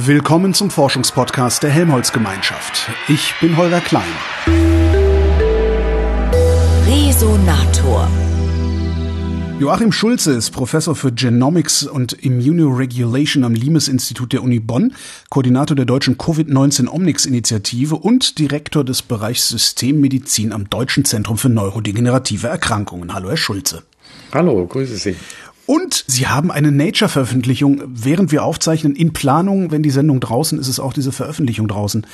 Willkommen 0.00 0.54
zum 0.54 0.70
Forschungspodcast 0.70 1.64
der 1.64 1.70
Helmholtz-Gemeinschaft. 1.70 2.88
Ich 3.08 3.34
bin 3.40 3.56
Holger 3.56 3.80
Klein. 3.80 4.04
Resonator. 6.86 8.08
Joachim 9.58 9.90
Schulze 9.90 10.34
ist 10.34 10.52
Professor 10.52 10.94
für 10.94 11.10
Genomics 11.10 11.82
und 11.82 12.12
Immunoregulation 12.12 13.42
am 13.42 13.54
Limes-Institut 13.54 14.32
der 14.32 14.44
Uni 14.44 14.60
Bonn, 14.60 14.94
Koordinator 15.30 15.74
der 15.74 15.84
deutschen 15.84 16.16
Covid-19-Omnix-Initiative 16.16 17.96
und 17.96 18.38
Direktor 18.38 18.84
des 18.84 19.02
Bereichs 19.02 19.48
Systemmedizin 19.48 20.52
am 20.52 20.70
Deutschen 20.70 21.06
Zentrum 21.06 21.38
für 21.38 21.48
neurodegenerative 21.48 22.46
Erkrankungen. 22.46 23.14
Hallo, 23.14 23.30
Herr 23.30 23.36
Schulze. 23.36 23.82
Hallo, 24.32 24.64
grüße 24.64 24.96
Sie. 24.96 25.16
Und 25.68 26.02
Sie 26.06 26.26
haben 26.26 26.50
eine 26.50 26.72
Nature-Veröffentlichung, 26.72 27.82
während 27.88 28.32
wir 28.32 28.42
aufzeichnen, 28.42 28.96
in 28.96 29.12
Planung. 29.12 29.70
Wenn 29.70 29.82
die 29.82 29.90
Sendung 29.90 30.18
draußen 30.18 30.58
ist, 30.58 30.66
ist 30.66 30.80
auch 30.80 30.94
diese 30.94 31.12
Veröffentlichung 31.12 31.68
draußen. 31.68 32.06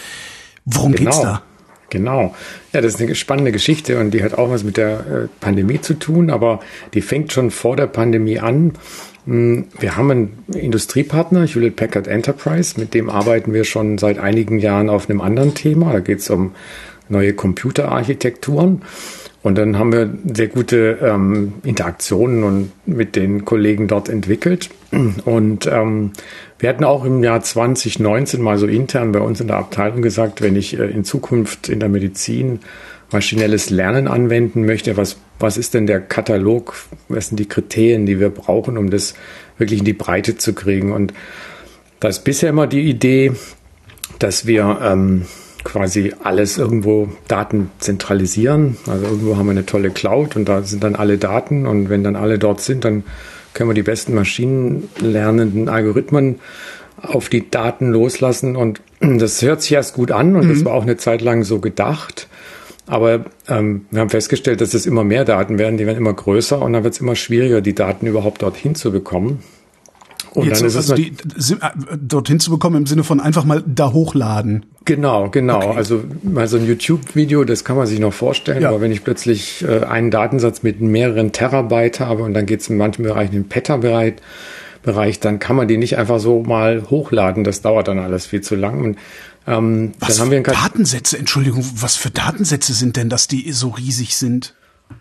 Worum 0.64 0.90
genau. 0.90 1.10
geht's 1.12 1.22
da? 1.22 1.42
Genau. 1.88 2.34
Ja, 2.72 2.80
das 2.80 2.94
ist 2.94 3.00
eine 3.00 3.14
spannende 3.14 3.52
Geschichte 3.52 4.00
und 4.00 4.10
die 4.10 4.24
hat 4.24 4.34
auch 4.34 4.50
was 4.50 4.64
mit 4.64 4.76
der 4.76 4.98
äh, 4.98 5.28
Pandemie 5.38 5.80
zu 5.80 5.94
tun, 5.94 6.30
aber 6.30 6.58
die 6.94 7.00
fängt 7.00 7.32
schon 7.32 7.52
vor 7.52 7.76
der 7.76 7.86
Pandemie 7.86 8.40
an. 8.40 8.72
Hm, 9.26 9.66
wir 9.78 9.96
haben 9.96 10.10
einen 10.10 10.38
Industriepartner, 10.52 11.46
Hewlett 11.46 11.76
Packard 11.76 12.08
Enterprise, 12.08 12.80
mit 12.80 12.92
dem 12.92 13.08
arbeiten 13.08 13.52
wir 13.52 13.62
schon 13.62 13.98
seit 13.98 14.18
einigen 14.18 14.58
Jahren 14.58 14.90
auf 14.90 15.08
einem 15.08 15.20
anderen 15.20 15.54
Thema. 15.54 15.92
Da 15.92 16.00
geht 16.00 16.18
es 16.18 16.28
um 16.28 16.56
neue 17.08 17.34
Computerarchitekturen. 17.34 18.82
Und 19.44 19.58
dann 19.58 19.78
haben 19.78 19.92
wir 19.92 20.10
sehr 20.32 20.48
gute 20.48 20.98
ähm, 21.02 21.52
Interaktionen 21.64 22.44
und 22.44 22.72
mit 22.86 23.14
den 23.14 23.44
Kollegen 23.44 23.88
dort 23.88 24.08
entwickelt. 24.08 24.70
Und 25.26 25.66
ähm, 25.66 26.12
wir 26.58 26.70
hatten 26.70 26.82
auch 26.82 27.04
im 27.04 27.22
Jahr 27.22 27.42
2019 27.42 28.40
mal 28.40 28.56
so 28.56 28.66
intern 28.66 29.12
bei 29.12 29.20
uns 29.20 29.42
in 29.42 29.48
der 29.48 29.58
Abteilung 29.58 30.00
gesagt, 30.00 30.40
wenn 30.40 30.56
ich 30.56 30.78
äh, 30.78 30.86
in 30.86 31.04
Zukunft 31.04 31.68
in 31.68 31.78
der 31.78 31.90
Medizin 31.90 32.60
maschinelles 33.12 33.68
Lernen 33.68 34.08
anwenden 34.08 34.64
möchte, 34.64 34.96
was, 34.96 35.18
was 35.38 35.58
ist 35.58 35.74
denn 35.74 35.86
der 35.86 36.00
Katalog, 36.00 36.74
was 37.10 37.28
sind 37.28 37.38
die 37.38 37.46
Kriterien, 37.46 38.06
die 38.06 38.20
wir 38.20 38.30
brauchen, 38.30 38.78
um 38.78 38.88
das 38.88 39.12
wirklich 39.58 39.80
in 39.80 39.84
die 39.84 39.92
Breite 39.92 40.38
zu 40.38 40.54
kriegen? 40.54 40.90
Und 40.90 41.12
da 42.00 42.08
ist 42.08 42.24
bisher 42.24 42.48
immer 42.48 42.66
die 42.66 42.88
Idee, 42.88 43.32
dass 44.18 44.46
wir 44.46 44.78
ähm, 44.80 45.26
quasi 45.64 46.12
alles 46.22 46.58
irgendwo 46.58 47.08
Daten 47.26 47.70
zentralisieren. 47.78 48.76
Also 48.86 49.06
irgendwo 49.06 49.36
haben 49.36 49.46
wir 49.46 49.52
eine 49.52 49.66
tolle 49.66 49.90
Cloud 49.90 50.36
und 50.36 50.48
da 50.48 50.62
sind 50.62 50.84
dann 50.84 50.94
alle 50.94 51.18
Daten 51.18 51.66
und 51.66 51.88
wenn 51.88 52.04
dann 52.04 52.16
alle 52.16 52.38
dort 52.38 52.60
sind, 52.60 52.84
dann 52.84 53.02
können 53.54 53.70
wir 53.70 53.74
die 53.74 53.82
besten 53.82 54.14
maschinenlernenden 54.14 55.68
Algorithmen 55.68 56.36
auf 57.00 57.28
die 57.28 57.50
Daten 57.50 57.90
loslassen 57.90 58.56
und 58.56 58.80
das 59.00 59.42
hört 59.42 59.62
sich 59.62 59.72
erst 59.72 59.94
gut 59.94 60.12
an 60.12 60.36
und 60.36 60.46
mhm. 60.46 60.50
das 60.50 60.64
war 60.64 60.74
auch 60.74 60.82
eine 60.82 60.96
Zeit 60.96 61.22
lang 61.22 61.42
so 61.44 61.58
gedacht. 61.60 62.28
Aber 62.86 63.24
ähm, 63.48 63.86
wir 63.90 64.00
haben 64.00 64.10
festgestellt, 64.10 64.60
dass 64.60 64.74
es 64.74 64.84
immer 64.84 65.04
mehr 65.04 65.24
Daten 65.24 65.58
werden, 65.58 65.78
die 65.78 65.86
werden 65.86 65.96
immer 65.96 66.12
größer 66.12 66.60
und 66.60 66.74
dann 66.74 66.84
wird 66.84 66.94
es 66.94 67.00
immer 67.00 67.16
schwieriger, 67.16 67.62
die 67.62 67.74
Daten 67.74 68.06
überhaupt 68.06 68.42
dorthin 68.42 68.74
zu 68.74 68.92
bekommen. 68.92 69.42
Und 70.34 70.46
Jetzt, 70.46 70.60
dann 70.60 70.68
ist 70.68 70.76
also 70.76 70.94
es 70.94 71.00
die, 71.00 71.54
äh, 71.54 71.96
dorthin 71.96 72.40
zu 72.40 72.50
bekommen 72.50 72.76
im 72.76 72.86
Sinne 72.86 73.04
von 73.04 73.20
einfach 73.20 73.44
mal 73.44 73.62
da 73.66 73.92
hochladen. 73.92 74.66
Genau, 74.84 75.30
genau. 75.30 75.58
Okay. 75.58 75.76
Also 75.76 76.02
mal 76.22 76.48
so 76.48 76.56
ein 76.56 76.66
YouTube-Video, 76.66 77.44
das 77.44 77.64
kann 77.64 77.76
man 77.76 77.86
sich 77.86 78.00
noch 78.00 78.12
vorstellen, 78.12 78.62
ja. 78.62 78.68
aber 78.68 78.80
wenn 78.80 78.90
ich 78.90 79.04
plötzlich 79.04 79.64
äh, 79.64 79.84
einen 79.84 80.10
Datensatz 80.10 80.62
mit 80.62 80.80
mehreren 80.80 81.32
Terabyte 81.32 82.00
habe 82.00 82.24
und 82.24 82.34
dann 82.34 82.46
geht 82.46 82.60
es 82.60 82.68
in 82.68 82.76
manchen 82.76 83.04
Bereichen 83.04 83.34
in 83.34 83.48
Petabyte 83.48 84.20
Bereich, 84.82 85.18
dann 85.18 85.38
kann 85.38 85.56
man 85.56 85.66
die 85.66 85.78
nicht 85.78 85.96
einfach 85.96 86.20
so 86.20 86.42
mal 86.42 86.90
hochladen. 86.90 87.42
Das 87.42 87.62
dauert 87.62 87.88
dann 87.88 87.98
alles 87.98 88.26
viel 88.26 88.42
zu 88.42 88.54
lang. 88.54 88.82
Und 88.82 88.98
ähm, 89.46 89.92
was 89.98 90.16
dann 90.16 90.26
haben 90.26 90.30
wir 90.30 90.42
Datensätze, 90.42 91.18
Entschuldigung, 91.18 91.64
was 91.76 91.96
für 91.96 92.10
Datensätze 92.10 92.74
sind 92.74 92.96
denn, 92.96 93.08
dass 93.08 93.26
die 93.26 93.50
so 93.52 93.70
riesig 93.70 94.16
sind? 94.16 94.54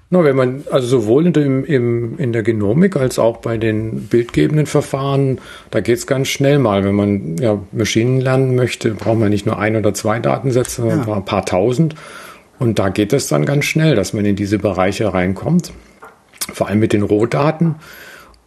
Na, 0.10 0.24
wenn 0.24 0.36
man, 0.36 0.64
also 0.70 0.86
sowohl 0.86 1.26
in, 1.26 1.34
dem, 1.34 1.66
im, 1.66 2.20
in 2.20 2.34
der 2.34 2.44
Genomik 2.44 2.96
als 2.96 3.18
auch 3.18 3.38
bei 3.38 3.58
den 3.58 4.04
bildgebenden 4.04 4.68
Verfahren, 4.68 5.40
da 5.72 5.82
geht 5.82 5.98
es 5.98 6.06
ganz 6.06 6.28
schnell 6.28 6.60
mal. 6.60 6.84
Wenn 6.84 6.96
man 6.96 7.38
ja, 7.38 7.60
Maschinen 7.72 8.22
lernen 8.22 8.56
möchte, 8.56 8.92
braucht 8.92 9.18
man 9.18 9.30
nicht 9.30 9.46
nur 9.46 9.58
ein 9.58 9.76
oder 9.76 9.94
zwei 9.94 10.20
Datensätze, 10.20 10.82
sondern 10.82 11.08
ja. 11.08 11.14
ein 11.16 11.26
paar 11.26 11.46
tausend. 11.46 11.96
Und 12.60 12.80
da 12.80 12.90
geht 12.90 13.12
es 13.12 13.28
dann 13.28 13.46
ganz 13.46 13.66
schnell, 13.66 13.96
dass 13.96 14.14
man 14.14 14.24
in 14.26 14.36
diese 14.36 14.60
Bereiche 14.60 15.14
reinkommt. 15.14 15.74
Vor 16.54 16.68
allem 16.68 16.80
mit 16.80 16.94
den 16.94 17.02
Rohdaten. 17.02 17.76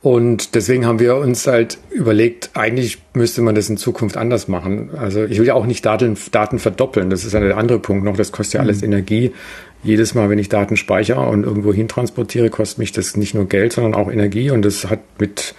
Und 0.03 0.55
deswegen 0.55 0.87
haben 0.87 1.01
wir 1.01 1.17
uns 1.17 1.49
halt 1.49 1.79
überlegt, 1.91 2.51
eigentlich 2.55 2.99
müsste 3.13 3.43
man 3.43 3.57
das 3.57 3.69
in 3.69 3.77
Zukunft 3.77 4.17
anders 4.17 4.47
machen. 4.47 4.91
Also 4.97 5.25
ich 5.25 5.41
will 5.41 5.47
ja 5.47 5.55
auch 5.55 5.67
nicht 5.67 5.85
Daten, 5.85 6.17
Daten 6.31 6.61
verdoppeln. 6.61 7.11
Das 7.11 7.25
ist 7.25 7.33
ja 7.33 7.41
der 7.41 7.57
andere 7.57 7.81
Punkt 7.81 8.05
noch. 8.05 8.17
Das 8.17 8.31
kostet 8.31 8.55
ja 8.55 8.61
alles 8.61 8.83
mhm. 8.83 8.93
Energie 8.93 9.33
jedes 9.87 10.15
Mal, 10.15 10.29
wenn 10.31 10.39
ich 10.39 10.49
Daten 10.49 10.77
speichere 10.77 11.21
und 11.21 11.45
irgendwo 11.45 11.73
hin 11.73 11.89
transportiere, 11.89 12.51
kostet 12.51 12.79
mich 12.79 12.93
das 12.93 13.17
nicht 13.17 13.35
nur 13.35 13.49
Geld, 13.49 13.73
sondern 13.73 13.95
auch 13.95 14.11
Energie 14.11 14.51
und 14.51 14.65
das 14.65 14.91
hat 14.91 15.01
mit 15.19 15.55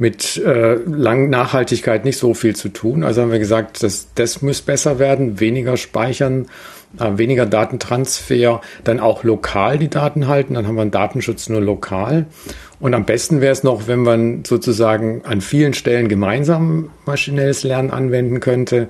mit 0.00 0.38
äh, 0.38 0.76
lang 0.76 1.28
Nachhaltigkeit 1.28 2.06
nicht 2.06 2.16
so 2.16 2.32
viel 2.32 2.56
zu 2.56 2.70
tun. 2.70 3.04
Also 3.04 3.20
haben 3.20 3.32
wir 3.32 3.38
gesagt, 3.38 3.82
dass 3.82 4.08
das 4.14 4.40
muss 4.40 4.62
besser 4.62 4.98
werden, 4.98 5.40
weniger 5.40 5.76
speichern, 5.76 6.46
äh, 6.98 7.18
weniger 7.18 7.44
Datentransfer, 7.44 8.62
dann 8.82 8.98
auch 8.98 9.24
lokal 9.24 9.78
die 9.78 9.90
Daten 9.90 10.26
halten, 10.26 10.54
dann 10.54 10.66
haben 10.66 10.76
wir 10.76 10.82
einen 10.82 10.90
Datenschutz 10.90 11.50
nur 11.50 11.60
lokal. 11.60 12.24
Und 12.80 12.94
am 12.94 13.04
besten 13.04 13.42
wäre 13.42 13.52
es 13.52 13.62
noch, 13.62 13.88
wenn 13.88 14.00
man 14.00 14.42
sozusagen 14.46 15.20
an 15.26 15.42
vielen 15.42 15.74
Stellen 15.74 16.08
gemeinsam 16.08 16.88
maschinelles 17.04 17.62
Lernen 17.62 17.90
anwenden 17.90 18.40
könnte 18.40 18.88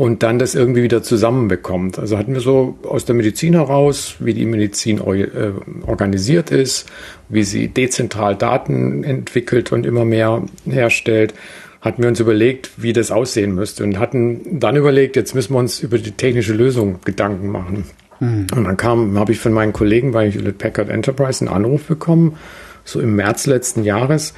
und 0.00 0.22
dann 0.22 0.38
das 0.38 0.54
irgendwie 0.54 0.82
wieder 0.82 1.02
zusammenbekommt. 1.02 1.98
Also 1.98 2.16
hatten 2.16 2.32
wir 2.32 2.40
so 2.40 2.78
aus 2.84 3.04
der 3.04 3.14
Medizin 3.14 3.52
heraus, 3.52 4.14
wie 4.18 4.32
die 4.32 4.46
Medizin 4.46 4.96
äh, 4.96 5.50
organisiert 5.86 6.50
ist, 6.50 6.86
wie 7.28 7.42
sie 7.42 7.68
dezentral 7.68 8.34
Daten 8.34 9.04
entwickelt 9.04 9.72
und 9.72 9.84
immer 9.84 10.06
mehr 10.06 10.42
herstellt, 10.64 11.34
hatten 11.82 12.00
wir 12.00 12.08
uns 12.08 12.18
überlegt, 12.18 12.70
wie 12.78 12.94
das 12.94 13.10
aussehen 13.10 13.54
müsste 13.54 13.84
und 13.84 13.98
hatten 13.98 14.58
dann 14.58 14.74
überlegt, 14.76 15.16
jetzt 15.16 15.34
müssen 15.34 15.52
wir 15.52 15.58
uns 15.58 15.80
über 15.80 15.98
die 15.98 16.12
technische 16.12 16.54
Lösung 16.54 17.00
Gedanken 17.04 17.48
machen. 17.48 17.84
Mhm. 18.20 18.46
Und 18.56 18.64
dann 18.64 18.78
kam, 18.78 19.18
habe 19.18 19.32
ich 19.32 19.38
von 19.38 19.52
meinen 19.52 19.74
Kollegen 19.74 20.12
bei 20.12 20.30
Hewlett 20.30 20.56
Packard 20.56 20.88
Enterprise 20.88 21.44
einen 21.44 21.54
Anruf 21.54 21.84
bekommen, 21.84 22.38
so 22.84 23.02
im 23.02 23.16
März 23.16 23.44
letzten 23.44 23.84
Jahres, 23.84 24.32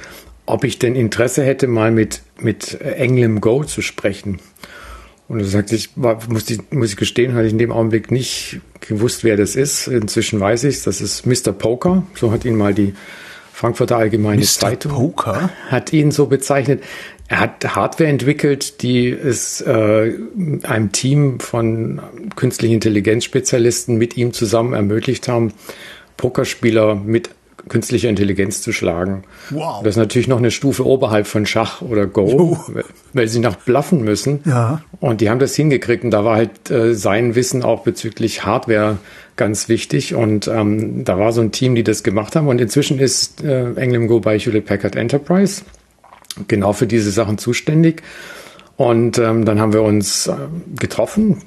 ob 0.45 0.65
ich 0.65 0.77
denn 0.77 0.95
Interesse 0.95 1.41
hätte, 1.41 1.67
mal 1.67 1.91
mit, 1.91 2.21
mit 2.37 2.81
Englim 2.81 3.39
Go 3.39 3.63
zu 3.63 3.81
sprechen. 3.81 4.39
Und 5.33 5.39
er 5.41 5.47
sagt, 5.47 5.71
ich 5.71 5.89
war, 5.95 6.19
muss, 6.29 6.49
ich, 6.49 6.59
muss 6.71 6.91
ich 6.91 6.97
gestehen, 6.97 7.33
hatte 7.33 7.45
ich 7.45 7.53
in 7.53 7.57
dem 7.57 7.71
Augenblick 7.71 8.11
nicht 8.11 8.61
gewusst, 8.81 9.23
wer 9.23 9.37
das 9.37 9.55
ist. 9.55 9.87
Inzwischen 9.87 10.39
weiß 10.39 10.63
ich 10.65 10.75
es, 10.77 10.83
das 10.83 11.01
ist 11.01 11.25
Mr. 11.25 11.51
Poker. 11.51 12.03
So 12.15 12.31
hat 12.31 12.45
ihn 12.45 12.55
mal 12.55 12.73
die 12.73 12.93
Frankfurter 13.51 13.97
Allgemeine 13.97 14.41
Mr. 14.41 14.45
Zeitung. 14.45 14.91
Poker? 14.91 15.49
Hat 15.69 15.91
ihn 15.93 16.11
so 16.11 16.27
bezeichnet. 16.27 16.83
Er 17.27 17.39
hat 17.39 17.75
Hardware 17.75 18.09
entwickelt, 18.09 18.81
die 18.83 19.09
es 19.09 19.61
äh, 19.61 20.13
einem 20.63 20.91
Team 20.91 21.39
von 21.39 22.01
künstlichen 22.35 22.75
Intelligenzspezialisten 22.75 23.97
mit 23.97 24.17
ihm 24.17 24.33
zusammen 24.33 24.73
ermöglicht 24.73 25.27
haben, 25.27 25.53
Pokerspieler 26.17 26.95
mit 26.95 27.29
künstliche 27.69 28.07
Intelligenz 28.07 28.61
zu 28.61 28.71
schlagen. 28.71 29.23
Wow. 29.49 29.81
Das 29.83 29.91
ist 29.91 29.97
natürlich 29.97 30.27
noch 30.27 30.37
eine 30.37 30.51
Stufe 30.51 30.85
oberhalb 30.85 31.27
von 31.27 31.45
Schach 31.45 31.81
oder 31.81 32.05
Go, 32.07 32.27
jo. 32.27 32.57
weil 33.13 33.27
sie 33.27 33.39
noch 33.39 33.55
bluffen 33.55 34.03
müssen. 34.03 34.41
Ja. 34.45 34.81
Und 34.99 35.21
die 35.21 35.29
haben 35.29 35.39
das 35.39 35.55
hingekriegt 35.55 36.03
und 36.03 36.11
da 36.11 36.25
war 36.25 36.35
halt 36.35 36.69
äh, 36.69 36.93
sein 36.93 37.35
Wissen 37.35 37.63
auch 37.63 37.83
bezüglich 37.83 38.45
Hardware 38.45 38.97
ganz 39.35 39.69
wichtig 39.69 40.13
und 40.13 40.47
ähm, 40.47 41.05
da 41.05 41.17
war 41.17 41.31
so 41.31 41.41
ein 41.41 41.51
Team, 41.51 41.75
die 41.75 41.83
das 41.83 42.03
gemacht 42.03 42.35
haben 42.35 42.47
und 42.47 42.61
inzwischen 42.61 42.99
ist 42.99 43.43
äh, 43.43 43.73
Englim 43.73 44.07
Go 44.07 44.19
bei 44.19 44.37
Hewlett 44.37 44.65
Packard 44.65 44.95
Enterprise 44.95 45.63
genau 46.47 46.73
für 46.73 46.85
diese 46.85 47.09
Sachen 47.09 47.39
zuständig 47.39 48.03
und 48.77 49.17
ähm, 49.17 49.45
dann 49.45 49.59
haben 49.59 49.73
wir 49.73 49.81
uns 49.81 50.27
äh, 50.27 50.33
getroffen, 50.79 51.41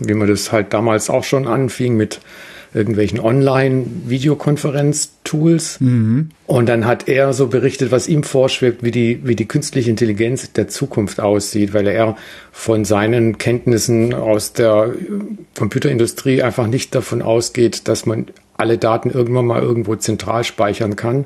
wie 0.00 0.14
man 0.14 0.26
das 0.26 0.50
halt 0.50 0.72
damals 0.72 1.08
auch 1.08 1.22
schon 1.22 1.46
anfing 1.46 1.96
mit 1.96 2.20
irgendwelchen 2.72 3.18
Online-Videokonferenz-Tools. 3.18 5.80
Mhm. 5.80 6.28
Und 6.46 6.68
dann 6.68 6.86
hat 6.86 7.08
er 7.08 7.32
so 7.32 7.48
berichtet, 7.48 7.90
was 7.90 8.06
ihm 8.06 8.22
vorschwebt, 8.22 8.84
wie 8.84 8.92
die, 8.92 9.20
wie 9.24 9.36
die 9.36 9.48
künstliche 9.48 9.90
Intelligenz 9.90 10.52
der 10.52 10.68
Zukunft 10.68 11.20
aussieht, 11.20 11.74
weil 11.74 11.88
er 11.88 12.16
von 12.52 12.84
seinen 12.84 13.38
Kenntnissen 13.38 14.14
aus 14.14 14.52
der 14.52 14.94
Computerindustrie 15.56 16.42
einfach 16.42 16.68
nicht 16.68 16.94
davon 16.94 17.22
ausgeht, 17.22 17.88
dass 17.88 18.06
man 18.06 18.26
alle 18.56 18.78
Daten 18.78 19.10
irgendwann 19.10 19.46
mal 19.46 19.62
irgendwo 19.62 19.96
zentral 19.96 20.44
speichern 20.44 20.94
kann, 20.94 21.24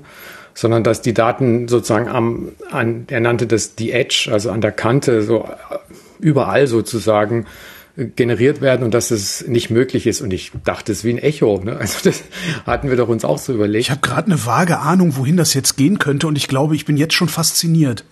sondern 0.55 0.85
dass 0.85 1.03
die 1.03 1.13
Daten 1.13 1.69
sozusagen 1.69 2.09
am, 2.09 2.53
an, 2.71 3.05
er 3.09 3.21
nannte 3.21 3.47
das 3.47 3.75
die 3.75 3.93
Edge, 3.93 4.31
also 4.33 4.51
an 4.51 4.61
der 4.61 4.73
Kante, 4.73 5.23
so 5.23 5.49
überall 6.21 6.69
sozusagen 6.69 7.47
generiert 7.97 8.61
werden 8.61 8.83
und 8.83 8.93
dass 8.93 9.11
es 9.11 9.47
nicht 9.47 9.71
möglich 9.71 10.07
ist. 10.07 10.21
Und 10.21 10.33
ich 10.33 10.53
dachte, 10.65 10.93
es 10.93 10.99
ist 10.99 11.05
wie 11.05 11.11
ein 11.11 11.19
Echo. 11.19 11.61
Ne? 11.63 11.77
Also 11.85 11.99
das 12.03 12.25
hatten 12.67 12.89
wir 12.89 12.97
doch 12.97 13.09
uns 13.09 13.25
auch 13.25 13.39
so 13.39 13.53
überlegt. 13.53 13.85
Ich 13.85 13.91
habe 13.91 14.01
gerade 14.01 14.27
eine 14.27 14.47
vage 14.47 14.79
Ahnung, 14.79 15.17
wohin 15.17 15.37
das 15.37 15.55
jetzt 15.55 15.77
gehen 15.77 15.99
könnte 15.99 16.27
und 16.27 16.37
ich 16.37 16.49
glaube, 16.49 16.75
ich 16.75 16.85
bin 16.85 16.97
jetzt 16.97 17.15
schon 17.15 17.29
fasziniert. 17.29 18.05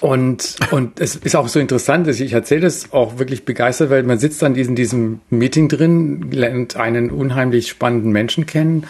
Und, 0.00 0.56
und 0.70 1.00
es 1.00 1.16
ist 1.16 1.34
auch 1.34 1.48
so 1.48 1.58
interessant, 1.58 2.06
dass 2.06 2.20
ich 2.20 2.32
erzähle 2.32 2.62
das 2.62 2.92
auch 2.92 3.18
wirklich 3.18 3.44
begeistert, 3.44 3.90
weil 3.90 4.02
man 4.02 4.18
sitzt 4.18 4.42
dann 4.42 4.54
in 4.54 4.76
diesem 4.76 5.20
Meeting 5.30 5.68
drin, 5.68 6.30
lernt 6.30 6.76
einen 6.76 7.10
unheimlich 7.10 7.68
spannenden 7.68 8.12
Menschen 8.12 8.46
kennen 8.46 8.86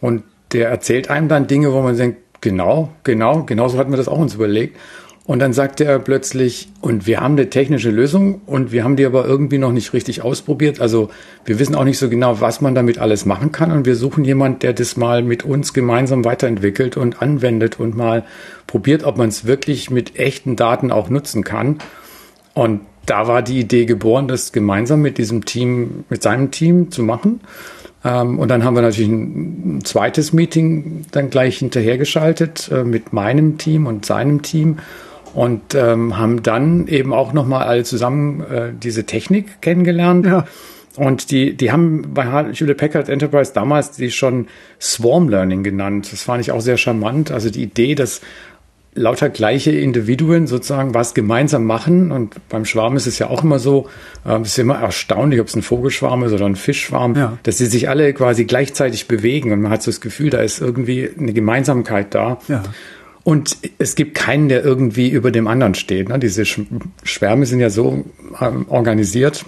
und 0.00 0.24
der 0.52 0.68
erzählt 0.68 1.10
einem 1.10 1.28
dann 1.28 1.46
Dinge, 1.46 1.72
wo 1.72 1.80
man 1.82 1.96
denkt, 1.96 2.18
genau, 2.40 2.92
genau, 3.04 3.44
genau 3.44 3.68
so 3.68 3.78
hatten 3.78 3.92
wir 3.92 3.96
das 3.96 4.08
auch 4.08 4.18
uns 4.18 4.34
überlegt. 4.34 4.76
Und 5.24 5.38
dann 5.38 5.52
sagte 5.52 5.84
er 5.84 6.00
plötzlich, 6.00 6.68
und 6.80 7.06
wir 7.06 7.20
haben 7.20 7.34
eine 7.34 7.48
technische 7.48 7.90
Lösung 7.90 8.40
und 8.46 8.72
wir 8.72 8.82
haben 8.82 8.96
die 8.96 9.06
aber 9.06 9.24
irgendwie 9.24 9.58
noch 9.58 9.70
nicht 9.70 9.92
richtig 9.92 10.22
ausprobiert. 10.22 10.80
Also 10.80 11.10
wir 11.44 11.60
wissen 11.60 11.76
auch 11.76 11.84
nicht 11.84 11.98
so 11.98 12.08
genau, 12.08 12.40
was 12.40 12.60
man 12.60 12.74
damit 12.74 12.98
alles 12.98 13.24
machen 13.24 13.52
kann. 13.52 13.70
Und 13.70 13.86
wir 13.86 13.94
suchen 13.94 14.24
jemanden, 14.24 14.58
der 14.58 14.72
das 14.72 14.96
mal 14.96 15.22
mit 15.22 15.44
uns 15.44 15.72
gemeinsam 15.72 16.24
weiterentwickelt 16.24 16.96
und 16.96 17.22
anwendet 17.22 17.78
und 17.78 17.96
mal 17.96 18.24
probiert, 18.66 19.04
ob 19.04 19.16
man 19.16 19.28
es 19.28 19.44
wirklich 19.44 19.90
mit 19.90 20.18
echten 20.18 20.56
Daten 20.56 20.90
auch 20.90 21.08
nutzen 21.08 21.44
kann. 21.44 21.78
Und 22.54 22.80
da 23.06 23.28
war 23.28 23.42
die 23.42 23.60
Idee 23.60 23.84
geboren, 23.84 24.26
das 24.26 24.50
gemeinsam 24.50 25.02
mit 25.02 25.18
diesem 25.18 25.44
Team, 25.44 26.04
mit 26.08 26.22
seinem 26.22 26.50
Team 26.50 26.90
zu 26.90 27.04
machen. 27.04 27.40
Ähm, 28.04 28.40
und 28.40 28.48
dann 28.48 28.64
haben 28.64 28.74
wir 28.74 28.82
natürlich 28.82 29.10
ein, 29.10 29.80
zweites 29.84 30.32
Meeting 30.32 31.04
dann 31.12 31.30
gleich 31.30 31.58
hinterhergeschaltet 31.58 32.70
äh, 32.72 32.82
mit 32.84 33.12
meinem 33.12 33.58
Team 33.58 33.86
und 33.86 34.04
seinem 34.04 34.42
Team 34.42 34.78
und 35.34 35.74
ähm, 35.74 36.18
haben 36.18 36.42
dann 36.42 36.86
eben 36.88 37.12
auch 37.12 37.32
nochmal 37.32 37.64
alle 37.64 37.84
zusammen 37.84 38.40
äh, 38.40 38.70
diese 38.72 39.04
Technik 39.04 39.60
kennengelernt. 39.62 40.26
Ja. 40.26 40.46
Und 40.96 41.30
die, 41.30 41.56
die 41.56 41.72
haben 41.72 42.12
bei 42.12 42.24
Hewlett 42.24 42.76
Packard 42.76 43.08
Enterprise 43.08 43.52
damals 43.54 43.92
die 43.92 44.10
schon 44.10 44.48
Swarm 44.80 45.28
Learning 45.28 45.62
genannt. 45.62 46.12
Das 46.12 46.22
fand 46.22 46.42
ich 46.42 46.52
auch 46.52 46.60
sehr 46.60 46.76
charmant. 46.76 47.30
Also 47.30 47.48
die 47.48 47.62
Idee, 47.62 47.94
dass 47.94 48.20
lauter 48.94 49.30
gleiche 49.30 49.70
Individuen 49.70 50.46
sozusagen 50.46 50.92
was 50.92 51.14
gemeinsam 51.14 51.64
machen. 51.64 52.12
Und 52.12 52.36
beim 52.48 52.64
Schwarm 52.64 52.96
ist 52.96 53.06
es 53.06 53.18
ja 53.18 53.28
auch 53.28 53.42
immer 53.42 53.58
so, 53.58 53.88
äh, 54.26 54.38
es 54.40 54.48
ist 54.48 54.58
immer 54.58 54.80
erstaunlich, 54.80 55.40
ob 55.40 55.46
es 55.46 55.56
ein 55.56 55.62
Vogelschwarm 55.62 56.24
ist 56.24 56.32
oder 56.32 56.46
ein 56.46 56.56
Fischschwarm, 56.56 57.16
ja. 57.16 57.38
dass 57.42 57.58
sie 57.58 57.66
sich 57.66 57.88
alle 57.88 58.12
quasi 58.12 58.44
gleichzeitig 58.44 59.08
bewegen. 59.08 59.52
Und 59.52 59.62
man 59.62 59.72
hat 59.72 59.82
so 59.82 59.90
das 59.90 60.00
Gefühl, 60.00 60.30
da 60.30 60.40
ist 60.40 60.60
irgendwie 60.60 61.08
eine 61.18 61.32
Gemeinsamkeit 61.32 62.14
da. 62.14 62.38
Ja. 62.48 62.62
Und 63.24 63.56
es 63.78 63.94
gibt 63.94 64.14
keinen, 64.14 64.48
der 64.48 64.64
irgendwie 64.64 65.08
über 65.08 65.30
dem 65.30 65.46
anderen 65.46 65.74
steht. 65.74 66.08
Ne? 66.08 66.18
Diese 66.18 66.44
Schwärme 66.44 67.46
sind 67.46 67.60
ja 67.60 67.70
so 67.70 68.04
ähm, 68.40 68.66
organisiert, 68.68 69.44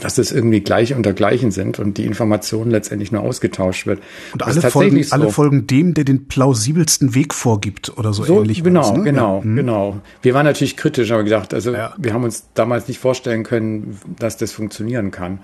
dass 0.00 0.14
das 0.14 0.32
irgendwie 0.32 0.60
gleich 0.60 0.94
unter 0.94 1.12
Gleichen 1.12 1.50
sind 1.50 1.78
und 1.78 1.98
die 1.98 2.06
Information 2.06 2.70
letztendlich 2.70 3.12
nur 3.12 3.20
ausgetauscht 3.22 3.86
wird. 3.86 4.00
Und 4.32 4.42
alle 4.42 4.62
folgen, 4.62 5.02
so. 5.02 5.14
alle 5.14 5.30
folgen 5.30 5.66
dem, 5.66 5.92
der 5.92 6.04
den 6.04 6.26
plausibelsten 6.26 7.14
Weg 7.14 7.34
vorgibt 7.34 7.96
oder 7.98 8.14
so, 8.14 8.24
so 8.24 8.40
ähnlich. 8.40 8.64
Genau, 8.64 8.80
was, 8.80 8.92
ne? 8.92 9.04
genau, 9.04 9.38
ja. 9.38 9.44
Mhm. 9.44 9.56
genau. 9.56 10.00
Wir 10.22 10.32
waren 10.32 10.46
natürlich 10.46 10.76
kritisch, 10.78 11.10
aber 11.10 11.24
gedacht, 11.24 11.52
also 11.52 11.72
ja. 11.72 11.94
wir 11.98 12.14
haben 12.14 12.24
uns 12.24 12.44
damals 12.54 12.88
nicht 12.88 12.98
vorstellen 12.98 13.44
können, 13.44 13.98
dass 14.18 14.38
das 14.38 14.52
funktionieren 14.52 15.10
kann. 15.10 15.40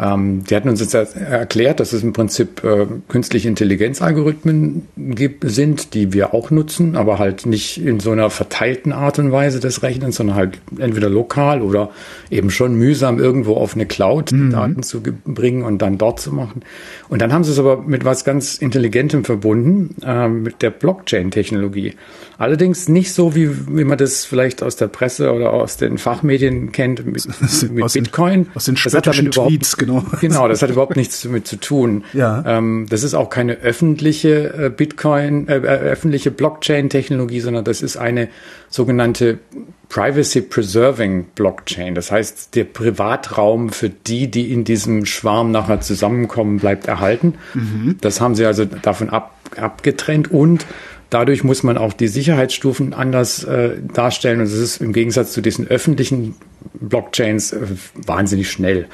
Ähm, 0.00 0.44
die 0.44 0.54
hatten 0.54 0.68
uns 0.68 0.80
jetzt 0.80 0.94
erklärt, 0.94 1.80
dass 1.80 1.92
es 1.92 2.02
im 2.02 2.12
Prinzip 2.12 2.62
äh, 2.62 2.86
künstliche 3.08 3.48
Intelligenzalgorithmen 3.48 4.86
gibt, 4.96 5.44
sind, 5.50 5.94
die 5.94 6.12
wir 6.12 6.34
auch 6.34 6.50
nutzen, 6.50 6.96
aber 6.96 7.18
halt 7.18 7.46
nicht 7.46 7.84
in 7.84 7.98
so 7.98 8.12
einer 8.12 8.30
verteilten 8.30 8.92
Art 8.92 9.18
und 9.18 9.32
Weise 9.32 9.58
des 9.58 9.82
Rechnens, 9.82 10.16
sondern 10.16 10.36
halt 10.36 10.58
entweder 10.78 11.08
lokal 11.08 11.62
oder 11.62 11.90
eben 12.30 12.50
schon 12.50 12.76
mühsam 12.76 13.18
irgendwo 13.18 13.56
auf 13.56 13.74
eine 13.74 13.86
Cloud 13.86 14.30
mhm. 14.30 14.50
Daten 14.50 14.82
zu 14.84 15.02
bringen 15.02 15.64
und 15.64 15.82
dann 15.82 15.98
dort 15.98 16.20
zu 16.20 16.32
machen. 16.32 16.62
Und 17.08 17.20
dann 17.20 17.32
haben 17.32 17.42
sie 17.42 17.50
es 17.50 17.58
aber 17.58 17.82
mit 17.82 18.04
was 18.04 18.24
ganz 18.24 18.56
Intelligentem 18.56 19.24
verbunden, 19.24 19.96
äh, 20.04 20.28
mit 20.28 20.62
der 20.62 20.70
Blockchain-Technologie. 20.70 21.94
Allerdings 22.40 22.88
nicht 22.88 23.12
so, 23.12 23.34
wie, 23.34 23.50
wie 23.76 23.82
man 23.82 23.98
das 23.98 24.24
vielleicht 24.24 24.62
aus 24.62 24.76
der 24.76 24.86
Presse 24.86 25.32
oder 25.32 25.52
aus 25.52 25.76
den 25.76 25.98
Fachmedien 25.98 26.70
kennt, 26.70 27.04
mit, 27.04 27.26
mit 27.72 27.82
aus 27.82 27.92
Bitcoin. 27.94 28.44
Den, 28.44 28.50
aus 28.54 28.66
den 28.66 28.76
spöttischen 28.76 29.32
Tweets, 29.32 29.76
genau. 29.76 30.04
Genau, 30.20 30.46
das 30.46 30.62
hat 30.62 30.70
überhaupt 30.70 30.94
nichts 30.94 31.22
damit 31.22 31.48
zu 31.48 31.56
tun. 31.56 32.04
Ja. 32.12 32.44
Ähm, 32.46 32.86
das 32.88 33.02
ist 33.02 33.14
auch 33.14 33.28
keine 33.28 33.54
öffentliche 33.54 34.54
äh, 34.66 34.70
Bitcoin, 34.70 35.48
äh, 35.48 35.56
äh, 35.56 35.62
öffentliche 35.62 36.30
Blockchain-Technologie, 36.30 37.40
sondern 37.40 37.64
das 37.64 37.82
ist 37.82 37.96
eine 37.96 38.28
sogenannte 38.68 39.40
Privacy 39.88 40.42
Preserving 40.42 41.26
Blockchain. 41.34 41.96
Das 41.96 42.12
heißt, 42.12 42.54
der 42.54 42.64
Privatraum 42.64 43.70
für 43.70 43.90
die, 43.90 44.30
die 44.30 44.52
in 44.52 44.62
diesem 44.62 45.06
Schwarm 45.06 45.50
nachher 45.50 45.80
zusammenkommen, 45.80 46.60
bleibt 46.60 46.86
erhalten. 46.86 47.34
Mhm. 47.54 47.96
Das 48.00 48.20
haben 48.20 48.36
sie 48.36 48.46
also 48.46 48.64
davon 48.64 49.10
ab, 49.10 49.34
abgetrennt 49.56 50.30
und 50.30 50.66
Dadurch 51.10 51.42
muss 51.42 51.62
man 51.62 51.78
auch 51.78 51.92
die 51.92 52.08
Sicherheitsstufen 52.08 52.92
anders 52.92 53.44
äh, 53.44 53.76
darstellen. 53.94 54.40
Und 54.40 54.46
es 54.46 54.54
ist 54.54 54.80
im 54.80 54.92
Gegensatz 54.92 55.32
zu 55.32 55.40
diesen 55.40 55.66
öffentlichen 55.66 56.36
Blockchains 56.74 57.52
äh, 57.52 57.66
wahnsinnig 57.94 58.50
schnell. 58.50 58.86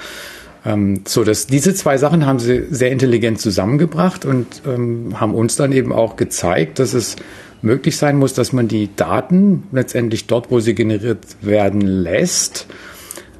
Ähm, 0.64 1.02
so, 1.06 1.24
dass 1.24 1.46
diese 1.46 1.74
zwei 1.74 1.98
Sachen 1.98 2.24
haben 2.24 2.38
sie 2.38 2.66
sehr 2.70 2.90
intelligent 2.90 3.40
zusammengebracht 3.40 4.24
und 4.24 4.62
ähm, 4.66 5.20
haben 5.20 5.34
uns 5.34 5.56
dann 5.56 5.72
eben 5.72 5.92
auch 5.92 6.16
gezeigt, 6.16 6.78
dass 6.78 6.94
es 6.94 7.16
möglich 7.62 7.96
sein 7.96 8.16
muss, 8.16 8.34
dass 8.34 8.52
man 8.52 8.68
die 8.68 8.94
Daten 8.94 9.64
letztendlich 9.72 10.26
dort, 10.26 10.50
wo 10.50 10.60
sie 10.60 10.74
generiert 10.74 11.18
werden, 11.40 11.80
lässt 11.80 12.66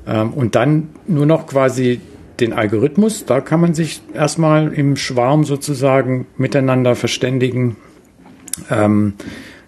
ähm, 0.07 0.33
und 0.33 0.55
dann 0.55 0.91
nur 1.07 1.27
noch 1.27 1.47
quasi 1.47 2.01
den 2.41 2.53
Algorithmus, 2.53 3.25
da 3.27 3.41
kann 3.41 3.61
man 3.61 3.75
sich 3.75 4.03
erstmal 4.13 4.73
im 4.73 4.97
Schwarm 4.97 5.45
sozusagen 5.45 6.27
miteinander 6.37 6.97
verständigen, 6.97 7.77
ähm, 8.71 9.15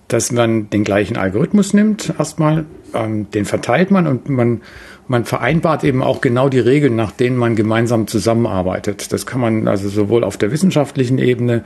dass 0.09 0.31
man 0.31 0.71
den 0.71 0.85
gleichen 0.85 1.17
Algorithmus 1.17 1.75
nimmt, 1.75 2.15
erstmal, 2.19 2.65
ähm, 2.95 3.31
den 3.31 3.45
verteilt 3.45 3.91
man 3.91 4.07
und 4.07 4.29
man, 4.29 4.61
man 5.09 5.25
vereinbart 5.25 5.83
eben 5.83 6.03
auch 6.03 6.21
genau 6.21 6.49
die 6.49 6.61
Regeln, 6.61 6.95
nach 6.95 7.11
denen 7.11 7.37
man 7.37 7.57
gemeinsam 7.57 8.07
zusammenarbeitet. 8.07 9.13
Das 9.13 9.27
kann 9.27 9.41
man 9.41 9.69
also 9.69 9.89
sowohl 9.89 10.23
auf 10.23 10.37
der 10.37 10.53
wissenschaftlichen 10.53 11.19
Ebene, 11.19 11.65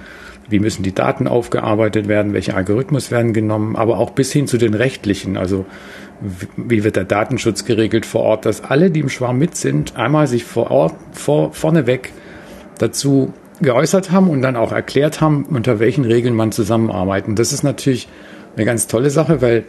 wie 0.49 0.59
müssen 0.59 0.83
die 0.83 0.95
Daten 0.95 1.29
aufgearbeitet 1.29 2.09
werden, 2.09 2.33
welche 2.33 2.55
Algorithmus 2.55 3.11
werden 3.11 3.35
genommen, 3.35 3.77
aber 3.77 3.99
auch 3.99 4.11
bis 4.11 4.33
hin 4.33 4.47
zu 4.47 4.57
den 4.57 4.75
rechtlichen, 4.75 5.37
also 5.37 5.67
wie 6.57 6.85
wird 6.85 6.97
der 6.97 7.05
Datenschutz 7.05 7.65
geregelt 7.65 8.05
vor 8.05 8.23
Ort, 8.23 8.47
dass 8.47 8.63
alle, 8.63 8.91
die 8.91 9.01
im 9.01 9.09
Schwarm 9.09 9.39
mit 9.39 9.57
sind, 9.57 9.97
einmal 9.97 10.27
sich 10.27 10.45
vor 10.45 10.71
Ort, 10.71 10.95
vor, 11.13 11.53
vorneweg 11.53 12.13
dazu 12.79 13.33
geäußert 13.61 14.11
haben 14.11 14.29
und 14.29 14.43
dann 14.43 14.57
auch 14.57 14.73
erklärt 14.73 15.21
haben, 15.21 15.45
unter 15.45 15.79
welchen 15.79 16.05
Regeln 16.05 16.35
man 16.35 16.53
zusammenarbeiten. 16.53 17.37
Das 17.37 17.53
ist 17.53 17.63
natürlich 17.63 18.09
eine 18.57 18.65
ganz 18.65 18.87
tolle 18.87 19.11
Sache, 19.11 19.41
weil 19.43 19.65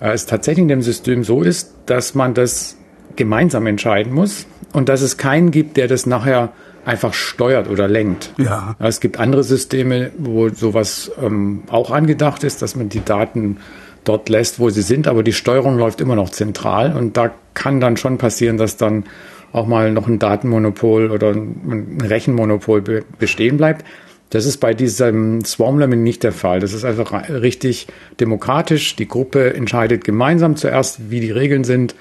äh, 0.00 0.12
es 0.12 0.26
tatsächlich 0.26 0.62
in 0.62 0.68
dem 0.68 0.82
System 0.82 1.24
so 1.24 1.42
ist, 1.42 1.74
dass 1.86 2.14
man 2.14 2.34
das 2.34 2.76
gemeinsam 3.16 3.66
entscheiden 3.66 4.12
muss 4.12 4.46
und 4.72 4.88
dass 4.88 5.02
es 5.02 5.16
keinen 5.16 5.50
gibt, 5.50 5.76
der 5.76 5.88
das 5.88 6.06
nachher 6.06 6.50
einfach 6.84 7.12
steuert 7.12 7.68
oder 7.68 7.88
lenkt. 7.88 8.32
Ja. 8.38 8.74
Es 8.78 9.00
gibt 9.00 9.18
andere 9.18 9.44
Systeme, 9.44 10.10
wo 10.16 10.48
sowas 10.48 11.10
ähm, 11.22 11.64
auch 11.68 11.90
angedacht 11.90 12.44
ist, 12.44 12.62
dass 12.62 12.76
man 12.76 12.88
die 12.88 13.04
Daten 13.04 13.58
dort 14.04 14.28
lässt, 14.28 14.58
wo 14.58 14.70
sie 14.70 14.82
sind, 14.82 15.06
aber 15.06 15.22
die 15.22 15.32
Steuerung 15.32 15.76
läuft 15.76 16.00
immer 16.00 16.16
noch 16.16 16.30
zentral 16.30 16.96
und 16.96 17.16
da 17.16 17.30
kann 17.52 17.80
dann 17.80 17.96
schon 17.96 18.16
passieren, 18.16 18.56
dass 18.56 18.76
dann 18.76 19.04
auch 19.52 19.66
mal 19.66 19.92
noch 19.92 20.06
ein 20.06 20.18
Datenmonopol 20.18 21.10
oder 21.10 21.30
ein 21.30 21.98
Rechenmonopol 22.02 22.82
be 22.82 23.04
bestehen 23.18 23.56
bleibt. 23.56 23.84
Das 24.30 24.44
ist 24.44 24.58
bei 24.58 24.74
diesem 24.74 25.42
Swarm 25.44 25.78
Learning 25.78 26.02
nicht 26.02 26.22
der 26.22 26.32
Fall. 26.32 26.60
Das 26.60 26.74
ist 26.74 26.84
einfach 26.84 27.12
richtig 27.30 27.86
demokratisch. 28.20 28.94
Die 28.96 29.08
Gruppe 29.08 29.54
entscheidet 29.54 30.04
gemeinsam 30.04 30.56
zuerst, 30.56 31.10
wie 31.10 31.20
die 31.20 31.30
Regeln 31.30 31.64
sind. 31.64 31.94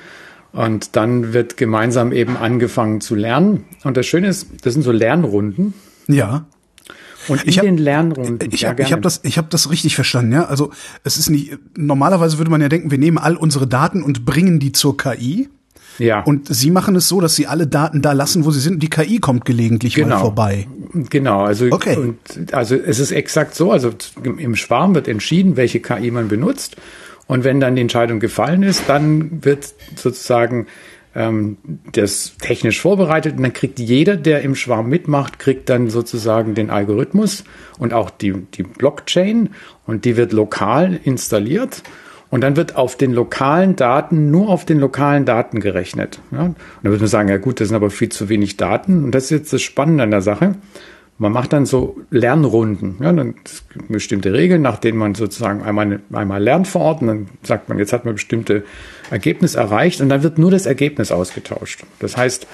Und 0.52 0.96
dann 0.96 1.34
wird 1.34 1.56
gemeinsam 1.56 2.12
eben 2.12 2.36
angefangen 2.36 3.00
zu 3.00 3.16
lernen. 3.16 3.66
Und 3.84 3.96
das 3.96 4.06
Schöne 4.06 4.28
ist, 4.28 4.48
das 4.64 4.74
sind 4.74 4.84
so 4.84 4.92
Lernrunden. 4.92 5.74
Ja. 6.08 6.48
Und 7.28 7.44
in 7.44 7.50
ich 7.50 7.60
hab, 7.60 7.66
den 7.66 7.78
Lernrunden. 7.78 8.50
Ich 8.52 8.66
habe 8.66 8.84
hab 8.84 9.02
das, 9.02 9.22
ich 9.24 9.38
habe 9.38 9.48
das 9.50 9.70
richtig 9.70 9.96
verstanden. 9.96 10.34
Ja, 10.34 10.46
also 10.46 10.72
es 11.04 11.18
ist 11.18 11.30
nicht. 11.30 11.58
Normalerweise 11.78 12.38
würde 12.38 12.52
man 12.52 12.62
ja 12.62 12.70
denken, 12.70 12.92
wir 12.92 12.98
nehmen 12.98 13.18
all 13.18 13.36
unsere 13.36 13.68
Daten 13.68 14.02
und 14.02 14.26
bringen 14.26 14.60
die 14.60 14.72
zur 14.72 14.98
KI. 14.98 15.50
Ja. 15.98 16.22
Und 16.22 16.48
Sie 16.54 16.72
machen 16.72 16.96
es 16.96 17.08
so, 17.08 17.22
dass 17.22 17.36
Sie 17.36 17.48
alle 17.48 17.68
Daten 17.68 18.02
da 18.02 18.14
lassen, 18.14 18.46
wo 18.46 18.52
sie 18.52 18.60
sind. 18.60 18.82
Die 18.84 18.90
KI 18.90 19.20
kommt 19.20 19.46
gelegentlich 19.46 19.96
genau. 19.96 20.16
mal 20.16 20.22
vorbei. 20.22 20.68
Genau. 20.94 21.44
Also, 21.44 21.68
okay. 21.72 21.96
Und, 21.96 22.54
also 22.54 22.76
es 22.76 23.00
ist 23.00 23.12
exakt 23.12 23.56
so. 23.56 23.72
Also 23.72 23.92
im 24.24 24.56
Schwarm 24.56 24.96
wird 24.96 25.08
entschieden, 25.08 25.58
welche 25.58 25.80
KI 25.80 26.12
man 26.12 26.28
benutzt. 26.28 26.78
Und 27.28 27.44
wenn 27.44 27.60
dann 27.60 27.76
die 27.76 27.82
Entscheidung 27.82 28.20
gefallen 28.20 28.64
ist, 28.64 28.84
dann 28.88 29.44
wird 29.44 29.74
sozusagen 29.96 30.68
ähm, 31.14 31.58
das 31.92 32.36
technisch 32.40 32.80
vorbereitet 32.80 33.38
und 33.38 33.44
dann 33.44 33.54
kriegt 33.54 33.80
jeder, 33.80 34.16
der 34.16 34.44
im 34.44 34.56
Schwarm 34.56 34.88
mitmacht, 34.88 35.40
kriegt 35.40 35.68
dann 35.68 35.90
sozusagen 35.90 36.56
den 36.56 36.70
Algorithmus 36.70 37.44
und 37.80 37.94
auch 37.94 38.10
die, 38.10 38.34
die 38.54 38.64
Blockchain 38.64 39.50
und 39.86 40.06
die 40.06 40.16
wird 40.16 40.32
lokal 40.32 41.00
installiert 41.04 41.84
und 42.30 42.42
dann 42.42 42.56
wird 42.58 42.76
auf 42.76 42.96
den 42.96 43.14
lokalen 43.14 43.76
Daten, 43.76 44.32
nur 44.32 44.50
auf 44.50 44.66
den 44.66 44.80
lokalen 44.80 45.26
Daten 45.26 45.60
gerechnet. 45.60 46.20
Ja? 46.32 46.42
Und 46.42 46.56
dann 46.84 46.92
würde 46.92 47.04
man 47.04 47.08
sagen, 47.08 47.30
ja 47.30 47.38
gut, 47.38 47.60
das 47.62 47.70
sind 47.70 47.76
aber 47.76 47.90
viel 47.90 48.10
zu 48.10 48.30
wenig 48.30 48.58
Daten. 48.58 49.04
Und 49.04 49.12
das 49.12 49.26
ist 49.26 49.30
jetzt 49.30 49.54
das 49.54 49.62
Spannende 49.62 50.04
an 50.04 50.12
der 50.12 50.22
Sache. 50.22 50.56
Man 51.20 51.32
macht 51.32 51.52
dann 51.54 51.66
so 51.66 52.00
Lernrunden. 52.12 52.98
Ja, 53.00 53.12
dann 53.12 53.36
bestimmte 53.90 54.34
Regeln, 54.34 54.62
nach 54.62 54.78
denen 54.78 55.00
man 55.00 55.16
sozusagen 55.16 55.64
einmal, 55.64 56.00
einmal 56.14 56.44
lernt 56.44 56.68
vor 56.68 56.82
Ort 56.82 57.02
und 57.02 57.08
dann 57.08 57.28
sagt 57.42 57.70
man, 57.70 57.80
jetzt 57.80 57.92
hat 57.92 58.06
man 58.06 58.14
bestimmte 58.14 58.64
Ergebnisse 59.10 59.58
erreicht 59.58 60.00
und 60.02 60.10
dann 60.10 60.22
wird 60.22 60.38
nur 60.38 60.52
das 60.52 60.68
Ergebnis 60.68 61.12
ausgetauscht. 61.12 61.86
Das 62.00 62.18
heißt, 62.18 62.46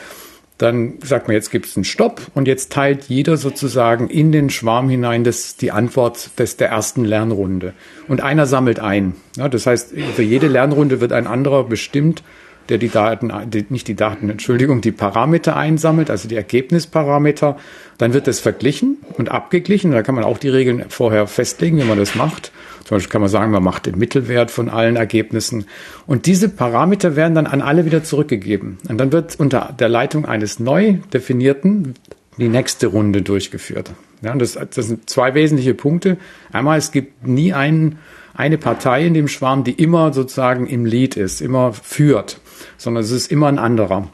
dann 0.64 0.94
sagt 1.04 1.28
man, 1.28 1.36
jetzt 1.36 1.52
gibt 1.52 1.66
es 1.66 1.76
einen 1.76 1.84
Stopp 1.84 2.22
und 2.34 2.48
jetzt 2.48 2.72
teilt 2.72 3.06
jeder 3.06 3.38
sozusagen 3.38 4.10
in 4.10 4.32
den 4.32 4.50
Schwarm 4.50 4.90
hinein 4.90 5.24
das, 5.24 5.56
die 5.58 5.72
Antwort 5.72 6.32
des, 6.40 6.58
der 6.58 6.70
ersten 6.70 7.06
Lernrunde. 7.06 7.74
Und 8.08 8.22
einer 8.22 8.46
sammelt 8.46 8.80
ein. 8.80 9.16
Ja, 9.38 9.50
das 9.50 9.68
heißt, 9.68 9.94
für 10.16 10.24
jede 10.24 10.48
Lernrunde 10.48 11.02
wird 11.02 11.12
ein 11.12 11.28
anderer 11.28 11.64
bestimmt, 11.66 12.24
der 12.70 12.78
die 12.78 12.90
Daten, 12.90 13.32
die, 13.50 13.66
nicht 13.70 13.88
die 13.88 13.96
Daten, 13.96 14.30
Entschuldigung, 14.30 14.82
die 14.82 14.92
Parameter 14.92 15.58
einsammelt, 15.58 16.10
also 16.10 16.28
die 16.28 16.36
Ergebnisparameter. 16.36 17.58
Dann 17.98 18.14
wird 18.14 18.28
das 18.28 18.40
verglichen 18.40 18.98
und 19.18 19.30
abgeglichen. 19.30 19.92
Da 19.92 20.02
kann 20.02 20.16
man 20.16 20.24
auch 20.24 20.38
die 20.38 20.50
Regeln 20.50 20.86
vorher 20.88 21.28
festlegen, 21.28 21.78
wie 21.78 21.84
man 21.84 21.98
das 21.98 22.16
macht. 22.16 22.52
Zum 22.84 22.96
Beispiel 22.96 23.12
kann 23.12 23.22
man 23.22 23.30
sagen, 23.30 23.52
man 23.52 23.64
macht 23.64 23.86
den 23.86 23.98
Mittelwert 23.98 24.52
von 24.52 24.70
allen 24.70 24.96
Ergebnissen. 24.96 25.66
Und 26.06 26.26
diese 26.26 26.50
Parameter 26.50 27.16
werden 27.16 27.34
dann 27.34 27.48
an 27.48 27.62
alle 27.62 27.86
wieder 27.86 28.04
zurückgegeben. 28.04 28.78
Und 28.90 28.98
dann 28.98 29.12
wird 29.12 29.40
unter 29.40 29.74
der 29.78 29.90
Leitung 29.90 30.26
eines 30.26 30.60
neu 30.60 30.96
definierten 31.14 31.94
die 32.38 32.50
nächste 32.50 32.88
Runde 32.88 33.22
durchgeführt. 33.22 33.92
Ja, 34.22 34.36
das, 34.36 34.54
das 34.54 34.88
sind 34.88 35.10
zwei 35.10 35.34
wesentliche 35.34 35.74
Punkte. 35.74 36.18
Einmal, 36.52 36.78
es 36.78 36.92
gibt 36.92 37.28
nie 37.28 37.54
einen, 37.54 38.00
eine 38.34 38.58
Partei 38.58 39.06
in 39.06 39.14
dem 39.14 39.28
Schwarm, 39.28 39.64
die 39.64 39.74
immer 39.74 40.14
sozusagen 40.14 40.68
im 40.68 40.86
Lead 40.86 41.16
ist, 41.16 41.42
immer 41.42 41.74
führt, 41.74 42.40
sondern 42.78 43.04
es 43.04 43.12
ist 43.12 43.32
immer 43.32 43.48
ein 43.48 43.60
anderer. 43.60 44.10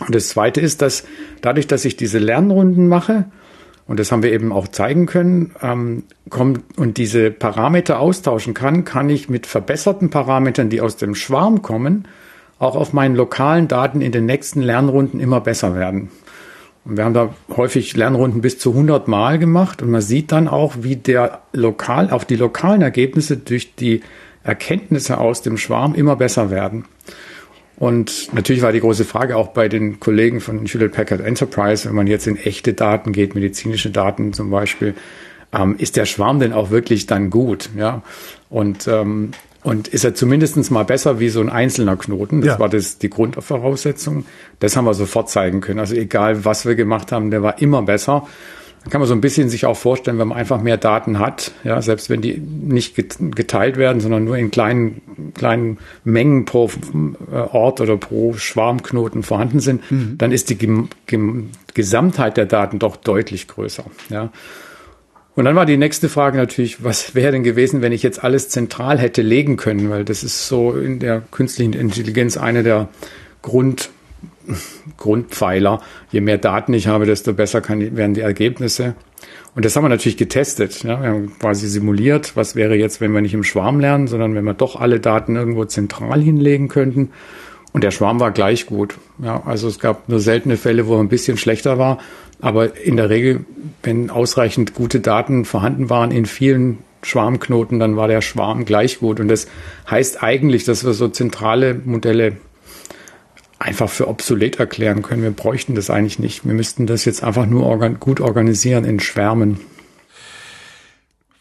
Und 0.00 0.14
das 0.14 0.28
Zweite 0.28 0.60
ist, 0.60 0.82
dass 0.82 1.04
dadurch, 1.40 1.66
dass 1.66 1.84
ich 1.84 1.96
diese 1.96 2.18
Lernrunden 2.18 2.88
mache, 2.88 3.24
und 3.88 4.00
das 4.00 4.10
haben 4.10 4.22
wir 4.22 4.32
eben 4.32 4.52
auch 4.52 4.68
zeigen 4.68 5.06
können, 5.06 5.54
ähm, 5.62 6.04
kommt 6.28 6.60
und 6.76 6.96
diese 6.96 7.30
Parameter 7.30 8.00
austauschen 8.00 8.52
kann, 8.52 8.84
kann 8.84 9.08
ich 9.08 9.28
mit 9.28 9.46
verbesserten 9.46 10.10
Parametern, 10.10 10.70
die 10.70 10.80
aus 10.80 10.96
dem 10.96 11.14
Schwarm 11.14 11.62
kommen, 11.62 12.06
auch 12.58 12.74
auf 12.74 12.92
meinen 12.92 13.14
lokalen 13.14 13.68
Daten 13.68 14.00
in 14.00 14.12
den 14.12 14.26
nächsten 14.26 14.60
Lernrunden 14.60 15.20
immer 15.20 15.40
besser 15.40 15.74
werden. 15.74 16.10
Und 16.84 16.96
wir 16.96 17.04
haben 17.04 17.14
da 17.14 17.34
häufig 17.56 17.96
Lernrunden 17.96 18.40
bis 18.40 18.58
zu 18.58 18.70
100 18.70 19.08
Mal 19.08 19.38
gemacht 19.38 19.82
und 19.82 19.90
man 19.90 20.00
sieht 20.00 20.32
dann 20.32 20.48
auch, 20.48 20.74
wie 20.80 20.96
der 20.96 21.40
lokal, 21.52 22.10
auch 22.10 22.24
die 22.24 22.36
lokalen 22.36 22.82
Ergebnisse 22.82 23.36
durch 23.36 23.74
die 23.74 24.02
Erkenntnisse 24.44 25.18
aus 25.18 25.42
dem 25.42 25.58
Schwarm 25.58 25.94
immer 25.94 26.14
besser 26.16 26.50
werden. 26.50 26.84
Und 27.76 28.32
natürlich 28.32 28.62
war 28.62 28.72
die 28.72 28.80
große 28.80 29.04
Frage 29.04 29.36
auch 29.36 29.48
bei 29.48 29.68
den 29.68 30.00
Kollegen 30.00 30.40
von 30.40 30.64
Hewlett 30.64 30.92
Packard 30.92 31.20
Enterprise, 31.20 31.86
wenn 31.86 31.94
man 31.94 32.06
jetzt 32.06 32.26
in 32.26 32.36
echte 32.36 32.72
Daten 32.72 33.12
geht, 33.12 33.34
medizinische 33.34 33.90
Daten 33.90 34.32
zum 34.32 34.50
Beispiel, 34.50 34.94
ähm, 35.52 35.76
ist 35.78 35.96
der 35.96 36.06
Schwarm 36.06 36.40
denn 36.40 36.52
auch 36.52 36.70
wirklich 36.70 37.06
dann 37.06 37.28
gut? 37.28 37.70
Ja. 37.76 38.02
Und, 38.48 38.88
ähm, 38.88 39.32
und 39.62 39.88
ist 39.88 40.04
er 40.04 40.14
zumindestens 40.14 40.70
mal 40.70 40.84
besser 40.84 41.20
wie 41.20 41.28
so 41.28 41.40
ein 41.40 41.50
einzelner 41.50 41.96
Knoten? 41.96 42.40
Das 42.40 42.54
ja. 42.54 42.58
war 42.58 42.68
das, 42.68 42.98
die 42.98 43.10
Grundvoraussetzung. 43.10 44.24
Das 44.58 44.76
haben 44.76 44.86
wir 44.86 44.94
sofort 44.94 45.28
zeigen 45.28 45.60
können. 45.60 45.80
Also 45.80 45.96
egal, 45.96 46.44
was 46.44 46.64
wir 46.64 46.76
gemacht 46.76 47.12
haben, 47.12 47.30
der 47.30 47.42
war 47.42 47.60
immer 47.60 47.82
besser 47.82 48.26
kann 48.90 49.00
man 49.00 49.08
so 49.08 49.14
ein 49.14 49.20
bisschen 49.20 49.48
sich 49.48 49.66
auch 49.66 49.76
vorstellen, 49.76 50.18
wenn 50.18 50.28
man 50.28 50.38
einfach 50.38 50.60
mehr 50.60 50.76
Daten 50.76 51.18
hat, 51.18 51.52
ja, 51.64 51.80
selbst 51.82 52.10
wenn 52.10 52.20
die 52.20 52.38
nicht 52.38 52.94
geteilt 52.94 53.76
werden, 53.76 54.00
sondern 54.00 54.24
nur 54.24 54.36
in 54.36 54.50
kleinen, 54.50 55.32
kleinen 55.34 55.78
Mengen 56.04 56.44
pro 56.44 56.70
äh, 57.32 57.34
Ort 57.34 57.80
oder 57.80 57.96
pro 57.96 58.34
Schwarmknoten 58.34 59.22
vorhanden 59.22 59.60
sind, 59.60 59.90
mhm. 59.90 60.18
dann 60.18 60.32
ist 60.32 60.50
die 60.50 60.86
Gesamtheit 61.74 62.36
der 62.36 62.46
Daten 62.46 62.78
doch 62.78 62.96
deutlich 62.96 63.48
größer, 63.48 63.84
ja. 64.10 64.30
Und 65.34 65.44
dann 65.44 65.54
war 65.54 65.66
die 65.66 65.76
nächste 65.76 66.08
Frage 66.08 66.38
natürlich, 66.38 66.82
was 66.82 67.14
wäre 67.14 67.30
denn 67.30 67.42
gewesen, 67.42 67.82
wenn 67.82 67.92
ich 67.92 68.02
jetzt 68.02 68.24
alles 68.24 68.48
zentral 68.48 68.98
hätte 68.98 69.20
legen 69.20 69.58
können? 69.58 69.90
Weil 69.90 70.02
das 70.02 70.24
ist 70.24 70.48
so 70.48 70.72
in 70.72 70.98
der 70.98 71.20
künstlichen 71.30 71.74
Intelligenz 71.74 72.38
eine 72.38 72.62
der 72.62 72.88
Grund, 73.42 73.90
Grundpfeiler. 74.96 75.80
Je 76.10 76.20
mehr 76.20 76.38
Daten 76.38 76.72
ich 76.74 76.86
habe, 76.86 77.06
desto 77.06 77.32
besser 77.32 77.60
kann, 77.60 77.96
werden 77.96 78.14
die 78.14 78.20
Ergebnisse. 78.20 78.94
Und 79.54 79.64
das 79.64 79.74
haben 79.74 79.84
wir 79.84 79.88
natürlich 79.88 80.18
getestet. 80.18 80.82
Ja. 80.82 81.00
Wir 81.00 81.08
haben 81.08 81.38
quasi 81.38 81.66
simuliert, 81.66 82.36
was 82.36 82.56
wäre 82.56 82.76
jetzt, 82.76 83.00
wenn 83.00 83.12
wir 83.12 83.22
nicht 83.22 83.34
im 83.34 83.44
Schwarm 83.44 83.80
lernen, 83.80 84.06
sondern 84.06 84.34
wenn 84.34 84.44
wir 84.44 84.54
doch 84.54 84.76
alle 84.78 85.00
Daten 85.00 85.36
irgendwo 85.36 85.64
zentral 85.64 86.20
hinlegen 86.20 86.68
könnten. 86.68 87.10
Und 87.72 87.84
der 87.84 87.90
Schwarm 87.90 88.20
war 88.20 88.30
gleich 88.30 88.66
gut. 88.66 88.96
Ja, 89.18 89.42
also 89.44 89.68
es 89.68 89.78
gab 89.78 90.08
nur 90.08 90.20
seltene 90.20 90.56
Fälle, 90.56 90.86
wo 90.86 90.94
er 90.94 91.00
ein 91.00 91.08
bisschen 91.08 91.36
schlechter 91.36 91.78
war. 91.78 91.98
Aber 92.40 92.76
in 92.76 92.96
der 92.96 93.10
Regel, 93.10 93.44
wenn 93.82 94.10
ausreichend 94.10 94.74
gute 94.74 95.00
Daten 95.00 95.44
vorhanden 95.44 95.90
waren 95.90 96.10
in 96.10 96.26
vielen 96.26 96.78
Schwarmknoten, 97.02 97.78
dann 97.78 97.96
war 97.96 98.08
der 98.08 98.20
Schwarm 98.20 98.64
gleich 98.64 98.98
gut. 98.98 99.20
Und 99.20 99.28
das 99.28 99.46
heißt 99.90 100.22
eigentlich, 100.22 100.64
dass 100.64 100.84
wir 100.84 100.92
so 100.92 101.08
zentrale 101.08 101.74
Modelle 101.74 102.36
einfach 103.58 103.88
für 103.88 104.08
obsolet 104.08 104.58
erklären 104.58 105.02
können. 105.02 105.22
Wir 105.22 105.30
bräuchten 105.30 105.74
das 105.74 105.90
eigentlich 105.90 106.18
nicht. 106.18 106.44
Wir 106.44 106.54
müssten 106.54 106.86
das 106.86 107.04
jetzt 107.04 107.22
einfach 107.22 107.46
nur 107.46 107.64
organ 107.64 107.98
gut 108.00 108.20
organisieren 108.20 108.84
in 108.84 109.00
Schwärmen. 109.00 109.60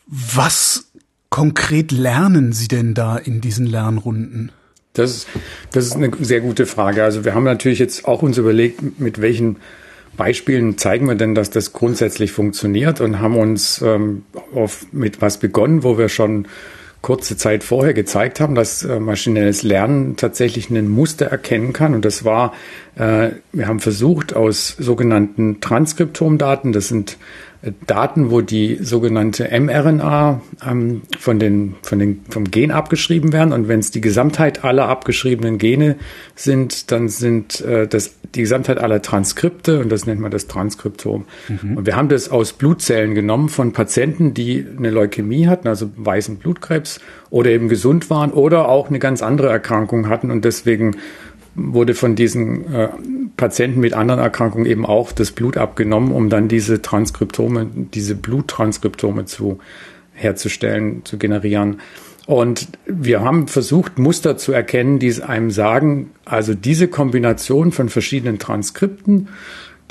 Was 0.07 0.91
konkret 1.29 1.91
lernen 1.91 2.53
Sie 2.53 2.67
denn 2.67 2.93
da 2.93 3.17
in 3.17 3.41
diesen 3.41 3.65
Lernrunden? 3.65 4.51
Das 4.93 5.11
ist, 5.11 5.27
das 5.71 5.85
ist 5.87 5.95
eine 5.95 6.11
sehr 6.21 6.39
gute 6.39 6.65
Frage. 6.65 7.03
Also 7.03 7.25
wir 7.25 7.35
haben 7.35 7.43
natürlich 7.43 7.79
jetzt 7.79 8.05
auch 8.05 8.21
uns 8.21 8.37
überlegt, 8.37 8.99
mit 8.99 9.19
welchen 9.19 9.57
Beispielen 10.15 10.77
zeigen 10.77 11.07
wir 11.07 11.15
denn, 11.15 11.35
dass 11.35 11.49
das 11.49 11.73
grundsätzlich 11.73 12.31
funktioniert 12.31 13.01
und 13.01 13.19
haben 13.19 13.37
uns 13.37 13.81
ähm, 13.81 14.23
auf, 14.53 14.85
mit 14.93 15.21
was 15.21 15.37
begonnen, 15.37 15.83
wo 15.83 15.97
wir 15.97 16.07
schon 16.07 16.47
kurze 17.05 17.37
Zeit 17.37 17.63
vorher 17.63 17.93
gezeigt 17.93 18.39
haben, 18.39 18.55
dass 18.55 18.81
äh, 18.81 18.99
maschinelles 18.99 19.61
Lernen 19.61 20.15
tatsächlich 20.15 20.71
ein 20.71 20.89
Muster 20.89 21.27
erkennen 21.27 21.71
kann. 21.71 21.93
Und 21.93 22.03
das 22.03 22.25
war, 22.25 22.53
äh, 22.95 23.29
wir 23.53 23.67
haben 23.67 23.79
versucht, 23.79 24.35
aus 24.35 24.69
sogenannten 24.69 25.61
Transkriptomdaten, 25.61 26.71
das 26.71 26.87
sind 26.87 27.17
Daten, 27.87 28.31
wo 28.31 28.41
die 28.41 28.77
sogenannte 28.81 29.49
mRNA 29.59 30.41
ähm, 30.67 31.01
von 31.17 31.39
den, 31.39 31.75
von 31.81 31.99
den, 31.99 32.21
vom 32.29 32.51
Gen 32.51 32.71
abgeschrieben 32.71 33.33
werden. 33.33 33.53
Und 33.53 33.67
wenn 33.67 33.79
es 33.79 33.91
die 33.91 34.01
Gesamtheit 34.01 34.63
aller 34.63 34.87
abgeschriebenen 34.87 35.57
Gene 35.57 35.95
sind, 36.35 36.91
dann 36.91 37.09
sind 37.09 37.61
äh, 37.61 37.87
das 37.87 38.15
die 38.35 38.41
Gesamtheit 38.41 38.77
aller 38.79 39.01
Transkripte 39.01 39.79
und 39.79 39.89
das 39.89 40.05
nennt 40.05 40.19
man 40.19 40.31
das 40.31 40.47
Transkriptom. 40.47 41.25
Mhm. 41.47 41.77
Und 41.77 41.85
wir 41.85 41.95
haben 41.95 42.09
das 42.09 42.29
aus 42.29 42.53
Blutzellen 42.53 43.15
genommen 43.15 43.49
von 43.49 43.71
Patienten, 43.71 44.33
die 44.33 44.65
eine 44.77 44.89
Leukämie 44.89 45.47
hatten, 45.47 45.67
also 45.67 45.89
weißen 45.95 46.37
Blutkrebs 46.37 46.99
oder 47.29 47.49
eben 47.49 47.69
gesund 47.69 48.09
waren 48.09 48.31
oder 48.31 48.67
auch 48.67 48.89
eine 48.89 48.99
ganz 48.99 49.21
andere 49.21 49.49
Erkrankung 49.49 50.09
hatten 50.09 50.31
und 50.31 50.45
deswegen 50.45 50.97
wurde 51.55 51.95
von 51.95 52.15
diesen 52.15 52.71
äh, 52.73 52.89
Patienten 53.37 53.79
mit 53.79 53.93
anderen 53.93 54.19
Erkrankungen 54.19 54.65
eben 54.65 54.85
auch 54.85 55.11
das 55.11 55.31
Blut 55.31 55.57
abgenommen, 55.57 56.11
um 56.11 56.29
dann 56.29 56.47
diese 56.47 56.81
Transkriptome, 56.81 57.67
diese 57.93 58.15
Bluttranskriptome 58.15 59.25
zu 59.25 59.59
herzustellen, 60.13 61.03
zu 61.05 61.17
generieren. 61.17 61.81
Und 62.25 62.69
wir 62.85 63.21
haben 63.21 63.47
versucht, 63.47 63.99
Muster 63.99 64.35
zu 64.37 64.51
erkennen, 64.51 64.99
die 64.99 65.21
einem 65.21 65.51
sagen, 65.51 66.11
also 66.25 66.53
diese 66.53 66.87
Kombination 66.87 67.71
von 67.71 67.89
verschiedenen 67.89 68.39
Transkripten, 68.39 69.29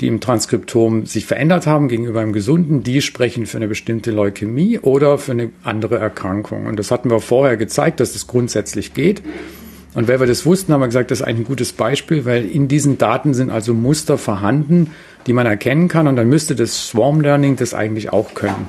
die 0.01 0.07
im 0.07 0.19
Transkriptom 0.19 1.05
sich 1.05 1.25
verändert 1.25 1.67
haben 1.67 1.87
gegenüber 1.87 2.19
einem 2.19 2.33
gesunden, 2.33 2.83
die 2.83 3.01
sprechen 3.01 3.45
für 3.45 3.57
eine 3.57 3.69
bestimmte 3.69 4.11
Leukämie 4.11 4.79
oder 4.79 5.17
für 5.17 5.31
eine 5.31 5.51
andere 5.63 5.97
Erkrankung. 5.97 6.65
Und 6.65 6.77
das 6.77 6.91
hatten 6.91 7.09
wir 7.09 7.21
vorher 7.21 7.55
gezeigt, 7.55 8.01
dass 8.01 8.11
das 8.11 8.27
grundsätzlich 8.27 8.93
geht. 8.93 9.23
Und 9.95 10.09
weil 10.09 10.19
wir 10.19 10.27
das 10.27 10.45
wussten, 10.45 10.73
haben 10.73 10.81
wir 10.81 10.87
gesagt, 10.87 11.09
das 11.09 11.21
ist 11.21 11.25
eigentlich 11.25 11.45
ein 11.45 11.49
gutes 11.49 11.71
Beispiel, 11.71 12.25
weil 12.25 12.45
in 12.45 12.67
diesen 12.67 12.97
Daten 12.97 13.33
sind 13.33 13.49
also 13.49 13.73
Muster 13.73 14.17
vorhanden, 14.17 14.91
die 15.25 15.33
man 15.33 15.47
erkennen 15.47 15.87
kann. 15.87 16.07
Und 16.07 16.17
dann 16.17 16.27
müsste 16.27 16.53
das 16.53 16.89
Swarm 16.89 17.21
Learning 17.21 17.55
das 17.55 17.73
eigentlich 17.73 18.11
auch 18.11 18.33
können. 18.33 18.67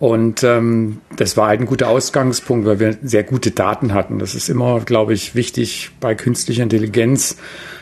Und 0.00 0.42
ähm, 0.42 0.98
das 1.16 1.36
war 1.36 1.46
halt 1.46 1.60
ein 1.60 1.66
guter 1.66 1.88
Ausgangspunkt, 1.88 2.66
weil 2.66 2.80
wir 2.80 2.98
sehr 3.04 3.22
gute 3.22 3.52
Daten 3.52 3.94
hatten. 3.94 4.18
Das 4.18 4.34
ist 4.34 4.48
immer, 4.48 4.80
glaube 4.80 5.14
ich, 5.14 5.36
wichtig 5.36 5.92
bei 6.00 6.16
künstlicher 6.16 6.64
Intelligenz. 6.64 7.36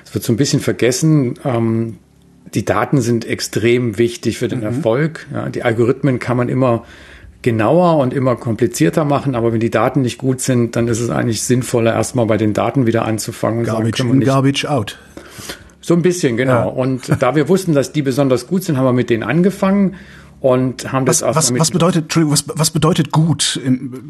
Es 0.05 0.13
wird 0.13 0.23
so 0.23 0.35
ein 0.35 0.37
bisschen 0.37 0.61
vergessen. 0.61 1.39
Ähm, 1.47 1.97
die 2.53 2.67
Daten 2.67 3.01
sind 3.01 3.25
extrem 3.25 3.97
wichtig 3.97 4.37
für 4.37 4.49
den 4.49 4.59
mhm. 4.59 4.67
Erfolg. 4.67 5.27
Ja, 5.33 5.49
die 5.49 5.63
Algorithmen 5.63 6.19
kann 6.19 6.37
man 6.37 6.51
immer 6.51 6.85
genauer 7.43 7.99
und 7.99 8.13
immer 8.13 8.37
komplizierter 8.37 9.05
machen, 9.05 9.35
aber 9.35 9.53
wenn 9.53 9.61
die 9.61 9.71
Daten 9.71 10.03
nicht 10.03 10.19
gut 10.19 10.41
sind, 10.41 10.77
dann 10.77 10.89
ist 10.89 11.01
es 11.01 11.11
eigentlich 11.11 11.43
sinnvoller, 11.43 11.95
erstmal 11.95 12.27
bei 12.27 12.37
den 12.37 12.53
Daten 12.53 12.87
wieder 12.87 13.05
anzufangen. 13.05 13.65
Garbage 13.65 13.99
sagen, 13.99 14.15
in, 14.15 14.21
garbage 14.21 14.67
out. 14.67 14.99
So 15.81 15.95
ein 15.95 16.03
bisschen, 16.03 16.37
genau. 16.37 16.53
Ja. 16.53 16.65
Und 16.65 17.23
da 17.23 17.35
wir 17.35 17.49
wussten, 17.49 17.73
dass 17.73 17.93
die 17.93 18.03
besonders 18.03 18.47
gut 18.47 18.65
sind, 18.65 18.77
haben 18.77 18.85
wir 18.85 18.93
mit 18.93 19.09
denen 19.09 19.23
angefangen 19.23 19.97
und 20.41 20.91
haben 20.91 21.05
das 21.05 21.21
was, 21.21 21.37
was, 21.37 21.59
was 21.59 21.71
bedeutet 21.71 22.05
Entschuldigung, 22.05 22.33
was, 22.33 22.45
was 22.49 22.71
bedeutet 22.71 23.13
gut 23.13 23.61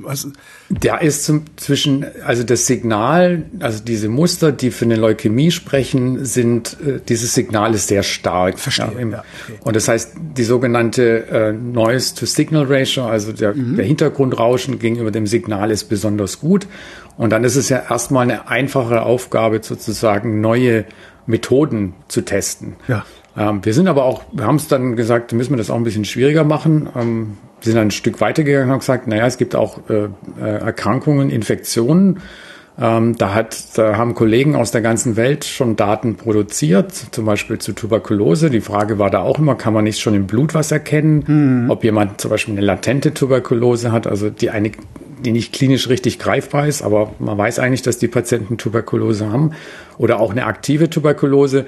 was? 0.03 0.29
da 0.69 0.97
ist 0.97 1.25
zum, 1.25 1.43
zwischen 1.57 2.07
also 2.25 2.45
das 2.45 2.67
Signal 2.67 3.43
also 3.59 3.83
diese 3.83 4.09
Muster 4.09 4.53
die 4.53 4.71
für 4.71 4.85
eine 4.85 4.95
Leukämie 4.95 5.51
sprechen 5.51 6.25
sind 6.25 6.77
äh, 6.87 7.01
dieses 7.09 7.35
Signal 7.35 7.75
ist 7.75 7.89
sehr 7.89 8.05
stark 8.05 8.61
Verstehe, 8.61 8.93
ja, 8.95 8.99
im, 9.01 9.11
ja, 9.11 9.25
okay. 9.49 9.59
und 9.65 9.75
das 9.75 9.89
heißt 9.89 10.13
die 10.37 10.45
sogenannte 10.45 11.27
äh, 11.27 11.53
Noise 11.53 12.15
to 12.15 12.27
Signal 12.27 12.65
Ratio 12.69 13.07
also 13.07 13.33
der, 13.33 13.55
mhm. 13.55 13.77
der 13.77 13.85
Hintergrundrauschen 13.85 14.79
gegenüber 14.79 15.11
dem 15.11 15.27
Signal 15.27 15.73
ist 15.73 15.85
besonders 15.85 16.39
gut 16.39 16.69
und 17.17 17.31
dann 17.31 17.43
ist 17.43 17.57
es 17.57 17.69
ja 17.69 17.83
erstmal 17.91 18.23
eine 18.23 18.49
einfache 18.49 19.03
Aufgabe 19.03 19.61
sozusagen 19.63 20.41
neue 20.41 20.85
Methoden 21.27 21.95
zu 22.07 22.21
testen 22.21 22.77
ja 22.87 23.05
ähm, 23.37 23.65
wir 23.65 23.75
sind 23.75 23.89
aber 23.89 24.05
auch, 24.05 24.23
wir 24.33 24.45
haben 24.45 24.57
es 24.57 24.69
dann 24.69 24.97
gesagt, 24.97 25.33
müssen 25.33 25.53
wir 25.53 25.57
das 25.57 25.71
auch 25.71 25.77
ein 25.77 25.85
bisschen 25.85 26.05
schwieriger 26.05 26.45
machen. 26.45 26.89
Ähm, 26.97 27.37
wir 27.61 27.73
sind 27.73 27.81
ein 27.81 27.91
Stück 27.91 28.21
weitergegangen 28.21 28.69
und 28.69 28.73
haben 28.73 28.81
gesagt, 28.81 29.07
naja, 29.07 29.27
es 29.27 29.39
gibt 29.39 29.55
auch 29.55 29.79
äh, 29.89 30.09
äh, 30.41 30.59
Erkrankungen, 30.61 31.31
Infektionen. 31.31 32.21
Ähm, 32.81 33.17
da, 33.19 33.35
hat, 33.35 33.77
da 33.77 33.99
haben 33.99 34.15
Kollegen 34.15 34.57
aus 34.57 34.71
der 34.71 34.81
ganzen 34.81 35.17
Welt 35.17 35.45
schon 35.45 35.77
Daten 35.77 36.17
produziert, 36.17 36.93
zum 36.93 37.27
Beispiel 37.27 37.59
zu 37.59 37.73
Tuberkulose. 37.73 38.49
Die 38.49 38.63
Frage 38.63 38.99
war 38.99 39.11
da 39.11 39.21
auch 39.21 39.39
immer, 39.39 39.55
kann 39.55 39.75
man 39.75 39.85
nicht 39.85 40.01
schon 40.01 40.15
im 40.15 40.27
Blut 40.27 40.55
was 40.55 40.73
erkennen, 40.73 41.65
mhm. 41.65 41.71
ob 41.71 41.85
jemand 41.85 42.21
zum 42.21 42.31
Beispiel 42.31 42.55
eine 42.55 42.65
latente 42.65 43.13
Tuberkulose 43.13 43.93
hat, 43.93 44.07
also 44.07 44.31
die 44.31 44.51
eine 44.51 44.73
die 45.25 45.33
nicht 45.33 45.53
klinisch 45.53 45.89
richtig 45.89 46.19
greifbar 46.19 46.67
ist, 46.67 46.83
aber 46.83 47.13
man 47.19 47.37
weiß 47.37 47.59
eigentlich, 47.59 47.83
dass 47.83 47.99
die 47.99 48.09
Patienten 48.09 48.57
Tuberkulose 48.57 49.31
haben 49.31 49.53
oder 49.99 50.19
auch 50.19 50.31
eine 50.31 50.47
aktive 50.47 50.89
Tuberkulose 50.89 51.67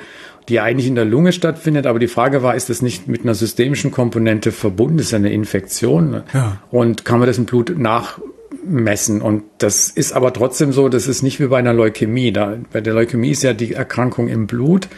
die 0.48 0.60
eigentlich 0.60 0.86
in 0.86 0.94
der 0.94 1.04
Lunge 1.04 1.32
stattfindet. 1.32 1.86
Aber 1.86 1.98
die 1.98 2.08
Frage 2.08 2.42
war, 2.42 2.54
ist 2.54 2.70
das 2.70 2.82
nicht 2.82 3.08
mit 3.08 3.22
einer 3.22 3.34
systemischen 3.34 3.90
Komponente 3.90 4.52
verbunden? 4.52 4.96
Das 4.96 5.06
ist 5.06 5.12
ja 5.12 5.18
eine 5.18 5.32
Infektion. 5.32 6.22
Ja. 6.32 6.58
Und 6.70 7.04
kann 7.04 7.18
man 7.18 7.28
das 7.28 7.38
im 7.38 7.46
Blut 7.46 7.78
nachmessen? 7.78 9.22
Und 9.22 9.44
das 9.58 9.88
ist 9.88 10.12
aber 10.12 10.32
trotzdem 10.32 10.72
so, 10.72 10.88
das 10.88 11.06
ist 11.06 11.22
nicht 11.22 11.40
wie 11.40 11.46
bei 11.46 11.58
einer 11.58 11.72
Leukämie. 11.72 12.32
Da, 12.32 12.56
bei 12.72 12.80
der 12.80 12.94
Leukämie 12.94 13.30
ist 13.30 13.42
ja 13.42 13.52
die 13.52 13.72
Erkrankung 13.74 14.28
im 14.28 14.46
Blut. 14.46 14.88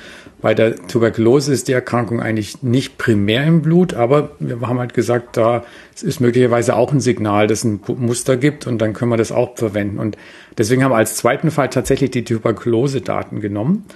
Bei 0.41 0.53
der 0.53 0.77
Tuberkulose 0.77 1.55
ist 1.55 1.69
die 1.69 1.73
Erkrankung 1.73 2.21
eigentlich 2.21 2.63
nicht 2.63 2.99
primär 2.99 3.47
im 3.47 3.63
Blut, 3.63 3.95
aber 3.95 4.33
wir 4.41 4.61
haben 4.61 4.79
halt 4.79 4.93
gesagt, 4.93 5.39
da 5.39 5.65
ist 6.03 6.21
möglicherweise 6.21 6.77
auch 6.77 6.93
ein 6.93 7.01
Signal, 7.01 7.47
das 7.47 7.65
ein 7.65 7.81
Muster 7.97 8.37
gibt 8.37 8.67
und 8.67 8.77
dann 8.83 8.93
können 8.93 9.11
wir 9.11 9.17
das 9.17 9.33
auch 9.33 9.57
verwenden. 9.57 9.99
Und 9.99 10.19
deswegen 10.59 10.85
haben 10.85 10.91
wir 10.91 10.97
als 10.97 11.17
zweiten 11.17 11.51
Fall 11.51 11.71
tatsächlich 11.71 12.11
die 12.11 12.25
Tuberkulose-Daten 12.25 13.41
genommen 13.41 13.87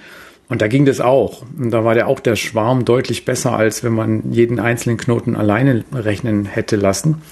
und 0.49 0.62
da 0.62 0.69
ging 0.69 0.85
das 0.85 1.00
auch. 1.00 1.43
Und 1.59 1.71
da 1.71 1.85
war 1.85 1.95
der 1.95 2.09
auch 2.09 2.21
der 2.21 2.37
Schwarm 2.37 2.85
deutlich 2.85 3.25
besser, 3.25 3.52
als 3.52 3.85
wenn 3.85 3.93
man 3.93 4.33
jeden 4.33 4.61
einzelnen 4.61 4.97
Knoten 4.97 5.37
alleine 5.37 5.85
rechnen 5.93 6.47
hätte 6.47 6.76
lassen. 6.76 7.23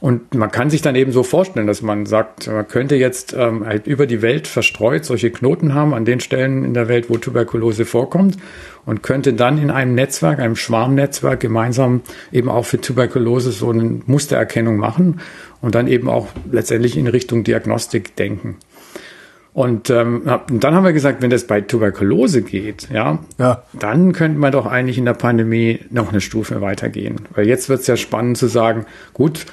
Und 0.00 0.34
man 0.34 0.50
kann 0.50 0.70
sich 0.70 0.80
dann 0.80 0.94
eben 0.94 1.12
so 1.12 1.22
vorstellen, 1.22 1.66
dass 1.66 1.82
man 1.82 2.06
sagt, 2.06 2.46
man 2.46 2.66
könnte 2.66 2.96
jetzt 2.96 3.34
ähm, 3.36 3.66
halt 3.66 3.86
über 3.86 4.06
die 4.06 4.22
Welt 4.22 4.46
verstreut 4.46 5.04
solche 5.04 5.30
Knoten 5.30 5.74
haben 5.74 5.92
an 5.92 6.06
den 6.06 6.20
Stellen 6.20 6.64
in 6.64 6.72
der 6.72 6.88
Welt, 6.88 7.10
wo 7.10 7.18
Tuberkulose 7.18 7.84
vorkommt 7.84 8.38
und 8.86 9.02
könnte 9.02 9.34
dann 9.34 9.58
in 9.58 9.70
einem 9.70 9.94
Netzwerk, 9.94 10.38
einem 10.38 10.56
Schwarmnetzwerk 10.56 11.40
gemeinsam 11.40 12.00
eben 12.32 12.48
auch 12.48 12.64
für 12.64 12.80
Tuberkulose 12.80 13.52
so 13.52 13.70
eine 13.70 14.00
Mustererkennung 14.06 14.78
machen 14.78 15.20
und 15.60 15.74
dann 15.74 15.86
eben 15.86 16.08
auch 16.08 16.28
letztendlich 16.50 16.96
in 16.96 17.06
Richtung 17.06 17.44
Diagnostik 17.44 18.16
denken. 18.16 18.56
Und 19.52 19.90
ähm, 19.90 20.22
dann 20.48 20.74
haben 20.74 20.84
wir 20.84 20.92
gesagt, 20.92 21.22
wenn 21.22 21.30
das 21.30 21.46
bei 21.46 21.60
Tuberkulose 21.60 22.42
geht, 22.42 22.88
ja, 22.92 23.18
ja. 23.38 23.64
dann 23.72 24.12
könnte 24.12 24.38
man 24.38 24.52
doch 24.52 24.66
eigentlich 24.66 24.96
in 24.96 25.04
der 25.04 25.14
Pandemie 25.14 25.80
noch 25.90 26.10
eine 26.10 26.20
Stufe 26.20 26.60
weitergehen. 26.60 27.16
Weil 27.34 27.48
jetzt 27.48 27.68
wird 27.68 27.80
es 27.80 27.86
ja 27.88 27.96
spannend 27.96 28.38
zu 28.38 28.46
sagen, 28.46 28.86
gut, 29.12 29.46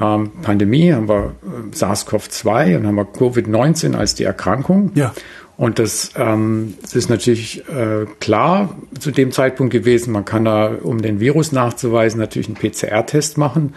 ähm, 0.00 0.30
Pandemie 0.42 0.92
haben 0.92 1.08
wir 1.08 1.34
äh, 1.42 1.74
SARS-CoV-2 1.74 2.76
und 2.76 2.86
haben 2.86 2.94
wir 2.94 3.06
Covid-19 3.06 3.96
als 3.96 4.14
die 4.14 4.24
Erkrankung. 4.24 4.92
Ja. 4.94 5.12
Und 5.56 5.80
das, 5.80 6.12
ähm, 6.16 6.74
das 6.82 6.94
ist 6.94 7.10
natürlich 7.10 7.64
äh, 7.68 8.06
klar 8.20 8.76
zu 9.00 9.10
dem 9.10 9.32
Zeitpunkt 9.32 9.72
gewesen. 9.72 10.12
Man 10.12 10.24
kann 10.24 10.44
da, 10.44 10.70
um 10.82 11.02
den 11.02 11.18
Virus 11.18 11.50
nachzuweisen, 11.50 12.20
natürlich 12.20 12.46
einen 12.46 12.56
PCR-Test 12.56 13.38
machen. 13.38 13.74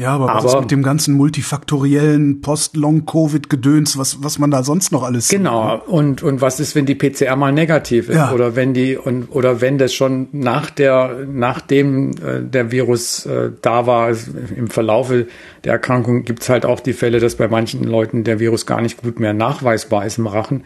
Ja, 0.00 0.14
aber, 0.14 0.30
aber 0.30 0.44
was 0.44 0.54
ist 0.54 0.60
mit 0.60 0.70
dem 0.70 0.82
ganzen 0.82 1.14
multifaktoriellen 1.14 2.40
Post-Long-Covid-Gedöns, 2.40 3.98
was, 3.98 4.22
was 4.22 4.38
man 4.38 4.50
da 4.50 4.62
sonst 4.62 4.92
noch 4.92 5.02
alles 5.02 5.28
Genau. 5.28 5.76
Sieht, 5.76 5.88
Und, 5.88 6.22
und 6.22 6.40
was 6.40 6.58
ist, 6.58 6.74
wenn 6.74 6.86
die 6.86 6.94
PCR 6.94 7.36
mal 7.36 7.52
negativ 7.52 8.08
ist? 8.08 8.16
Ja. 8.16 8.32
Oder 8.32 8.56
wenn 8.56 8.72
die, 8.72 8.96
und, 8.96 9.28
oder 9.30 9.60
wenn 9.60 9.76
das 9.76 9.92
schon 9.92 10.28
nach 10.32 10.70
der, 10.70 11.26
nachdem 11.30 12.12
äh, 12.12 12.40
der 12.40 12.72
Virus 12.72 13.26
äh, 13.26 13.50
da 13.60 13.86
war, 13.86 14.10
im 14.56 14.68
Verlaufe 14.68 15.26
der 15.64 15.72
Erkrankung 15.72 16.24
gibt's 16.24 16.48
halt 16.48 16.64
auch 16.64 16.80
die 16.80 16.94
Fälle, 16.94 17.20
dass 17.20 17.34
bei 17.34 17.48
manchen 17.48 17.84
Leuten 17.84 18.24
der 18.24 18.40
Virus 18.40 18.64
gar 18.64 18.80
nicht 18.80 19.02
gut 19.02 19.20
mehr 19.20 19.34
nachweisbar 19.34 20.06
ist 20.06 20.16
im 20.16 20.26
Rachen. 20.26 20.64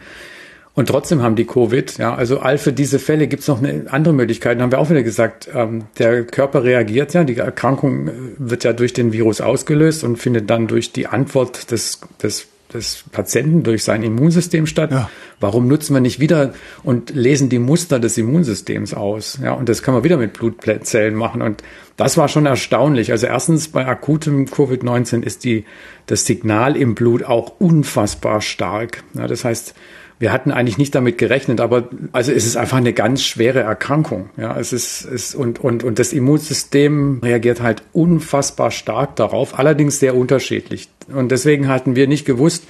Und 0.75 0.89
trotzdem 0.89 1.21
haben 1.21 1.35
die 1.35 1.45
Covid. 1.45 1.97
Ja, 1.97 2.13
also 2.13 2.39
all 2.39 2.57
für 2.57 2.73
diese 2.73 2.99
Fälle 2.99 3.27
gibt 3.27 3.41
es 3.41 3.47
noch 3.47 3.63
eine 3.63 3.85
andere 3.89 4.13
Möglichkeit. 4.13 4.59
haben 4.59 4.71
wir 4.71 4.79
auch 4.79 4.89
wieder 4.89 5.03
gesagt, 5.03 5.49
ähm, 5.53 5.85
der 5.97 6.25
Körper 6.25 6.63
reagiert 6.63 7.13
ja, 7.13 7.23
die 7.23 7.37
Erkrankung 7.37 8.07
äh, 8.07 8.11
wird 8.37 8.65
ja 8.65 8.73
durch 8.73 8.91
den 8.93 9.13
Virus 9.13 9.39
ausgelöst 9.39 10.03
und 10.03 10.17
findet 10.17 10.49
dann 10.49 10.67
durch 10.67 10.91
die 10.91 11.07
Antwort 11.07 11.71
des, 11.71 12.01
des 12.21 12.47
des 12.75 13.05
Patienten 13.11 13.63
durch 13.63 13.83
sein 13.83 14.03
Immunsystem 14.03 14.67
statt. 14.67 14.91
Ja. 14.91 15.09
Warum 15.39 15.67
nutzen 15.67 15.93
wir 15.93 16.01
nicht 16.01 16.19
wieder 16.19 16.53
und 16.83 17.09
lesen 17.11 17.49
die 17.49 17.59
Muster 17.59 17.99
des 17.99 18.17
Immunsystems 18.17 18.93
aus? 18.93 19.39
Ja, 19.41 19.53
und 19.53 19.69
das 19.69 19.81
kann 19.81 19.93
man 19.93 20.03
wieder 20.03 20.17
mit 20.17 20.33
Blutzellen 20.33 21.15
machen. 21.15 21.41
Und 21.41 21.63
das 21.97 22.17
war 22.17 22.27
schon 22.27 22.45
erstaunlich. 22.45 23.11
Also 23.11 23.27
erstens 23.27 23.69
bei 23.69 23.85
akutem 23.85 24.45
Covid-19 24.45 25.23
ist 25.23 25.43
die, 25.43 25.65
das 26.07 26.25
Signal 26.25 26.75
im 26.75 26.95
Blut 26.95 27.23
auch 27.23 27.59
unfassbar 27.59 28.41
stark. 28.41 29.03
Ja, 29.13 29.27
das 29.27 29.45
heißt, 29.45 29.73
wir 30.17 30.31
hatten 30.31 30.51
eigentlich 30.51 30.77
nicht 30.77 30.95
damit 30.95 31.17
gerechnet, 31.17 31.59
aber 31.59 31.89
also 32.13 32.31
es 32.31 32.45
ist 32.45 32.55
einfach 32.55 32.77
eine 32.77 32.93
ganz 32.93 33.23
schwere 33.23 33.59
Erkrankung. 33.59 34.29
Ja, 34.37 34.57
es 34.57 34.71
ist, 34.71 35.03
es 35.03 35.35
und, 35.35 35.59
und, 35.59 35.83
und 35.83 35.99
das 35.99 36.13
Immunsystem 36.13 37.19
reagiert 37.21 37.61
halt 37.61 37.83
unfassbar 37.91 38.71
stark 38.71 39.17
darauf, 39.17 39.59
allerdings 39.59 39.99
sehr 39.99 40.15
unterschiedlich. 40.15 40.89
Und 41.13 41.31
deswegen 41.31 41.67
hatten 41.67 41.95
wir 41.95 42.07
nicht 42.07 42.25
gewusst, 42.25 42.63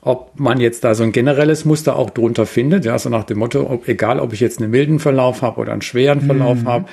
ob 0.00 0.40
man 0.40 0.58
jetzt 0.58 0.84
da 0.84 0.94
so 0.94 1.02
ein 1.02 1.12
generelles 1.12 1.66
Muster 1.66 1.96
auch 1.96 2.08
drunter 2.08 2.46
findet, 2.46 2.86
ja, 2.86 2.98
so 2.98 3.10
nach 3.10 3.24
dem 3.24 3.38
Motto, 3.38 3.68
ob, 3.68 3.86
egal 3.86 4.18
ob 4.18 4.32
ich 4.32 4.40
jetzt 4.40 4.60
einen 4.60 4.70
milden 4.70 4.98
Verlauf 4.98 5.42
habe 5.42 5.60
oder 5.60 5.72
einen 5.72 5.82
schweren 5.82 6.22
Verlauf 6.22 6.62
mhm. 6.62 6.68
habe, 6.68 6.84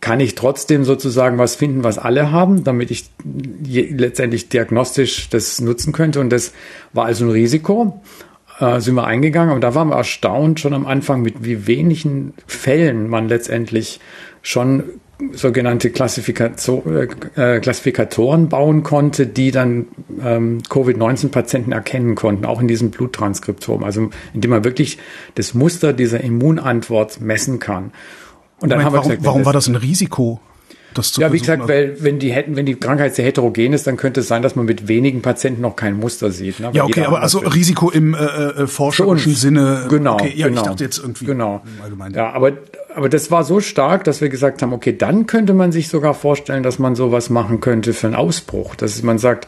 kann 0.00 0.18
ich 0.18 0.34
trotzdem 0.34 0.84
sozusagen 0.84 1.38
was 1.38 1.54
finden, 1.54 1.84
was 1.84 1.98
alle 1.98 2.32
haben, 2.32 2.64
damit 2.64 2.90
ich 2.90 3.04
letztendlich 3.62 4.48
diagnostisch 4.48 5.28
das 5.28 5.60
nutzen 5.60 5.92
könnte. 5.92 6.20
Und 6.20 6.30
das 6.30 6.52
war 6.92 7.04
also 7.04 7.26
ein 7.26 7.30
Risiko 7.30 8.00
äh, 8.60 8.80
sind 8.80 8.94
wir 8.94 9.04
eingegangen. 9.04 9.54
Und 9.54 9.62
da 9.62 9.74
waren 9.74 9.88
wir 9.88 9.96
erstaunt 9.96 10.60
schon 10.60 10.74
am 10.74 10.86
Anfang, 10.86 11.22
mit 11.22 11.44
wie 11.44 11.66
wenigen 11.66 12.34
Fällen 12.46 13.08
man 13.08 13.28
letztendlich 13.28 14.00
schon 14.42 14.84
sogenannte 15.32 15.90
Klassifikation, 15.90 17.08
äh, 17.36 17.60
Klassifikatoren 17.60 18.48
bauen 18.48 18.82
konnte, 18.82 19.26
die 19.26 19.50
dann 19.50 19.88
ähm, 20.24 20.62
Covid-19-Patienten 20.68 21.72
erkennen 21.72 22.14
konnten, 22.14 22.44
auch 22.46 22.60
in 22.60 22.68
diesem 22.68 22.90
Bluttranskriptom, 22.90 23.84
also 23.84 24.10
indem 24.32 24.50
man 24.50 24.64
wirklich 24.64 24.98
das 25.34 25.54
Muster 25.54 25.92
dieser 25.92 26.22
Immunantwort 26.22 27.20
messen 27.20 27.58
kann. 27.58 27.92
Und 28.60 28.70
dann 28.70 28.78
Moment, 28.78 28.84
haben 28.84 28.92
wir 28.92 28.96
warum, 28.98 29.08
gesagt, 29.08 29.24
warum 29.24 29.44
war 29.44 29.52
das 29.52 29.68
ein 29.68 29.76
Risiko? 29.76 30.40
Das 30.94 31.12
zu 31.12 31.20
Ja, 31.20 31.32
wie 31.32 31.38
gesagt, 31.38 31.68
weil 31.68 31.96
wenn 32.00 32.18
die 32.18 32.32
hätten, 32.32 32.56
wenn 32.56 32.66
die 32.66 32.74
Krankheit 32.74 33.14
sehr 33.14 33.24
heterogen 33.24 33.72
ist, 33.72 33.86
dann 33.86 33.96
könnte 33.96 34.20
es 34.20 34.28
sein, 34.28 34.42
dass 34.42 34.56
man 34.56 34.66
mit 34.66 34.88
wenigen 34.88 35.22
Patienten 35.22 35.62
noch 35.62 35.76
kein 35.76 35.96
Muster 35.96 36.30
sieht. 36.30 36.60
Ne? 36.60 36.70
Ja, 36.72 36.84
okay, 36.84 37.04
aber 37.04 37.20
also 37.22 37.42
wird. 37.42 37.54
Risiko 37.54 37.90
im 37.90 38.14
äh, 38.14 38.18
äh, 38.18 38.66
forscherischen 38.66 39.34
Sinne. 39.34 39.86
Genau. 39.88 40.14
Okay, 40.14 40.32
ja, 40.34 40.48
genau. 40.48 40.62
ich 40.62 40.66
dachte 40.66 40.84
jetzt 40.84 40.98
irgendwie 40.98 41.26
genau. 41.26 41.62
allgemein. 41.82 42.12
Ja, 42.12 42.32
aber 42.32 42.52
aber 42.94 43.08
das 43.08 43.30
war 43.30 43.44
so 43.44 43.60
stark, 43.60 44.04
dass 44.04 44.20
wir 44.20 44.28
gesagt 44.28 44.62
haben, 44.62 44.72
okay, 44.72 44.96
dann 44.96 45.26
könnte 45.26 45.54
man 45.54 45.70
sich 45.70 45.88
sogar 45.88 46.14
vorstellen, 46.14 46.62
dass 46.62 46.78
man 46.78 46.96
sowas 46.96 47.30
machen 47.30 47.60
könnte 47.60 47.92
für 47.92 48.08
einen 48.08 48.16
Ausbruch, 48.16 48.74
dass 48.74 49.02
man 49.02 49.18
sagt, 49.18 49.46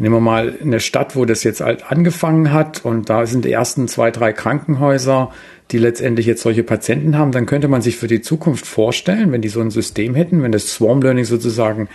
Nehmen 0.00 0.14
wir 0.14 0.20
mal 0.20 0.54
eine 0.62 0.80
Stadt, 0.80 1.14
wo 1.14 1.26
das 1.26 1.44
jetzt 1.44 1.60
halt 1.60 1.92
angefangen 1.92 2.54
hat 2.54 2.86
und 2.86 3.10
da 3.10 3.26
sind 3.26 3.44
die 3.44 3.52
ersten 3.52 3.86
zwei, 3.86 4.10
drei 4.10 4.32
Krankenhäuser, 4.32 5.30
die 5.72 5.78
letztendlich 5.78 6.26
jetzt 6.26 6.42
solche 6.42 6.62
Patienten 6.62 7.16
haben, 7.16 7.32
dann 7.32 7.46
könnte 7.46 7.68
man 7.68 7.82
sich 7.82 7.96
für 7.96 8.08
die 8.08 8.20
Zukunft 8.20 8.66
vorstellen, 8.66 9.32
wenn 9.32 9.42
die 9.42 9.48
so 9.48 9.60
ein 9.60 9.70
System 9.70 10.14
hätten, 10.14 10.42
wenn 10.42 10.52
das 10.52 10.72
Swarm 10.72 11.00
Learning 11.02 11.24
sozusagen 11.24 11.88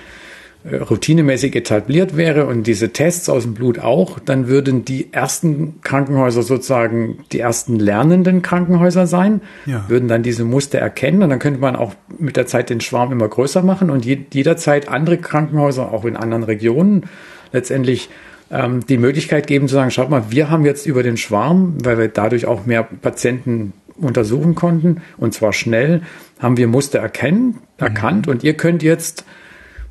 äh, 0.63 0.77
routinemäßig 0.77 1.55
etabliert 1.55 2.15
wäre 2.15 2.45
und 2.45 2.65
diese 2.65 2.89
Tests 2.89 3.29
aus 3.29 3.43
dem 3.43 3.53
Blut 3.53 3.79
auch, 3.79 4.19
dann 4.19 4.47
würden 4.47 4.85
die 4.85 5.13
ersten 5.13 5.81
Krankenhäuser 5.81 6.41
sozusagen 6.41 7.19
die 7.31 7.39
ersten 7.39 7.77
lernenden 7.77 8.41
Krankenhäuser 8.41 9.07
sein, 9.07 9.41
ja. 9.65 9.85
würden 9.88 10.07
dann 10.07 10.23
diese 10.23 10.45
Muster 10.45 10.79
erkennen 10.79 11.21
und 11.21 11.29
dann 11.29 11.39
könnte 11.39 11.59
man 11.59 11.75
auch 11.75 11.93
mit 12.17 12.38
der 12.38 12.47
Zeit 12.47 12.69
den 12.69 12.81
Schwarm 12.81 13.11
immer 13.11 13.27
größer 13.27 13.61
machen 13.61 13.89
und 13.89 14.05
jederzeit 14.05 14.88
andere 14.88 15.17
Krankenhäuser 15.17 15.91
auch 15.91 16.05
in 16.05 16.15
anderen 16.15 16.43
Regionen 16.43 17.03
letztendlich 17.51 18.09
ähm, 18.51 18.86
die 18.86 18.97
Möglichkeit 18.97 19.47
geben 19.47 19.67
zu 19.67 19.75
sagen, 19.75 19.91
schaut 19.91 20.10
mal, 20.10 20.25
wir 20.29 20.49
haben 20.49 20.65
jetzt 20.65 20.86
über 20.86 21.03
den 21.03 21.17
Schwarm, 21.17 21.77
weil 21.84 21.97
wir 21.97 22.08
dadurch 22.08 22.45
auch 22.45 22.65
mehr 22.65 22.84
Patienten 22.84 23.73
untersuchen 23.97 24.55
konnten 24.55 25.01
und 25.17 25.34
zwar 25.34 25.53
schnell, 25.53 26.01
haben 26.39 26.58
wir 26.58 26.67
Muster 26.67 26.99
erkennen, 26.99 27.60
erkannt 27.77 28.27
mhm. 28.27 28.34
und 28.34 28.43
ihr 28.43 28.55
könnt 28.55 28.84
jetzt 28.84 29.25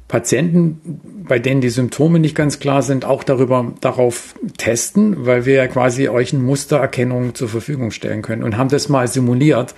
Patienten, 0.08 1.00
bei 1.26 1.38
denen 1.38 1.62
die 1.62 1.70
Symptome 1.70 2.18
nicht 2.18 2.34
ganz 2.34 2.60
klar 2.60 2.82
sind, 2.82 3.04
auch 3.04 3.24
darüber 3.24 3.72
darauf 3.80 4.34
testen, 4.58 5.26
weil 5.26 5.46
wir 5.46 5.54
ja 5.54 5.66
quasi 5.66 6.08
euch 6.08 6.34
eine 6.34 6.42
Mustererkennung 6.42 7.34
zur 7.34 7.48
Verfügung 7.48 7.90
stellen 7.90 8.22
können 8.22 8.42
und 8.42 8.56
haben 8.56 8.68
das 8.68 8.88
mal 8.90 9.08
simuliert 9.08 9.74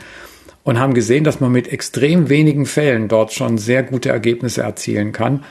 und 0.64 0.80
haben 0.80 0.94
gesehen, 0.94 1.22
dass 1.22 1.40
man 1.40 1.52
mit 1.52 1.72
extrem 1.72 2.28
wenigen 2.28 2.66
Fällen 2.66 3.06
dort 3.06 3.32
schon 3.32 3.56
sehr 3.56 3.84
gute 3.84 4.08
Ergebnisse 4.08 4.62
erzielen 4.62 5.12
kann. 5.12 5.44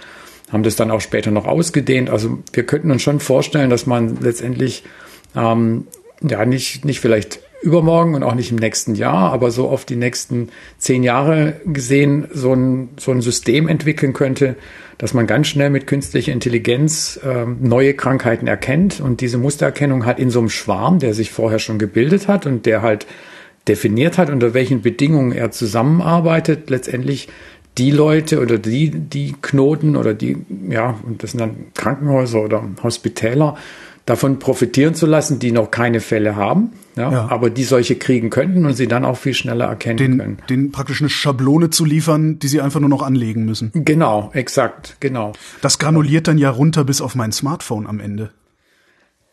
Haben 0.52 0.64
das 0.64 0.76
dann 0.76 0.92
auch 0.92 1.02
später 1.02 1.32
noch 1.32 1.46
ausgedehnt. 1.46 2.10
Also 2.10 2.40
wir 2.54 2.66
könnten 2.66 2.92
uns 2.92 3.02
schon 3.02 3.20
vorstellen, 3.20 3.70
dass 3.70 3.86
man 3.86 4.18
letztendlich 4.22 4.84
ähm, 5.36 5.88
ja 6.22 6.46
nicht, 6.46 6.86
nicht 6.86 7.00
vielleicht 7.00 7.40
übermorgen 7.62 8.14
und 8.14 8.24
auch 8.24 8.36
nicht 8.36 8.52
im 8.52 8.58
nächsten 8.58 8.94
Jahr, 8.94 9.34
aber 9.34 9.50
so 9.50 9.68
auf 9.70 9.86
die 9.86 9.96
nächsten 9.96 10.50
zehn 10.78 11.04
Jahre 11.04 11.60
gesehen 11.66 12.28
so 12.32 12.54
ein, 12.54 12.90
so 12.98 13.12
ein 13.12 13.22
System 13.22 13.68
entwickeln 13.68 14.14
könnte, 14.14 14.56
dass 15.00 15.14
man 15.14 15.26
ganz 15.26 15.48
schnell 15.48 15.72
mit 15.72 15.88
künstlicher 15.88 16.32
Intelligenz 16.32 17.20
ähm, 17.26 17.58
neue 17.62 17.96
Krankheiten 17.96 18.48
erkennt 18.48 19.02
und 19.02 19.20
diese 19.20 19.40
Mustererkennung 19.40 20.06
hat 20.06 20.20
in 20.20 20.30
so 20.30 20.40
einem 20.40 20.50
Schwarm, 20.50 21.00
der 21.00 21.14
sich 21.14 21.32
vorher 21.32 21.60
schon 21.60 21.80
gebildet 21.80 22.28
hat 22.28 22.46
und 22.46 22.68
der 22.68 22.84
halt 22.84 23.08
definiert 23.68 24.20
hat, 24.20 24.30
unter 24.30 24.54
welchen 24.54 24.84
Bedingungen 24.84 25.32
er 25.32 25.50
zusammenarbeitet, 25.50 26.70
letztendlich 26.70 27.30
die 27.78 27.92
Leute 27.92 28.42
oder 28.42 28.58
die, 28.58 28.90
die 28.90 29.36
Knoten 29.42 29.96
oder 29.96 30.14
die, 30.14 30.38
ja, 30.70 30.98
und 31.04 31.24
das 31.24 31.32
sind 31.32 31.42
dann 31.42 31.56
Krankenhäuser 31.74 32.42
oder 32.42 32.64
Hospitäler, 32.84 33.56
davon 34.06 34.38
profitieren 34.38 34.94
zu 34.94 35.08
lassen, 35.08 35.40
die 35.40 35.52
noch 35.52 35.72
keine 35.72 36.00
Fälle 36.00 36.36
haben, 36.36 36.72
ja, 36.96 37.12
ja. 37.12 37.28
aber 37.30 37.50
die 37.50 37.64
solche 37.64 37.96
kriegen 37.96 38.30
könnten 38.30 38.66
und 38.66 38.74
sie 38.74 38.88
dann 38.88 39.04
auch 39.04 39.18
viel 39.18 39.34
schneller 39.34 39.66
erkennen 39.66 39.98
den, 39.98 40.18
können. 40.18 40.38
Den 40.50 40.72
praktisch 40.72 41.02
eine 41.02 41.10
Schablone 41.10 41.72
zu 41.72 41.86
liefern, 41.86 42.38
die 42.40 42.48
sie 42.48 42.62
einfach 42.62 42.80
nur 42.80 42.90
noch 42.90 43.02
anlegen 43.02 43.46
müssen. 43.46 43.72
Genau, 43.74 44.30
exakt, 44.34 44.98
genau. 45.00 45.34
Das 45.62 45.80
granuliert 45.80 46.28
dann 46.28 46.38
ja 46.38 46.52
runter 46.52 46.84
bis 46.84 47.02
auf 47.02 47.16
mein 47.16 47.32
Smartphone 47.32 47.88
am 47.88 48.00
Ende. 48.00 48.32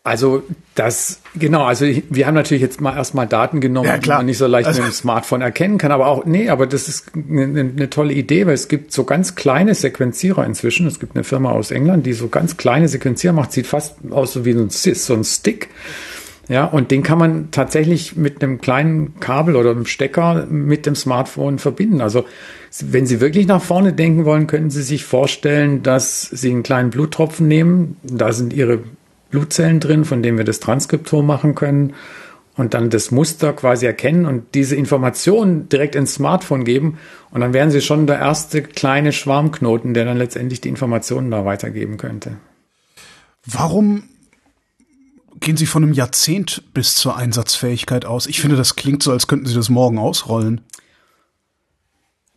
Also 0.05 0.43
das, 0.75 1.21
genau, 1.33 1.63
also 1.63 1.85
wir 2.09 2.27
haben 2.27 2.33
natürlich 2.33 2.61
jetzt 2.61 2.81
mal 2.81 2.93
erstmal 2.93 3.25
Daten 3.25 3.61
genommen, 3.61 3.87
ja, 3.87 3.97
die 3.97 4.09
man 4.09 4.25
nicht 4.25 4.37
so 4.37 4.47
leicht 4.47 4.67
also, 4.67 4.81
mit 4.81 4.91
dem 4.91 4.93
Smartphone 4.93 5.39
erkennen 5.39 5.77
kann, 5.77 5.93
aber 5.93 6.07
auch, 6.07 6.25
nee, 6.25 6.49
aber 6.49 6.67
das 6.67 6.89
ist 6.89 7.13
eine, 7.15 7.43
eine, 7.43 7.89
tolle 7.89 8.13
Idee, 8.13 8.45
weil 8.45 8.53
es 8.53 8.67
gibt 8.67 8.91
so 8.91 9.05
ganz 9.05 9.35
kleine 9.35 9.75
Sequenzierer 9.75 10.45
inzwischen. 10.45 10.87
Es 10.87 10.99
gibt 10.99 11.15
eine 11.15 11.23
Firma 11.23 11.51
aus 11.51 11.71
England, 11.71 12.05
die 12.05 12.11
so 12.11 12.27
ganz 12.27 12.57
kleine 12.57 12.89
Sequenzierer 12.89 13.31
macht, 13.31 13.53
sieht 13.53 13.65
fast 13.65 13.95
aus 14.09 14.33
so 14.33 14.43
wie 14.43 14.51
so 14.51 14.63
ein, 14.63 14.69
so 14.69 15.13
ein 15.13 15.23
Stick. 15.23 15.69
Ja, 16.49 16.65
und 16.65 16.91
den 16.91 17.03
kann 17.03 17.17
man 17.17 17.51
tatsächlich 17.51 18.17
mit 18.17 18.43
einem 18.43 18.59
kleinen 18.59 19.17
Kabel 19.21 19.55
oder 19.55 19.71
einem 19.71 19.85
Stecker 19.85 20.45
mit 20.49 20.85
dem 20.85 20.95
Smartphone 20.95 21.57
verbinden. 21.59 22.01
Also 22.01 22.25
wenn 22.81 23.05
Sie 23.05 23.21
wirklich 23.21 23.47
nach 23.47 23.61
vorne 23.61 23.93
denken 23.93 24.25
wollen, 24.25 24.47
können 24.47 24.69
Sie 24.69 24.81
sich 24.81 25.05
vorstellen, 25.05 25.81
dass 25.81 26.23
Sie 26.23 26.51
einen 26.51 26.63
kleinen 26.63 26.89
Bluttropfen 26.89 27.47
nehmen. 27.47 27.95
Da 28.03 28.33
sind 28.33 28.51
Ihre 28.51 28.79
Blutzellen 29.33 29.79
drin, 29.79 30.05
von 30.05 30.21
denen 30.21 30.37
wir 30.37 30.45
das 30.45 30.59
Transkriptom 30.59 31.25
machen 31.25 31.55
können 31.55 31.95
und 32.55 32.75
dann 32.75 32.91
das 32.91 33.09
Muster 33.09 33.51
quasi 33.53 33.87
erkennen 33.87 34.27
und 34.27 34.53
diese 34.53 34.75
Informationen 34.75 35.69
direkt 35.69 35.95
ins 35.95 36.13
Smartphone 36.13 36.65
geben. 36.65 36.99
Und 37.31 37.41
dann 37.41 37.51
wären 37.51 37.71
sie 37.71 37.81
schon 37.81 38.05
der 38.05 38.19
erste 38.19 38.61
kleine 38.61 39.11
Schwarmknoten, 39.11 39.95
der 39.95 40.05
dann 40.05 40.17
letztendlich 40.17 40.61
die 40.61 40.69
Informationen 40.69 41.31
da 41.31 41.45
weitergeben 41.45 41.97
könnte. 41.97 42.37
Warum 43.43 44.03
gehen 45.39 45.57
Sie 45.57 45.65
von 45.65 45.83
einem 45.83 45.93
Jahrzehnt 45.93 46.63
bis 46.75 46.95
zur 46.95 47.17
Einsatzfähigkeit 47.17 48.05
aus? 48.05 48.27
Ich 48.27 48.39
finde, 48.39 48.55
das 48.55 48.75
klingt 48.75 49.01
so, 49.01 49.11
als 49.11 49.27
könnten 49.27 49.47
Sie 49.47 49.55
das 49.55 49.69
morgen 49.69 49.97
ausrollen. 49.97 50.61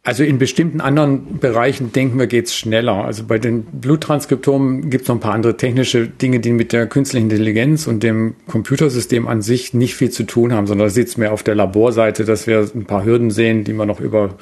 Also 0.07 0.23
in 0.23 0.38
bestimmten 0.38 0.81
anderen 0.81 1.40
Bereichen 1.40 1.90
denken 1.90 2.16
wir, 2.21 2.29
geht's 2.29 2.55
schneller. 2.55 3.05
Also 3.05 3.25
bei 3.25 3.40
den 3.40 3.64
Bluttranskriptomen 3.64 4.88
gibt 4.88 5.03
es 5.03 5.09
noch 5.09 5.16
ein 5.16 5.21
paar 5.21 5.35
andere 5.35 5.57
technische 5.57 6.07
Dinge, 6.07 6.38
die 6.38 6.53
mit 6.53 6.73
der 6.73 6.87
künstlichen 6.87 7.29
Intelligenz 7.29 7.88
und 7.88 8.05
dem 8.05 8.37
Computersystem 8.47 9.27
an 9.27 9.42
sich 9.42 9.75
nicht 9.75 9.97
viel 9.97 10.11
zu 10.11 10.23
tun 10.23 10.53
haben, 10.53 10.69
sondern 10.69 10.88
da 10.95 11.01
es 11.01 11.16
mehr 11.16 11.33
auf 11.33 11.42
der 11.42 11.57
Laborseite, 11.57 12.25
dass 12.25 12.47
wir 12.47 12.71
ein 12.73 12.85
paar 12.85 13.05
Hürden 13.05 13.33
sehen, 13.33 13.64
die 13.64 13.73
man 13.73 13.88
noch 13.88 13.99
über 13.99 14.37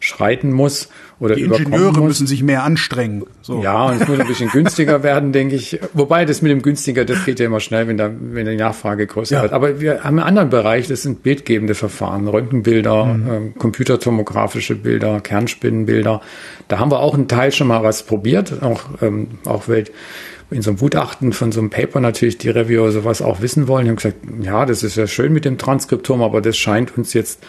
schreiten 0.00 0.50
muss 0.50 0.88
oder 1.20 1.34
Die 1.34 1.42
Ingenieure 1.42 2.00
müssen 2.00 2.26
sich 2.26 2.42
mehr 2.42 2.64
anstrengen. 2.64 3.24
So. 3.42 3.62
Ja, 3.62 3.84
und 3.84 4.00
es 4.00 4.08
muss 4.08 4.18
ein 4.18 4.26
bisschen 4.26 4.48
günstiger 4.48 5.02
werden, 5.02 5.32
denke 5.32 5.54
ich. 5.54 5.78
Wobei 5.92 6.24
das 6.24 6.40
mit 6.40 6.50
dem 6.50 6.62
günstiger, 6.62 7.04
das 7.04 7.26
geht 7.26 7.38
ja 7.38 7.46
immer 7.46 7.60
schnell, 7.60 7.86
wenn, 7.86 7.98
da, 7.98 8.10
wenn 8.10 8.46
die 8.46 8.56
Nachfrage 8.56 9.06
größer 9.06 9.36
ja. 9.36 9.42
wird. 9.42 9.52
Aber 9.52 9.80
wir 9.80 10.02
haben 10.02 10.18
einen 10.18 10.26
anderen 10.26 10.48
Bereich, 10.48 10.88
das 10.88 11.02
sind 11.02 11.22
bildgebende 11.22 11.74
Verfahren, 11.74 12.26
Röntgenbilder, 12.26 13.04
mhm. 13.04 13.30
äh, 13.30 13.58
computertomografische 13.58 14.74
Bilder, 14.74 15.20
Kernspinnenbilder. 15.20 16.22
Da 16.68 16.78
haben 16.78 16.90
wir 16.90 17.00
auch 17.00 17.14
einen 17.14 17.28
Teil 17.28 17.52
schon 17.52 17.66
mal 17.66 17.82
was 17.82 18.02
probiert, 18.02 18.62
auch, 18.62 18.80
ähm, 19.02 19.28
auch 19.44 19.68
Welt 19.68 19.92
in 20.50 20.62
so 20.62 20.70
einem 20.70 20.78
Gutachten 20.78 21.32
von 21.32 21.52
so 21.52 21.60
einem 21.60 21.70
Paper 21.70 22.00
natürlich 22.00 22.38
die 22.38 22.48
Reviewer 22.48 22.90
sowas 22.90 23.22
auch 23.22 23.40
wissen 23.40 23.68
wollen. 23.68 23.84
Die 23.84 23.90
haben 23.90 23.96
gesagt, 23.96 24.16
ja, 24.42 24.66
das 24.66 24.82
ist 24.82 24.96
ja 24.96 25.06
schön 25.06 25.32
mit 25.32 25.44
dem 25.44 25.58
Transkriptom, 25.58 26.22
aber 26.22 26.40
das 26.40 26.56
scheint 26.56 26.96
uns 26.96 27.12
jetzt 27.12 27.40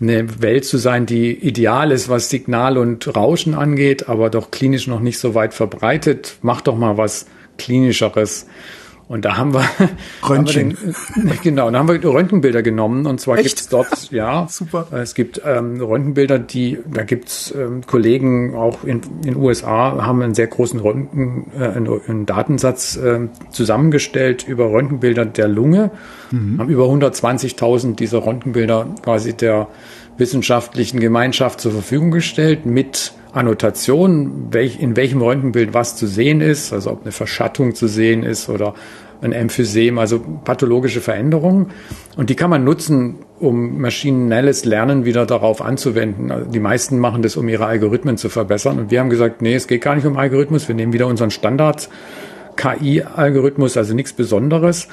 eine 0.00 0.42
Welt 0.42 0.64
zu 0.64 0.78
sein, 0.78 1.06
die 1.06 1.32
ideal 1.32 1.92
ist, 1.92 2.08
was 2.08 2.30
Signal 2.30 2.76
und 2.76 3.14
Rauschen 3.14 3.54
angeht, 3.54 4.08
aber 4.08 4.30
doch 4.30 4.50
klinisch 4.50 4.86
noch 4.86 5.00
nicht 5.00 5.18
so 5.18 5.34
weit 5.34 5.54
verbreitet. 5.54 6.38
Mach 6.42 6.60
doch 6.60 6.76
mal 6.76 6.96
was 6.96 7.26
klinischeres. 7.58 8.46
Und 9.12 9.26
da 9.26 9.36
haben 9.36 9.52
wir, 9.52 9.68
Röntgen. 10.26 10.74
Haben 11.14 11.24
wir 11.24 11.32
den, 11.32 11.42
genau, 11.42 11.70
da 11.70 11.80
haben 11.80 11.88
wir 11.88 12.02
Röntgenbilder 12.02 12.62
genommen 12.62 13.04
und 13.04 13.20
zwar 13.20 13.36
gibt 13.36 13.60
es 13.60 13.68
dort, 13.68 13.88
ja, 14.10 14.46
super. 14.48 14.86
Es 14.90 15.14
gibt 15.14 15.42
ähm, 15.44 15.82
Röntgenbilder, 15.82 16.38
die, 16.38 16.78
da 16.90 17.02
gibt's 17.02 17.52
ähm, 17.54 17.82
Kollegen 17.86 18.54
auch 18.54 18.84
in 18.84 19.02
den 19.22 19.36
USA 19.36 20.02
haben 20.06 20.22
einen 20.22 20.32
sehr 20.32 20.46
großen 20.46 20.80
Röntgen, 20.80 21.44
äh, 21.54 21.62
einen, 22.08 22.24
Datensatz 22.24 22.96
äh, 22.96 23.28
zusammengestellt 23.50 24.48
über 24.48 24.72
Röntgenbilder 24.72 25.26
der 25.26 25.48
Lunge, 25.48 25.90
mhm. 26.30 26.58
haben 26.58 26.70
über 26.70 26.84
120.000 26.84 27.96
dieser 27.96 28.24
Röntgenbilder 28.24 28.94
quasi 29.02 29.34
der 29.34 29.68
wissenschaftlichen 30.16 31.00
Gemeinschaft 31.00 31.60
zur 31.60 31.72
Verfügung 31.72 32.12
gestellt 32.12 32.64
mit 32.64 33.12
Annotation, 33.32 34.52
welch, 34.52 34.80
in 34.80 34.94
welchem 34.94 35.22
Röntgenbild 35.22 35.72
was 35.72 35.96
zu 35.96 36.06
sehen 36.06 36.40
ist, 36.40 36.72
also 36.72 36.90
ob 36.90 37.02
eine 37.02 37.12
Verschattung 37.12 37.74
zu 37.74 37.88
sehen 37.88 38.24
ist 38.24 38.48
oder 38.48 38.74
ein 39.22 39.32
Emphysem, 39.32 39.98
also 39.98 40.20
pathologische 40.44 41.00
Veränderungen. 41.00 41.70
Und 42.16 42.30
die 42.30 42.34
kann 42.34 42.50
man 42.50 42.64
nutzen, 42.64 43.16
um 43.38 43.80
maschinelles 43.80 44.64
Lernen 44.64 45.04
wieder 45.04 45.26
darauf 45.26 45.62
anzuwenden. 45.62 46.30
Also 46.30 46.50
die 46.50 46.60
meisten 46.60 46.98
machen 46.98 47.22
das, 47.22 47.36
um 47.36 47.48
ihre 47.48 47.66
Algorithmen 47.66 48.16
zu 48.16 48.28
verbessern. 48.28 48.78
Und 48.78 48.90
wir 48.90 49.00
haben 49.00 49.10
gesagt, 49.10 49.42
nee, 49.42 49.54
es 49.54 49.66
geht 49.66 49.82
gar 49.82 49.94
nicht 49.94 50.06
um 50.06 50.16
Algorithmus. 50.16 50.68
Wir 50.68 50.74
nehmen 50.74 50.92
wieder 50.92 51.06
unseren 51.06 51.30
Standard 51.30 51.88
KI-Algorithmus, 52.56 53.76
also 53.76 53.94
nichts 53.94 54.12
Besonderes 54.12 54.88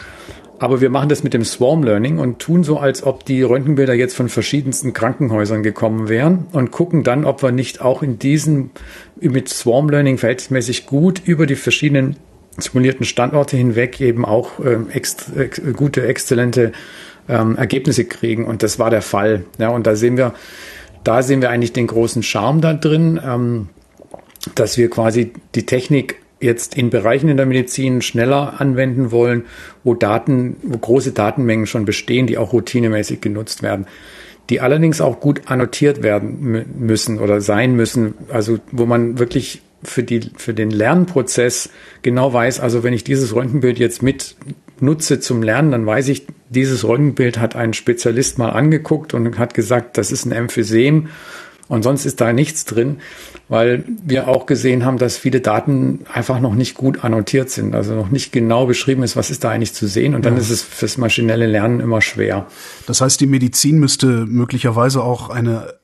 aber 0.59 0.81
wir 0.81 0.89
machen 0.89 1.09
das 1.09 1.23
mit 1.23 1.33
dem 1.33 1.45
Swarm 1.45 1.83
Learning 1.83 2.19
und 2.19 2.39
tun 2.39 2.63
so, 2.63 2.77
als 2.77 3.03
ob 3.03 3.25
die 3.25 3.41
Röntgenbilder 3.41 3.93
jetzt 3.93 4.15
von 4.15 4.27
verschiedensten 4.27 4.93
Krankenhäusern 4.93 5.63
gekommen 5.63 6.09
wären 6.09 6.47
und 6.51 6.71
gucken 6.71 7.03
dann, 7.03 7.25
ob 7.25 7.41
wir 7.41 7.51
nicht 7.51 7.81
auch 7.81 8.03
in 8.03 8.19
diesen 8.19 8.71
mit 9.21 9.47
Swarm 9.47 9.89
Learning 9.89 10.17
verhältnismäßig 10.17 10.85
gut 10.85 11.21
über 11.23 11.45
die 11.45 11.55
verschiedenen 11.55 12.17
simulierten 12.61 13.05
Standorte 13.05 13.57
hinweg 13.57 13.99
eben 14.01 14.25
auch 14.25 14.59
ähm, 14.59 14.89
ex 14.89 15.31
ex 15.35 15.61
gute, 15.75 16.05
exzellente 16.05 16.71
ähm, 17.27 17.55
Ergebnisse 17.55 18.05
kriegen. 18.05 18.45
Und 18.45 18.63
das 18.63 18.79
war 18.79 18.89
der 18.89 19.01
Fall. 19.01 19.45
Ja, 19.57 19.69
und 19.69 19.87
da 19.87 19.95
sehen 19.95 20.17
wir, 20.17 20.33
da 21.03 21.21
sehen 21.21 21.41
wir 21.41 21.49
eigentlich 21.49 21.73
den 21.73 21.87
großen 21.87 22.23
Charme 22.23 22.61
da 22.61 22.73
drin, 22.73 23.19
ähm, 23.23 23.69
dass 24.55 24.77
wir 24.77 24.89
quasi 24.89 25.33
die 25.55 25.65
Technik 25.65 26.15
jetzt 26.41 26.75
in 26.75 26.89
Bereichen 26.89 27.29
in 27.29 27.37
der 27.37 27.45
Medizin 27.45 28.01
schneller 28.01 28.59
anwenden 28.59 29.11
wollen, 29.11 29.45
wo 29.83 29.93
Daten, 29.93 30.55
wo 30.63 30.77
große 30.77 31.11
Datenmengen 31.11 31.67
schon 31.67 31.85
bestehen, 31.85 32.27
die 32.27 32.37
auch 32.37 32.53
routinemäßig 32.53 33.21
genutzt 33.21 33.61
werden, 33.61 33.87
die 34.49 34.61
allerdings 34.61 35.01
auch 35.01 35.19
gut 35.19 35.41
annotiert 35.45 36.01
werden 36.01 36.65
müssen 36.77 37.19
oder 37.19 37.41
sein 37.41 37.75
müssen, 37.75 38.13
also 38.29 38.59
wo 38.71 38.85
man 38.85 39.19
wirklich 39.19 39.61
für 39.83 40.03
die, 40.03 40.31
für 40.35 40.53
den 40.53 40.71
Lernprozess 40.71 41.69
genau 42.01 42.33
weiß, 42.33 42.59
also 42.59 42.83
wenn 42.83 42.93
ich 42.93 43.03
dieses 43.03 43.33
Röntgenbild 43.33 43.79
jetzt 43.79 44.01
mit 44.01 44.35
nutze 44.81 45.19
zum 45.19 45.43
Lernen, 45.43 45.71
dann 45.71 45.85
weiß 45.85 46.07
ich, 46.09 46.27
dieses 46.49 46.83
Röntgenbild 46.83 47.39
hat 47.39 47.55
ein 47.55 47.73
Spezialist 47.73 48.37
mal 48.37 48.49
angeguckt 48.49 49.13
und 49.13 49.37
hat 49.37 49.53
gesagt, 49.53 49.97
das 49.97 50.11
ist 50.11 50.25
ein 50.25 50.31
Emphysem 50.31 51.09
und 51.69 51.83
sonst 51.83 52.05
ist 52.05 52.19
da 52.19 52.33
nichts 52.33 52.65
drin, 52.65 52.97
weil 53.47 53.85
wir 54.03 54.27
auch 54.27 54.47
gesehen 54.47 54.83
haben, 54.83 54.97
dass 54.97 55.17
viele 55.17 55.39
Daten 55.39 55.99
einfach 56.11 56.39
noch 56.39 56.55
nicht 56.55 56.73
gut 56.73 57.03
annotiert 57.03 57.51
sind, 57.51 57.75
also 57.75 57.93
noch 57.93 58.09
nicht 58.09 58.31
genau 58.31 58.65
beschrieben 58.65 59.03
ist, 59.03 59.15
was 59.15 59.29
ist 59.29 59.43
da 59.43 59.51
eigentlich 59.51 59.73
zu 59.73 59.87
sehen. 59.87 60.15
Und 60.15 60.25
dann 60.25 60.33
ja. 60.33 60.39
ist 60.39 60.49
es 60.49 60.63
fürs 60.63 60.97
maschinelle 60.97 61.45
Lernen 61.45 61.79
immer 61.79 62.01
schwer. 62.01 62.47
Das 62.87 63.01
heißt, 63.01 63.21
die 63.21 63.27
Medizin 63.27 63.77
müsste 63.77 64.25
möglicherweise 64.25 65.03
auch 65.03 65.29
eine 65.29 65.75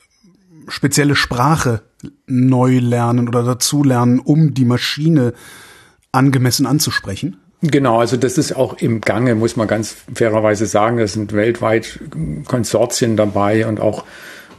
spezielle 0.68 1.16
Sprache 1.16 1.84
neu 2.28 2.80
lernen 2.80 3.28
oder 3.28 3.44
dazulernen, 3.44 4.20
um 4.20 4.54
die 4.54 4.66
Maschine 4.66 5.34
angemessen 6.12 6.66
anzusprechen? 6.66 7.38
Genau, 7.62 8.00
also 8.00 8.18
das 8.18 8.38
ist 8.38 8.56
auch 8.56 8.78
im 8.78 9.02
Gange, 9.02 9.34
muss 9.34 9.56
man 9.56 9.68
ganz 9.68 9.96
fairerweise 10.14 10.66
sagen. 10.66 10.98
Das 10.98 11.14
sind 11.14 11.34
weltweit 11.34 12.00
Konsortien 12.46 13.18
dabei 13.18 13.66
und 13.66 13.80
auch 13.80 14.04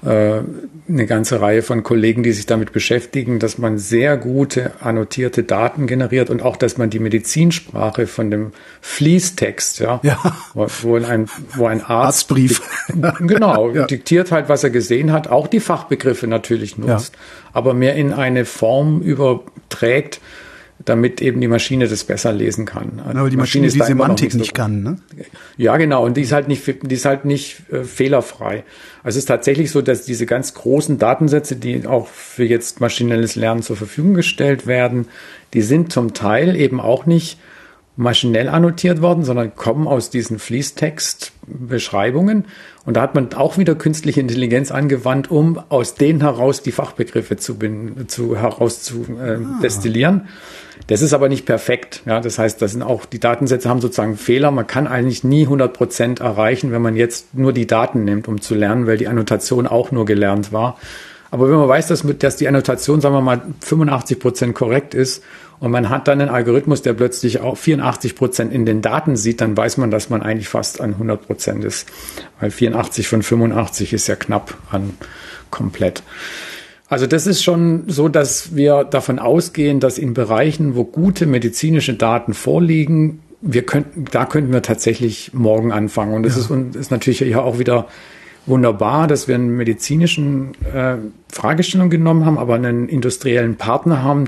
eine 0.03 1.07
ganze 1.07 1.41
Reihe 1.41 1.63
von 1.63 1.83
Kollegen, 1.83 2.23
die 2.23 2.33
sich 2.33 2.47
damit 2.47 2.73
beschäftigen, 2.73 3.39
dass 3.39 3.59
man 3.59 3.79
sehr 3.79 4.17
gute 4.17 4.73
annotierte 4.81 5.43
Daten 5.43 5.87
generiert 5.87 6.31
und 6.31 6.43
auch, 6.43 6.57
dass 6.57 6.79
man 6.79 6.91
die 6.91 6.99
Medizinsprache 6.99 8.07
von 8.07 8.31
dem 8.31 8.53
Fließtext, 8.83 9.81
ja, 9.81 10.01
ja. 10.03 10.19
Wo, 10.55 10.67
wo, 10.83 10.97
ein, 10.97 11.29
wo 11.55 11.67
ein 11.67 11.81
Arzt 11.81 12.17
Arztbrief 12.17 12.61
genau 13.21 13.71
ja. 13.75 13.87
diktiert 13.87 14.33
halt, 14.33 14.49
was 14.49 14.65
er 14.65 14.71
gesehen 14.71 15.13
hat, 15.13 15.29
auch 15.29 15.47
die 15.47 15.61
Fachbegriffe 15.61 16.27
natürlich 16.27 16.79
nutzt, 16.79 17.15
ja. 17.15 17.21
aber 17.53 17.75
mehr 17.75 17.95
in 17.95 18.13
eine 18.13 18.45
Form 18.45 19.01
überträgt, 19.01 20.21
damit 20.85 21.23
eben 21.23 21.41
die 21.41 21.49
Maschine 21.49 21.89
das 21.89 22.05
besser 22.05 22.33
lesen 22.33 22.67
kann. 22.67 23.01
Also 23.05 23.19
aber 23.19 23.31
die 23.31 23.37
Maschine, 23.37 23.67
Maschine 23.67 23.85
die 23.85 23.89
Semantik 23.89 24.35
nicht, 24.35 24.49
so 24.49 24.53
kann, 24.53 24.83
ne? 24.83 24.99
Ja, 25.57 25.77
genau. 25.79 26.05
Und 26.05 26.17
die 26.17 26.23
ist 26.23 26.33
halt 26.33 26.49
nicht, 26.49 26.67
die 26.67 26.95
ist 26.95 27.07
halt 27.07 27.25
nicht 27.25 27.63
äh, 27.73 27.83
fehlerfrei. 27.83 28.65
Also 29.03 29.17
es 29.17 29.23
ist 29.23 29.27
tatsächlich 29.27 29.71
so, 29.71 29.81
dass 29.81 30.05
diese 30.05 30.27
ganz 30.27 30.53
großen 30.55 30.99
Datensätze, 30.99 31.57
die 31.57 31.87
auch 31.87 32.09
für 32.09 32.45
jetzt 32.45 32.81
maschinelles 32.81 33.37
Lernen 33.37 33.63
zur 33.63 33.77
Verfügung 33.77 34.15
gestellt 34.15 34.67
werden, 34.67 35.07
die 35.55 35.63
sind 35.63 35.93
zum 35.93 36.13
Teil 36.13 36.57
eben 36.57 36.81
auch 36.81 37.07
nicht 37.07 37.39
maschinell 37.97 38.51
annotiert 38.51 39.01
worden, 39.01 39.25
sondern 39.25 39.55
kommen 39.55 39.89
aus 39.89 40.11
diesen 40.11 40.39
Fließtextbeschreibungen. 40.39 42.45
Und 42.85 42.99
da 42.99 43.03
hat 43.03 43.15
man 43.15 43.33
auch 43.33 43.57
wieder 43.59 43.75
künstliche 43.75 44.21
Intelligenz 44.21 44.71
angewandt, 44.71 45.31
um 45.31 45.59
aus 45.71 45.95
denen 45.95 46.21
heraus 46.21 46.63
die 46.63 46.73
Fachbegriffe 46.73 47.39
zu, 47.39 47.57
zu 48.07 48.37
heraus 48.37 48.83
zu 48.83 49.07
äh, 49.19 49.39
ah. 49.43 49.61
destillieren. 49.63 50.29
Das 50.89 51.03
ist 51.03 51.13
aber 51.13 51.29
nicht 51.29 51.47
perfekt. 51.47 52.03
Ja, 52.07 52.21
das 52.21 52.39
heißt, 52.39 52.63
das 52.63 52.73
sind 52.73 52.83
auch 52.83 53.07
die 53.07 53.19
Datensätze 53.19 53.69
haben 53.69 53.81
sozusagen 53.81 54.17
Fehler. 54.17 54.51
Man 54.53 54.67
kann 54.67 54.87
eigentlich 54.87 55.25
nie 55.25 55.43
100 55.43 55.73
Prozent 55.73 56.21
erreichen, 56.21 56.71
wenn 56.71 56.83
man 56.83 56.95
jetzt 56.95 57.35
nur 57.35 57.53
die 57.53 57.67
Daten 57.67 58.05
nimmt, 58.05 58.29
um 58.29 58.41
zu 58.41 58.55
lernen, 58.55 58.87
weil 58.87 58.97
die 58.97 59.09
Annotation 59.09 59.67
auch 59.67 59.91
nur 59.91 60.05
gelernt 60.05 60.53
war. 60.53 60.79
Aber 61.33 61.51
wenn 61.51 61.57
man 61.57 61.69
weiß, 61.69 61.89
dass, 61.89 62.05
dass 62.19 62.37
die 62.37 62.47
Annotation, 62.47 63.01
sagen 63.01 63.15
wir 63.15 63.21
mal, 63.21 63.43
85 63.61 64.21
Prozent 64.21 64.55
korrekt 64.55 64.95
ist 64.95 65.25
und 65.59 65.73
man 65.73 65.89
hat 65.89 66.07
dann 66.07 66.21
einen 66.21 66.31
Algorithmus, 66.31 66.83
der 66.83 66.95
plötzlich 66.95 67.41
auch 67.41 67.57
84 67.57 68.15
Prozent 68.15 68.53
in 68.53 68.65
den 68.65 68.81
Daten 68.81 69.17
sieht, 69.17 69.41
dann 69.41 69.57
weiß 69.57 69.79
man, 69.79 69.91
dass 69.91 70.09
man 70.09 70.23
eigentlich 70.23 70.49
fast 70.49 70.81
an 70.81 70.95
100 70.95 71.27
Prozent 71.27 71.65
ist. 71.65 71.89
Weil 72.39 72.53
84 72.53 73.09
von 73.09 73.23
85 73.23 73.93
ist 73.93 74.07
ja 74.07 74.15
knapp 74.15 74.55
an 74.71 74.95
komplett. 75.51 76.05
Also 76.89 77.07
das 77.07 77.27
ist 77.27 77.43
schon 77.43 77.85
so, 77.89 78.09
dass 78.09 78.55
wir 78.55 78.85
davon 78.85 79.19
ausgehen, 79.19 79.81
dass 79.81 79.99
in 79.99 80.15
Bereichen, 80.15 80.77
wo 80.77 80.85
gute 80.85 81.27
medizinische 81.27 81.95
Daten 81.95 82.33
vorliegen, 82.33 83.23
wir 83.41 83.65
könnten, 83.65 84.05
da 84.11 84.25
könnten 84.25 84.53
wir 84.53 84.63
tatsächlich 84.63 85.33
morgen 85.35 85.73
anfangen. 85.73 86.15
Und 86.15 86.23
das 86.23 86.37
ja. 86.37 86.57
ist, 86.57 86.77
ist 86.77 86.91
natürlich 86.91 87.21
ja 87.21 87.41
auch 87.41 87.59
wieder 87.59 87.89
wunderbar, 88.47 89.09
dass 89.09 89.27
wir 89.27 89.35
einen 89.35 89.57
medizinischen 89.57 90.53
äh, 90.73 90.97
Fragestellung 91.33 91.91
genommen 91.91 92.25
haben, 92.25 92.39
aber 92.39 92.55
einen 92.55 92.89
industriellen 92.89 93.57
Partner 93.57 94.03
haben, 94.03 94.27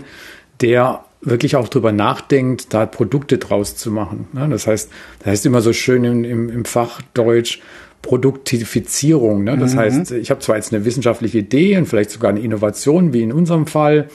der 0.61 1.05
wirklich 1.21 1.57
auch 1.57 1.69
drüber 1.69 1.93
nachdenkt, 1.93 2.73
da 2.75 2.87
Produkte 2.87 3.39
draus 3.39 3.77
zu 3.77 3.91
machen. 3.91 4.29
Das 4.51 4.67
heißt, 4.67 4.91
das 5.21 5.27
heißt 5.27 5.47
immer 5.47 5.61
so 5.61 5.73
schön 5.73 6.05
im, 6.05 6.25
im, 6.25 6.49
im 6.49 6.65
Fachdeutsch, 6.65 7.61
Produktifizierung. 8.03 9.45
Ne? 9.45 9.57
Das 9.59 9.75
mhm. 9.75 9.79
heißt, 9.79 10.11
ich 10.13 10.31
habe 10.31 10.41
zwar 10.41 10.57
jetzt 10.57 10.73
eine 10.73 10.85
wissenschaftliche 10.85 11.39
Idee 11.39 11.77
und 11.77 11.87
vielleicht 11.87 12.11
sogar 12.11 12.31
eine 12.31 12.41
Innovation, 12.41 13.13
wie 13.13 13.23
in 13.23 13.33
unserem 13.33 13.67
Fall, 13.67 14.09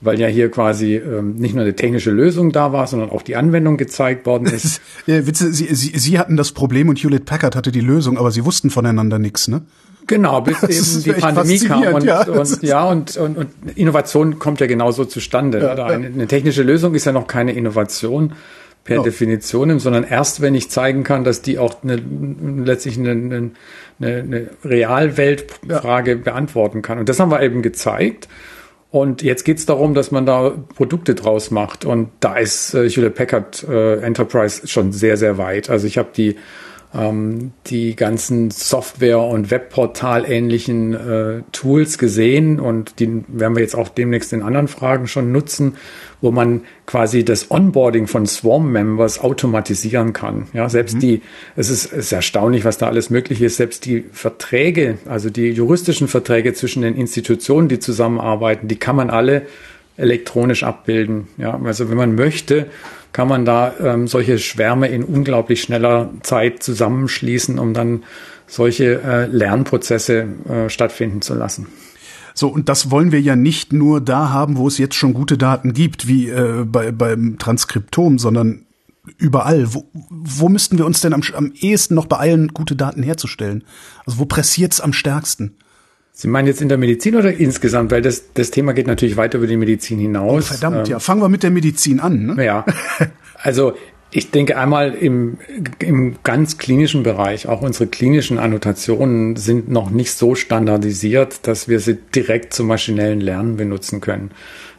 weil 0.00 0.20
ja 0.20 0.26
hier 0.26 0.50
quasi 0.50 0.96
ähm, 0.96 1.36
nicht 1.36 1.54
nur 1.54 1.62
eine 1.62 1.74
technische 1.74 2.10
Lösung 2.10 2.52
da 2.52 2.72
war, 2.72 2.86
sondern 2.86 3.10
auch 3.10 3.22
die 3.22 3.36
Anwendung 3.36 3.76
gezeigt 3.76 4.26
worden 4.26 4.46
ist. 4.46 4.80
ja, 5.06 5.26
Witze, 5.26 5.52
Sie, 5.52 5.74
Sie, 5.74 5.98
Sie 5.98 6.18
hatten 6.18 6.36
das 6.36 6.52
Problem 6.52 6.88
und 6.88 6.98
Hewlett 6.98 7.24
Packard 7.24 7.56
hatte 7.56 7.72
die 7.72 7.80
Lösung, 7.80 8.18
aber 8.18 8.30
Sie 8.30 8.44
wussten 8.44 8.70
voneinander 8.70 9.18
nichts, 9.18 9.48
ne? 9.48 9.62
Genau, 10.08 10.40
bis 10.40 10.62
eben 10.62 11.02
die 11.04 11.20
Pandemie 11.20 11.58
kam 11.60 11.82
und 11.94 12.04
ja, 12.04 12.22
und, 12.24 12.62
ja 12.62 12.84
und, 12.84 13.16
und, 13.16 13.38
und 13.38 13.50
Innovation 13.76 14.40
kommt 14.40 14.60
ja 14.60 14.66
genauso 14.66 15.04
zustande. 15.04 15.60
Ja, 15.60 15.86
eine, 15.86 16.06
eine 16.06 16.26
technische 16.26 16.64
Lösung 16.64 16.94
ist 16.94 17.04
ja 17.04 17.12
noch 17.12 17.28
keine 17.28 17.52
Innovation 17.52 18.32
per 18.84 19.00
oh. 19.00 19.02
Definition, 19.02 19.78
sondern 19.78 20.04
erst 20.04 20.40
wenn 20.40 20.54
ich 20.54 20.70
zeigen 20.70 21.04
kann, 21.04 21.24
dass 21.24 21.42
die 21.42 21.58
auch 21.58 21.82
eine, 21.82 21.96
letztlich 21.96 22.98
eine, 22.98 23.10
eine, 23.10 23.50
eine 24.00 24.50
Realweltfrage 24.64 26.10
ja. 26.12 26.16
beantworten 26.16 26.82
kann. 26.82 26.98
Und 26.98 27.08
das 27.08 27.20
haben 27.20 27.30
wir 27.30 27.42
eben 27.42 27.62
gezeigt. 27.62 28.28
Und 28.90 29.22
jetzt 29.22 29.44
geht 29.44 29.56
es 29.56 29.64
darum, 29.64 29.94
dass 29.94 30.10
man 30.10 30.26
da 30.26 30.50
Produkte 30.50 31.14
draus 31.14 31.50
macht. 31.50 31.84
Und 31.84 32.10
da 32.20 32.36
ist 32.36 32.74
äh, 32.74 32.88
Hewlett 32.88 33.14
Packard 33.14 33.64
äh, 33.66 34.00
Enterprise 34.00 34.68
schon 34.68 34.92
sehr, 34.92 35.16
sehr 35.16 35.38
weit. 35.38 35.70
Also 35.70 35.86
ich 35.86 35.96
habe 35.96 36.10
die 36.14 36.36
ähm, 36.94 37.52
die 37.66 37.96
ganzen 37.96 38.50
Software- 38.50 39.20
und 39.20 39.50
Webportal-ähnlichen 39.50 40.94
äh, 40.94 41.42
Tools 41.52 41.98
gesehen 41.98 42.60
und 42.60 42.98
die 43.00 43.24
werden 43.28 43.56
wir 43.56 43.62
jetzt 43.62 43.74
auch 43.74 43.88
demnächst 43.88 44.32
in 44.32 44.42
anderen 44.42 44.68
Fragen 44.68 45.06
schon 45.06 45.32
nutzen, 45.32 45.76
wo 46.20 46.30
man 46.30 46.62
quasi 46.86 47.24
das 47.24 47.50
Onboarding 47.50 48.06
von 48.06 48.26
Swarm-Members 48.26 49.20
automatisieren 49.20 50.12
kann. 50.12 50.48
Ja, 50.52 50.68
selbst 50.68 50.96
mhm. 50.96 51.00
die, 51.00 51.22
es 51.56 51.70
ist, 51.70 51.86
es 51.86 52.06
ist 52.06 52.12
erstaunlich, 52.12 52.64
was 52.64 52.78
da 52.78 52.88
alles 52.88 53.10
möglich 53.10 53.40
ist. 53.40 53.56
Selbst 53.56 53.86
die 53.86 54.04
Verträge, 54.12 54.98
also 55.06 55.30
die 55.30 55.50
juristischen 55.50 56.08
Verträge 56.08 56.52
zwischen 56.52 56.82
den 56.82 56.94
Institutionen, 56.94 57.68
die 57.68 57.78
zusammenarbeiten, 57.78 58.68
die 58.68 58.76
kann 58.76 58.96
man 58.96 59.10
alle 59.10 59.46
elektronisch 59.96 60.62
abbilden. 60.62 61.28
Ja, 61.38 61.58
also 61.64 61.90
wenn 61.90 61.96
man 61.96 62.14
möchte, 62.14 62.66
kann 63.12 63.28
man 63.28 63.44
da 63.44 63.72
ähm, 63.78 64.06
solche 64.08 64.38
Schwärme 64.38 64.88
in 64.88 65.04
unglaublich 65.04 65.62
schneller 65.62 66.10
Zeit 66.22 66.62
zusammenschließen, 66.62 67.58
um 67.58 67.74
dann 67.74 68.04
solche 68.46 69.02
äh, 69.02 69.26
Lernprozesse 69.26 70.26
äh, 70.48 70.68
stattfinden 70.68 71.22
zu 71.22 71.34
lassen. 71.34 71.68
So, 72.34 72.48
und 72.48 72.68
das 72.68 72.90
wollen 72.90 73.12
wir 73.12 73.20
ja 73.20 73.36
nicht 73.36 73.72
nur 73.72 74.00
da 74.00 74.30
haben, 74.30 74.56
wo 74.56 74.66
es 74.66 74.78
jetzt 74.78 74.94
schon 74.94 75.12
gute 75.14 75.36
Daten 75.36 75.74
gibt, 75.74 76.08
wie 76.08 76.30
äh, 76.30 76.64
bei, 76.64 76.90
beim 76.90 77.38
Transkriptom, 77.38 78.18
sondern 78.18 78.66
überall. 79.18 79.74
Wo, 79.74 79.84
wo 79.92 80.48
müssten 80.48 80.78
wir 80.78 80.86
uns 80.86 81.00
denn 81.00 81.12
am, 81.12 81.22
am 81.34 81.52
ehesten 81.54 81.94
noch 81.94 82.06
beeilen, 82.06 82.48
gute 82.48 82.76
Daten 82.76 83.02
herzustellen? 83.02 83.64
Also 84.06 84.18
wo 84.18 84.24
pressiert's 84.24 84.80
am 84.80 84.92
stärksten? 84.92 85.56
Sie 86.14 86.28
meinen 86.28 86.46
jetzt 86.46 86.60
in 86.60 86.68
der 86.68 86.78
Medizin 86.78 87.16
oder 87.16 87.32
insgesamt? 87.32 87.90
Weil 87.90 88.02
das, 88.02 88.32
das 88.34 88.50
Thema 88.50 88.74
geht 88.74 88.86
natürlich 88.86 89.16
weiter 89.16 89.38
über 89.38 89.46
die 89.46 89.56
Medizin 89.56 89.98
hinaus. 89.98 90.50
Oh, 90.50 90.54
verdammt, 90.54 90.86
ähm, 90.86 90.92
ja. 90.92 90.98
Fangen 90.98 91.22
wir 91.22 91.28
mit 91.28 91.42
der 91.42 91.50
Medizin 91.50 92.00
an. 92.00 92.26
Ne? 92.26 92.44
Ja. 92.44 92.64
Also 93.44 93.72
ich 94.12 94.30
denke 94.30 94.56
einmal 94.56 94.94
im, 94.94 95.38
im 95.80 96.16
ganz 96.22 96.58
klinischen 96.58 97.02
Bereich, 97.02 97.48
auch 97.48 97.62
unsere 97.62 97.88
klinischen 97.88 98.38
Annotationen 98.38 99.36
sind 99.36 99.70
noch 99.70 99.90
nicht 99.90 100.12
so 100.12 100.34
standardisiert, 100.34 101.46
dass 101.46 101.66
wir 101.66 101.80
sie 101.80 101.96
direkt 102.14 102.52
zum 102.52 102.66
maschinellen 102.68 103.20
Lernen 103.20 103.56
benutzen 103.56 104.00
können. 104.00 104.30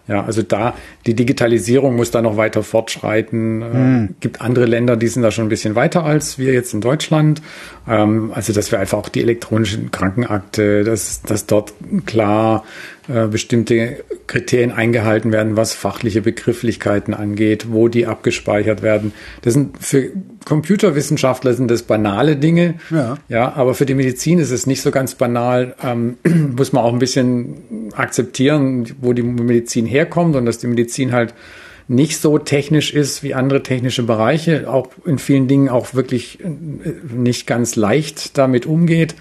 Ja, 0.08 0.26
also 0.26 0.42
da, 0.42 0.74
die 1.06 1.14
Digitalisierung 1.14 1.96
muss 1.96 2.12
da 2.12 2.22
noch 2.22 2.36
weiter 2.36 2.62
fortschreiten. 2.62 3.60
Mhm. 3.60 4.16
Gibt 4.20 4.42
andere 4.42 4.66
Länder, 4.66 4.98
die 4.98 5.08
sind 5.08 5.22
da 5.22 5.32
schon 5.32 5.46
ein 5.46 5.50
bisschen 5.50 5.76
weiter 5.76 6.04
als 6.04 6.38
wir 6.38 6.54
jetzt 6.54 6.74
in 6.74 6.82
Deutschland. 6.82 7.42
Ähm, 7.88 8.32
also, 8.34 8.52
dass 8.52 8.72
wir 8.72 8.80
einfach 8.80 8.98
auch 8.98 9.10
die 9.10 9.22
elektronischen 9.22 9.92
Krankenakte, 9.92 10.84
dass, 10.84 11.22
dass 11.22 11.46
dort 11.46 11.74
klar 12.06 12.66
bestimmte 13.08 14.04
Kriterien 14.28 14.72
eingehalten 14.72 15.32
werden, 15.32 15.58
was 15.58 15.74
fachliche 15.74 16.22
Begrifflichkeiten 16.22 17.14
angeht, 17.14 17.68
wo 17.70 17.88
die 17.88 18.08
abgespeichert 18.08 18.82
werden. 18.82 19.12
Das 19.42 19.54
sind 19.54 19.78
für 19.84 20.12
Computerwissenschaftler 20.46 21.54
sind 21.54 21.70
das 21.70 21.84
banale 21.84 22.36
Dinge. 22.36 22.76
Ja. 22.90 23.18
ja, 23.30 23.54
aber 23.54 23.74
für 23.74 23.86
die 23.86 23.94
Medizin 23.94 24.40
ist 24.40 24.52
es 24.52 24.68
nicht 24.68 24.82
so 24.82 24.92
ganz 24.92 25.16
banal. 25.16 25.76
Ähm, 25.84 26.18
muss 26.56 26.74
man 26.74 26.84
auch 26.84 26.94
ein 26.94 27.00
bisschen 27.00 27.92
akzeptieren, 27.96 28.86
wo 29.02 29.14
die 29.14 29.24
Medizin 29.24 29.86
herkommt 29.86 30.36
und 30.36 30.46
dass 30.46 30.58
die 30.60 30.68
Medizin 30.68 31.12
halt 31.12 31.34
nicht 31.88 32.20
so 32.20 32.38
technisch 32.38 32.94
ist 32.94 33.24
wie 33.24 33.34
andere 33.34 33.62
technische 33.62 34.04
Bereiche, 34.04 34.70
auch 34.70 34.88
in 35.06 35.20
vielen 35.20 35.48
Dingen 35.48 35.70
auch 35.70 35.94
wirklich 35.94 36.40
äh, 36.40 36.48
nicht 37.14 37.48
ganz 37.48 37.76
leicht 37.76 38.38
damit 38.38 38.66
umgeht 38.66 39.16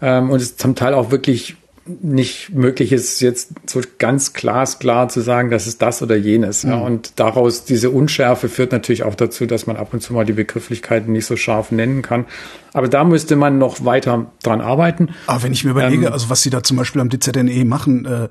ähm, 0.00 0.30
und 0.30 0.40
es 0.40 0.56
zum 0.56 0.74
Teil 0.74 0.94
auch 0.94 1.10
wirklich 1.10 1.56
nicht 1.86 2.50
möglich 2.50 2.92
ist, 2.92 3.20
jetzt 3.20 3.52
so 3.66 3.80
ganz 3.98 4.32
glasklar 4.32 5.08
zu 5.08 5.20
sagen, 5.20 5.50
das 5.50 5.66
ist 5.66 5.82
das 5.82 6.00
oder 6.00 6.16
jenes. 6.16 6.64
Mhm. 6.64 6.70
Ja, 6.70 6.78
und 6.78 7.12
daraus 7.16 7.64
diese 7.64 7.90
Unschärfe 7.90 8.48
führt 8.48 8.72
natürlich 8.72 9.02
auch 9.02 9.14
dazu, 9.14 9.46
dass 9.46 9.66
man 9.66 9.76
ab 9.76 9.92
und 9.92 10.00
zu 10.00 10.12
mal 10.12 10.24
die 10.24 10.32
Begrifflichkeiten 10.32 11.12
nicht 11.12 11.26
so 11.26 11.36
scharf 11.36 11.72
nennen 11.72 12.02
kann. 12.02 12.26
Aber 12.72 12.88
da 12.88 13.04
müsste 13.04 13.34
man 13.36 13.58
noch 13.58 13.84
weiter 13.84 14.30
dran 14.42 14.60
arbeiten. 14.60 15.10
Aber 15.26 15.42
wenn 15.42 15.52
ich 15.52 15.64
mir 15.64 15.70
überlege, 15.72 16.06
ähm, 16.06 16.12
also 16.12 16.30
was 16.30 16.42
Sie 16.42 16.50
da 16.50 16.62
zum 16.62 16.76
Beispiel 16.76 17.00
am 17.00 17.10
DZNE 17.10 17.64
machen, 17.64 18.04
äh, 18.06 18.28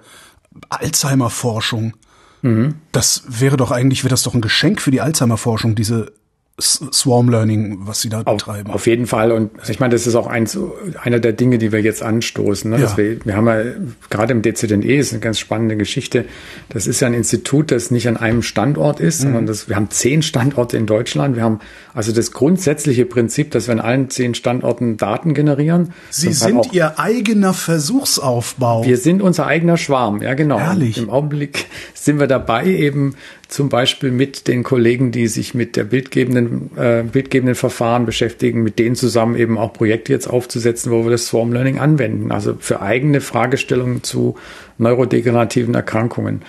Alzheimer-Forschung, 0.70 1.94
mhm. 2.42 2.76
das 2.92 3.24
wäre 3.28 3.58
doch 3.58 3.72
eigentlich, 3.72 4.04
wäre 4.04 4.12
das 4.12 4.24
doch 4.24 4.34
ein 4.34 4.42
Geschenk 4.42 4.82
für 4.82 4.92
die 4.92 5.02
Alzheimer-Forschung, 5.02 5.76
diese 5.76 6.14
Swarm 6.60 7.30
Learning, 7.30 7.80
was 7.82 8.02
Sie 8.02 8.10
da 8.10 8.22
auf, 8.22 8.38
betreiben. 8.38 8.72
Auf 8.72 8.86
jeden 8.86 9.08
Fall. 9.08 9.32
Und 9.32 9.52
ich 9.68 9.80
meine, 9.80 9.94
das 9.94 10.06
ist 10.06 10.16
auch 10.16 10.28
eins, 10.28 10.58
einer 11.02 11.20
der 11.20 11.34
Dinge, 11.34 11.58
die 11.58 11.72
wir 11.72 11.82
jetzt 11.82 12.04
anstoßen. 12.04 12.70
Ne? 12.70 12.82
Ja. 12.82 12.98
Wir, 12.98 13.26
wir, 13.26 13.36
haben 13.36 13.48
ja 13.48 13.64
gerade 14.10 14.34
im 14.34 14.42
DZNE 14.42 14.96
ist 14.96 15.12
eine 15.12 15.22
ganz 15.22 15.40
spannende 15.40 15.76
Geschichte. 15.76 16.26
Das 16.70 16.88
ist 16.88 17.00
ja 17.00 17.08
ein 17.08 17.14
Institut, 17.14 17.72
das 17.72 17.90
nicht 17.90 18.08
an 18.08 18.18
einem 18.18 18.44
Standort 18.44 19.00
ist, 19.00 19.20
mhm. 19.20 19.24
sondern 19.24 19.46
das, 19.48 19.70
wir 19.70 19.76
haben 19.76 19.90
zehn 19.90 20.22
Standorte 20.22 20.78
in 20.78 20.86
Deutschland. 20.86 21.36
Wir 21.36 21.44
haben 21.44 21.60
also 21.94 22.12
das 22.12 22.32
grundsätzliche 22.32 23.06
Prinzip, 23.06 23.52
dass 23.52 23.68
wir 23.68 23.74
an 23.74 23.80
allen 23.80 24.10
zehn 24.10 24.36
Standorten 24.36 24.98
Daten 24.98 25.34
generieren. 25.34 25.94
Sie 26.10 26.34
sind 26.34 26.58
auch, 26.58 26.74
Ihr 26.74 27.00
eigener 27.00 27.54
Versuchsaufbau. 27.54 28.86
Wir 28.86 28.98
sind 28.98 29.22
unser 29.22 29.48
eigener 29.48 29.78
Schwarm, 29.78 30.22
ja 30.22 30.34
genau. 30.36 30.60
Herrlich. 30.60 30.98
Im 30.98 31.10
Augenblick 31.10 31.66
sind 31.94 32.20
wir 32.20 32.28
dabei, 32.28 32.68
eben 32.68 33.16
zum 33.52 33.68
Beispiel 33.68 34.12
mit 34.12 34.48
den 34.48 34.64
Kollegen, 34.64 35.12
die 35.12 35.28
sich 35.28 35.54
mit 35.54 35.76
der 35.76 35.84
bildgebenden, 35.84 36.72
äh, 36.78 37.04
bildgebenden 37.04 37.56
Verfahren 37.56 38.06
beschäftigen, 38.06 38.64
mit 38.64 38.80
denen 38.80 38.96
zusammen 38.96 39.36
eben 39.36 39.58
auch 39.58 39.74
Projekte 39.74 40.14
jetzt 40.14 40.28
aufzusetzen, 40.28 40.90
wo 40.90 41.04
wir 41.04 41.12
das 41.12 41.28
Swarm 41.28 41.52
Learning 41.52 41.78
anwenden, 41.78 42.32
also 42.32 42.56
für 42.60 42.82
eigene 42.82 43.20
Fragestellungen 43.20 44.04
zu 44.04 44.36
neurodegenerativen 44.78 45.76
Erkrankungen. 45.76 46.44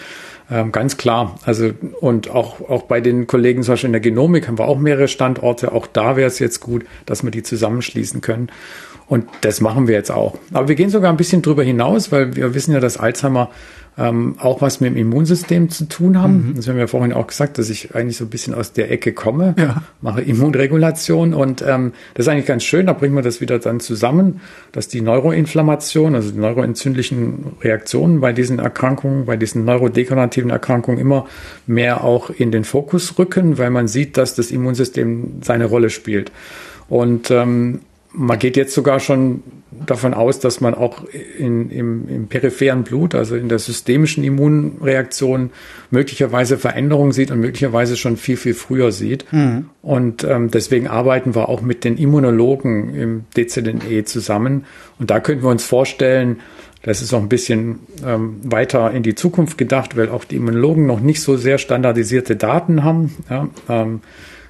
Ähm, 0.49 0.71
ganz 0.71 0.97
klar. 0.97 1.41
Also, 1.45 1.71
und 2.01 2.31
auch, 2.31 2.61
auch 2.61 2.83
bei 2.83 3.01
den 3.01 3.27
Kollegen 3.27 3.65
zum 3.65 3.73
Beispiel 3.73 3.89
in 3.89 3.93
der 3.95 4.01
Genomik 4.01 4.47
haben 4.47 4.59
wir 4.59 4.69
auch 4.69 4.79
mehrere 4.79 5.09
Standorte. 5.09 5.73
Auch 5.73 5.89
da 5.89 6.17
wäre 6.17 6.29
es 6.29 6.39
jetzt 6.39 6.61
gut, 6.61 6.85
dass 7.05 7.25
wir 7.25 7.33
die 7.33 7.43
zusammenschließen 7.43 8.21
können. 8.21 8.49
Und 9.13 9.27
das 9.43 9.61
machen 9.61 9.89
wir 9.89 9.95
jetzt 9.95 10.11
auch. 10.11 10.39
Aber 10.55 10.69
wir 10.69 10.75
gehen 10.75 10.89
sogar 10.89 11.13
ein 11.13 11.19
bisschen 11.19 11.43
drüber 11.43 11.63
hinaus, 11.63 12.11
weil 12.13 12.35
wir 12.35 12.55
wissen 12.55 12.73
ja, 12.73 12.81
dass 12.81 12.97
Alzheimer 12.97 13.51
ähm, 13.99 14.37
auch 14.39 14.63
was 14.63 14.81
mit 14.81 14.93
dem 14.93 14.97
Immunsystem 14.97 15.69
zu 15.69 15.85
tun 15.85 16.19
haben. 16.19 16.49
Mhm. 16.49 16.55
Das 16.57 16.67
haben 16.67 16.79
wir 16.79 16.89
vorhin 16.89 17.13
auch 17.13 17.27
gesagt, 17.27 17.59
dass 17.59 17.69
ich 17.69 17.95
eigentlich 17.95 18.17
so 18.17 18.25
ein 18.25 18.31
bisschen 18.31 18.55
aus 18.55 18.73
der 18.73 18.91
Ecke 18.91 19.13
komme, 19.13 19.55
ja. 19.59 19.83
mache 20.01 20.23
Immunregulation 20.23 21.35
und 21.35 21.61
ähm, 21.61 21.93
das 22.15 22.25
ist 22.25 22.33
eigentlich 22.33 22.47
ganz 22.47 22.65
schön, 22.65 22.87
da 22.87 22.95
bringen 22.95 23.15
wir 23.15 23.21
das 23.21 23.43
wieder 23.43 23.59
dann 23.59 23.81
zusammen, 23.81 24.41
dass 24.73 24.89
die 24.89 25.03
Neuroinflammation, 25.03 26.15
also 26.15 26.31
die 26.31 26.39
neuroentzündlichen 26.39 27.57
Reaktionen 27.61 28.23
bei 28.23 28.33
diesen 28.33 28.61
Erkrankungen, 28.61 29.27
bei 29.27 29.37
diesen 29.37 29.67
neurodegenerativen 29.67 30.49
Erkrankungen 30.49 30.99
immer 30.99 31.27
mehr 31.67 32.03
auch 32.03 32.31
in 32.31 32.51
den 32.51 32.65
Fokus 32.65 33.19
rücken, 33.19 33.59
weil 33.59 33.69
man 33.69 33.89
sieht, 33.89 34.17
dass 34.17 34.35
das 34.35 34.51
Immunsystem 34.51 35.43
seine 35.43 35.67
Rolle 35.67 35.91
spielt. 35.91 36.33
Und 36.89 37.31
ähm, 37.31 37.81
man 38.15 38.39
geht 38.39 38.57
jetzt 38.57 38.75
sogar 38.75 39.01
schon 39.01 39.43
davon 39.87 40.15
aus, 40.15 40.39
dass 40.39 40.61
man 40.61 40.75
auch 40.75 41.05
in, 41.39 41.71
im, 41.71 42.09
im 42.09 42.29
peripheren 42.29 42.85
Blut, 42.85 43.15
also 43.15 43.37
in 43.37 43.49
der 43.49 43.59
systemischen 43.59 44.23
Immunreaktion, 44.23 45.51
möglicherweise 45.91 46.59
Veränderungen 46.59 47.13
sieht 47.13 47.31
und 47.31 47.41
möglicherweise 47.41 47.97
schon 47.97 48.17
viel, 48.17 48.37
viel 48.37 48.55
früher 48.55 48.93
sieht. 48.93 49.25
Mhm. 49.33 49.71
Und 49.81 50.25
ähm, 50.25 50.51
deswegen 50.51 50.89
arbeiten 50.89 51.35
wir 51.35 51.49
auch 51.49 51.63
mit 51.63 51.85
den 51.85 51.97
Immunologen 51.97 52.95
im 52.95 53.25
DZNE 53.35 54.05
zusammen. 54.05 54.67
Und 54.99 55.11
da 55.11 55.21
könnten 55.21 55.43
wir 55.43 55.51
uns 55.51 55.65
vorstellen, 55.65 56.41
das 56.83 57.01
ist 57.01 57.13
noch 57.13 57.21
ein 57.21 57.29
bisschen 57.29 57.81
ähm, 58.05 58.41
weiter 58.43 58.91
in 58.91 59.03
die 59.03 59.15
Zukunft 59.15 59.57
gedacht, 59.57 59.97
weil 59.97 60.11
auch 60.11 60.25
die 60.25 60.37
Immunologen 60.37 60.87
noch 60.87 61.01
nicht 61.01 61.23
so 61.23 61.37
sehr 61.37 61.59
standardisierte 61.59 62.37
Daten 62.37 62.85
haben. 62.85 63.15
Ja, 63.31 63.49
ähm, 63.69 64.01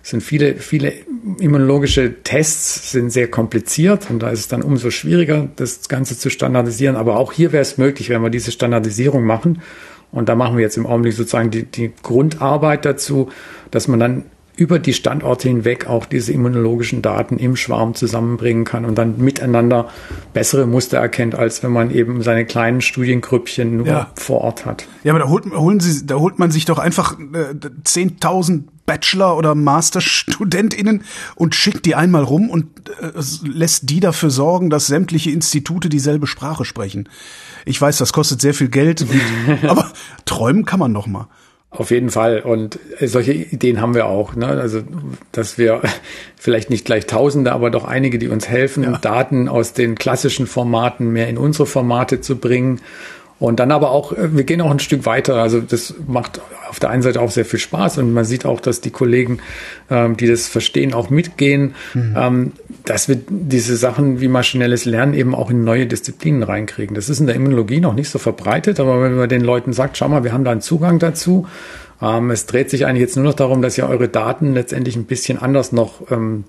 sind 0.02 0.22
viele, 0.22 0.56
viele 0.56 0.92
immunologische 1.38 2.22
Tests 2.24 2.90
sind 2.90 3.10
sehr 3.10 3.28
kompliziert 3.28 4.10
und 4.10 4.20
da 4.20 4.30
ist 4.30 4.40
es 4.40 4.48
dann 4.48 4.62
umso 4.62 4.90
schwieriger, 4.90 5.48
das 5.56 5.88
Ganze 5.88 6.18
zu 6.18 6.28
standardisieren. 6.28 6.96
Aber 6.96 7.16
auch 7.16 7.32
hier 7.32 7.52
wäre 7.52 7.62
es 7.62 7.78
möglich, 7.78 8.08
wenn 8.08 8.22
wir 8.22 8.30
diese 8.30 8.50
Standardisierung 8.50 9.24
machen. 9.24 9.62
Und 10.10 10.28
da 10.28 10.34
machen 10.34 10.56
wir 10.56 10.62
jetzt 10.62 10.76
im 10.76 10.86
Augenblick 10.86 11.14
sozusagen 11.14 11.50
die, 11.50 11.64
die 11.64 11.92
Grundarbeit 12.02 12.84
dazu, 12.84 13.30
dass 13.70 13.88
man 13.88 14.00
dann 14.00 14.24
über 14.56 14.78
die 14.78 14.92
Standorte 14.92 15.48
hinweg 15.48 15.86
auch 15.86 16.04
diese 16.04 16.32
immunologischen 16.32 17.00
Daten 17.00 17.38
im 17.38 17.56
Schwarm 17.56 17.94
zusammenbringen 17.94 18.64
kann 18.64 18.84
und 18.84 18.96
dann 18.96 19.18
miteinander 19.18 19.88
bessere 20.34 20.66
Muster 20.66 20.98
erkennt, 20.98 21.34
als 21.34 21.62
wenn 21.62 21.72
man 21.72 21.90
eben 21.90 22.22
seine 22.22 22.44
kleinen 22.44 22.82
Studiengrüppchen 22.82 23.78
nur 23.78 23.86
ja. 23.86 24.10
vor 24.14 24.42
Ort 24.42 24.66
hat. 24.66 24.86
Ja, 25.04 25.12
aber 25.12 25.20
da 25.20 25.28
holt, 25.28 25.46
holen 25.46 25.80
Sie, 25.80 26.06
da 26.06 26.16
holt 26.16 26.38
man 26.38 26.50
sich 26.50 26.66
doch 26.66 26.78
einfach 26.78 27.18
äh, 27.18 27.54
10.000 27.54 28.64
Bachelor- 28.86 29.36
oder 29.36 29.54
Masterstudentinnen 29.54 31.04
und 31.34 31.54
schickt 31.54 31.86
die 31.86 31.94
einmal 31.94 32.24
rum 32.24 32.50
und 32.50 32.66
äh, 33.00 33.12
lässt 33.46 33.90
die 33.90 34.00
dafür 34.00 34.30
sorgen, 34.30 34.70
dass 34.70 34.86
sämtliche 34.86 35.30
Institute 35.30 35.88
dieselbe 35.88 36.26
Sprache 36.26 36.64
sprechen. 36.64 37.08
Ich 37.64 37.80
weiß, 37.80 37.98
das 37.98 38.12
kostet 38.12 38.40
sehr 38.40 38.54
viel 38.54 38.68
Geld, 38.68 39.06
aber 39.62 39.92
träumen 40.24 40.64
kann 40.64 40.80
man 40.80 40.92
noch 40.92 41.06
mal. 41.06 41.28
Auf 41.70 41.90
jeden 41.90 42.10
Fall. 42.10 42.40
Und 42.40 42.78
solche 43.00 43.32
Ideen 43.32 43.80
haben 43.80 43.94
wir 43.94 44.04
auch. 44.04 44.36
Ne? 44.36 44.46
Also, 44.46 44.82
dass 45.32 45.56
wir 45.56 45.80
vielleicht 46.36 46.68
nicht 46.68 46.84
gleich 46.84 47.06
Tausende, 47.06 47.52
aber 47.52 47.70
doch 47.70 47.84
einige, 47.84 48.18
die 48.18 48.28
uns 48.28 48.46
helfen, 48.46 48.84
ja. 48.84 48.98
Daten 48.98 49.48
aus 49.48 49.72
den 49.72 49.94
klassischen 49.94 50.46
Formaten 50.46 51.12
mehr 51.12 51.28
in 51.28 51.38
unsere 51.38 51.64
Formate 51.64 52.20
zu 52.20 52.36
bringen 52.36 52.80
und 53.42 53.58
dann 53.58 53.72
aber 53.72 53.90
auch, 53.90 54.12
äh, 54.12 54.36
wir 54.36 54.44
gehen 54.44 54.60
auch 54.60 54.70
ein 54.70 54.78
Stück 54.78 55.04
weiter. 55.04 55.34
Also 55.34 55.60
das 55.60 55.94
macht 56.06 56.40
auf 56.68 56.78
der 56.78 56.90
einen 56.90 57.02
Seite 57.02 57.20
auch 57.20 57.30
sehr 57.32 57.44
viel 57.44 57.58
Spaß 57.58 57.98
und 57.98 58.14
man 58.14 58.24
sieht 58.24 58.46
auch, 58.46 58.60
dass 58.60 58.80
die 58.80 58.90
Kollegen, 58.90 59.38
ähm, 59.90 60.16
die 60.16 60.28
das 60.28 60.46
verstehen, 60.46 60.94
auch 60.94 61.10
mitgehen, 61.10 61.74
mhm. 61.92 62.14
ähm, 62.16 62.52
dass 62.84 63.08
wir 63.08 63.18
diese 63.28 63.76
Sachen 63.76 64.20
wie 64.20 64.28
maschinelles 64.28 64.84
Lernen 64.84 65.12
eben 65.12 65.34
auch 65.34 65.50
in 65.50 65.64
neue 65.64 65.86
Disziplinen 65.86 66.44
reinkriegen. 66.44 66.94
Das 66.94 67.08
ist 67.08 67.18
in 67.18 67.26
der 67.26 67.34
Immunologie 67.34 67.80
noch 67.80 67.94
nicht 67.94 68.10
so 68.10 68.20
verbreitet, 68.20 68.78
aber 68.78 69.02
wenn 69.02 69.16
man 69.16 69.28
den 69.28 69.42
Leuten 69.42 69.72
sagt, 69.72 69.96
schau 69.96 70.08
mal, 70.08 70.22
wir 70.22 70.32
haben 70.32 70.44
da 70.44 70.52
einen 70.52 70.60
Zugang 70.60 71.00
dazu, 71.00 71.48
ähm, 72.00 72.30
es 72.30 72.46
dreht 72.46 72.70
sich 72.70 72.86
eigentlich 72.86 73.00
jetzt 73.00 73.16
nur 73.16 73.24
noch 73.24 73.34
darum, 73.34 73.60
dass 73.60 73.76
ihr 73.76 73.88
eure 73.88 74.06
Daten 74.06 74.54
letztendlich 74.54 74.94
ein 74.94 75.06
bisschen 75.06 75.42
anders 75.42 75.72
noch 75.72 76.12
ähm, 76.12 76.22
ähm, 76.22 76.44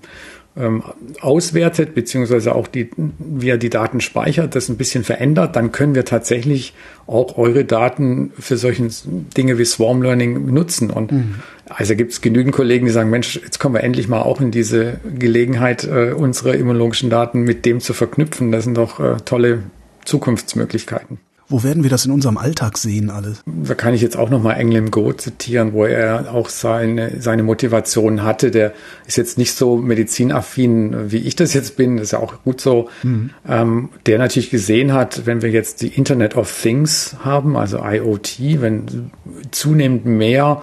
auswertet, 1.20 1.96
beziehungsweise 1.96 2.54
auch 2.54 2.68
die, 2.68 2.88
wie 2.96 3.48
er 3.48 3.58
die 3.58 3.70
Daten 3.70 4.00
speichert, 4.00 4.54
das 4.54 4.68
ein 4.68 4.76
bisschen 4.76 5.02
verändert, 5.02 5.56
dann 5.56 5.72
können 5.72 5.96
wir 5.96 6.04
tatsächlich 6.04 6.74
auch 7.08 7.36
eure 7.36 7.64
Daten 7.64 8.32
für 8.38 8.56
solche 8.56 8.88
Dinge 9.36 9.58
wie 9.58 9.64
Swarm 9.64 10.00
Learning 10.00 10.52
nutzen. 10.52 10.90
Und 10.90 11.10
mhm. 11.10 11.34
also 11.68 11.96
gibt 11.96 12.12
es 12.12 12.20
genügend 12.20 12.54
Kollegen, 12.54 12.86
die 12.86 12.92
sagen, 12.92 13.10
Mensch, 13.10 13.34
jetzt 13.42 13.58
kommen 13.58 13.74
wir 13.74 13.82
endlich 13.82 14.06
mal 14.06 14.22
auch 14.22 14.40
in 14.40 14.52
diese 14.52 15.00
Gelegenheit, 15.18 15.84
äh, 15.84 16.12
unsere 16.12 16.54
immunologischen 16.54 17.10
Daten 17.10 17.42
mit 17.42 17.64
dem 17.66 17.80
zu 17.80 17.92
verknüpfen. 17.92 18.52
Das 18.52 18.62
sind 18.62 18.76
doch 18.76 19.00
äh, 19.00 19.16
tolle 19.24 19.64
Zukunftsmöglichkeiten. 20.04 21.18
Wo 21.48 21.62
werden 21.62 21.82
wir 21.82 21.90
das 21.90 22.06
in 22.06 22.12
unserem 22.12 22.38
Alltag 22.38 22.78
sehen 22.78 23.10
alles? 23.10 23.42
Da 23.46 23.74
kann 23.74 23.92
ich 23.92 24.00
jetzt 24.00 24.16
auch 24.16 24.30
nochmal 24.30 24.58
Englim 24.58 24.90
Go 24.90 25.12
zitieren, 25.12 25.72
wo 25.74 25.84
er 25.84 26.32
auch 26.32 26.48
seine, 26.48 27.20
seine 27.20 27.42
Motivation 27.42 28.22
hatte. 28.22 28.50
Der 28.50 28.72
ist 29.06 29.16
jetzt 29.16 29.36
nicht 29.36 29.52
so 29.54 29.76
medizinaffin, 29.76 31.10
wie 31.12 31.18
ich 31.18 31.36
das 31.36 31.52
jetzt 31.52 31.76
bin. 31.76 31.96
Das 31.96 32.04
ist 32.04 32.12
ja 32.12 32.20
auch 32.20 32.42
gut 32.44 32.60
so. 32.60 32.88
Mhm. 33.02 33.30
Ähm, 33.46 33.88
der 34.06 34.18
natürlich 34.18 34.50
gesehen 34.50 34.92
hat, 34.92 35.26
wenn 35.26 35.42
wir 35.42 35.50
jetzt 35.50 35.82
die 35.82 35.88
Internet 35.88 36.36
of 36.36 36.50
Things 36.62 37.16
haben, 37.22 37.56
also 37.56 37.78
IoT, 37.84 38.60
wenn 38.60 39.10
zunehmend 39.50 40.06
mehr 40.06 40.62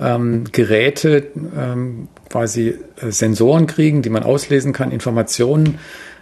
ähm, 0.00 0.44
Geräte 0.52 1.28
ähm, 1.56 2.08
quasi 2.28 2.74
äh, 3.00 3.10
Sensoren 3.10 3.66
kriegen, 3.66 4.02
die 4.02 4.10
man 4.10 4.22
auslesen 4.22 4.72
kann, 4.72 4.90
Informationen, 4.90 5.78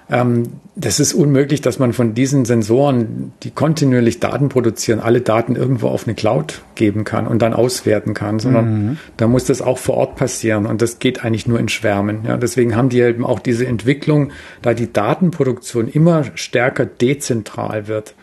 das 0.09 1.01
ist 1.01 1.14
unmöglich, 1.14 1.62
dass 1.62 1.81
man 1.81 1.92
von 1.92 2.14
diesen 2.14 2.45
Sensoren, 2.45 3.33
die 3.42 3.51
kontinuierlich 3.51 4.21
Daten 4.21 4.49
produzieren, 4.49 5.01
alle 5.01 5.21
Daten 5.21 5.57
irgendwo 5.57 5.88
auf 5.88 6.07
eine 6.07 6.14
Cloud 6.14 6.62
geben 6.77 7.03
kann 7.03 7.27
und 7.27 7.42
dann 7.42 7.55
auswerten 7.55 8.14
kann, 8.14 8.38
sondern 8.38 8.64
mhm. 8.69 8.99
da 9.16 9.27
muss 9.27 9.47
das 9.47 9.62
auch 9.62 9.79
vor 9.79 9.97
Ort 9.97 10.16
passieren 10.16 10.66
und 10.66 10.81
das 10.81 11.01
geht 11.01 11.25
eigentlich 11.25 11.49
nur 11.49 11.59
in 11.59 11.69
Schwärmen. 11.69 12.21
Ja, 12.25 12.37
deswegen 12.37 12.77
haben 12.77 12.88
die 12.88 13.01
eben 13.01 13.25
auch 13.25 13.40
diese 13.40 13.66
Entwicklung, 13.66 14.31
da 14.62 14.75
die 14.75 14.92
Datenproduktion 14.92 15.88
immer 15.88 16.25
stärker 16.35 16.87
dezentral 16.87 17.88
wird 17.88 18.14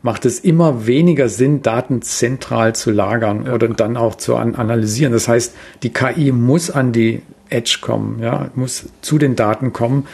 macht 0.00 0.26
es 0.26 0.38
immer 0.38 0.86
weniger 0.86 1.28
Sinn, 1.28 1.62
Daten 1.62 2.02
zentral 2.02 2.74
zu 2.74 2.92
lagern 2.92 3.46
ja. 3.46 3.54
oder 3.54 3.66
dann 3.68 3.96
auch 3.96 4.14
zu 4.14 4.36
an 4.36 4.54
analysieren. 4.54 5.12
Das 5.12 5.26
heißt, 5.26 5.54
die 5.82 5.92
KI 5.92 6.30
muss 6.30 6.70
an 6.70 6.92
die 6.92 7.22
Edge 7.50 7.78
kommen, 7.80 8.20
ja, 8.22 8.48
muss 8.54 8.86
zu 9.00 9.18
den 9.18 9.34
Daten 9.34 9.72
kommen. 9.72 10.06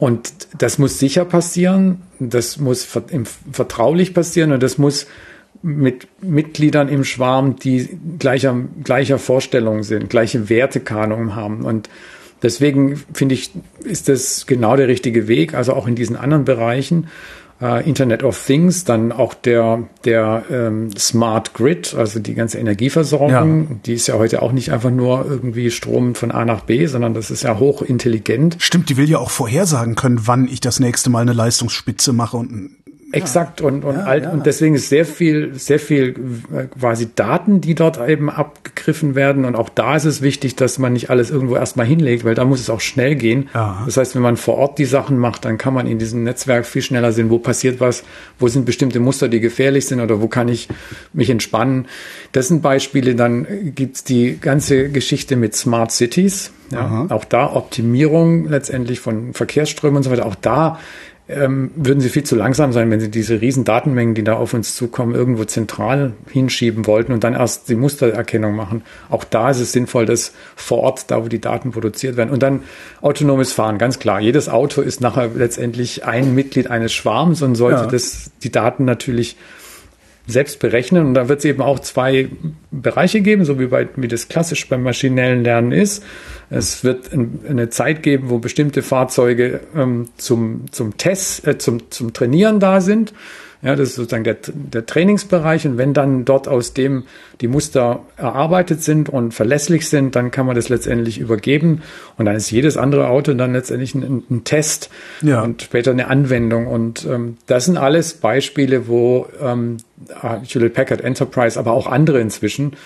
Und 0.00 0.32
das 0.56 0.78
muss 0.78 0.98
sicher 0.98 1.26
passieren, 1.26 2.00
das 2.18 2.56
muss 2.56 2.88
vertraulich 3.52 4.14
passieren 4.14 4.50
und 4.50 4.62
das 4.62 4.78
muss 4.78 5.06
mit 5.60 6.08
Mitgliedern 6.22 6.88
im 6.88 7.04
Schwarm, 7.04 7.56
die 7.56 7.98
gleicher, 8.18 8.56
gleicher 8.82 9.18
Vorstellung 9.18 9.82
sind, 9.82 10.08
gleiche 10.08 10.48
Wertekanon 10.48 11.36
haben. 11.36 11.66
Und 11.66 11.90
deswegen 12.42 12.96
finde 13.12 13.34
ich, 13.34 13.50
ist 13.84 14.08
das 14.08 14.46
genau 14.46 14.74
der 14.74 14.88
richtige 14.88 15.28
Weg, 15.28 15.52
also 15.52 15.74
auch 15.74 15.86
in 15.86 15.96
diesen 15.96 16.16
anderen 16.16 16.46
Bereichen 16.46 17.08
äh, 17.60 17.88
Internet 17.88 18.22
of 18.22 18.42
Things, 18.44 18.84
dann 18.84 19.12
auch 19.12 19.34
der, 19.34 19.84
der 20.04 20.44
ähm, 20.50 20.96
Smart 20.96 21.54
Grid, 21.54 21.94
also 21.94 22.18
die 22.20 22.34
ganze 22.34 22.58
Energieversorgung, 22.58 23.62
ja. 23.62 23.76
die 23.86 23.94
ist 23.94 24.06
ja 24.06 24.14
heute 24.14 24.42
auch 24.42 24.52
nicht 24.52 24.72
einfach 24.72 24.90
nur 24.90 25.26
irgendwie 25.28 25.70
Strom 25.70 26.14
von 26.14 26.30
A 26.30 26.44
nach 26.44 26.62
B, 26.62 26.86
sondern 26.86 27.14
das 27.14 27.30
ist 27.30 27.42
ja 27.42 27.58
hochintelligent. 27.58 28.56
Stimmt, 28.58 28.88
die 28.88 28.96
will 28.96 29.08
ja 29.08 29.18
auch 29.18 29.30
vorhersagen 29.30 29.94
können, 29.94 30.20
wann 30.24 30.48
ich 30.48 30.60
das 30.60 30.80
nächste 30.80 31.10
Mal 31.10 31.20
eine 31.20 31.32
Leistungsspitze 31.32 32.12
mache 32.12 32.36
und 32.36 32.70
Exakt 33.12 33.60
und, 33.60 33.84
und 33.84 33.96
ja, 33.96 34.02
alt. 34.04 34.24
Ja. 34.24 34.30
Und 34.30 34.46
deswegen 34.46 34.76
ist 34.76 34.88
sehr 34.88 35.04
viel, 35.04 35.54
sehr 35.54 35.80
viel 35.80 36.14
äh, 36.54 36.64
quasi 36.78 37.08
Daten, 37.14 37.60
die 37.60 37.74
dort 37.74 37.98
eben 38.08 38.30
abgegriffen 38.30 39.14
werden. 39.14 39.44
Und 39.44 39.56
auch 39.56 39.68
da 39.68 39.96
ist 39.96 40.04
es 40.04 40.22
wichtig, 40.22 40.54
dass 40.54 40.78
man 40.78 40.92
nicht 40.92 41.10
alles 41.10 41.30
irgendwo 41.30 41.56
erstmal 41.56 41.86
hinlegt, 41.86 42.24
weil 42.24 42.36
da 42.36 42.44
muss 42.44 42.60
es 42.60 42.70
auch 42.70 42.80
schnell 42.80 43.16
gehen. 43.16 43.48
Ja. 43.52 43.82
Das 43.84 43.96
heißt, 43.96 44.14
wenn 44.14 44.22
man 44.22 44.36
vor 44.36 44.56
Ort 44.56 44.78
die 44.78 44.84
Sachen 44.84 45.18
macht, 45.18 45.44
dann 45.44 45.58
kann 45.58 45.74
man 45.74 45.88
in 45.88 45.98
diesem 45.98 46.22
Netzwerk 46.22 46.66
viel 46.66 46.82
schneller 46.82 47.10
sehen, 47.10 47.30
wo 47.30 47.38
passiert 47.38 47.80
was, 47.80 48.04
wo 48.38 48.46
sind 48.46 48.64
bestimmte 48.64 49.00
Muster, 49.00 49.28
die 49.28 49.40
gefährlich 49.40 49.86
sind 49.86 50.00
oder 50.00 50.20
wo 50.20 50.28
kann 50.28 50.48
ich 50.48 50.68
mich 51.12 51.30
entspannen. 51.30 51.86
Das 52.32 52.48
sind 52.48 52.62
Beispiele. 52.62 53.16
Dann 53.16 53.46
gibt's 53.74 54.04
die 54.04 54.38
ganze 54.40 54.88
Geschichte 54.88 55.34
mit 55.34 55.56
Smart 55.56 55.90
Cities. 55.90 56.52
Ja, 56.72 57.06
auch 57.08 57.24
da 57.24 57.52
Optimierung 57.52 58.48
letztendlich 58.48 59.00
von 59.00 59.34
Verkehrsströmen 59.34 59.96
und 59.96 60.02
so 60.04 60.12
weiter. 60.12 60.24
Auch 60.24 60.36
da 60.36 60.78
ähm, 61.30 61.70
würden 61.76 62.00
sie 62.00 62.08
viel 62.08 62.24
zu 62.24 62.36
langsam 62.36 62.72
sein, 62.72 62.90
wenn 62.90 63.00
sie 63.00 63.10
diese 63.10 63.40
riesen 63.40 63.64
Datenmengen, 63.64 64.14
die 64.14 64.24
da 64.24 64.34
auf 64.34 64.54
uns 64.54 64.74
zukommen, 64.74 65.14
irgendwo 65.14 65.44
zentral 65.44 66.12
hinschieben 66.30 66.86
wollten 66.86 67.12
und 67.12 67.24
dann 67.24 67.34
erst 67.34 67.68
die 67.68 67.74
Mustererkennung 67.74 68.54
machen. 68.54 68.82
Auch 69.08 69.24
da 69.24 69.50
ist 69.50 69.60
es 69.60 69.72
sinnvoll, 69.72 70.06
dass 70.06 70.32
vor 70.56 70.78
Ort, 70.78 71.10
da 71.10 71.24
wo 71.24 71.28
die 71.28 71.40
Daten 71.40 71.70
produziert 71.70 72.16
werden. 72.16 72.30
Und 72.30 72.42
dann 72.42 72.60
autonomes 73.00 73.52
Fahren, 73.52 73.78
ganz 73.78 73.98
klar. 73.98 74.20
Jedes 74.20 74.48
Auto 74.48 74.80
ist 74.82 75.00
nachher 75.00 75.30
letztendlich 75.34 76.04
ein 76.04 76.34
Mitglied 76.34 76.70
eines 76.70 76.92
Schwarms 76.92 77.42
und 77.42 77.54
sollte 77.54 77.82
ja. 77.82 77.86
das, 77.86 78.30
die 78.42 78.50
Daten 78.50 78.84
natürlich 78.84 79.36
selbst 80.30 80.58
berechnen. 80.60 81.06
Und 81.06 81.14
da 81.14 81.28
wird 81.28 81.40
es 81.40 81.44
eben 81.44 81.62
auch 81.62 81.80
zwei 81.80 82.28
Bereiche 82.70 83.20
geben, 83.20 83.44
so 83.44 83.58
wie, 83.58 83.66
bei, 83.66 83.88
wie 83.96 84.08
das 84.08 84.28
klassisch 84.28 84.68
beim 84.68 84.82
maschinellen 84.82 85.44
Lernen 85.44 85.72
ist. 85.72 86.04
Es 86.50 86.82
wird 86.82 87.10
eine 87.12 87.70
Zeit 87.70 88.02
geben, 88.02 88.30
wo 88.30 88.38
bestimmte 88.38 88.82
Fahrzeuge 88.82 89.60
ähm, 89.76 90.08
zum, 90.16 90.64
zum 90.70 90.96
Test, 90.96 91.46
äh, 91.46 91.58
zum, 91.58 91.90
zum 91.90 92.12
Trainieren 92.12 92.60
da 92.60 92.80
sind. 92.80 93.12
Ja, 93.62 93.76
das 93.76 93.90
ist 93.90 93.96
sozusagen 93.96 94.24
der, 94.24 94.38
der 94.46 94.86
Trainingsbereich. 94.86 95.66
Und 95.66 95.76
wenn 95.76 95.92
dann 95.92 96.24
dort 96.24 96.48
aus 96.48 96.72
dem 96.72 97.04
die 97.42 97.48
Muster 97.48 98.00
erarbeitet 98.16 98.82
sind 98.82 99.10
und 99.10 99.34
verlässlich 99.34 99.88
sind, 99.88 100.16
dann 100.16 100.30
kann 100.30 100.46
man 100.46 100.56
das 100.56 100.70
letztendlich 100.70 101.18
übergeben. 101.18 101.82
Und 102.16 102.24
dann 102.24 102.36
ist 102.36 102.50
jedes 102.50 102.78
andere 102.78 103.08
Auto 103.08 103.34
dann 103.34 103.52
letztendlich 103.52 103.94
ein, 103.94 104.24
ein 104.30 104.44
Test 104.44 104.88
ja. 105.20 105.42
und 105.42 105.60
später 105.60 105.90
eine 105.90 106.08
Anwendung. 106.08 106.68
Und 106.68 107.04
ähm, 107.04 107.36
das 107.46 107.66
sind 107.66 107.76
alles 107.76 108.14
Beispiele, 108.14 108.88
wo 108.88 109.26
ähm, 109.42 109.76
Hewlett 110.22 110.72
Packard 110.72 111.02
Enterprise, 111.02 111.58
aber 111.58 111.72
auch 111.72 111.86
andere 111.86 112.20
inzwischen 112.20 112.76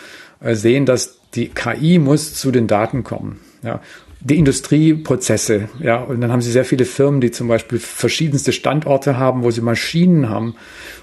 äh, 0.40 0.56
sehen, 0.56 0.86
dass 0.86 1.18
die 1.34 1.48
KI 1.48 2.00
muss 2.00 2.34
zu 2.34 2.50
den 2.50 2.66
Daten 2.66 3.04
kommen. 3.04 3.40
Ja, 3.62 3.80
die 4.24 4.38
Industrieprozesse, 4.38 5.68
ja, 5.80 5.98
und 5.98 6.20
dann 6.22 6.32
haben 6.32 6.40
sie 6.40 6.50
sehr 6.50 6.64
viele 6.64 6.86
Firmen, 6.86 7.20
die 7.20 7.30
zum 7.30 7.46
Beispiel 7.46 7.78
verschiedenste 7.78 8.52
Standorte 8.52 9.18
haben, 9.18 9.44
wo 9.44 9.50
sie 9.50 9.60
Maschinen 9.60 10.30
haben 10.30 10.54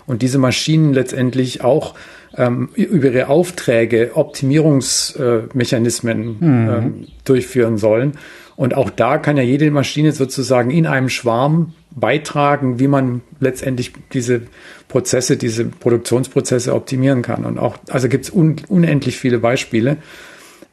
und 0.08 0.24
diese 0.24 0.40
Maschinen 0.40 0.92
letztendlich 0.94 1.64
auch 1.64 1.94
ähm, 2.36 2.70
über 2.74 3.12
ihre 3.12 3.28
Aufträge 3.28 4.14
Optimierungsmechanismen 4.16 6.38
mhm. 6.40 6.70
ähm, 6.70 7.06
durchführen 7.24 7.78
sollen. 7.78 8.14
Und 8.56 8.74
auch 8.74 8.90
da 8.90 9.20
kann 9.20 9.38
ja 9.38 9.44
jede 9.44 9.70
Maschine 9.70 10.14
sozusagen 10.14 10.72
in 10.72 10.88
einem 10.88 11.10
Schwarm 11.10 11.76
beitragen, 11.92 12.80
wie 12.80 12.88
man 12.88 13.22
letztendlich 13.40 13.94
diese 14.14 14.42
Prozesse, 14.88 15.38
diese 15.38 15.66
Produktionsprozesse 15.66 16.74
optimieren 16.74 17.22
kann. 17.22 17.46
Und 17.46 17.60
auch, 17.60 17.78
also 17.90 18.10
gibt 18.10 18.26
es 18.26 18.32
un 18.32 18.56
unendlich 18.68 19.18
viele 19.18 19.38
Beispiele 19.38 19.98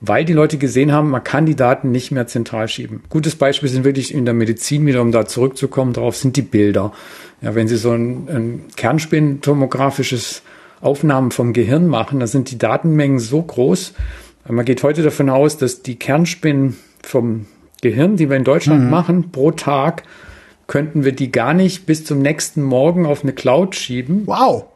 weil 0.01 0.25
die 0.25 0.33
Leute 0.33 0.59
gesehen 0.59 0.93
haben, 0.93 1.11
man 1.11 1.25
kann 1.25 1.47
die 1.47 1.57
Daten 1.57 1.91
nicht 1.91 2.13
mehr 2.13 2.27
zentral 2.27 2.69
schieben. 2.69 3.03
Gutes 3.09 3.35
Beispiel 3.35 3.69
sind 3.69 3.85
wirklich 3.85 4.15
in 4.15 4.25
der 4.25 4.35
Medizin 4.35 4.87
wieder, 4.87 5.03
um 5.03 5.11
da 5.11 5.27
zurückzukommen, 5.27 5.93
darauf 5.93 6.17
sind 6.17 6.37
die 6.37 6.43
Bilder. 6.43 6.93
Ja, 7.41 7.55
wenn 7.55 7.69
Sie 7.69 7.77
so 7.77 7.93
ein, 7.93 8.29
ein 8.29 8.63
Kernspintomographisches 8.77 10.43
Aufnahmen 10.81 11.33
vom 11.33 11.53
Gehirn 11.53 11.89
machen, 11.89 12.21
da 12.21 12.27
sind 12.27 12.51
die 12.51 12.59
Datenmengen 12.59 13.19
so 13.19 13.43
groß. 13.43 13.95
Man 14.49 14.65
geht 14.65 14.83
heute 14.83 15.03
davon 15.03 15.29
aus, 15.31 15.57
dass 15.57 15.83
die 15.83 15.97
Kernspinnen 15.97 16.77
vom 17.03 17.47
Gehirn, 17.83 18.17
die 18.17 18.31
wir 18.31 18.37
in 18.37 18.45
Deutschland 18.45 18.85
mhm. 18.85 18.91
machen, 18.91 19.31
pro 19.33 19.51
Tag, 19.51 20.05
könnten 20.69 21.05
wir 21.05 21.13
die 21.13 21.33
gar 21.33 21.55
nicht 21.55 21.87
bis 21.87 22.05
zum 22.05 22.21
nächsten 22.21 22.63
Morgen 22.63 23.05
auf 23.07 23.23
eine 23.23 23.33
Cloud 23.33 23.75
schieben. 23.75 24.27
Wow! 24.27 24.67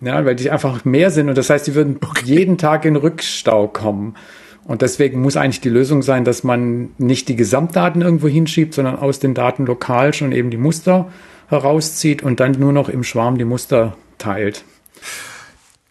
Ja, 0.00 0.24
weil 0.24 0.34
die 0.34 0.50
einfach 0.50 0.84
mehr 0.84 1.12
sind 1.12 1.28
und 1.28 1.38
das 1.38 1.48
heißt, 1.48 1.66
die 1.68 1.76
würden 1.76 1.98
okay. 2.00 2.24
jeden 2.24 2.58
Tag 2.58 2.84
in 2.84 2.96
Rückstau 2.96 3.68
kommen. 3.68 4.16
Und 4.64 4.82
deswegen 4.82 5.20
muss 5.20 5.36
eigentlich 5.36 5.60
die 5.60 5.68
Lösung 5.68 6.02
sein, 6.02 6.24
dass 6.24 6.44
man 6.44 6.90
nicht 6.98 7.28
die 7.28 7.36
Gesamtdaten 7.36 8.02
irgendwo 8.02 8.28
hinschiebt, 8.28 8.74
sondern 8.74 8.96
aus 8.96 9.18
den 9.18 9.34
Daten 9.34 9.66
lokal 9.66 10.14
schon 10.14 10.32
eben 10.32 10.50
die 10.50 10.56
Muster 10.56 11.10
herauszieht 11.48 12.22
und 12.22 12.40
dann 12.40 12.52
nur 12.52 12.72
noch 12.72 12.88
im 12.88 13.02
Schwarm 13.04 13.38
die 13.38 13.44
Muster 13.44 13.96
teilt. 14.18 14.64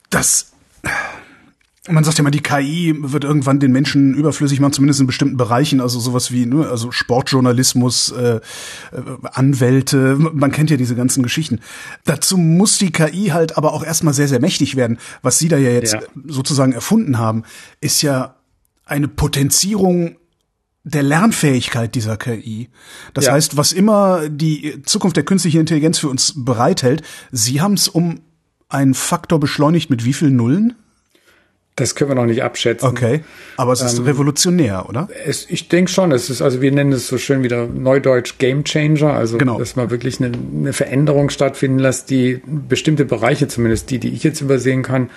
Das 0.10 0.52
man 1.90 2.04
sagt 2.04 2.18
ja 2.18 2.22
immer, 2.22 2.32
die 2.32 2.42
KI 2.42 2.96
wird 3.00 3.24
irgendwann 3.24 3.60
den 3.60 3.72
Menschen 3.72 4.14
überflüssig 4.14 4.60
machen, 4.60 4.74
zumindest 4.74 5.00
in 5.00 5.08
bestimmten 5.08 5.38
Bereichen, 5.38 5.82
also 5.82 6.00
sowas 6.00 6.32
wie 6.32 6.46
ne, 6.46 6.68
also 6.70 6.92
Sportjournalismus, 6.92 8.12
äh, 8.12 8.36
äh, 8.36 8.40
Anwälte, 9.24 10.16
man 10.16 10.52
kennt 10.52 10.70
ja 10.70 10.78
diese 10.78 10.96
ganzen 10.96 11.24
Geschichten. 11.24 11.60
Dazu 12.06 12.38
muss 12.38 12.78
die 12.78 12.92
KI 12.92 13.30
halt 13.30 13.58
aber 13.58 13.74
auch 13.74 13.84
erstmal 13.84 14.14
sehr, 14.14 14.28
sehr 14.28 14.40
mächtig 14.40 14.76
werden. 14.76 15.00
Was 15.24 15.40
Sie 15.40 15.48
da 15.48 15.58
ja 15.58 15.72
jetzt 15.72 15.94
ja. 15.94 16.02
sozusagen 16.28 16.74
erfunden 16.74 17.18
haben, 17.18 17.44
ist 17.80 18.04
ja 18.04 18.36
eine 18.86 19.08
Potenzierung 19.08 20.18
der 20.84 21.04
Lernfähigkeit 21.04 21.94
dieser 21.94 22.18
KI. 22.18 22.70
Das 23.14 23.26
ja. 23.26 23.34
heißt, 23.34 23.56
was 23.56 23.72
immer 23.72 24.30
die 24.30 24.82
Zukunft 24.84 25.16
der 25.16 25.24
künstlichen 25.24 25.60
Intelligenz 25.60 26.00
für 26.00 26.10
uns 26.10 26.34
bereithält, 26.36 27.04
Sie 27.32 27.62
haben 27.62 27.74
es 27.74 27.88
um 27.88 28.22
einen 28.68 28.94
Faktor 28.94 29.40
beschleunigt 29.40 29.90
mit 29.90 30.06
wie 30.06 30.14
vielen 30.14 30.36
Nullen? 30.36 30.76
Das 31.76 31.96
können 31.96 32.12
wir 32.12 32.16
noch 32.16 32.26
nicht 32.26 32.44
abschätzen. 32.44 32.88
Okay, 32.88 33.22
aber 33.56 33.72
es 33.72 33.82
ist 33.82 33.98
ähm, 33.98 34.04
revolutionär, 34.04 34.90
oder? 34.90 35.08
Es, 35.26 35.50
ich 35.50 35.70
denke 35.70 35.90
schon. 35.90 36.12
Es 36.12 36.30
ist 36.30 36.42
also 36.42 36.62
wir 36.62 36.72
nennen 36.72 36.92
es 36.92 37.08
so 37.08 37.18
schön 37.18 37.44
wieder 37.44 37.66
Neudeutsch 37.66 38.38
Game 38.40 38.66
Changer, 38.66 39.14
also 39.14 39.38
genau. 39.38 39.58
dass 39.58 39.78
man 39.78 39.90
wirklich 39.90 40.22
eine, 40.22 40.36
eine 40.36 40.74
Veränderung 40.74 41.30
stattfinden 41.30 41.80
lässt, 41.80 42.10
die 42.10 42.42
bestimmte 42.46 43.06
Bereiche 43.06 43.48
zumindest 43.48 43.90
die, 43.90 44.00
die 44.00 44.10
ich 44.10 44.24
jetzt 44.24 44.42
übersehen 44.42 44.84
kann, 44.84 45.10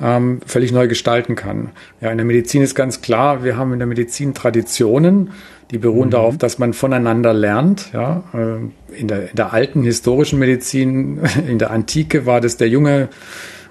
ähm, 0.00 0.40
völlig 0.46 0.72
neu 0.72 0.88
gestalten 0.88 1.36
kann. 1.36 1.70
Ja, 2.00 2.10
in 2.10 2.18
der 2.18 2.26
Medizin 2.26 2.62
ist 2.62 2.74
ganz 2.74 3.00
klar, 3.00 3.44
wir 3.44 3.56
haben 3.56 3.72
in 3.72 3.78
der 3.78 3.88
Medizin 3.88 4.34
Traditionen, 4.34 5.30
die 5.70 5.78
beruhen 5.78 6.08
mhm. 6.08 6.12
darauf, 6.12 6.38
dass 6.38 6.58
man 6.58 6.72
voneinander 6.72 7.32
lernt. 7.32 7.92
Ja, 7.92 8.22
äh, 8.32 8.98
in, 8.98 9.08
der, 9.08 9.30
in 9.30 9.36
der 9.36 9.52
alten 9.52 9.82
historischen 9.82 10.38
Medizin, 10.38 11.20
in 11.48 11.58
der 11.58 11.70
Antike 11.70 12.26
war 12.26 12.40
das 12.40 12.56
der 12.56 12.68
junge 12.68 13.08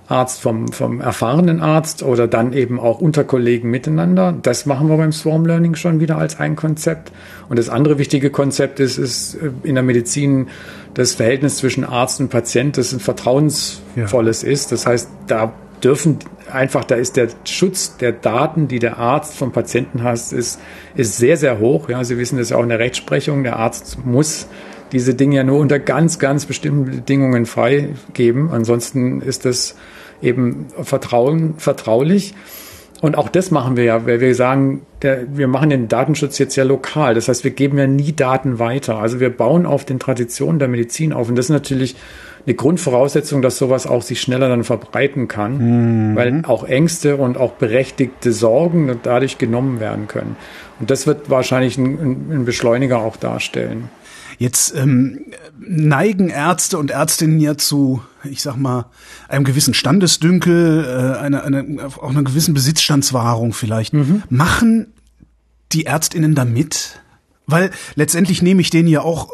Arzt 0.07 0.41
vom, 0.41 0.67
vom 0.67 0.99
erfahrenen 0.99 1.61
Arzt 1.61 2.03
oder 2.03 2.27
dann 2.27 2.51
eben 2.51 2.79
auch 2.79 2.99
unter 2.99 3.23
Kollegen 3.23 3.69
miteinander. 3.69 4.33
Das 4.41 4.65
machen 4.65 4.89
wir 4.89 4.97
beim 4.97 5.13
Swarm 5.13 5.45
Learning 5.45 5.75
schon 5.75 6.01
wieder 6.01 6.17
als 6.17 6.39
ein 6.39 6.57
Konzept. 6.57 7.11
Und 7.47 7.57
das 7.57 7.69
andere 7.69 7.97
wichtige 7.97 8.29
Konzept 8.29 8.79
ist, 8.79 8.97
ist 8.97 9.35
äh, 9.35 9.51
in 9.63 9.75
der 9.75 9.83
Medizin 9.83 10.47
das 10.93 11.15
Verhältnis 11.15 11.57
zwischen 11.57 11.83
Arzt 11.83 12.19
und 12.19 12.29
Patient, 12.29 12.77
das 12.77 12.91
ein 12.91 12.99
vertrauensvolles 12.99 14.41
ja. 14.41 14.49
ist. 14.49 14.71
Das 14.71 14.85
heißt, 14.85 15.09
da 15.27 15.53
dürfen 15.83 16.19
einfach, 16.51 16.83
da 16.83 16.95
ist 16.95 17.17
der 17.17 17.27
Schutz 17.45 17.97
der 17.97 18.11
Daten, 18.11 18.67
die 18.67 18.79
der 18.79 18.97
Arzt 18.97 19.37
vom 19.37 19.51
Patienten 19.51 20.03
hat, 20.03 20.15
ist, 20.15 20.59
ist 20.95 21.17
sehr, 21.17 21.37
sehr 21.37 21.59
hoch. 21.59 21.89
Ja, 21.89 22.03
Sie 22.03 22.17
wissen 22.17 22.37
das 22.37 22.49
ja 22.49 22.57
auch 22.57 22.63
in 22.63 22.69
der 22.69 22.79
Rechtsprechung. 22.79 23.43
Der 23.43 23.57
Arzt 23.57 24.05
muss 24.05 24.47
diese 24.91 25.15
Dinge 25.15 25.37
ja 25.37 25.43
nur 25.43 25.59
unter 25.59 25.79
ganz, 25.79 26.19
ganz 26.19 26.45
bestimmten 26.45 26.85
Bedingungen 26.85 27.45
freigeben. 27.45 28.51
Ansonsten 28.51 29.21
ist 29.21 29.45
das 29.45 29.75
eben 30.21 30.67
Vertrauen, 30.81 31.55
vertraulich. 31.57 32.35
Und 33.01 33.17
auch 33.17 33.27
das 33.27 33.51
machen 33.51 33.75
wir 33.75 33.83
ja, 33.83 34.05
weil 34.05 34.21
wir 34.21 34.33
sagen, 34.33 34.83
der, 35.01 35.25
wir 35.35 35.49
machen 35.49 35.71
den 35.71 35.89
Datenschutz 35.89 36.37
jetzt 36.37 36.55
ja 36.55 36.63
lokal. 36.63 37.15
Das 37.15 37.27
heißt, 37.27 37.43
wir 37.43 37.51
geben 37.51 37.77
ja 37.77 37.85
nie 37.85 38.13
Daten 38.13 38.59
weiter. 38.59 38.97
Also 38.99 39.19
wir 39.19 39.29
bauen 39.29 39.65
auf 39.65 39.83
den 39.83 39.99
Traditionen 39.99 40.57
der 40.57 40.69
Medizin 40.69 41.11
auf. 41.11 41.27
Und 41.27 41.35
das 41.35 41.47
ist 41.47 41.51
natürlich 41.51 41.97
eine 42.45 42.55
Grundvoraussetzung, 42.55 43.41
dass 43.41 43.57
sowas 43.57 43.87
auch 43.87 44.01
sich 44.01 44.19
schneller 44.21 44.49
dann 44.49 44.63
verbreiten 44.63 45.27
kann, 45.27 46.11
mhm. 46.11 46.15
weil 46.15 46.41
auch 46.45 46.63
Ängste 46.65 47.15
und 47.15 47.37
auch 47.37 47.53
berechtigte 47.53 48.33
Sorgen 48.33 48.99
dadurch 49.03 49.37
genommen 49.37 49.79
werden 49.79 50.07
können. 50.07 50.35
Und 50.79 50.91
das 50.91 51.07
wird 51.07 51.29
wahrscheinlich 51.29 51.77
ein, 51.77 52.43
Beschleuniger 52.45 52.99
auch 52.99 53.15
darstellen. 53.15 53.89
Jetzt 54.39 54.75
ähm, 54.75 55.25
neigen 55.59 56.29
Ärzte 56.29 56.77
und 56.77 56.91
Ärztinnen 56.91 57.39
ja 57.39 57.57
zu, 57.57 58.01
ich 58.23 58.41
sag 58.41 58.57
mal, 58.57 58.87
einem 59.29 59.45
gewissen 59.45 59.73
Standesdünkel, 59.73 60.85
äh, 60.85 61.19
einer, 61.19 61.43
einer, 61.43 61.63
auch 61.85 62.09
einer 62.09 62.23
gewissen 62.23 62.53
Besitzstandswahrung 62.53 63.53
vielleicht. 63.53 63.93
Mhm. 63.93 64.23
Machen 64.29 64.93
die 65.71 65.85
Ärztinnen 65.85 66.35
da 66.35 66.43
mit? 66.43 66.99
Weil 67.45 67.71
letztendlich 67.95 68.41
nehme 68.41 68.61
ich 68.61 68.69
denen 68.69 68.87
ja 68.87 69.01
auch 69.01 69.29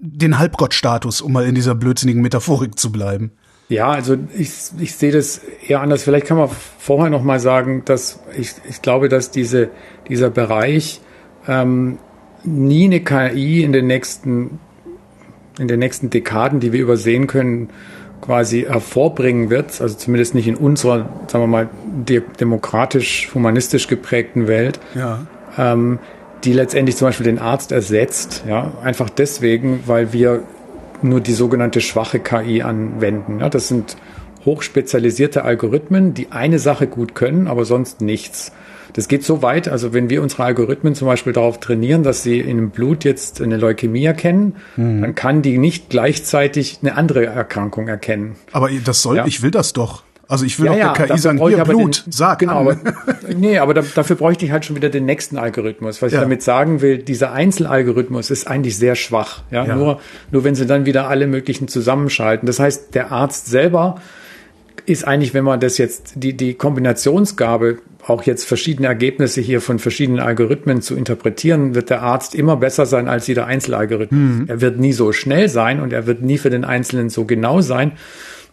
den 0.00 0.38
Halbgottstatus, 0.38 1.20
um 1.20 1.32
mal 1.32 1.46
in 1.46 1.54
dieser 1.54 1.74
blödsinnigen 1.74 2.22
Metaphorik 2.22 2.78
zu 2.78 2.90
bleiben. 2.90 3.32
Ja, 3.68 3.90
also 3.90 4.16
ich, 4.36 4.50
ich 4.78 4.96
sehe 4.96 5.12
das 5.12 5.42
eher 5.66 5.80
anders. 5.80 6.02
Vielleicht 6.02 6.26
kann 6.26 6.36
man 6.36 6.48
vorher 6.78 7.10
noch 7.10 7.22
mal 7.22 7.38
sagen, 7.38 7.82
dass 7.84 8.18
ich, 8.36 8.54
ich 8.68 8.82
glaube, 8.82 9.08
dass 9.08 9.30
diese, 9.30 9.70
dieser 10.08 10.30
Bereich 10.30 11.00
ähm, 11.46 11.98
nie 12.42 12.86
eine 12.86 13.00
KI 13.00 13.62
in 13.62 13.72
den 13.72 13.86
nächsten 13.86 14.58
in 15.58 15.68
den 15.68 15.78
nächsten 15.78 16.10
Dekaden, 16.10 16.58
die 16.58 16.72
wir 16.72 16.80
übersehen 16.80 17.26
können, 17.26 17.68
quasi 18.22 18.62
hervorbringen 18.62 19.50
wird, 19.50 19.80
also 19.80 19.94
zumindest 19.96 20.34
nicht 20.34 20.48
in 20.48 20.56
unserer, 20.56 21.08
sagen 21.26 21.44
wir 21.44 21.46
mal, 21.46 21.68
de 21.84 22.22
demokratisch-humanistisch 22.38 23.86
geprägten 23.86 24.46
Welt, 24.46 24.80
ja. 24.94 25.26
ähm, 25.58 25.98
die 26.44 26.52
letztendlich 26.52 26.96
zum 26.96 27.08
Beispiel 27.08 27.24
den 27.24 27.38
Arzt 27.38 27.72
ersetzt, 27.72 28.44
ja, 28.48 28.72
einfach 28.82 29.10
deswegen, 29.10 29.80
weil 29.86 30.12
wir 30.12 30.42
nur 31.02 31.20
die 31.20 31.32
sogenannte 31.32 31.80
schwache 31.80 32.20
KI 32.20 32.62
anwenden. 32.62 33.40
Ja, 33.40 33.48
das 33.48 33.68
sind 33.68 33.96
hochspezialisierte 34.44 35.44
Algorithmen, 35.44 36.14
die 36.14 36.32
eine 36.32 36.58
Sache 36.58 36.86
gut 36.86 37.14
können, 37.14 37.46
aber 37.46 37.64
sonst 37.64 38.00
nichts. 38.00 38.52
Das 38.94 39.06
geht 39.06 39.22
so 39.22 39.42
weit, 39.42 39.68
also 39.68 39.92
wenn 39.92 40.10
wir 40.10 40.22
unsere 40.22 40.44
Algorithmen 40.44 40.94
zum 40.94 41.06
Beispiel 41.06 41.32
darauf 41.32 41.60
trainieren, 41.60 42.02
dass 42.02 42.22
sie 42.22 42.40
in 42.40 42.56
dem 42.56 42.70
Blut 42.70 43.04
jetzt 43.04 43.40
eine 43.40 43.56
Leukämie 43.56 44.04
erkennen, 44.04 44.56
mhm. 44.76 45.02
dann 45.02 45.14
kann 45.14 45.42
die 45.42 45.58
nicht 45.58 45.90
gleichzeitig 45.90 46.78
eine 46.82 46.96
andere 46.96 47.26
Erkrankung 47.26 47.86
erkennen. 47.86 48.34
Aber 48.52 48.68
das 48.84 49.02
soll, 49.02 49.18
ja. 49.18 49.26
ich 49.26 49.42
will 49.42 49.50
das 49.50 49.72
doch. 49.72 50.02
Also 50.30 50.44
ich 50.44 50.60
will 50.60 50.66
ja, 50.66 50.92
auch 50.92 50.96
der 50.96 51.08
KI 51.08 51.18
sagen, 51.18 51.44
hier 51.44 51.64
Blut, 51.64 52.06
den, 52.06 52.12
sag. 52.12 52.38
Genau, 52.38 52.60
aber, 52.60 52.76
nee, 53.36 53.58
aber 53.58 53.74
da, 53.74 53.82
dafür 53.82 54.14
bräuchte 54.14 54.44
ich 54.44 54.52
halt 54.52 54.64
schon 54.64 54.76
wieder 54.76 54.88
den 54.88 55.04
nächsten 55.04 55.36
Algorithmus. 55.36 56.00
Was 56.02 56.12
ja. 56.12 56.18
ich 56.18 56.22
damit 56.22 56.44
sagen 56.44 56.80
will, 56.80 56.98
dieser 56.98 57.32
Einzelalgorithmus 57.32 58.30
ist 58.30 58.46
eigentlich 58.46 58.76
sehr 58.76 58.94
schwach. 58.94 59.42
Ja? 59.50 59.66
ja, 59.66 59.74
Nur, 59.74 60.00
nur 60.30 60.44
wenn 60.44 60.54
sie 60.54 60.66
dann 60.66 60.86
wieder 60.86 61.08
alle 61.08 61.26
möglichen 61.26 61.66
zusammenschalten. 61.66 62.46
Das 62.46 62.60
heißt, 62.60 62.94
der 62.94 63.10
Arzt 63.10 63.46
selber 63.46 64.00
ist 64.86 65.04
eigentlich, 65.04 65.34
wenn 65.34 65.42
man 65.42 65.58
das 65.58 65.78
jetzt, 65.78 66.12
die, 66.14 66.36
die 66.36 66.54
Kombinationsgabe, 66.54 67.78
auch 68.06 68.22
jetzt 68.22 68.44
verschiedene 68.44 68.86
Ergebnisse 68.86 69.40
hier 69.40 69.60
von 69.60 69.80
verschiedenen 69.80 70.20
Algorithmen 70.20 70.80
zu 70.80 70.94
interpretieren, 70.94 71.74
wird 71.74 71.90
der 71.90 72.02
Arzt 72.02 72.36
immer 72.36 72.56
besser 72.56 72.86
sein 72.86 73.08
als 73.08 73.26
jeder 73.26 73.46
Einzelalgorithmus. 73.46 74.20
Mhm. 74.20 74.44
Er 74.46 74.60
wird 74.60 74.78
nie 74.78 74.92
so 74.92 75.10
schnell 75.10 75.48
sein 75.48 75.80
und 75.80 75.92
er 75.92 76.06
wird 76.06 76.22
nie 76.22 76.38
für 76.38 76.50
den 76.50 76.64
Einzelnen 76.64 77.10
so 77.10 77.24
genau 77.24 77.60
sein. 77.62 77.92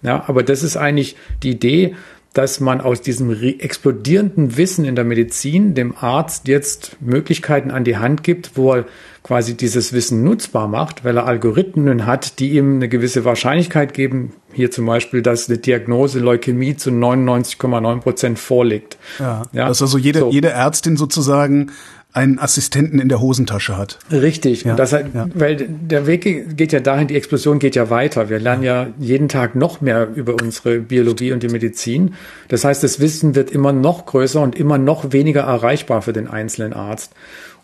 Ja, 0.02 0.24
aber 0.28 0.44
das 0.44 0.64
ist 0.64 0.78
eigentlich 0.78 1.16
die 1.44 1.52
Idee, 1.52 1.96
dass 2.34 2.60
man 2.60 2.82
aus 2.82 3.02
diesem 3.02 3.32
explodierenden 3.32 4.58
Wissen 4.58 4.86
in 4.86 4.96
der 4.96 5.06
Medizin 5.06 5.74
dem 5.74 5.96
Arzt 6.00 6.48
jetzt 6.48 6.98
Möglichkeiten 7.02 7.72
an 7.72 7.84
die 7.84 7.98
Hand 7.98 8.24
gibt, 8.24 8.52
wo 8.56 8.74
er 8.74 8.86
quasi 9.24 9.58
dieses 9.58 9.92
Wissen 9.92 10.24
nutzbar 10.24 10.68
macht, 10.68 11.04
weil 11.04 11.18
er 11.18 11.26
Algorithmen 11.26 12.06
hat, 12.06 12.38
die 12.38 12.52
ihm 12.52 12.76
eine 12.76 12.90
gewisse 12.90 13.26
Wahrscheinlichkeit 13.26 13.94
geben. 13.94 14.34
Hier 14.54 14.70
zum 14.70 14.86
Beispiel, 14.86 15.24
dass 15.24 15.50
eine 15.50 15.58
Diagnose 15.58 16.20
Leukämie 16.20 16.78
zu 16.78 16.92
99,9 16.92 18.00
Prozent 18.02 18.40
vorliegt. 18.40 18.98
Ja, 19.18 19.42
ja. 19.52 19.68
Dass 19.68 19.82
also 19.82 19.98
jede, 19.98 20.20
so. 20.20 20.30
jede 20.30 20.50
Ärztin 20.50 20.96
sozusagen 20.96 21.72
einen 22.14 22.40
Assistenten 22.40 23.00
in 23.00 23.10
der 23.10 23.22
Hosentasche 23.22 23.78
hat. 23.78 24.00
Richtig. 24.12 24.64
Ja, 24.64 24.76
das, 24.76 24.92
ja. 24.92 25.28
Weil 25.34 25.56
der 25.58 26.08
Weg 26.08 26.58
geht 26.58 26.72
ja 26.72 26.80
dahin, 26.80 27.08
die 27.08 27.16
Explosion 27.16 27.60
geht 27.60 27.76
ja 27.76 27.90
weiter. 27.90 28.30
Wir 28.30 28.40
lernen 28.40 28.64
ja. 28.64 28.84
ja 28.84 28.90
jeden 28.98 29.30
Tag 29.30 29.56
noch 29.56 29.82
mehr 29.82 30.08
über 30.16 30.34
unsere 30.34 30.80
Biologie 30.80 31.32
und 31.32 31.44
die 31.44 31.50
Medizin. 31.50 32.16
Das 32.48 32.64
heißt, 32.64 32.84
das 32.84 33.00
Wissen 33.00 33.36
wird 33.36 33.52
immer 33.52 33.72
noch 33.72 34.06
größer 34.06 34.42
und 34.42 34.56
immer 34.56 34.78
noch 34.78 35.12
weniger 35.12 35.42
erreichbar 35.42 36.02
für 36.02 36.14
den 36.14 36.28
einzelnen 36.28 36.74
Arzt. 36.74 37.14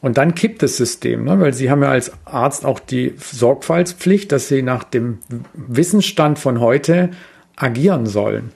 Und 0.02 0.18
dann 0.18 0.36
kippt 0.36 0.62
das 0.62 0.76
System, 0.76 1.24
ne? 1.24 1.40
weil 1.40 1.54
Sie 1.54 1.72
haben 1.72 1.82
ja 1.82 1.90
als 1.90 2.12
Arzt 2.26 2.66
auch 2.66 2.80
die 2.80 3.16
Sorgfaltspflicht, 3.18 4.32
dass 4.34 4.50
Sie 4.50 4.62
nach 4.62 4.84
dem 4.84 5.20
Wissensstand 5.54 6.38
von 6.38 6.60
heute 6.60 7.12
agieren 7.56 8.06
sollen. 8.06 8.52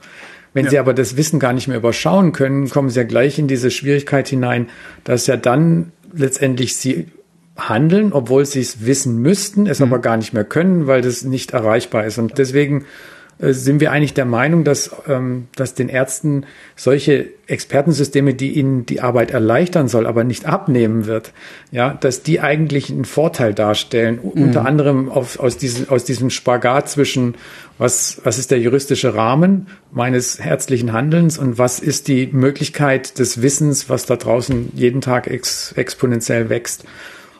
Wenn 0.58 0.66
ja. 0.66 0.72
Sie 0.72 0.80
aber 0.80 0.96
das 0.96 1.16
Wissen 1.18 1.40
gar 1.40 1.54
nicht 1.54 1.68
mehr 1.68 1.78
überschauen 1.78 2.32
können, 2.32 2.68
kommen 2.68 2.90
Sie 2.90 3.00
ja 3.00 3.06
gleich 3.06 3.38
in 3.38 3.48
diese 3.48 3.70
Schwierigkeit 3.70 4.28
hinein, 4.28 4.70
dass 5.04 5.28
ja 5.28 5.38
dann 5.38 5.92
letztendlich 6.12 6.76
Sie 6.76 7.10
handeln, 7.56 8.12
obwohl 8.12 8.44
Sie 8.44 8.62
es 8.62 8.84
wissen 8.84 9.22
müssten, 9.22 9.68
es 9.68 9.80
mhm. 9.80 9.86
aber 9.86 10.00
gar 10.00 10.18
nicht 10.18 10.34
mehr 10.34 10.46
können, 10.46 10.88
weil 10.88 11.02
das 11.02 11.24
nicht 11.24 11.52
erreichbar 11.52 12.08
ist. 12.08 12.18
Und 12.18 12.40
deswegen 12.40 12.86
sind 13.40 13.80
wir 13.82 13.92
eigentlich 13.92 14.16
der 14.16 14.26
Meinung, 14.26 14.64
dass, 14.64 14.92
ähm, 15.08 15.48
dass 15.56 15.76
den 15.76 15.90
Ärzten 15.90 16.46
solche 16.76 17.28
Expertensysteme, 17.46 18.34
die 18.34 18.54
ihnen 18.54 18.88
die 18.88 19.00
Arbeit 19.00 19.32
erleichtern 19.32 19.88
soll, 19.88 20.08
aber 20.08 20.24
nicht 20.24 20.46
abnehmen 20.46 21.06
wird, 21.06 21.34
ja, 21.72 21.94
dass 21.94 22.24
die 22.24 22.40
eigentlich 22.40 22.90
einen 22.90 23.06
Vorteil 23.06 23.54
darstellen, 23.54 24.20
mhm. 24.22 24.44
unter 24.44 24.66
anderem 24.66 25.10
auf, 25.10 25.40
aus, 25.40 25.58
diesem, 25.58 25.90
aus 25.90 26.04
diesem 26.04 26.32
Spagat 26.32 26.90
zwischen 26.90 27.36
was, 27.78 28.22
was 28.24 28.40
ist 28.40 28.50
der 28.50 28.60
juristische 28.60 29.14
Rahmen 29.14 29.68
meines 29.92 30.40
herzlichen 30.40 30.92
Handelns 30.92 31.38
und 31.38 31.60
was 31.60 31.80
ist 31.80 32.08
die 32.08 32.28
Möglichkeit 32.32 33.20
des 33.20 33.44
Wissens, 33.44 33.88
was 33.88 34.08
da 34.08 34.16
draußen 34.16 34.72
jeden 34.74 35.02
Tag 35.02 35.28
ex, 35.28 35.74
exponentiell 35.74 36.50
wächst. 36.50 36.86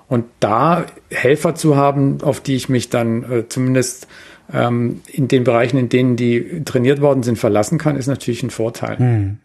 Und 0.08 0.26
da 0.40 0.86
Helfer 1.10 1.56
zu 1.56 1.76
haben, 1.76 2.20
auf 2.22 2.40
die 2.40 2.56
ich 2.56 2.70
mich 2.70 2.90
dann 2.90 3.24
äh, 3.24 3.50
zumindest 3.50 4.08
ähm, 4.54 5.02
in 5.12 5.28
den 5.28 5.44
Bereichen, 5.44 5.78
in 5.78 5.90
denen 5.90 6.16
die 6.16 6.64
trainiert 6.66 7.02
worden 7.02 7.24
sind, 7.24 7.38
verlassen 7.38 7.78
kann, 7.78 7.96
ist 7.96 8.08
natürlich 8.08 8.44
ein 8.44 8.50
Vorteil. 8.50 8.98
Hm. 8.98 9.38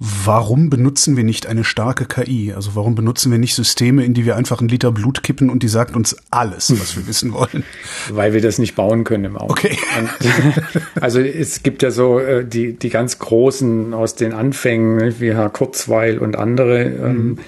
Warum 0.00 0.70
benutzen 0.70 1.16
wir 1.16 1.22
nicht 1.22 1.46
eine 1.46 1.62
starke 1.62 2.04
KI? 2.04 2.52
Also 2.52 2.74
warum 2.74 2.96
benutzen 2.96 3.30
wir 3.30 3.38
nicht 3.38 3.54
Systeme, 3.54 4.04
in 4.04 4.12
die 4.12 4.26
wir 4.26 4.36
einfach 4.36 4.58
einen 4.58 4.68
Liter 4.68 4.90
Blut 4.90 5.22
kippen 5.22 5.48
und 5.48 5.62
die 5.62 5.68
sagt 5.68 5.94
uns 5.94 6.16
alles, 6.30 6.70
was 6.78 6.96
wir 6.96 7.06
wissen 7.06 7.32
wollen? 7.32 7.64
Weil 8.10 8.32
wir 8.34 8.42
das 8.42 8.58
nicht 8.58 8.74
bauen 8.74 9.04
können 9.04 9.24
im 9.24 9.36
Auto. 9.36 9.52
Okay. 9.52 9.78
also 11.00 11.20
es 11.20 11.62
gibt 11.62 11.82
ja 11.82 11.92
so 11.92 12.18
äh, 12.18 12.44
die, 12.44 12.72
die 12.74 12.90
ganz 12.90 13.20
großen 13.20 13.94
aus 13.94 14.16
den 14.16 14.32
Anfängen, 14.32 15.20
wie 15.20 15.32
Herr 15.32 15.48
Kurzweil 15.48 16.18
und 16.18 16.36
andere, 16.36 16.82
ähm, 16.82 17.26
mhm 17.26 17.38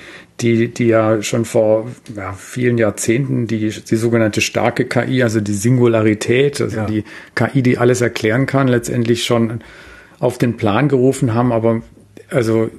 die, 0.41 0.69
die 0.69 0.87
ja 0.87 1.23
schon 1.23 1.45
vor 1.45 1.91
ja, 2.15 2.33
vielen 2.35 2.79
Jahrzehnten 2.79 3.47
die, 3.47 3.71
die 3.71 3.97
sogenannte 3.97 4.41
starke 4.41 4.85
KI, 4.85 5.23
also 5.23 5.41
die 5.41 5.55
Singularität, 5.55 6.61
also 6.61 6.77
ja. 6.77 6.87
die 6.87 7.05
KI, 7.35 7.63
die 7.63 7.79
alles 7.79 8.01
erklären 8.01 8.47
kann, 8.47 8.69
letztendlich 8.69 9.25
schon 9.25 9.61
auf 10.19 10.39
den 10.39 10.57
Plan 10.57 10.89
gerufen 10.89 11.33
haben. 11.33 11.53
Aber 11.53 11.83
also 12.31 12.71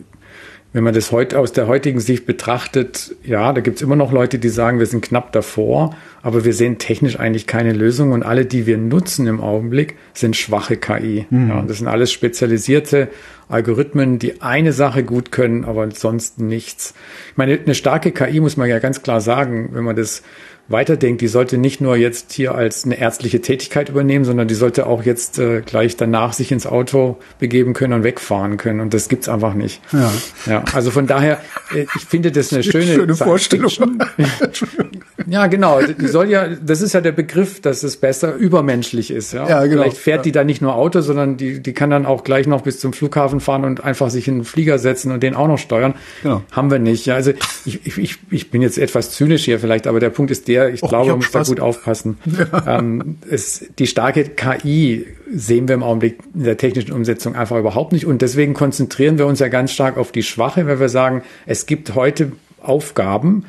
wenn 0.78 0.84
man 0.84 0.93
das 0.93 1.11
heute 1.11 1.39
aus 1.39 1.53
der 1.53 1.65
heutigen 1.65 1.99
Sicht 1.99 2.28
betrachtet, 2.28 3.15
ja, 3.23 3.51
da 3.51 3.61
gibt's 3.61 3.82
immer 3.82 3.95
noch 3.95 4.11
Leute, 4.11 4.38
die 4.38 4.49
sagen, 4.49 4.78
wir 4.78 4.86
sind 4.86 5.01
knapp 5.01 5.32
davor, 5.32 5.95
aber 6.21 6.45
wir 6.45 6.53
sehen 6.53 6.78
technisch 6.78 7.19
eigentlich 7.19 7.47
keine 7.47 7.73
Lösung 7.73 8.11
und 8.11 8.21
alle, 8.21 8.45
die 8.45 8.67
wir 8.67 8.78
nutzen 8.78 9.25
im 9.25 9.41
Augenblick, 9.41 9.95
sind 10.13 10.36
schwache 10.36 10.78
KI. 10.78 11.25
Mhm. 11.32 11.49
Ja, 11.49 11.63
das 11.63 11.80
sind 11.80 11.88
alles 11.88 12.11
spezialisierte 12.11 13.07
Algorithmen, 13.49 14.19
die 14.19 14.43
eine 14.43 14.71
Sache 14.71 15.03
gut 15.03 15.32
können, 15.32 15.65
aber 15.65 15.89
sonst 15.89 16.39
nichts. 16.39 16.93
Ich 17.32 17.38
meine, 17.38 17.57
eine 17.57 17.73
starke 17.73 18.11
KI 18.11 18.39
muss 18.39 18.55
man 18.55 18.69
ja 18.69 18.78
ganz 18.78 19.01
klar 19.01 19.19
sagen, 19.19 19.69
wenn 19.71 19.84
man 19.84 19.95
das 19.95 20.21
weiterdenkt, 20.70 21.22
die 21.22 21.28
sollte 21.28 21.57
nicht 21.57 21.80
nur 21.80 21.95
jetzt 21.95 22.34
hier 22.34 22.55
als 22.55 22.84
eine 22.84 22.99
ärztliche 22.99 23.41
Tätigkeit 23.41 23.89
übernehmen, 23.89 24.26
sondern 24.26 24.47
die 24.47 24.55
sollte 24.55 24.86
auch 24.86 25.03
jetzt 25.03 25.39
äh, 25.39 25.61
gleich 25.61 25.95
danach 25.95 26.34
sich 26.34 26.51
ins 26.51 26.68
Auto 26.68 27.18
begeben 27.39 27.74
können 27.74 27.93
und 27.93 28.03
wegfahren 28.03 28.57
können. 28.57 28.82
Und 28.82 28.93
das 28.93 29.07
gibt's 29.07 29.30
einfach 29.30 29.53
nicht. 29.53 29.82
Ja. 29.93 30.11
ja 30.45 30.63
also 30.74 30.91
von 30.91 31.07
daher, 31.07 31.39
äh, 31.74 31.86
ich 31.95 32.05
finde 32.05 32.32
das 32.32 32.51
eine 32.51 32.63
schöne, 32.72 32.95
schöne 32.95 33.15
Vorstellung. 33.15 33.72
ja, 35.28 35.47
genau. 35.47 35.82
Die 35.82 36.07
soll 36.07 36.30
ja, 36.30 36.47
das 36.47 36.82
ist 36.82 36.93
ja 36.93 37.01
der 37.01 37.13
Begriff, 37.13 37.61
dass 37.61 37.84
es 37.84 37.97
besser 37.97 38.36
übermenschlich 38.36 39.11
ist. 39.11 39.34
Ja, 39.34 39.47
ja 39.47 39.65
genau. 39.65 39.84
Vielleicht 39.84 39.97
fährt 39.97 40.18
ja. 40.18 40.24
die 40.24 40.32
da 40.34 40.43
nicht 40.43 40.61
nur 40.61 40.76
Auto, 40.76 40.99
sondern 40.99 41.38
die, 41.38 41.61
die 41.61 41.74
kann 41.74 41.89
dann 41.89 42.05
auch 42.05 42.26
gleich 42.26 42.45
noch 42.45 42.61
bis 42.61 42.80
zum 42.80 42.91
Flughafen 42.91 43.39
fahren 43.39 43.63
und 43.63 43.84
einfach 43.84 44.09
sich 44.09 44.28
in 44.28 44.36
einen 44.36 44.43
Flieger 44.43 44.80
setzen 44.80 45.11
und 45.13 45.24
den 45.24 45.34
auch 45.34 45.47
noch 45.47 45.59
steuern. 45.59 45.93
Genau. 46.24 46.43
Haben 46.51 46.72
wir 46.72 46.80
nicht. 46.80 47.05
Ja, 47.05 47.15
also 47.15 47.32
ich, 47.65 47.97
ich, 47.97 48.18
ich 48.30 48.51
bin 48.51 48.61
jetzt 48.61 48.78
etwas 48.78 49.11
zynisch 49.11 49.45
hier 49.45 49.59
vielleicht, 49.59 49.88
aber 49.88 50.01
der 50.01 50.09
Punkt 50.09 50.32
ist 50.32 50.47
der, 50.47 50.57
der, 50.58 50.74
ich 50.74 50.84
Och, 50.84 50.89
glaube, 50.89 51.12
man 51.12 51.20
muss 51.20 51.32
da 51.32 51.43
gut 51.43 51.60
aufpassen. 51.60 52.18
Ja. 52.38 52.80
Ähm, 52.80 53.18
es, 53.30 53.66
die 53.80 53.88
starke 53.88 54.24
KI 54.26 55.08
sehen 55.34 55.68
wir 55.68 55.76
im 55.76 55.84
Augenblick 55.84 56.20
in 56.34 56.43
der 56.43 56.58
technischen 56.58 56.91
Umsetzung 56.91 57.36
einfach 57.36 57.58
überhaupt 57.58 57.93
nicht. 57.93 58.05
Und 58.05 58.22
deswegen 58.22 58.53
konzentrieren 58.53 59.18
wir 59.18 59.26
uns 59.26 59.39
ja 59.39 59.47
ganz 59.47 59.72
stark 59.72 59.97
auf 59.97 60.12
die 60.12 60.24
Schwache, 60.24 60.68
weil 60.68 60.80
wir 60.80 60.89
sagen, 60.89 61.24
es 61.45 61.66
gibt 61.66 61.95
heute 61.95 62.34
Aufgaben, 62.62 63.45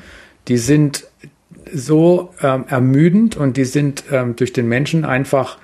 die 0.48 0.56
sind 0.56 1.06
so 1.72 2.30
ähm, 2.42 2.64
ermüdend 2.68 3.36
und 3.36 3.56
die 3.56 3.64
sind 3.64 4.04
ähm, 4.11 4.36
durch 4.36 4.52
den 4.52 4.68
Menschen 4.68 5.04
einfach 5.04 5.59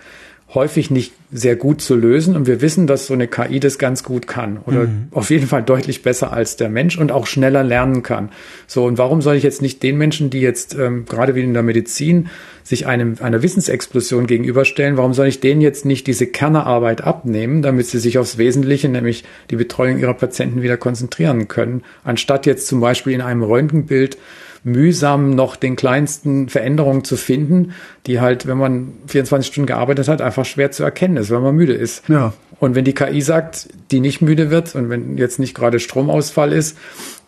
häufig 0.54 0.90
nicht 0.90 1.12
sehr 1.32 1.56
gut 1.56 1.80
zu 1.80 1.96
lösen. 1.96 2.36
Und 2.36 2.46
wir 2.46 2.60
wissen, 2.60 2.86
dass 2.86 3.06
so 3.06 3.14
eine 3.14 3.26
KI 3.26 3.60
das 3.60 3.78
ganz 3.78 4.04
gut 4.04 4.26
kann 4.26 4.58
oder 4.66 4.84
mhm. 4.84 5.08
auf 5.10 5.30
jeden 5.30 5.46
Fall 5.46 5.62
deutlich 5.62 6.02
besser 6.02 6.32
als 6.32 6.56
der 6.56 6.68
Mensch 6.68 6.96
und 6.96 7.10
auch 7.10 7.26
schneller 7.26 7.64
lernen 7.64 8.02
kann. 8.02 8.30
So, 8.66 8.84
und 8.84 8.98
warum 8.98 9.20
soll 9.20 9.34
ich 9.34 9.42
jetzt 9.42 9.62
nicht 9.62 9.82
den 9.82 9.98
Menschen, 9.98 10.30
die 10.30 10.40
jetzt 10.40 10.74
ähm, 10.74 11.06
gerade 11.06 11.34
wie 11.34 11.42
in 11.42 11.54
der 11.54 11.62
Medizin 11.62 12.28
sich 12.62 12.86
einem, 12.86 13.16
einer 13.20 13.42
Wissensexplosion 13.42 14.26
gegenüberstellen, 14.26 14.96
warum 14.96 15.12
soll 15.12 15.26
ich 15.26 15.40
denen 15.40 15.60
jetzt 15.60 15.84
nicht 15.84 16.06
diese 16.06 16.26
Kernerarbeit 16.26 17.02
abnehmen, 17.02 17.60
damit 17.60 17.86
sie 17.86 17.98
sich 17.98 18.18
aufs 18.18 18.38
Wesentliche, 18.38 18.88
nämlich 18.88 19.24
die 19.50 19.56
Betreuung 19.56 19.98
ihrer 19.98 20.14
Patienten 20.14 20.62
wieder 20.62 20.76
konzentrieren 20.76 21.48
können, 21.48 21.82
anstatt 22.04 22.46
jetzt 22.46 22.66
zum 22.66 22.80
Beispiel 22.80 23.12
in 23.12 23.20
einem 23.20 23.42
Röntgenbild 23.42 24.16
mühsam 24.64 25.30
noch 25.30 25.56
den 25.56 25.76
kleinsten 25.76 26.48
Veränderungen 26.48 27.04
zu 27.04 27.16
finden, 27.16 27.74
die 28.06 28.20
halt, 28.20 28.46
wenn 28.46 28.58
man 28.58 28.94
24 29.06 29.46
Stunden 29.52 29.66
gearbeitet 29.66 30.08
hat, 30.08 30.22
einfach 30.22 30.46
schwer 30.46 30.72
zu 30.72 30.82
erkennen 30.82 31.18
ist, 31.18 31.30
weil 31.30 31.40
man 31.40 31.54
müde 31.54 31.74
ist. 31.74 32.08
Ja. 32.08 32.32
Und 32.60 32.74
wenn 32.74 32.84
die 32.84 32.94
KI 32.94 33.20
sagt, 33.20 33.68
die 33.90 34.00
nicht 34.00 34.22
müde 34.22 34.50
wird 34.50 34.74
und 34.74 34.88
wenn 34.88 35.18
jetzt 35.18 35.38
nicht 35.38 35.54
gerade 35.54 35.80
Stromausfall 35.80 36.52
ist, 36.52 36.78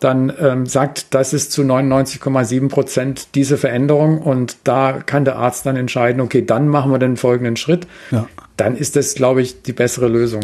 dann 0.01 0.33
ähm, 0.41 0.67
sagt, 0.67 1.15
das 1.15 1.35
ist 1.35 1.53
zu 1.53 1.63
99,7 1.63 2.69
Prozent 2.69 3.29
diese 3.35 3.59
Veränderung 3.59 4.19
und 4.23 4.57
da 4.65 5.01
kann 5.05 5.27
der 5.27 5.37
Arzt 5.37 5.67
dann 5.67 5.77
entscheiden, 5.77 6.23
okay, 6.23 6.45
dann 6.45 6.69
machen 6.69 6.91
wir 6.91 6.99
den 6.99 7.17
folgenden 7.19 7.57
Schritt. 7.57 7.87
Ja. 8.11 8.27
Dann 8.57 8.77
ist 8.77 8.97
das, 8.97 9.15
glaube 9.15 9.43
ich, 9.43 9.63
die 9.63 9.73
bessere 9.75 10.09
Lösung. 10.09 10.43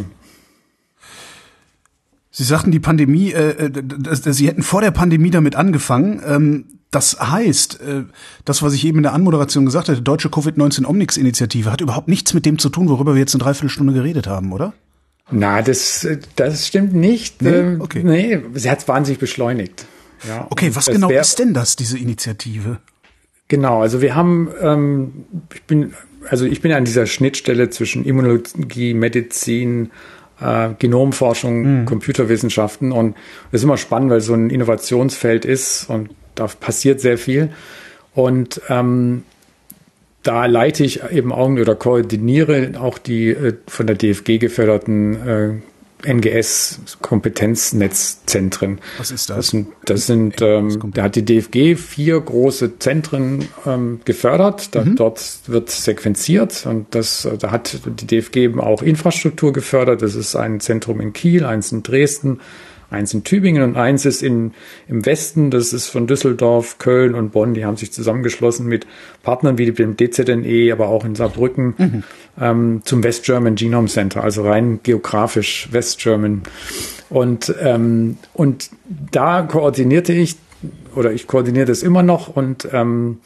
Sie 2.30 2.44
sagten, 2.44 2.70
die 2.70 2.80
Pandemie, 2.80 3.32
äh, 3.32 3.66
äh 3.66 4.32
Sie 4.32 4.48
hätten 4.48 4.62
vor 4.62 4.80
der 4.80 4.90
Pandemie 4.90 5.30
damit 5.30 5.54
angefangen. 5.54 6.22
Ähm, 6.26 6.64
das 6.92 7.18
heißt, 7.18 7.80
äh, 7.80 8.04
das, 8.44 8.62
was 8.62 8.74
ich 8.74 8.84
eben 8.84 8.98
in 8.98 9.02
der 9.02 9.14
Anmoderation 9.14 9.64
gesagt 9.64 9.88
hatte, 9.88 10.02
deutsche 10.02 10.28
Covid-19 10.28 10.86
Omnix-Initiative, 10.86 11.72
hat 11.72 11.80
überhaupt 11.80 12.06
nichts 12.06 12.34
mit 12.34 12.46
dem 12.46 12.58
zu 12.58 12.68
tun, 12.68 12.88
worüber 12.88 13.14
wir 13.14 13.20
jetzt 13.20 13.34
eine 13.34 13.42
Dreiviertelstunde 13.42 13.94
geredet 13.94 14.26
haben, 14.26 14.52
oder? 14.52 14.74
Na, 15.30 15.62
das, 15.62 16.06
das 16.36 16.66
stimmt 16.66 16.92
nicht. 16.94 17.40
Nee, 17.40 17.48
ähm, 17.48 17.80
okay. 17.80 18.02
nee 18.04 18.40
sie 18.54 18.70
hat 18.70 18.80
es 18.80 18.88
wahnsinnig 18.88 19.18
beschleunigt. 19.18 19.86
Ja, 20.28 20.46
okay, 20.50 20.70
was 20.74 20.86
genau 20.86 21.08
ist 21.10 21.38
denn 21.38 21.54
das, 21.54 21.76
diese 21.76 21.98
Initiative? 21.98 22.78
Genau, 23.48 23.80
also 23.80 24.02
wir 24.02 24.14
haben, 24.14 24.50
ähm, 24.60 25.24
ich 25.54 25.62
bin, 25.62 25.94
also 26.28 26.44
ich 26.44 26.60
bin 26.60 26.72
an 26.72 26.84
dieser 26.84 27.06
Schnittstelle 27.06 27.70
zwischen 27.70 28.04
Immunologie, 28.04 28.92
Medizin, 28.92 29.90
äh, 30.40 30.70
Genomforschung, 30.78 31.80
mhm. 31.80 31.84
Computerwissenschaften. 31.86 32.92
Und 32.92 33.16
das 33.50 33.60
ist 33.60 33.64
immer 33.64 33.78
spannend, 33.78 34.10
weil 34.10 34.18
es 34.18 34.26
so 34.26 34.34
ein 34.34 34.50
Innovationsfeld 34.50 35.46
ist 35.46 35.88
und 35.88 36.10
da 36.34 36.46
passiert 36.46 37.00
sehr 37.00 37.18
viel. 37.18 37.50
Und 38.14 38.60
ähm, 38.68 39.24
da 40.22 40.46
leite 40.46 40.84
ich 40.84 41.02
eben 41.10 41.32
auch 41.32 41.48
oder 41.48 41.74
koordiniere 41.74 42.72
auch 42.78 42.98
die 42.98 43.30
äh, 43.30 43.54
von 43.66 43.86
der 43.86 43.96
DFG 43.96 44.38
geförderten 44.38 45.26
äh, 45.26 45.54
NGS-Kompetenznetzzentren. 46.04 48.80
Was 48.98 49.10
ist 49.10 49.30
das? 49.30 49.36
Das 49.36 49.48
sind, 49.48 49.68
das 49.84 50.06
sind 50.06 50.42
ähm, 50.42 50.92
da 50.94 51.04
hat 51.04 51.16
die 51.16 51.24
DFG 51.24 51.76
vier 51.76 52.20
große 52.20 52.78
Zentren 52.78 53.48
ähm, 53.66 54.00
gefördert. 54.04 54.74
Da, 54.74 54.84
mhm. 54.84 54.96
Dort 54.96 55.38
wird 55.46 55.70
sequenziert 55.70 56.66
und 56.66 56.94
das, 56.94 57.26
da 57.38 57.52
hat 57.52 57.78
die 57.86 58.06
DFG 58.06 58.36
eben 58.36 58.60
auch 58.60 58.82
Infrastruktur 58.82 59.52
gefördert. 59.52 60.02
Das 60.02 60.16
ist 60.16 60.36
ein 60.36 60.60
Zentrum 60.60 61.00
in 61.00 61.12
Kiel, 61.12 61.44
eins 61.44 61.72
in 61.72 61.82
Dresden, 61.82 62.40
Eins 62.92 63.14
in 63.14 63.24
Tübingen 63.24 63.62
und 63.62 63.76
eins 63.76 64.04
ist 64.04 64.22
in, 64.22 64.52
im 64.88 65.04
Westen, 65.04 65.50
das 65.50 65.72
ist 65.72 65.88
von 65.88 66.06
Düsseldorf, 66.06 66.78
Köln 66.78 67.14
und 67.14 67.32
Bonn. 67.32 67.54
Die 67.54 67.64
haben 67.64 67.76
sich 67.76 67.92
zusammengeschlossen 67.92 68.66
mit 68.66 68.86
Partnern 69.22 69.58
wie 69.58 69.70
dem 69.70 69.96
DZNE, 69.96 70.70
aber 70.72 70.88
auch 70.88 71.04
in 71.04 71.14
Saarbrücken 71.14 71.74
mhm. 71.78 72.02
ähm, 72.40 72.82
zum 72.84 73.02
West 73.02 73.24
German 73.24 73.54
Genome 73.54 73.88
Center, 73.88 74.22
also 74.22 74.42
rein 74.42 74.80
geografisch 74.82 75.68
West 75.72 75.98
German. 75.98 76.42
Und, 77.08 77.54
ähm, 77.60 78.18
und 78.32 78.70
da 79.10 79.42
koordinierte 79.42 80.12
ich, 80.12 80.36
oder 80.94 81.12
ich 81.12 81.26
koordiniere 81.26 81.66
das 81.66 81.82
immer 81.82 82.02
noch 82.02 82.28
und 82.28 82.68
ähm, 82.72 83.18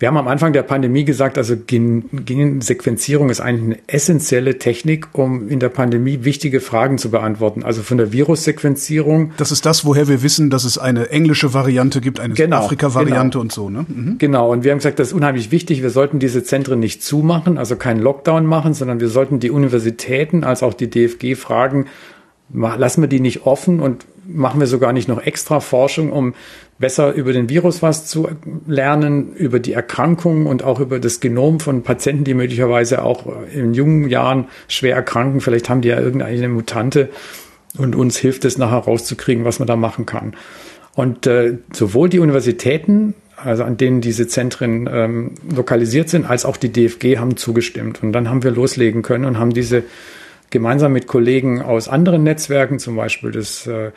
wir 0.00 0.06
haben 0.06 0.16
am 0.16 0.28
Anfang 0.28 0.52
der 0.52 0.62
Pandemie 0.62 1.04
gesagt, 1.04 1.38
also 1.38 1.56
Gensequenzierung 1.56 3.30
ist 3.30 3.40
eigentlich 3.40 3.64
eine 3.64 3.78
essentielle 3.88 4.58
Technik, 4.58 5.08
um 5.12 5.48
in 5.48 5.58
der 5.58 5.70
Pandemie 5.70 6.20
wichtige 6.22 6.60
Fragen 6.60 6.98
zu 6.98 7.10
beantworten. 7.10 7.64
Also 7.64 7.82
von 7.82 7.98
der 7.98 8.12
Virussequenzierung. 8.12 9.32
Das 9.38 9.50
ist 9.50 9.66
das, 9.66 9.84
woher 9.84 10.06
wir 10.06 10.22
wissen, 10.22 10.50
dass 10.50 10.62
es 10.62 10.78
eine 10.78 11.10
englische 11.10 11.52
Variante 11.52 12.00
gibt, 12.00 12.20
eine 12.20 12.34
genau, 12.34 12.58
Afrika-Variante 12.58 13.38
genau. 13.38 13.42
und 13.42 13.52
so, 13.52 13.70
ne? 13.70 13.86
Mhm. 13.88 14.18
Genau. 14.18 14.52
Und 14.52 14.62
wir 14.62 14.70
haben 14.70 14.78
gesagt, 14.78 15.00
das 15.00 15.08
ist 15.08 15.14
unheimlich 15.14 15.50
wichtig. 15.50 15.82
Wir 15.82 15.90
sollten 15.90 16.20
diese 16.20 16.44
Zentren 16.44 16.78
nicht 16.78 17.02
zumachen, 17.02 17.58
also 17.58 17.74
keinen 17.74 18.00
Lockdown 18.00 18.46
machen, 18.46 18.74
sondern 18.74 19.00
wir 19.00 19.08
sollten 19.08 19.40
die 19.40 19.50
Universitäten 19.50 20.44
als 20.44 20.62
auch 20.62 20.74
die 20.74 20.88
DFG 20.88 21.34
fragen, 21.34 21.86
lassen 22.52 23.02
wir 23.02 23.08
die 23.08 23.20
nicht 23.20 23.46
offen 23.46 23.80
und 23.80 24.06
machen 24.26 24.60
wir 24.60 24.66
sogar 24.66 24.92
nicht 24.92 25.08
noch 25.08 25.22
extra 25.22 25.60
Forschung, 25.60 26.12
um 26.12 26.34
besser 26.78 27.12
über 27.12 27.32
den 27.32 27.48
Virus 27.48 27.82
was 27.82 28.06
zu 28.06 28.28
lernen, 28.66 29.32
über 29.34 29.58
die 29.58 29.72
Erkrankungen 29.72 30.46
und 30.46 30.62
auch 30.62 30.80
über 30.80 31.00
das 31.00 31.20
Genom 31.20 31.60
von 31.60 31.82
Patienten, 31.82 32.24
die 32.24 32.34
möglicherweise 32.34 33.02
auch 33.02 33.24
in 33.52 33.74
jungen 33.74 34.08
Jahren 34.08 34.46
schwer 34.68 34.94
erkranken. 34.94 35.40
Vielleicht 35.40 35.68
haben 35.68 35.80
die 35.80 35.88
ja 35.88 35.98
irgendeine 35.98 36.48
Mutante 36.48 37.08
und 37.78 37.96
uns 37.96 38.16
hilft 38.16 38.44
es 38.44 38.58
nachher 38.58 38.78
rauszukriegen, 38.78 39.44
was 39.44 39.58
man 39.58 39.66
da 39.66 39.76
machen 39.76 40.06
kann. 40.06 40.34
Und 40.94 41.26
äh, 41.26 41.58
sowohl 41.72 42.08
die 42.08 42.18
Universitäten, 42.18 43.14
also 43.36 43.64
an 43.64 43.76
denen 43.76 44.00
diese 44.00 44.26
Zentren 44.26 44.88
ähm, 44.92 45.30
lokalisiert 45.54 46.08
sind, 46.08 46.28
als 46.28 46.44
auch 46.44 46.56
die 46.56 46.72
DFG 46.72 47.18
haben 47.18 47.36
zugestimmt. 47.36 48.02
Und 48.02 48.12
dann 48.12 48.28
haben 48.28 48.42
wir 48.42 48.50
loslegen 48.50 49.02
können 49.02 49.24
und 49.24 49.38
haben 49.38 49.54
diese 49.54 49.84
gemeinsam 50.50 50.92
mit 50.92 51.06
Kollegen 51.06 51.62
aus 51.62 51.88
anderen 51.88 52.22
Netzwerken, 52.22 52.78
zum 52.78 52.96
Beispiel 52.96 53.30
das 53.30 53.66
äh, 53.66 53.90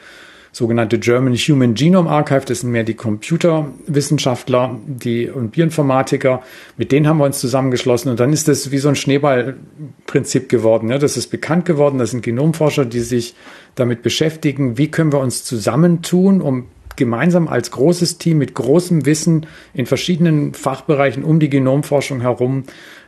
sogenannte 0.51 0.99
German 0.99 1.33
Human 1.35 1.73
Genome 1.73 2.09
Archive, 2.09 2.45
das 2.45 2.61
sind 2.61 2.71
mehr 2.71 2.83
die 2.83 2.93
Computerwissenschaftler 2.93 4.77
die, 4.85 5.29
und 5.29 5.51
Bioinformatiker, 5.51 6.41
mit 6.77 6.91
denen 6.91 7.07
haben 7.07 7.19
wir 7.19 7.25
uns 7.25 7.39
zusammengeschlossen 7.39 8.11
und 8.11 8.19
dann 8.19 8.33
ist 8.33 8.47
das 8.47 8.71
wie 8.71 8.77
so 8.77 8.89
ein 8.89 8.95
Schneeballprinzip 8.95 10.49
geworden. 10.49 10.89
Ja, 10.89 10.97
das 10.97 11.15
ist 11.15 11.27
bekannt 11.27 11.65
geworden, 11.65 11.99
das 11.99 12.11
sind 12.11 12.21
Genomforscher, 12.21 12.85
die 12.85 12.99
sich 12.99 13.35
damit 13.75 14.01
beschäftigen, 14.01 14.77
wie 14.77 14.91
können 14.91 15.13
wir 15.13 15.19
uns 15.19 15.45
zusammentun, 15.45 16.41
um 16.41 16.67
gemeinsam 16.95 17.47
als 17.47 17.71
großes 17.71 18.17
Team 18.17 18.37
mit 18.37 18.53
großem 18.53 19.05
Wissen 19.05 19.45
in 19.73 19.85
verschiedenen 19.85 20.53
Fachbereichen 20.53 21.23
um 21.23 21.39
die 21.39 21.49
Genomforschung 21.49 22.21
herum 22.21 22.63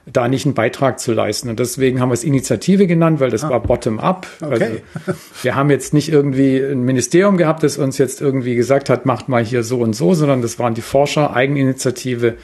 da 0.06 0.28
nicht 0.28 0.46
einen 0.46 0.54
Beitrag 0.54 1.00
zu 1.00 1.14
leisten. 1.14 1.50
Und 1.50 1.60
deswegen 1.60 2.02
haben 2.02 2.10
wir 2.10 2.14
es 2.14 2.24
Initiative 2.24 2.88
genannt, 2.88 3.20
weil 3.20 3.30
das 3.30 3.44
ah. 3.46 3.50
war 3.50 3.62
bottom-up. 3.62 4.28
Okay. 4.42 4.82
Also 4.94 5.20
wir 5.44 5.56
haben 5.56 5.70
jetzt 5.70 5.94
nicht 5.94 6.12
irgendwie 6.12 6.58
ein 6.58 6.84
Ministerium 6.84 7.38
gehabt, 7.38 7.64
das 7.64 7.78
uns 7.78 7.98
jetzt 7.98 8.22
irgendwie 8.22 8.56
gesagt 8.56 8.90
hat, 8.90 9.06
macht 9.06 9.30
mal 9.30 9.44
hier 9.44 9.64
so 9.64 9.80
und 9.80 9.96
so, 9.96 10.14
sondern 10.14 10.42
das 10.42 10.60
waren 10.60 10.74
die 10.74 10.82
Forscher, 10.82 11.34
Eigeninitiative. 11.34 12.36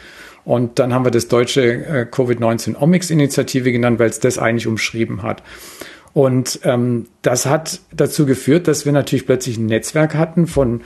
Und 0.45 0.79
dann 0.79 0.93
haben 0.93 1.05
wir 1.05 1.11
das 1.11 1.27
deutsche 1.27 1.61
äh, 1.61 2.07
Covid-19 2.09 2.81
Omics-Initiative 2.81 3.71
genannt, 3.71 3.99
weil 3.99 4.09
es 4.09 4.21
das 4.21 4.37
eigentlich 4.37 4.67
umschrieben 4.67 5.21
hat. 5.21 5.43
Und 6.13 6.61
ähm, 6.63 7.07
das 7.21 7.45
hat 7.45 7.81
dazu 7.91 8.25
geführt, 8.25 8.67
dass 8.67 8.85
wir 8.85 8.93
natürlich 8.93 9.25
plötzlich 9.25 9.57
ein 9.57 9.67
Netzwerk 9.67 10.15
hatten 10.15 10.47
von 10.47 10.81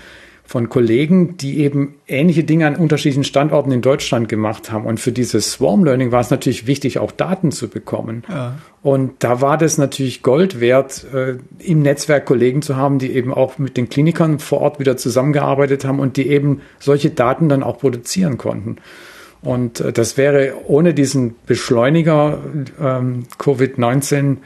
von 0.45 0.69
Kollegen, 0.69 1.37
die 1.37 1.59
eben 1.59 1.95
ähnliche 2.07 2.43
Dinge 2.43 2.67
an 2.67 2.75
unterschiedlichen 2.75 3.23
Standorten 3.23 3.71
in 3.71 3.81
Deutschland 3.81 4.27
gemacht 4.27 4.71
haben. 4.71 4.85
Und 4.85 4.99
für 4.99 5.11
dieses 5.11 5.53
Swarm 5.53 5.85
Learning 5.85 6.11
war 6.11 6.19
es 6.19 6.29
natürlich 6.29 6.67
wichtig, 6.67 6.99
auch 6.99 7.11
Daten 7.11 7.51
zu 7.51 7.69
bekommen. 7.69 8.23
Ja. 8.29 8.55
Und 8.81 9.23
da 9.23 9.41
war 9.41 9.57
das 9.57 9.77
natürlich 9.77 10.21
Gold 10.21 10.59
wert, 10.59 11.05
äh, 11.13 11.37
im 11.59 11.81
Netzwerk 11.81 12.25
Kollegen 12.25 12.61
zu 12.61 12.75
haben, 12.75 12.99
die 12.99 13.13
eben 13.13 13.33
auch 13.33 13.57
mit 13.57 13.77
den 13.77 13.89
Klinikern 13.89 14.39
vor 14.39 14.59
Ort 14.59 14.79
wieder 14.79 14.97
zusammengearbeitet 14.97 15.85
haben 15.85 15.99
und 15.99 16.17
die 16.17 16.27
eben 16.27 16.61
solche 16.77 17.09
Daten 17.09 17.47
dann 17.47 17.63
auch 17.63 17.79
produzieren 17.79 18.37
konnten. 18.37 18.77
Und 19.41 19.79
äh, 19.79 19.93
das 19.93 20.17
wäre 20.17 20.53
ohne 20.67 20.93
diesen 20.93 21.35
Beschleuniger 21.45 22.39
ähm, 22.81 23.23
Covid-19 23.39 24.33
äh, 24.33 24.37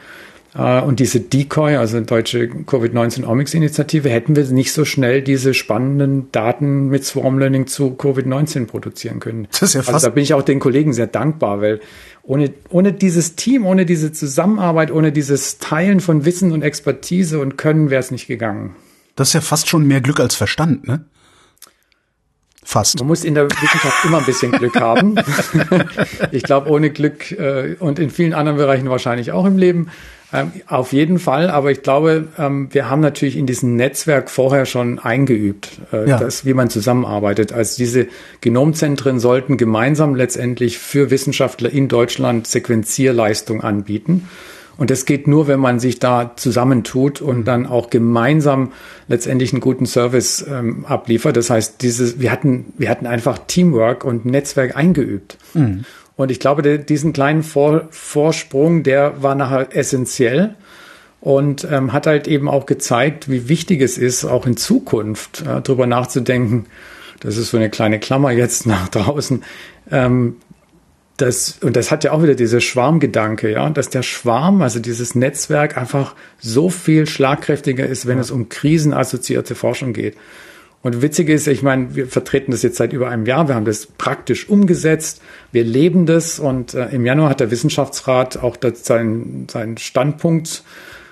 und 0.58 1.00
diese 1.00 1.20
Decoy, 1.20 1.76
also 1.76 2.00
deutsche 2.00 2.48
Covid-19 2.48 3.26
Omics-Initiative, 3.26 4.10
hätten 4.10 4.36
wir 4.36 4.44
nicht 4.46 4.74
so 4.74 4.86
schnell 4.86 5.22
diese 5.22 5.54
spannenden 5.54 6.32
Daten 6.32 6.88
mit 6.88 7.06
Swarm 7.06 7.38
Learning 7.38 7.68
zu 7.68 7.90
Covid-19 7.92 8.66
produzieren 8.66 9.20
können. 9.20 9.48
Das 9.52 9.62
ist 9.62 9.74
ja 9.76 9.82
also 9.82 9.92
fast 9.92 10.06
also 10.06 10.08
da 10.08 10.14
bin 10.16 10.24
ich 10.24 10.34
auch 10.34 10.42
den 10.42 10.60
Kollegen 10.60 10.94
sehr 10.94 11.06
dankbar, 11.06 11.62
weil 11.62 11.80
ohne, 12.24 12.52
ohne 12.70 12.92
dieses 12.92 13.36
Team, 13.36 13.68
ohne 13.68 13.86
diese 13.86 14.12
Zusammenarbeit, 14.12 14.92
ohne 14.92 15.12
dieses 15.12 15.60
Teilen 15.60 16.00
von 16.00 16.26
Wissen 16.26 16.52
und 16.52 16.64
Expertise 16.64 17.40
und 17.40 17.58
Können 17.58 17.92
wäre 17.92 18.00
es 18.00 18.10
nicht 18.10 18.26
gegangen. 18.28 18.76
Das 19.16 19.30
ist 19.30 19.34
ja 19.34 19.42
fast 19.42 19.70
schon 19.70 19.86
mehr 19.86 20.02
Glück 20.02 20.20
als 20.20 20.36
Verstand, 20.36 20.88
ne? 20.88 21.06
Fast. 22.64 23.00
Man 23.00 23.08
muss 23.08 23.24
in 23.24 23.34
der 23.34 23.46
Wissenschaft 23.50 24.04
immer 24.04 24.18
ein 24.18 24.26
bisschen 24.26 24.52
Glück 24.52 24.76
haben. 24.78 25.16
ich 26.32 26.44
glaube, 26.44 26.70
ohne 26.70 26.90
Glück 26.90 27.32
äh, 27.32 27.78
und 27.80 27.98
in 27.98 28.10
vielen 28.10 28.34
anderen 28.34 28.58
Bereichen 28.58 28.90
wahrscheinlich 28.90 29.32
auch 29.32 29.46
im 29.46 29.58
Leben 29.58 29.88
ähm, 30.34 30.52
auf 30.68 30.92
jeden 30.92 31.20
Fall, 31.20 31.50
aber 31.50 31.72
ich 31.72 31.84
glaube, 31.84 32.28
ähm, 32.38 32.68
wir 32.72 32.90
haben 32.90 33.00
natürlich 33.00 33.38
in 33.38 33.46
diesem 33.46 33.78
Netzwerk 33.78 34.30
vorher 34.30 34.66
schon 34.66 35.00
eingeübt, 35.00 35.80
äh, 35.94 36.10
ja. 36.10 36.18
dass, 36.18 36.46
wie 36.46 36.54
man 36.54 36.70
zusammenarbeitet. 36.70 37.54
Also 37.54 37.78
diese 37.78 38.08
Genomzentren 38.42 39.20
sollten 39.20 39.56
gemeinsam 39.56 40.16
letztendlich 40.16 40.80
für 40.80 41.12
Wissenschaftler 41.12 41.72
in 41.72 41.88
Deutschland 41.88 42.46
Sequenzierleistung 42.46 43.62
anbieten. 43.62 44.28
Und 44.78 44.92
das 44.92 45.06
geht 45.06 45.28
nur, 45.28 45.48
wenn 45.48 45.60
man 45.60 45.80
sich 45.80 45.98
da 46.00 46.34
zusammentut 46.36 47.22
und 47.22 47.46
dann 47.46 47.66
auch 47.66 47.90
gemeinsam 47.90 48.74
letztendlich 49.08 49.52
einen 49.52 49.62
guten 49.62 49.86
Service 49.86 50.46
ähm, 50.48 50.86
abliefert. 50.86 51.36
Das 51.36 51.50
heißt, 51.50 51.82
dieses, 51.82 52.20
wir 52.20 52.32
hatten, 52.32 52.74
wir 52.78 52.90
hatten 52.90 53.08
einfach 53.08 53.40
Teamwork 53.48 54.04
und 54.04 54.26
Netzwerk 54.26 54.76
eingeübt. 54.76 55.38
Mhm. 55.54 55.86
Und 56.18 56.32
ich 56.32 56.40
glaube, 56.40 56.64
der, 56.64 56.80
diesen 56.80 57.14
kleinen 57.14 57.44
Vor 57.44 57.88
Vorsprung, 57.92 58.84
der 58.84 59.22
war 59.24 59.36
nachher 59.36 59.76
essentiell 59.76 60.56
und 61.22 61.66
ähm, 61.72 61.94
hat 61.94 62.08
halt 62.08 62.28
eben 62.28 62.50
auch 62.50 62.66
gezeigt, 62.66 63.30
wie 63.30 63.48
wichtig 63.48 63.82
es 63.82 63.98
ist, 63.98 64.26
auch 64.26 64.46
in 64.46 64.58
Zukunft 64.58 65.42
äh, 65.42 65.62
darüber 65.62 65.88
nachzudenken. 65.88 66.66
Das 67.20 67.38
ist 67.38 67.52
so 67.52 67.58
eine 67.58 67.70
kleine 67.70 68.00
Klammer 68.00 68.32
jetzt 68.32 68.66
nach 68.66 68.90
draußen. 68.90 69.44
Ähm, 69.92 70.38
das, 71.18 71.58
und 71.62 71.76
das 71.76 71.90
hat 71.92 72.04
ja 72.04 72.12
auch 72.12 72.22
wieder 72.22 72.36
diese 72.36 72.62
Schwarmgedanke, 72.62 73.52
ja, 73.52 73.70
dass 73.72 73.90
der 73.90 74.04
Schwarm, 74.04 74.62
also 74.62 74.80
dieses 74.80 75.16
Netzwerk 75.16 75.76
einfach 75.76 76.14
so 76.40 76.70
viel 76.70 77.08
schlagkräftiger 77.08 77.88
ist, 77.88 78.06
wenn 78.06 78.18
ja. 78.18 78.22
es 78.22 78.30
um 78.30 78.50
krisenassoziierte 78.50 79.56
Forschung 79.56 79.94
geht. 79.94 80.16
Und 80.84 81.02
witzig 81.02 81.30
ist, 81.30 81.48
ich 81.48 81.64
meine, 81.64 81.96
wir 81.96 82.08
vertreten 82.08 82.52
das 82.52 82.62
jetzt 82.62 82.78
seit 82.78 82.94
über 82.94 83.10
einem 83.10 83.26
Jahr, 83.26 83.48
wir 83.48 83.56
haben 83.56 83.66
das 83.66 83.88
praktisch 83.88 84.48
umgesetzt, 84.48 85.22
wir 85.52 85.64
leben 85.64 86.06
das. 86.06 86.40
Und 86.40 86.74
äh, 86.74 86.90
im 86.90 87.06
Januar 87.06 87.30
hat 87.30 87.40
der 87.40 87.52
Wissenschaftsrat 87.52 88.38
auch 88.38 88.58
seinen, 88.74 89.48
seinen 89.50 89.78
Standpunkt 89.78 90.64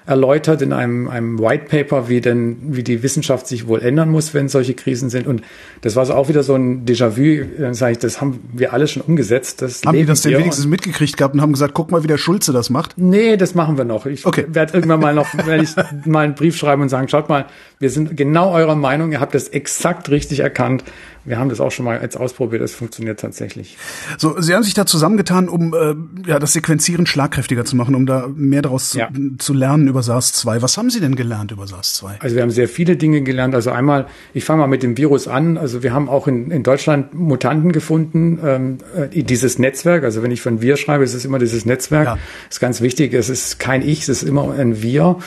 erläutert 0.06 0.62
in 0.62 0.72
einem, 0.72 1.08
einem 1.08 1.40
White 1.40 1.66
Paper, 1.66 2.10
wie 2.10 2.22
denn, 2.22 2.58
wie 2.62 2.84
die 2.84 3.02
Wissenschaft 3.02 3.48
sich 3.48 3.68
wohl 3.68 3.82
ändern 3.82 4.10
muss, 4.10 4.34
wenn 4.34 4.50
solche 4.50 4.74
Krisen 4.74 5.10
sind. 5.10 5.26
Und 5.26 5.42
das 5.82 5.96
war 5.96 6.06
so 6.06 6.14
auch 6.14 6.30
wieder 6.30 6.44
so 6.44 6.54
ein 6.54 6.86
Déjà-vu, 6.86 7.46
dann 7.60 7.74
sage 7.74 7.94
ich, 7.94 7.98
das 8.00 8.22
haben 8.22 8.40
wir 8.54 8.74
alle 8.74 8.88
schon 8.88 9.02
umgesetzt. 9.02 9.62
Das 9.62 9.82
haben 9.84 9.98
die 9.98 10.06
das 10.06 10.22
denn 10.22 10.38
wenigstens 10.38 10.68
mitgekriegt 10.68 11.18
gehabt 11.18 11.34
und 11.34 11.42
haben 11.42 11.54
gesagt, 11.54 11.74
guck 11.74 11.92
mal, 11.92 12.04
wie 12.04 12.08
der 12.08 12.18
Schulze 12.18 12.54
das 12.54 12.70
macht? 12.70 12.98
Nee, 12.98 13.38
das 13.38 13.56
machen 13.56 13.78
wir 13.78 13.86
noch. 13.86 14.06
Ich 14.06 14.26
okay. 14.26 14.46
werde 14.48 14.74
irgendwann 14.74 15.00
mal 15.00 15.14
noch, 15.14 15.34
werde 15.46 15.64
ich 15.64 15.76
mal 16.06 16.26
einen 16.26 16.36
Brief 16.36 16.56
schreiben 16.56 16.84
und 16.84 16.90
sagen, 16.90 17.08
schaut 17.08 17.28
mal, 17.30 17.46
wir 17.80 17.90
sind 17.90 18.16
genau 18.16 18.52
eurer 18.52 18.76
Meinung, 18.76 19.12
ihr 19.12 19.20
habt 19.20 19.34
das 19.34 19.50
exakt 19.50 20.10
richtig 20.10 20.40
erkannt 20.40 20.84
wir 21.26 21.40
haben 21.40 21.50
das 21.50 21.60
auch 21.60 21.72
schon 21.72 21.86
mal 21.86 22.02
jetzt 22.02 22.16
ausprobiert, 22.18 22.62
es 22.62 22.76
funktioniert 22.76 23.20
tatsächlich. 23.20 23.78
So, 24.18 24.40
Sie 24.40 24.54
haben 24.54 24.64
sich 24.64 24.76
da 24.76 24.86
zusammengetan, 24.86 25.50
um 25.50 25.74
äh, 25.74 26.30
ja 26.30 26.40
das 26.40 26.54
Sequenzieren 26.54 27.08
schlagkräftiger 27.08 27.66
zu 27.66 27.76
machen, 27.76 27.96
um 27.96 28.06
da 28.06 28.30
mehr 28.34 28.62
daraus 28.62 28.94
ja. 28.94 29.10
zu, 29.12 29.38
zu, 29.38 29.54
lernen 29.54 29.88
über 29.96 30.04
SARS-2. 30.04 30.62
Was 30.62 30.78
haben 30.78 30.90
Sie 30.90 31.00
denn 31.00 31.16
gelernt 31.16 31.52
über 31.52 31.64
SARS-2? 31.66 32.20
Also 32.20 32.36
wir 32.36 32.44
haben 32.44 32.52
sehr 32.52 32.68
viele 32.68 32.98
Dinge 32.98 33.22
gelernt. 33.22 33.56
Also 33.56 33.72
einmal, 33.72 34.08
ich 34.34 34.44
fange 34.44 34.60
mal 34.60 34.68
mit 34.68 34.84
dem 34.84 34.98
Virus 34.98 35.30
an. 35.30 35.58
Also 35.58 35.84
wir 35.84 35.94
haben 35.94 36.10
auch 36.10 36.28
in, 36.28 36.52
in 36.52 36.64
Deutschland 36.64 37.14
Mutanten 37.14 37.72
gefunden, 37.72 38.40
ähm, 38.44 38.78
äh, 38.94 39.24
dieses 39.24 39.58
Netzwerk. 39.58 40.04
Also 40.04 40.22
wenn 40.22 40.32
ich 40.32 40.42
von 40.42 40.62
wir 40.62 40.76
schreibe, 40.76 41.06
ist 41.06 41.14
es 41.14 41.24
immer 41.24 41.40
dieses 41.40 41.66
Netzwerk. 41.66 42.06
Ja. 42.06 42.18
ist 42.50 42.60
ganz 42.60 42.82
wichtig. 42.82 43.14
Es 43.14 43.30
ist 43.30 43.58
kein 43.58 43.82
Ich, 43.82 44.02
es 44.02 44.10
ist 44.10 44.24
immer 44.24 44.52
ein 44.52 44.82
Wir. 44.82 45.18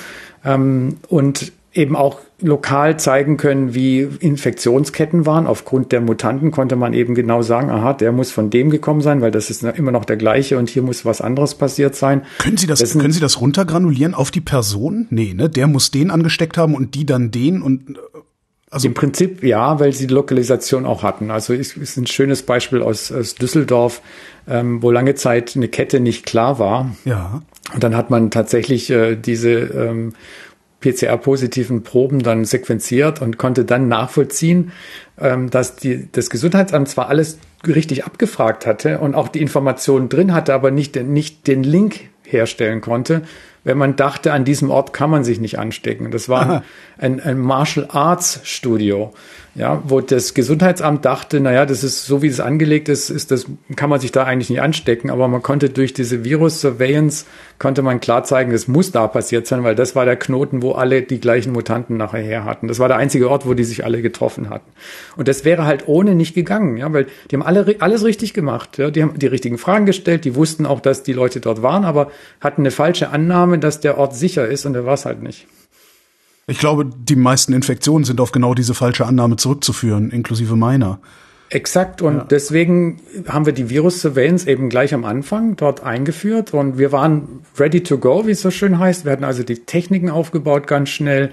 Ähm, 0.45 0.99
und 1.09 1.53
eben 1.75 1.97
auch 1.97 2.21
lokal 2.41 2.99
zeigen 2.99 3.37
können, 3.37 3.75
wie 3.75 4.01
Infektionsketten 4.01 5.27
waren. 5.27 5.47
Aufgrund 5.47 5.93
der 5.93 6.01
Mutanten 6.01 6.51
konnte 6.51 6.77
man 6.77 6.93
eben 6.93 7.15
genau 7.15 7.43
sagen, 7.43 7.71
aha, 7.71 7.93
der 7.93 8.13
muss 8.13 8.31
von 8.31 8.51
dem 8.51 8.71
gekommen 8.71 9.01
sein, 9.01 9.21
weil 9.21 9.31
das 9.31 9.51
ist 9.51 9.63
immer 9.63 9.91
noch 9.91 10.05
der 10.05 10.17
gleiche 10.17 10.59
und 10.59 10.71
hier 10.71 10.83
muss 10.83 11.05
was 11.05 11.21
anderes 11.21 11.57
passiert 11.57 11.95
sein. 11.95 12.23
Können 12.39 12.57
Sie 12.57 12.67
das, 12.67 12.79
Dessen, 12.79 13.01
können 13.01 13.13
Sie 13.13 13.21
das 13.21 13.41
runtergranulieren 13.41 14.15
auf 14.15 14.31
die 14.31 14.41
Person? 14.41 15.07
Nee, 15.11 15.35
ne? 15.35 15.49
Der 15.49 15.67
muss 15.67 15.91
den 15.91 16.11
angesteckt 16.11 16.57
haben 16.57 16.75
und 16.75 16.95
die 16.95 17.07
dann 17.07 17.31
den 17.31 17.63
und 17.63 17.99
also 18.71 18.87
Im 18.87 18.95
Prinzip 18.95 19.43
ja, 19.43 19.81
weil 19.81 19.95
sie 19.95 20.07
die 20.07 20.13
Lokalisation 20.13 20.85
auch 20.85 21.03
hatten. 21.03 21.31
Also 21.31 21.55
ist, 21.55 21.77
ist 21.79 21.97
ein 21.97 22.07
schönes 22.07 22.43
Beispiel 22.43 22.83
aus, 22.83 23.11
aus 23.11 23.35
Düsseldorf, 23.35 24.03
ähm, 24.47 24.83
wo 24.83 24.91
lange 24.91 25.15
Zeit 25.15 25.57
eine 25.57 25.69
Kette 25.69 26.01
nicht 26.01 26.27
klar 26.27 26.59
war. 26.59 26.95
Ja. 27.07 27.41
Und 27.73 27.83
dann 27.83 27.97
hat 27.97 28.11
man 28.11 28.31
tatsächlich 28.31 28.91
äh, 28.91 29.17
diese 29.17 29.51
ähm, 29.51 30.13
PCR-positiven 30.81 31.83
Proben 31.83 32.21
dann 32.23 32.45
sequenziert 32.45 33.21
und 33.21 33.37
konnte 33.39 33.65
dann 33.65 33.89
nachvollziehen, 33.89 34.73
ähm, 35.19 35.51
dass 35.51 35.77
die, 35.77 36.09
das 36.13 36.31
Gesundheitsamt 36.31 36.89
zwar 36.89 37.09
alles 37.09 37.39
richtig 37.67 38.05
abgefragt 38.05 38.67
hatte 38.67 38.99
und 38.99 39.15
auch 39.15 39.29
die 39.29 39.41
Informationen 39.41 40.09
drin 40.09 40.33
hatte, 40.33 40.55
aber 40.55 40.71
nicht, 40.71 40.95
nicht 40.97 41.47
den 41.47 41.65
Link 41.65 42.11
herstellen 42.25 42.81
konnte, 42.81 43.23
wenn 43.69 43.77
man 43.77 43.97
dachte, 43.97 44.33
an 44.33 44.47
diesem 44.47 44.71
Ort 44.71 44.95
kann 44.95 45.11
man 45.11 45.25
sich 45.25 45.41
nicht 45.41 45.59
anstecken. 45.59 46.11
Das 46.11 46.31
war 46.31 46.63
ein, 46.97 47.21
ein 47.21 47.39
Martial 47.39 47.87
Arts 47.91 48.41
Studio 48.43 49.13
ja, 49.59 49.83
wo 49.85 50.01
das 50.01 50.35
Gesundheitsamt 50.35 51.05
dachte, 51.05 51.41
naja, 51.41 51.67
das 51.67 51.83
ist 51.83 52.07
so 52.07 52.23
wie 52.23 52.29
es 52.29 52.39
angelegt 52.39 52.89
ist, 52.89 53.11
ist 53.11 53.33
das, 53.33 53.47
kann 53.75 53.91
man 53.91 53.99
sich 53.99 54.13
da 54.13 54.23
eigentlich 54.23 54.51
nicht 54.51 54.63
anstecken, 54.63 55.11
aber 55.11 55.27
man 55.27 55.43
konnte 55.43 55.69
durch 55.69 55.93
diese 55.93 56.25
Virus-Surveillance, 56.25 57.27
konnte 57.59 57.83
man 57.83 57.99
klar 57.99 58.23
zeigen, 58.23 58.53
das 58.53 58.69
muss 58.69 58.93
da 58.93 59.09
passiert 59.09 59.49
sein, 59.49 59.65
weil 59.65 59.75
das 59.75 59.97
war 59.97 60.05
der 60.05 60.15
Knoten, 60.15 60.63
wo 60.63 60.73
alle 60.73 61.03
die 61.03 61.19
gleichen 61.19 61.53
Mutanten 61.53 61.97
nachher 61.97 62.23
her 62.23 62.45
hatten. 62.45 62.69
Das 62.69 62.79
war 62.79 62.87
der 62.87 62.99
einzige 62.99 63.29
Ort, 63.29 63.47
wo 63.47 63.55
die 63.55 63.65
sich 63.65 63.85
alle 63.85 64.01
getroffen 64.01 64.49
hatten. 64.49 64.71
Und 65.17 65.27
das 65.27 65.45
wäre 65.45 65.65
halt 65.65 65.89
ohne 65.89 66.15
nicht 66.15 66.35
gegangen, 66.35 66.77
ja, 66.77 66.93
weil 66.93 67.07
die 67.29 67.37
haben 67.37 67.43
alle 67.43 67.75
alles 67.81 68.05
richtig 68.05 68.35
gemacht, 68.35 68.79
ja, 68.79 68.93
die 68.93 69.03
haben 69.03 69.19
die 69.19 69.27
richtigen 69.27 69.59
Fragen 69.59 69.87
gestellt, 69.87 70.25
die 70.25 70.37
wussten 70.37 70.67
auch, 70.67 70.79
dass 70.79 71.03
die 71.03 71.13
Leute 71.13 71.41
dort 71.41 71.63
waren, 71.63 71.85
aber 71.85 72.13
hatten 72.41 72.63
eine 72.63 72.71
falsche 72.71 73.11
Annahme, 73.11 73.58
dass 73.61 73.81
der 73.81 73.99
Ort 73.99 74.15
sicher 74.15 74.47
ist 74.47 74.67
und 74.67 74.73
der 74.73 74.85
war 74.85 74.95
es 74.95 75.05
halt 75.05 75.23
nicht. 75.23 75.47
Ich 76.47 76.59
glaube, 76.59 76.87
die 76.87 77.17
meisten 77.17 77.53
Infektionen 77.53 78.05
sind 78.05 78.21
auf 78.21 78.33
genau 78.33 78.55
diese 78.55 78.73
falsche 78.73 79.05
Annahme 79.05 79.37
zurückzuführen, 79.37 80.11
inklusive 80.11 80.57
meiner. 80.57 80.99
Exakt. 81.51 82.03
Und 82.03 82.17
ja. 82.17 82.25
deswegen 82.25 83.01
haben 83.27 83.47
wir 83.47 83.53
die 83.53 83.71
Virus-Surveillance 83.71 84.49
eben 84.49 84.69
gleich 84.69 84.93
am 84.93 85.05
Anfang 85.05 85.57
dort 85.57 85.83
eingeführt 85.83 86.53
und 86.53 86.79
wir 86.79 86.93
waren 86.93 87.41
ready 87.59 87.83
to 87.83 87.99
go, 87.99 88.27
wie 88.27 88.33
es 88.33 88.43
so 88.43 88.51
schön 88.51 88.79
heißt. 88.79 89.05
Wir 89.05 89.13
hatten 89.13 89.25
also 89.25 89.43
die 89.43 89.57
Techniken 89.65 90.11
aufgebaut 90.11 90.67
ganz 90.67 90.91
schnell. 90.91 91.33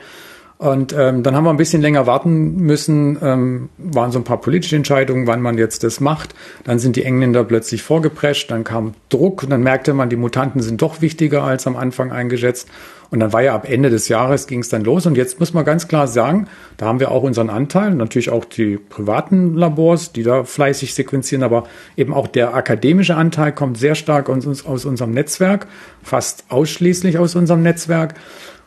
Und 0.65 0.95
ähm, 0.97 1.21
dann 1.21 1.35
haben 1.35 1.43
wir 1.43 1.51
ein 1.51 1.57
bisschen 1.57 1.83
länger 1.83 2.07
warten 2.07 2.55
müssen, 2.55 3.19
ähm, 3.21 3.69
waren 3.77 4.11
so 4.11 4.17
ein 4.17 4.23
paar 4.23 4.41
politische 4.41 4.75
Entscheidungen, 4.75 5.27
wann 5.27 5.39
man 5.39 5.59
jetzt 5.59 5.83
das 5.83 5.99
macht. 5.99 6.33
Dann 6.63 6.79
sind 6.79 6.95
die 6.95 7.03
Engländer 7.03 7.43
plötzlich 7.43 7.83
vorgeprescht, 7.83 8.49
dann 8.49 8.63
kam 8.63 8.95
Druck 9.09 9.43
und 9.43 9.51
dann 9.51 9.61
merkte 9.61 9.93
man, 9.93 10.09
die 10.09 10.15
Mutanten 10.15 10.63
sind 10.63 10.81
doch 10.81 11.01
wichtiger 11.01 11.43
als 11.43 11.67
am 11.67 11.75
Anfang 11.75 12.11
eingeschätzt. 12.11 12.67
Und 13.11 13.19
dann 13.19 13.31
war 13.31 13.43
ja 13.43 13.53
ab 13.53 13.69
Ende 13.69 13.91
des 13.91 14.07
Jahres 14.07 14.47
ging 14.47 14.61
es 14.61 14.69
dann 14.69 14.83
los. 14.83 15.05
Und 15.05 15.15
jetzt 15.15 15.39
muss 15.39 15.53
man 15.53 15.63
ganz 15.63 15.87
klar 15.87 16.07
sagen, 16.07 16.47
da 16.77 16.87
haben 16.87 16.99
wir 16.99 17.11
auch 17.11 17.21
unseren 17.21 17.51
Anteil, 17.51 17.93
natürlich 17.93 18.31
auch 18.31 18.45
die 18.45 18.77
privaten 18.77 19.53
Labors, 19.53 20.13
die 20.13 20.23
da 20.23 20.43
fleißig 20.43 20.95
sequenzieren, 20.95 21.43
aber 21.43 21.65
eben 21.95 22.11
auch 22.11 22.27
der 22.27 22.55
akademische 22.55 23.15
Anteil 23.15 23.51
kommt 23.51 23.77
sehr 23.77 23.93
stark 23.93 24.29
aus, 24.29 24.65
aus 24.65 24.85
unserem 24.85 25.11
Netzwerk, 25.11 25.67
fast 26.01 26.45
ausschließlich 26.49 27.19
aus 27.19 27.35
unserem 27.35 27.61
Netzwerk. 27.61 28.15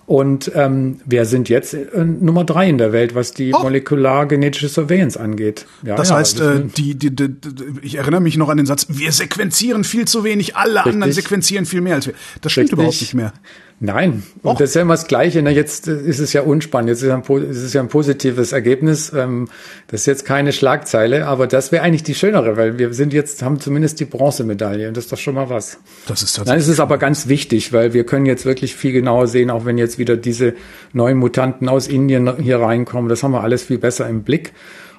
Und 0.09 0.51
ähm, 0.55 1.03
wir 1.05 1.27
sind 1.27 1.51
jetzt 1.51 1.75
äh, 1.75 2.03
Nummer 2.03 2.45
drei 2.45 2.67
in 2.67 2.79
der 2.79 2.93
Welt, 2.93 3.15
was 3.15 3.33
die 3.33 3.53
oh. 3.53 3.59
molekulargenetische 3.59 4.71
Surveillance 4.71 5.21
angeht. 5.21 5.67
Ja, 5.83 5.97
das 5.97 6.09
ja, 6.09 6.17
heißt, 6.17 6.41
äh, 6.41 6.61
die, 6.65 6.95
die, 6.95 7.15
die, 7.15 7.37
ich 7.83 7.97
erinnere 7.97 8.23
mich 8.23 8.39
noch 8.39 8.49
an 8.49 8.57
den 8.57 8.65
Satz, 8.65 8.87
wir 8.89 9.13
sequenzieren 9.13 9.85
viel 9.85 10.09
zu 10.09 10.25
wenig, 10.25 10.57
alle 10.57 10.77
Richtig. 10.77 10.95
anderen 10.95 11.13
sequenzieren 11.13 11.67
viel 11.67 11.83
mehr 11.83 11.97
als 11.97 12.07
wir. 12.07 12.15
Das 12.41 12.53
stimmt 12.53 12.69
Richtig. 12.69 12.73
überhaupt 12.73 13.01
nicht 13.03 13.13
mehr. 13.13 13.35
Nein, 13.81 14.25
und 14.43 14.51
Och. 14.51 14.59
das 14.59 14.71
ist 14.71 14.75
ja 14.75 14.83
immer 14.83 14.95
das 14.95 15.07
Gleiche. 15.07 15.41
Na, 15.41 15.51
jetzt 15.51 15.87
ist 15.87 16.19
es 16.19 16.33
ja 16.33 16.43
unspannend, 16.43 16.89
jetzt 16.89 17.03
ist, 17.03 17.11
ein, 17.11 17.23
ist 17.23 17.63
es 17.63 17.73
ja 17.73 17.81
ein 17.81 17.89
positives 17.89 18.51
Ergebnis. 18.51 19.13
Ähm, 19.15 19.49
das 19.87 20.01
ist 20.01 20.07
jetzt 20.07 20.25
keine 20.25 20.53
Schlagzeile, 20.53 21.27
aber 21.27 21.47
das 21.47 21.71
wäre 21.71 21.85
eigentlich 21.85 22.03
die 22.03 22.17
schönere, 22.17 22.57
weil 22.57 22.79
wir 22.79 22.93
sind 22.93 23.13
jetzt, 23.13 23.43
haben 23.43 23.61
zumindest 23.61 24.01
die 24.01 24.05
Bronzemedaille 24.05 24.89
und 24.89 24.97
das 24.97 25.05
ist 25.05 25.13
doch 25.13 25.19
schon 25.19 25.35
mal 25.35 25.49
was. 25.49 25.79
Das 26.09 26.23
ist 26.23 26.35
tatsächlich. 26.35 26.65
Ist 26.65 26.69
es 26.69 26.81
aber 26.81 26.99
ganz 26.99 27.29
wichtig, 27.29 27.73
weil 27.73 27.93
wir 27.93 28.05
können 28.05 28.27
jetzt 28.27 28.45
wirklich 28.45 28.75
viel 28.75 28.93
genauer 28.93 29.29
sehen, 29.29 29.49
auch 29.49 29.65
wenn 29.65 29.79
jetzt 29.79 29.97
wieder 29.97 30.17
diese 30.17 30.55
neuen 30.93 31.17
Mutanten 31.17 31.69
aus 31.69 31.87
Indien 31.87 32.37
hier 32.39 32.59
reinkommen. 32.59 33.09
Das 33.09 33.23
haben 33.23 33.31
wir 33.31 33.43
alles 33.43 33.63
viel 33.63 33.79
besser 33.79 34.09
im 34.09 34.25
Blick. 34.25 34.53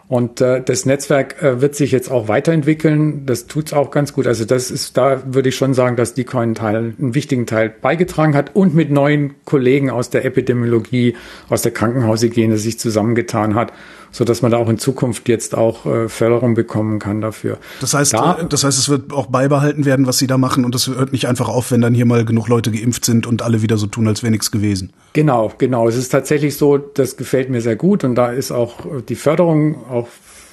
Und 0.10 0.42
äh, 0.42 0.64
das 0.64 0.88
Netzwerk 0.88 1.40
äh, 1.44 1.62
wird 1.62 1.76
sich 1.76 1.92
jetzt 1.92 2.10
auch 2.10 2.28
weiterentwickeln. 2.28 3.28
Das 3.28 3.46
tut's 3.46 3.74
auch 3.74 3.92
ganz 3.92 4.12
gut. 4.12 4.26
Also 4.26 4.44
das 4.44 4.72
ist, 4.72 4.98
da 4.98 5.22
würde 5.28 5.50
ich 5.50 5.56
schon 5.56 5.76
sagen, 5.76 5.96
dass 5.98 6.16
Decoy 6.16 6.42
einen 6.42 6.56
Teil, 6.56 6.96
einen 7.00 7.14
wichtigen 7.14 7.46
Teil 7.46 7.70
beigetragen 7.70 8.36
hat 8.36 8.56
und 8.56 8.74
mit 8.74 8.90
neuen 8.90 9.36
Kollegen 9.46 9.92
aus 9.92 10.10
der 10.10 10.26
Epidemiologie, 10.26 11.16
aus 11.48 11.62
der 11.62 11.74
Krankenhaushygiene 11.74 12.58
sich 12.58 12.80
zusammengetan 12.80 13.54
hat 13.54 13.72
so 14.12 14.24
dass 14.24 14.42
man 14.42 14.52
da 14.52 14.58
auch 14.58 14.70
in 14.70 14.78
Zukunft 14.78 15.28
jetzt 15.30 15.56
auch 15.56 15.86
äh, 15.86 16.10
Förderung 16.10 16.54
bekommen 16.54 17.00
kann 17.00 17.22
dafür. 17.22 17.58
Das 17.82 17.94
heißt, 17.94 18.14
da, 18.14 18.44
das 18.48 18.64
heißt, 18.64 18.78
es 18.78 18.90
wird 18.90 19.14
auch 19.14 19.28
beibehalten 19.28 19.86
werden, 19.86 20.08
was 20.08 20.18
Sie 20.18 20.28
da 20.28 20.38
machen 20.38 20.66
und 20.66 20.76
es 20.76 20.88
hört 20.88 21.12
nicht 21.12 21.28
einfach 21.28 21.50
auf, 21.50 21.72
wenn 21.72 21.82
dann 21.82 21.94
hier 21.94 22.06
mal 22.06 22.26
genug 22.26 22.48
Leute 22.48 22.72
geimpft 22.72 23.06
sind 23.06 23.28
und 23.28 23.42
alle 23.42 23.62
wieder 23.62 23.78
so 23.78 23.88
tun, 23.88 24.08
als 24.08 24.24
wäre 24.24 24.32
nichts 24.32 24.52
gewesen. 24.52 24.92
Genau, 25.14 25.52
genau. 25.58 25.88
Es 25.88 25.96
ist 25.96 26.10
tatsächlich 26.10 26.58
so, 26.58 26.78
das 26.78 27.18
gefällt 27.18 27.50
mir 27.50 27.62
sehr 27.62 27.76
gut 27.76 28.04
und 28.04 28.16
da 28.16 28.32
ist 28.32 28.52
auch 28.52 28.86
die 29.08 29.16
Förderung 29.16 29.86
auch 29.90 30.08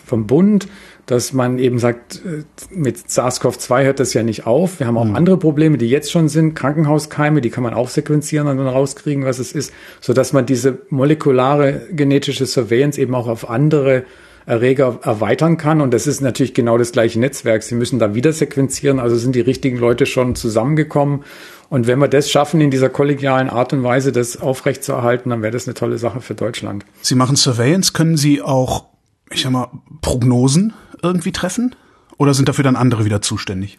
vom 0.06 0.26
Bund 0.26 0.68
dass 1.06 1.32
man 1.32 1.58
eben 1.58 1.78
sagt, 1.78 2.20
äh, 2.26 2.42
mit 2.70 2.98
SARS-CoV-2 2.98 3.84
hört 3.84 4.00
das 4.00 4.12
ja 4.12 4.22
nicht 4.22 4.46
auf. 4.46 4.80
Wir 4.80 4.86
haben 4.86 4.98
auch 4.98 5.04
mhm. 5.04 5.16
andere 5.16 5.36
Probleme, 5.38 5.78
die 5.78 5.88
jetzt 5.88 6.10
schon 6.10 6.28
sind, 6.28 6.54
Krankenhauskeime, 6.54 7.40
die 7.40 7.50
kann 7.50 7.62
man 7.62 7.74
auch 7.74 7.88
sequenzieren 7.88 8.48
und 8.48 8.58
dann 8.58 8.66
rauskriegen, 8.66 9.24
was 9.24 9.38
es 9.38 9.52
ist, 9.52 9.72
so 10.00 10.12
dass 10.12 10.32
man 10.32 10.46
diese 10.46 10.78
molekulare 10.90 11.82
genetische 11.92 12.46
Surveillance 12.46 13.00
eben 13.00 13.14
auch 13.14 13.28
auf 13.28 13.48
andere 13.48 14.04
Erreger 14.46 15.00
erweitern 15.02 15.56
kann. 15.56 15.80
Und 15.80 15.92
das 15.92 16.06
ist 16.06 16.20
natürlich 16.20 16.54
genau 16.54 16.78
das 16.78 16.92
gleiche 16.92 17.18
Netzwerk. 17.18 17.64
Sie 17.64 17.74
müssen 17.74 17.98
da 17.98 18.14
wieder 18.14 18.32
sequenzieren, 18.32 19.00
also 19.00 19.16
sind 19.16 19.34
die 19.34 19.40
richtigen 19.40 19.78
Leute 19.78 20.06
schon 20.06 20.36
zusammengekommen. 20.36 21.24
Und 21.68 21.88
wenn 21.88 21.98
wir 21.98 22.06
das 22.06 22.30
schaffen, 22.30 22.60
in 22.60 22.70
dieser 22.70 22.88
kollegialen 22.88 23.50
Art 23.50 23.72
und 23.72 23.82
Weise 23.82 24.12
das 24.12 24.40
aufrechtzuerhalten, 24.40 25.30
dann 25.30 25.42
wäre 25.42 25.52
das 25.52 25.66
eine 25.66 25.74
tolle 25.74 25.98
Sache 25.98 26.20
für 26.20 26.34
Deutschland. 26.34 26.84
Sie 27.02 27.16
machen 27.16 27.34
Surveillance, 27.34 27.92
können 27.92 28.16
Sie 28.16 28.40
auch, 28.40 28.84
ich 29.32 29.42
sag 29.42 29.50
mal, 29.50 29.68
Prognosen 30.00 30.74
irgendwie 31.02 31.32
treffen? 31.32 31.74
Oder 32.18 32.34
sind 32.34 32.48
dafür 32.48 32.64
dann 32.64 32.76
andere 32.76 33.04
wieder 33.04 33.20
zuständig? 33.20 33.78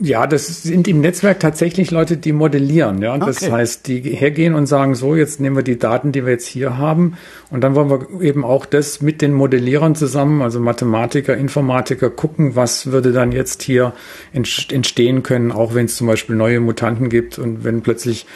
Ja, 0.00 0.26
das 0.26 0.64
sind 0.64 0.88
im 0.88 1.00
Netzwerk 1.00 1.38
tatsächlich 1.38 1.92
Leute, 1.92 2.16
die 2.16 2.32
modellieren. 2.32 3.00
Ja, 3.00 3.14
okay. 3.14 3.26
das 3.26 3.48
heißt, 3.48 3.86
die 3.86 4.00
hergehen 4.00 4.54
und 4.54 4.66
sagen 4.66 4.96
so, 4.96 5.14
jetzt 5.14 5.40
nehmen 5.40 5.54
wir 5.54 5.62
die 5.62 5.78
Daten, 5.78 6.10
die 6.10 6.24
wir 6.24 6.32
jetzt 6.32 6.48
hier 6.48 6.76
haben, 6.76 7.16
und 7.50 7.60
dann 7.60 7.76
wollen 7.76 7.90
wir 7.90 8.20
eben 8.20 8.44
auch 8.44 8.66
das 8.66 9.00
mit 9.02 9.22
den 9.22 9.32
Modellierern 9.32 9.94
zusammen, 9.94 10.42
also 10.42 10.58
Mathematiker, 10.58 11.36
Informatiker, 11.36 12.10
gucken, 12.10 12.56
was 12.56 12.90
würde 12.90 13.12
dann 13.12 13.30
jetzt 13.30 13.62
hier 13.62 13.92
entstehen 14.32 15.22
können, 15.22 15.52
auch 15.52 15.74
wenn 15.74 15.84
es 15.84 15.94
zum 15.94 16.08
Beispiel 16.08 16.34
neue 16.34 16.58
Mutanten 16.58 17.08
gibt 17.08 17.38
und 17.38 17.62
wenn 17.62 17.82
plötzlich 17.82 18.26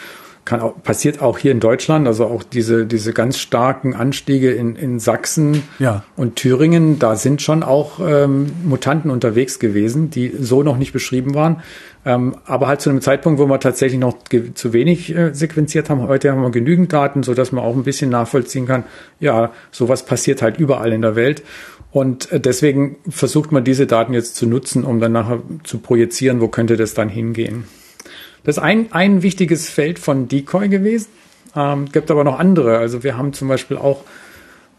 kann 0.49 0.61
auch, 0.61 0.81
passiert 0.81 1.21
auch 1.21 1.37
hier 1.37 1.51
in 1.51 1.59
Deutschland, 1.59 2.07
also 2.07 2.25
auch 2.25 2.41
diese, 2.41 2.87
diese 2.87 3.13
ganz 3.13 3.37
starken 3.37 3.93
Anstiege 3.93 4.51
in, 4.51 4.75
in 4.75 4.99
Sachsen 4.99 5.61
ja. 5.77 6.03
und 6.15 6.37
Thüringen, 6.37 6.97
da 6.97 7.15
sind 7.15 7.43
schon 7.43 7.61
auch 7.61 7.99
ähm, 7.99 8.51
Mutanten 8.63 9.11
unterwegs 9.11 9.59
gewesen, 9.59 10.09
die 10.09 10.33
so 10.39 10.63
noch 10.63 10.77
nicht 10.77 10.91
beschrieben 10.91 11.35
waren. 11.35 11.61
Ähm, 12.03 12.35
aber 12.45 12.67
halt 12.67 12.81
zu 12.81 12.89
einem 12.89 13.01
Zeitpunkt, 13.01 13.39
wo 13.39 13.45
wir 13.45 13.59
tatsächlich 13.59 13.99
noch 13.99 14.17
zu 14.55 14.73
wenig 14.73 15.15
äh, 15.15 15.35
sequenziert 15.35 15.91
haben. 15.91 16.07
Heute 16.07 16.31
haben 16.31 16.41
wir 16.41 16.49
genügend 16.49 16.91
Daten, 16.91 17.21
so 17.21 17.35
dass 17.35 17.51
man 17.51 17.63
auch 17.63 17.75
ein 17.75 17.83
bisschen 17.83 18.09
nachvollziehen 18.09 18.65
kann, 18.65 18.85
ja, 19.19 19.51
sowas 19.69 20.03
passiert 20.03 20.41
halt 20.41 20.57
überall 20.57 20.93
in 20.93 21.03
der 21.03 21.15
Welt. 21.15 21.43
Und 21.91 22.31
äh, 22.31 22.39
deswegen 22.39 22.95
versucht 23.07 23.51
man 23.51 23.63
diese 23.63 23.85
Daten 23.85 24.13
jetzt 24.13 24.35
zu 24.35 24.47
nutzen, 24.47 24.83
um 24.83 24.99
dann 24.99 25.11
nachher 25.11 25.43
zu 25.63 25.77
projizieren, 25.77 26.41
wo 26.41 26.47
könnte 26.47 26.75
das 26.75 26.95
dann 26.95 27.09
hingehen. 27.09 27.65
Das 28.43 28.57
ist 28.57 28.63
ein, 28.63 28.91
ein 28.91 29.21
wichtiges 29.21 29.69
Feld 29.69 29.99
von 29.99 30.27
Decoy 30.27 30.69
gewesen. 30.69 31.07
Ähm, 31.55 31.85
gibt 31.91 32.11
aber 32.11 32.23
noch 32.23 32.39
andere. 32.39 32.77
Also 32.77 33.03
wir 33.03 33.17
haben 33.17 33.33
zum 33.33 33.47
Beispiel 33.47 33.77
auch, 33.77 34.03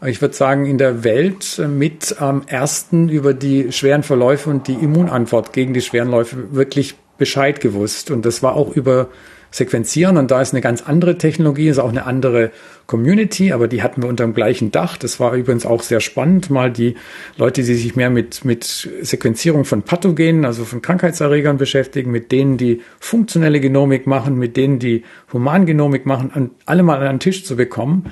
ich 0.05 0.21
würde 0.21 0.33
sagen, 0.33 0.65
in 0.65 0.77
der 0.77 1.03
Welt 1.03 1.61
mit 1.67 2.15
am 2.19 2.43
ersten 2.47 3.09
über 3.09 3.33
die 3.33 3.71
schweren 3.71 4.03
Verläufe 4.03 4.49
und 4.49 4.67
die 4.67 4.73
Immunantwort 4.73 5.53
gegen 5.53 5.73
die 5.73 5.81
schweren 5.81 6.09
Läufe 6.09 6.55
wirklich 6.55 6.95
Bescheid 7.21 7.61
gewusst. 7.61 8.09
Und 8.09 8.25
das 8.25 8.41
war 8.41 8.55
auch 8.55 8.75
über 8.75 9.07
sequenzieren. 9.51 10.17
Und 10.17 10.31
da 10.31 10.41
ist 10.41 10.53
eine 10.53 10.61
ganz 10.61 10.81
andere 10.81 11.17
Technologie, 11.17 11.67
ist 11.67 11.77
auch 11.77 11.89
eine 11.89 12.05
andere 12.05 12.51
Community, 12.87 13.51
aber 13.51 13.67
die 13.67 13.83
hatten 13.83 14.01
wir 14.01 14.09
unter 14.09 14.23
dem 14.23 14.33
gleichen 14.33 14.71
Dach. 14.71 14.97
Das 14.97 15.19
war 15.19 15.33
übrigens 15.33 15.65
auch 15.65 15.83
sehr 15.83 15.99
spannend, 15.99 16.49
mal 16.49 16.71
die 16.71 16.95
Leute, 17.37 17.61
die 17.61 17.75
sich 17.75 17.95
mehr 17.95 18.09
mit, 18.09 18.43
mit 18.43 18.63
Sequenzierung 19.01 19.65
von 19.65 19.83
Pathogenen, 19.83 20.45
also 20.45 20.65
von 20.65 20.81
Krankheitserregern 20.81 21.57
beschäftigen, 21.57 22.11
mit 22.11 22.31
denen, 22.31 22.57
die 22.57 22.81
funktionelle 22.99 23.59
Genomik 23.59 24.07
machen, 24.07 24.37
mit 24.37 24.57
denen, 24.57 24.79
die 24.79 25.03
Humangenomik 25.31 26.05
machen, 26.05 26.51
alle 26.65 26.83
mal 26.83 26.99
an 26.99 27.15
den 27.15 27.19
Tisch 27.19 27.45
zu 27.45 27.55
bekommen 27.55 28.11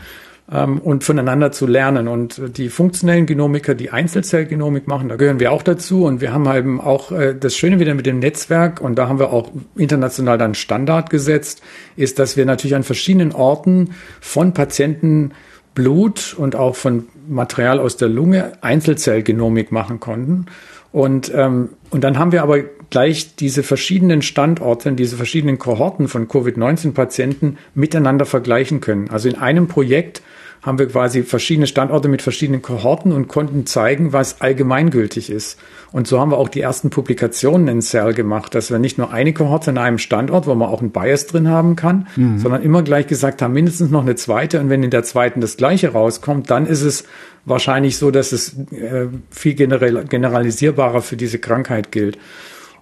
ähm, 0.51 0.79
und 0.79 1.03
voneinander 1.03 1.51
zu 1.51 1.67
lernen. 1.67 2.07
Und 2.07 2.57
die 2.57 2.69
funktionellen 2.69 3.25
Genomiker, 3.25 3.75
die 3.75 3.91
Einzelzellgenomik 3.91 4.87
machen, 4.87 5.09
da 5.09 5.15
gehören 5.15 5.39
wir 5.39 5.51
auch 5.51 5.63
dazu. 5.63 6.05
Und 6.05 6.21
wir 6.21 6.33
haben 6.33 6.47
halt 6.47 6.65
auch 6.79 7.11
äh, 7.11 7.35
das 7.39 7.55
Schöne 7.55 7.79
wieder 7.79 7.93
mit 7.93 8.05
dem 8.05 8.19
Netzwerk, 8.19 8.81
und 8.81 8.95
da 8.95 9.07
haben 9.07 9.19
wir 9.19 9.31
auch 9.31 9.51
international 9.75 10.37
dann 10.37 10.55
Standard 10.55 11.09
gesetzt, 11.09 11.61
ist, 11.95 12.19
dass 12.19 12.37
wir 12.37 12.45
natürlich 12.45 12.75
an 12.75 12.83
verschiedenen 12.83 13.31
Orten 13.31 13.91
von 14.21 14.53
Patienten 14.53 15.31
Blut 15.75 16.35
und 16.37 16.55
auch 16.55 16.75
von 16.75 17.07
Material 17.27 17.79
aus 17.79 17.95
der 17.95 18.09
Lunge 18.09 18.53
Einzelzellgenomik 18.61 19.71
machen 19.71 19.99
konnten. 19.99 20.47
Und, 20.91 21.31
ähm, 21.35 21.69
und 21.91 22.03
dann 22.03 22.17
haben 22.17 22.31
wir 22.31 22.41
aber 22.41 22.63
gleich 22.89 23.35
diese 23.35 23.61
verschiedenen 23.61 24.21
Standorte, 24.21 24.91
diese 24.93 25.15
verschiedenen 25.15 25.59
Kohorten 25.59 26.07
von 26.07 26.27
Covid-19-Patienten 26.27 27.57
miteinander 27.75 28.25
vergleichen 28.25 28.81
können. 28.81 29.09
Also 29.09 29.29
in 29.29 29.35
einem 29.35 29.67
Projekt 29.67 30.23
haben 30.61 30.77
wir 30.77 30.87
quasi 30.87 31.23
verschiedene 31.23 31.67
Standorte 31.67 32.09
mit 32.09 32.21
verschiedenen 32.21 32.61
Kohorten 32.61 33.11
und 33.11 33.27
konnten 33.27 33.65
zeigen, 33.65 34.11
was 34.11 34.41
allgemeingültig 34.41 35.29
ist. 35.29 35.57
Und 35.91 36.07
so 36.07 36.19
haben 36.19 36.31
wir 36.31 36.37
auch 36.37 36.49
die 36.49 36.61
ersten 36.61 36.89
Publikationen 36.89 37.67
in 37.67 37.81
Cell 37.81 38.13
gemacht, 38.13 38.53
dass 38.53 38.69
wir 38.69 38.77
nicht 38.77 38.97
nur 38.97 39.11
eine 39.11 39.33
Kohorte 39.33 39.71
in 39.71 39.77
einem 39.77 39.97
Standort, 39.97 40.47
wo 40.47 40.55
man 40.55 40.69
auch 40.69 40.81
einen 40.81 40.91
Bias 40.91 41.27
drin 41.27 41.47
haben 41.47 41.75
kann, 41.75 42.07
mhm. 42.15 42.39
sondern 42.39 42.61
immer 42.61 42.83
gleich 42.83 43.07
gesagt 43.07 43.41
haben, 43.41 43.53
mindestens 43.53 43.89
noch 43.89 44.01
eine 44.01 44.15
zweite. 44.15 44.59
Und 44.59 44.69
wenn 44.69 44.83
in 44.83 44.91
der 44.91 45.03
zweiten 45.03 45.41
das 45.41 45.57
gleiche 45.57 45.93
rauskommt, 45.93 46.49
dann 46.49 46.67
ist 46.67 46.81
es 46.81 47.05
wahrscheinlich 47.45 47.97
so, 47.97 48.11
dass 48.11 48.31
es 48.33 48.57
äh, 48.71 49.07
viel 49.31 49.55
generell, 49.55 50.05
generalisierbarer 50.05 51.01
für 51.01 51.15
diese 51.15 51.39
Krankheit 51.39 51.91
gilt. 51.91 52.17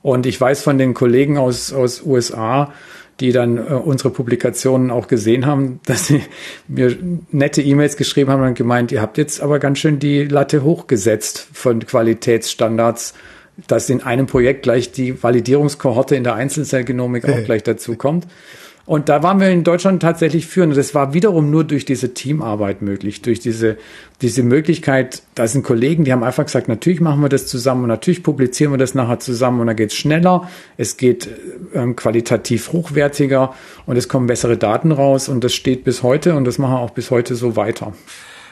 Und 0.02 0.26
ich 0.26 0.40
weiß 0.40 0.62
von 0.62 0.78
den 0.78 0.94
Kollegen 0.94 1.38
aus, 1.38 1.74
aus 1.74 2.02
USA, 2.06 2.72
die 3.20 3.32
dann 3.32 3.58
äh, 3.58 3.74
unsere 3.74 4.10
Publikationen 4.10 4.92
auch 4.92 5.08
gesehen 5.08 5.46
haben, 5.46 5.80
dass 5.86 6.08
sie 6.08 6.22
mir 6.68 6.96
nette 7.32 7.62
E-Mails 7.62 7.98
geschrieben 7.98 8.32
haben 8.32 8.44
und 8.44 8.56
gemeint, 8.56 8.92
ihr 8.92 9.02
habt 9.02 9.18
jetzt 9.18 9.42
aber 9.42 9.60
ganz 9.60 9.80
schön 9.80 10.00
die 10.00 10.26
Latte 10.26 10.64
hochgesetzt 10.64 11.48
von 11.54 11.86
Qualitätsstandards, 11.86 13.14
dass 13.68 13.90
in 13.90 14.04
einem 14.04 14.28
Projekt 14.28 14.64
gleich 14.64 14.92
die 14.92 15.22
Validierungskohorte 15.22 16.16
in 16.16 16.24
der 16.24 16.36
Einzelzellgenomik 16.36 17.28
auch 17.30 17.44
gleich 17.44 17.64
dazu 17.64 17.96
kommt. 17.96 18.28
Und 18.88 19.10
da 19.10 19.22
waren 19.22 19.42
wir 19.42 19.50
in 19.50 19.66
Deutschland 19.66 20.02
tatsächlich 20.02 20.48
führend. 20.48 20.72
Und 20.72 20.78
das 20.78 20.96
war 20.96 21.14
wiederum 21.14 21.52
nur 21.52 21.66
durch 21.66 21.84
diese 21.84 22.14
Teamarbeit 22.14 22.82
möglich, 22.82 23.22
durch 23.22 23.42
diese, 23.42 23.78
diese 24.22 24.44
Möglichkeit, 24.44 25.24
da 25.36 25.46
sind 25.46 25.64
Kollegen, 25.64 26.06
die 26.06 26.14
haben 26.14 26.24
einfach 26.24 26.46
gesagt, 26.46 26.70
natürlich 26.70 27.02
machen 27.02 27.22
wir 27.22 27.28
das 27.28 27.48
zusammen 27.48 27.84
und 27.84 27.90
natürlich 27.90 28.24
publizieren 28.24 28.72
wir 28.72 28.78
das 28.78 28.96
nachher 28.96 29.20
zusammen 29.20 29.60
und 29.60 29.68
dann 29.68 29.76
geht's 29.76 29.94
schneller, 29.94 30.50
es 30.78 30.96
geht 30.96 31.28
ähm, 31.74 31.98
qualitativ 31.98 32.72
hochwertiger 32.72 33.54
und 33.86 33.98
es 33.98 34.08
kommen 34.08 34.26
bessere 34.26 34.56
Daten 34.56 34.94
raus 34.94 35.28
und 35.28 35.44
das 35.44 35.54
steht 35.54 35.84
bis 35.84 36.02
heute 36.02 36.36
und 36.36 36.46
das 36.46 36.58
machen 36.58 36.76
wir 36.76 36.80
auch 36.80 36.92
bis 36.92 37.12
heute 37.12 37.36
so 37.36 37.58
weiter. 37.58 37.92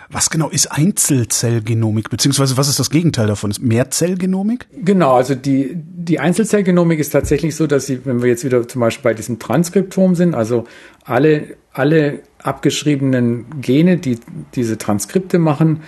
Was 0.09 0.29
genau 0.29 0.49
ist 0.49 0.71
Einzelzellgenomik, 0.71 2.09
beziehungsweise 2.09 2.57
was 2.57 2.69
ist 2.69 2.79
das 2.79 2.89
Gegenteil 2.89 3.27
davon? 3.27 3.51
Ist 3.51 3.61
Mehrzellgenomik? 3.61 4.67
Genau, 4.71 5.15
also 5.15 5.35
die, 5.35 5.71
die 5.73 6.19
Einzelzellgenomik 6.19 6.99
ist 6.99 7.09
tatsächlich 7.09 7.55
so, 7.55 7.67
dass 7.67 7.87
sie, 7.87 8.05
wenn 8.05 8.21
wir 8.21 8.29
jetzt 8.29 8.43
wieder 8.43 8.67
zum 8.67 8.81
Beispiel 8.81 9.03
bei 9.03 9.13
diesem 9.13 9.39
Transkriptom 9.39 10.15
sind, 10.15 10.35
also 10.35 10.65
alle, 11.03 11.55
alle 11.73 12.19
abgeschriebenen 12.41 13.45
Gene, 13.61 13.97
die 13.97 14.19
diese 14.53 14.77
Transkripte 14.77 15.39
machen, 15.39 15.81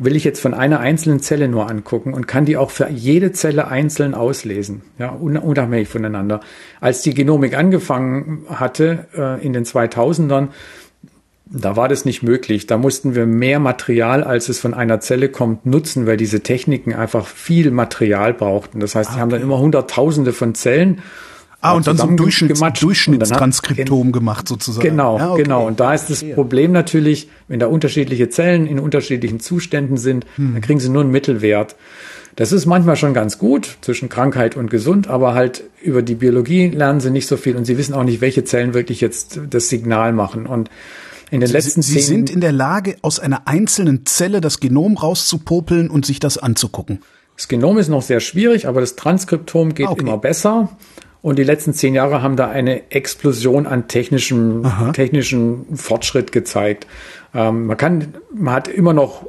will 0.00 0.16
ich 0.16 0.24
jetzt 0.24 0.40
von 0.40 0.54
einer 0.54 0.80
einzelnen 0.80 1.20
Zelle 1.20 1.46
nur 1.46 1.68
angucken 1.68 2.14
und 2.14 2.26
kann 2.26 2.46
die 2.46 2.56
auch 2.56 2.70
für 2.70 2.88
jede 2.88 3.32
Zelle 3.32 3.68
einzeln 3.68 4.14
auslesen, 4.14 4.80
ja, 4.98 5.10
unabhängig 5.10 5.88
voneinander. 5.88 6.40
Als 6.80 7.02
die 7.02 7.12
Genomik 7.12 7.56
angefangen 7.56 8.46
hatte 8.48 9.06
äh, 9.14 9.44
in 9.44 9.52
den 9.52 9.64
2000ern, 9.64 10.48
da 11.52 11.76
war 11.76 11.88
das 11.88 12.04
nicht 12.04 12.22
möglich. 12.22 12.66
Da 12.66 12.78
mussten 12.78 13.14
wir 13.14 13.26
mehr 13.26 13.58
Material, 13.58 14.22
als 14.22 14.48
es 14.48 14.60
von 14.60 14.72
einer 14.72 15.00
Zelle 15.00 15.28
kommt, 15.28 15.66
nutzen, 15.66 16.06
weil 16.06 16.16
diese 16.16 16.40
Techniken 16.40 16.94
einfach 16.94 17.26
viel 17.26 17.70
Material 17.72 18.32
brauchten. 18.32 18.80
Das 18.80 18.94
heißt, 18.94 19.10
die 19.10 19.14
okay. 19.14 19.20
haben 19.20 19.30
dann 19.30 19.42
immer 19.42 19.58
Hunderttausende 19.58 20.32
von 20.32 20.54
Zellen. 20.54 21.02
Ah, 21.62 21.72
und 21.72 21.86
dann 21.86 21.98
so 21.98 22.06
ein 22.06 22.16
Durchschnitts 22.16 22.60
Durchschnittstranskriptom 22.80 24.12
gemacht 24.12 24.48
sozusagen. 24.48 24.88
Genau, 24.88 25.18
ja, 25.18 25.32
okay. 25.32 25.42
genau. 25.42 25.66
Und 25.66 25.78
da 25.78 25.92
ist 25.92 26.08
das 26.08 26.24
Problem 26.24 26.72
natürlich, 26.72 27.28
wenn 27.48 27.58
da 27.58 27.66
unterschiedliche 27.66 28.30
Zellen 28.30 28.66
in 28.66 28.78
unterschiedlichen 28.78 29.40
Zuständen 29.40 29.98
sind, 29.98 30.24
hm. 30.36 30.54
dann 30.54 30.62
kriegen 30.62 30.80
sie 30.80 30.88
nur 30.88 31.02
einen 31.02 31.10
Mittelwert. 31.10 31.76
Das 32.36 32.52
ist 32.52 32.64
manchmal 32.64 32.96
schon 32.96 33.12
ganz 33.12 33.36
gut 33.36 33.76
zwischen 33.82 34.08
Krankheit 34.08 34.56
und 34.56 34.70
gesund, 34.70 35.08
aber 35.08 35.34
halt 35.34 35.64
über 35.82 36.00
die 36.00 36.14
Biologie 36.14 36.68
lernen 36.68 37.00
sie 37.00 37.10
nicht 37.10 37.26
so 37.26 37.36
viel 37.36 37.56
und 37.56 37.66
sie 37.66 37.76
wissen 37.76 37.92
auch 37.92 38.04
nicht, 38.04 38.22
welche 38.22 38.44
Zellen 38.44 38.72
wirklich 38.72 39.02
jetzt 39.02 39.40
das 39.50 39.68
Signal 39.68 40.14
machen. 40.14 40.46
Und 40.46 40.70
in 41.30 41.40
den 41.40 41.48
Sie, 41.48 41.52
letzten 41.52 41.82
Sie 41.82 42.00
sind 42.00 42.30
in 42.30 42.40
der 42.40 42.52
Lage, 42.52 42.96
aus 43.02 43.20
einer 43.20 43.46
einzelnen 43.46 44.06
Zelle 44.06 44.40
das 44.40 44.60
Genom 44.60 44.96
rauszupopeln 44.96 45.90
und 45.90 46.04
sich 46.04 46.20
das 46.20 46.38
anzugucken. 46.38 47.02
Das 47.36 47.48
Genom 47.48 47.78
ist 47.78 47.88
noch 47.88 48.02
sehr 48.02 48.20
schwierig, 48.20 48.66
aber 48.66 48.80
das 48.80 48.96
Transkriptom 48.96 49.74
geht 49.74 49.88
okay. 49.88 50.02
immer 50.02 50.18
besser. 50.18 50.68
Und 51.22 51.38
die 51.38 51.44
letzten 51.44 51.74
zehn 51.74 51.94
Jahre 51.94 52.22
haben 52.22 52.36
da 52.36 52.48
eine 52.48 52.90
Explosion 52.90 53.66
an 53.66 53.88
technischem, 53.88 54.70
technischen 54.94 55.76
Fortschritt 55.76 56.32
gezeigt. 56.32 56.86
Ähm, 57.34 57.66
man 57.66 57.76
kann, 57.76 58.14
man 58.34 58.54
hat 58.54 58.68
immer 58.68 58.92
noch 58.92 59.26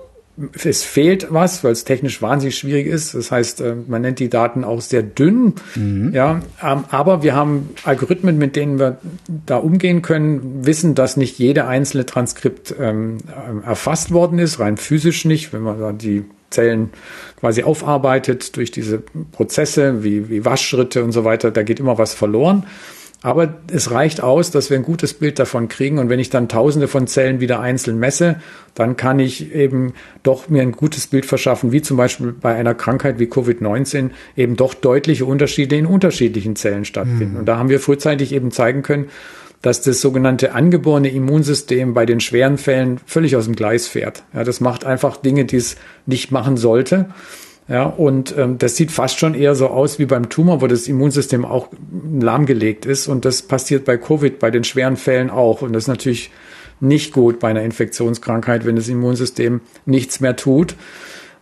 es 0.64 0.84
fehlt 0.84 1.28
was, 1.30 1.64
weil 1.64 1.72
es 1.72 1.84
technisch 1.84 2.22
wahnsinnig 2.22 2.58
schwierig 2.58 2.88
ist. 2.88 3.14
Das 3.14 3.32
heißt, 3.32 3.62
äh, 3.62 3.76
man 3.88 4.02
nennt 4.02 4.20
die 4.20 4.30
Daten 4.30 4.64
auch 4.64 4.82
sehr 4.82 5.04
dünn. 5.04 5.54
Mhm. 5.76 6.12
Ja, 6.14 6.42
ähm, 6.64 6.84
aber 6.90 7.24
wir 7.24 7.36
haben 7.36 7.70
Algorithmen, 7.84 8.38
mit 8.38 8.56
denen 8.56 8.80
wir 8.80 8.98
da 9.46 9.58
umgehen 9.58 10.02
können, 10.02 10.66
wissen, 10.66 10.96
dass 10.96 11.18
nicht 11.18 11.40
jede 11.40 11.68
einzelne 11.68 12.06
Transkript 12.06 12.76
ähm, 12.80 13.18
erfasst 13.66 14.12
worden 14.12 14.40
ist, 14.40 14.60
rein 14.60 14.78
physisch 14.78 15.26
nicht, 15.26 15.54
wenn 15.54 15.62
man 15.62 15.80
da 15.80 15.92
die 15.92 16.26
Zellen 16.50 16.90
quasi 17.40 17.64
aufarbeitet 17.64 18.56
durch 18.58 18.72
diese 18.72 19.00
Prozesse 19.32 20.04
wie, 20.04 20.30
wie 20.30 20.46
Waschschritte 20.46 21.04
und 21.04 21.12
so 21.12 21.24
weiter. 21.24 21.50
Da 21.50 21.64
geht 21.64 21.80
immer 21.80 21.98
was 21.98 22.14
verloren. 22.14 22.66
Aber 23.24 23.54
es 23.72 23.92
reicht 23.92 24.22
aus, 24.22 24.50
dass 24.50 24.72
wir 24.72 24.78
ein 24.78 24.84
gutes 24.84 25.14
Bild 25.14 25.38
davon 25.38 25.68
kriegen. 25.68 26.00
Und 26.00 26.10
wenn 26.10 26.20
ich 26.20 26.32
dann 26.32 26.50
tausende 26.50 26.88
von 26.88 27.06
Zellen 27.06 27.40
wieder 27.40 27.60
einzeln 27.60 28.00
messe, 28.00 28.38
dann 28.74 28.98
kann 28.98 29.20
ich 29.20 29.54
eben 29.54 29.94
doch 30.24 30.50
mir 30.50 30.64
ein 30.64 30.72
gutes 30.72 31.06
Bild 31.06 31.28
verschaffen, 31.28 31.72
wie 31.72 31.84
zum 31.84 31.98
Beispiel 31.98 32.34
bei 32.34 32.56
einer 32.56 32.74
Krankheit 32.74 33.20
wie 33.20 33.26
Covid-19 33.26 34.10
eben 34.36 34.56
doch 34.56 34.74
deutliche 34.74 35.26
Unterschiede 35.26 35.76
in 35.76 35.86
unterschiedlichen 35.86 36.56
Zellen 36.56 36.84
stattfinden. 36.84 37.34
Mhm. 37.34 37.40
Und 37.40 37.46
da 37.46 37.58
haben 37.58 37.70
wir 37.70 37.80
frühzeitig 37.80 38.34
eben 38.34 38.50
zeigen 38.50 38.82
können, 38.82 39.10
dass 39.62 39.82
das 39.82 40.02
sogenannte 40.02 40.54
angeborene 40.54 41.10
Immunsystem 41.10 41.94
bei 41.94 42.08
den 42.08 42.20
schweren 42.20 42.58
Fällen 42.58 43.00
völlig 43.06 43.36
aus 43.36 43.46
dem 43.46 43.56
Gleis 43.56 43.88
fährt. 43.88 44.24
Ja, 44.34 44.44
das 44.44 44.60
macht 44.60 44.86
einfach 44.86 45.18
Dinge, 45.18 45.46
die 45.46 45.58
es 45.58 45.76
nicht 46.08 46.32
machen 46.32 46.58
sollte. 46.58 47.10
Ja, 47.72 47.86
und 47.86 48.36
ähm, 48.38 48.58
das 48.58 48.76
sieht 48.76 48.92
fast 48.92 49.18
schon 49.18 49.34
eher 49.34 49.56
so 49.56 49.68
aus 49.68 49.98
wie 49.98 50.06
beim 50.06 50.28
Tumor, 50.28 50.62
wo 50.62 50.68
das 50.68 50.90
Immunsystem 50.90 51.46
auch 51.46 51.70
lahmgelegt 52.20 52.86
ist. 52.86 53.08
Und 53.08 53.24
das 53.24 53.44
passiert 53.44 53.86
bei 53.86 53.96
Covid, 53.96 54.40
bei 54.40 54.52
den 54.52 54.66
schweren 54.66 54.98
Fällen 54.98 55.30
auch. 55.30 55.62
Und 55.62 55.72
das 55.72 55.84
ist 55.84 55.88
natürlich 55.88 56.32
nicht 56.82 57.14
gut 57.14 57.40
bei 57.40 57.48
einer 57.48 57.62
Infektionskrankheit, 57.62 58.66
wenn 58.66 58.76
das 58.76 58.90
Immunsystem 58.90 59.62
nichts 59.86 60.20
mehr 60.20 60.36
tut. 60.36 60.76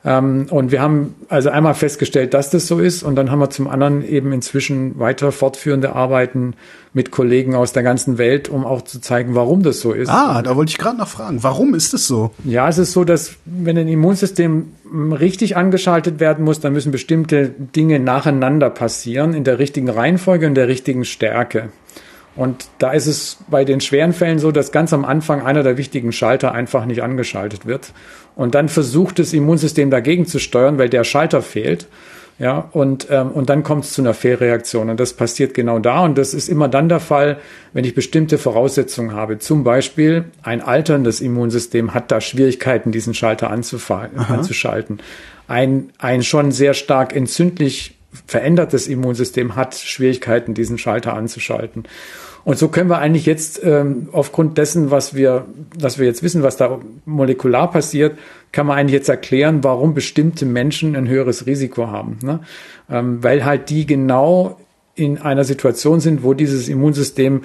Ähm, 0.05 0.47
und 0.49 0.71
wir 0.71 0.81
haben 0.81 1.15
also 1.27 1.49
einmal 1.49 1.73
festgestellt, 1.73 2.33
dass 2.33 2.49
das 2.49 2.67
so 2.67 2.79
ist. 2.79 3.03
Und 3.03 3.15
dann 3.15 3.31
haben 3.31 3.39
wir 3.39 3.49
zum 3.49 3.67
anderen 3.67 4.07
eben 4.07 4.31
inzwischen 4.31 4.97
weiter 4.99 5.31
fortführende 5.31 5.95
Arbeiten 5.95 6.53
mit 6.93 7.11
Kollegen 7.11 7.53
aus 7.53 7.73
der 7.73 7.83
ganzen 7.83 8.17
Welt, 8.17 8.49
um 8.49 8.65
auch 8.65 8.81
zu 8.81 8.99
zeigen, 8.99 9.35
warum 9.35 9.61
das 9.61 9.79
so 9.79 9.91
ist. 9.91 10.09
Ah, 10.09 10.41
da 10.41 10.55
wollte 10.55 10.71
ich 10.71 10.77
gerade 10.77 10.97
noch 10.97 11.07
fragen. 11.07 11.43
Warum 11.43 11.75
ist 11.75 11.93
es 11.93 12.07
so? 12.07 12.31
Ja, 12.45 12.67
es 12.67 12.77
ist 12.77 12.93
so, 12.93 13.03
dass 13.03 13.35
wenn 13.45 13.77
ein 13.77 13.87
Immunsystem 13.87 14.71
richtig 14.91 15.55
angeschaltet 15.55 16.19
werden 16.19 16.43
muss, 16.43 16.59
dann 16.59 16.73
müssen 16.73 16.91
bestimmte 16.91 17.49
Dinge 17.49 17.99
nacheinander 17.99 18.69
passieren, 18.69 19.33
in 19.33 19.43
der 19.43 19.59
richtigen 19.59 19.89
Reihenfolge 19.89 20.47
und 20.47 20.55
der 20.55 20.67
richtigen 20.67 21.05
Stärke. 21.05 21.69
Und 22.39 22.69
da 22.77 22.91
ist 22.91 23.05
es 23.05 23.37
bei 23.49 23.65
den 23.65 23.81
schweren 23.81 24.13
Fällen 24.13 24.39
so, 24.39 24.53
dass 24.53 24.71
ganz 24.71 24.93
am 24.93 25.03
Anfang 25.03 25.41
einer 25.41 25.61
der 25.61 25.75
wichtigen 25.75 26.13
Schalter 26.13 26.53
einfach 26.53 26.85
nicht 26.85 27.03
angeschaltet 27.03 27.65
wird. 27.65 27.91
Und 28.33 28.55
dann 28.55 28.69
versucht 28.69 29.19
das 29.19 29.33
Immunsystem 29.33 29.89
dagegen 29.89 30.25
zu 30.25 30.39
steuern, 30.39 30.77
weil 30.77 30.87
der 30.87 31.03
Schalter 31.03 31.41
fehlt. 31.41 31.87
Ja, 32.39 32.69
und, 32.71 33.07
ähm, 33.09 33.31
und 33.31 33.49
dann 33.49 33.63
kommt 33.63 33.83
es 33.83 33.91
zu 33.91 34.01
einer 34.01 34.13
Fehlreaktion. 34.13 34.89
Und 34.89 35.01
das 35.01 35.11
passiert 35.11 35.53
genau 35.53 35.79
da. 35.79 35.99
Und 36.05 36.17
das 36.17 36.33
ist 36.33 36.47
immer 36.47 36.69
dann 36.69 36.87
der 36.87 37.01
Fall, 37.01 37.41
wenn 37.73 37.83
ich 37.83 37.93
bestimmte 37.93 38.37
Voraussetzungen 38.37 39.13
habe. 39.13 39.39
Zum 39.39 39.65
Beispiel 39.65 40.23
ein 40.41 40.61
alterndes 40.61 41.19
Immunsystem 41.19 41.93
hat 41.93 42.09
da 42.09 42.21
Schwierigkeiten, 42.21 42.93
diesen 42.93 43.13
Schalter 43.13 43.49
anzuschalten. 43.49 45.01
Ein, 45.49 45.89
ein 45.97 46.23
schon 46.23 46.53
sehr 46.53 46.73
stark 46.73 47.13
entzündlich 47.13 47.97
verändertes 48.25 48.87
Immunsystem 48.87 49.55
hat 49.57 49.75
Schwierigkeiten, 49.75 50.53
diesen 50.53 50.77
Schalter 50.77 51.15
anzuschalten. 51.15 51.83
Und 52.49 52.57
so 52.57 52.67
können 52.67 52.89
wir 52.89 52.97
eigentlich 52.97 53.27
jetzt 53.27 53.61
ähm, 53.63 54.09
aufgrund 54.11 54.57
dessen, 54.57 54.89
was 54.89 55.13
wir, 55.13 55.45
was 55.77 55.99
wir 55.99 56.07
jetzt 56.07 56.23
wissen, 56.23 56.41
was 56.41 56.57
da 56.57 56.79
molekular 57.05 57.69
passiert, 57.69 58.17
kann 58.51 58.65
man 58.65 58.75
eigentlich 58.75 58.93
jetzt 58.93 59.07
erklären, 59.07 59.63
warum 59.63 59.93
bestimmte 59.93 60.47
Menschen 60.47 60.95
ein 60.95 61.07
höheres 61.07 61.45
Risiko 61.45 61.89
haben. 61.89 62.17
Ne? 62.23 62.39
Ähm, 62.89 63.23
weil 63.23 63.45
halt 63.45 63.69
die 63.69 63.85
genau 63.85 64.57
in 64.95 65.19
einer 65.19 65.43
Situation 65.43 65.99
sind, 65.99 66.23
wo 66.23 66.33
dieses 66.33 66.69
Immunsystem 66.69 67.43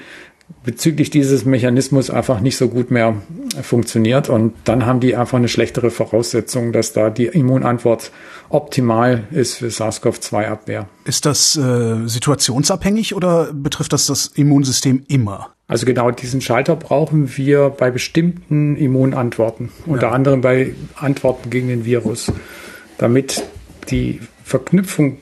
bezüglich 0.64 1.11
dieses 1.11 1.45
Mechanismus 1.45 2.11
einfach 2.11 2.40
nicht 2.40 2.57
so 2.57 2.68
gut 2.68 2.90
mehr 2.90 3.14
funktioniert. 3.62 4.28
Und 4.28 4.55
dann 4.64 4.86
haben 4.86 5.01
die 5.01 5.14
einfach 5.14 5.38
eine 5.38 5.49
schlechtere 5.49 5.90
Voraussetzung, 5.90 6.72
dass 6.72 6.92
da 6.92 7.11
die 7.11 7.26
Immunantwort 7.26 8.11
optimal 8.49 9.24
ist 9.30 9.55
für 9.55 9.70
SARS-CoV-2-Abwehr. 9.70 10.86
Ist 11.05 11.26
das 11.26 11.57
äh, 11.57 12.07
situationsabhängig 12.07 13.14
oder 13.14 13.53
betrifft 13.53 13.92
das 13.92 14.07
das 14.07 14.26
Immunsystem 14.26 15.05
immer? 15.09 15.51
Also 15.66 15.86
genau 15.86 16.11
diesen 16.11 16.40
Schalter 16.40 16.76
brauchen 16.76 17.36
wir 17.36 17.70
bei 17.70 17.90
bestimmten 17.90 18.76
Immunantworten, 18.76 19.70
unter 19.86 20.09
ja. 20.09 20.12
anderem 20.12 20.40
bei 20.40 20.74
Antworten 20.97 21.49
gegen 21.49 21.68
den 21.68 21.84
Virus, 21.84 22.30
damit 22.99 23.42
die 23.90 24.20
Verknüpfung 24.45 25.18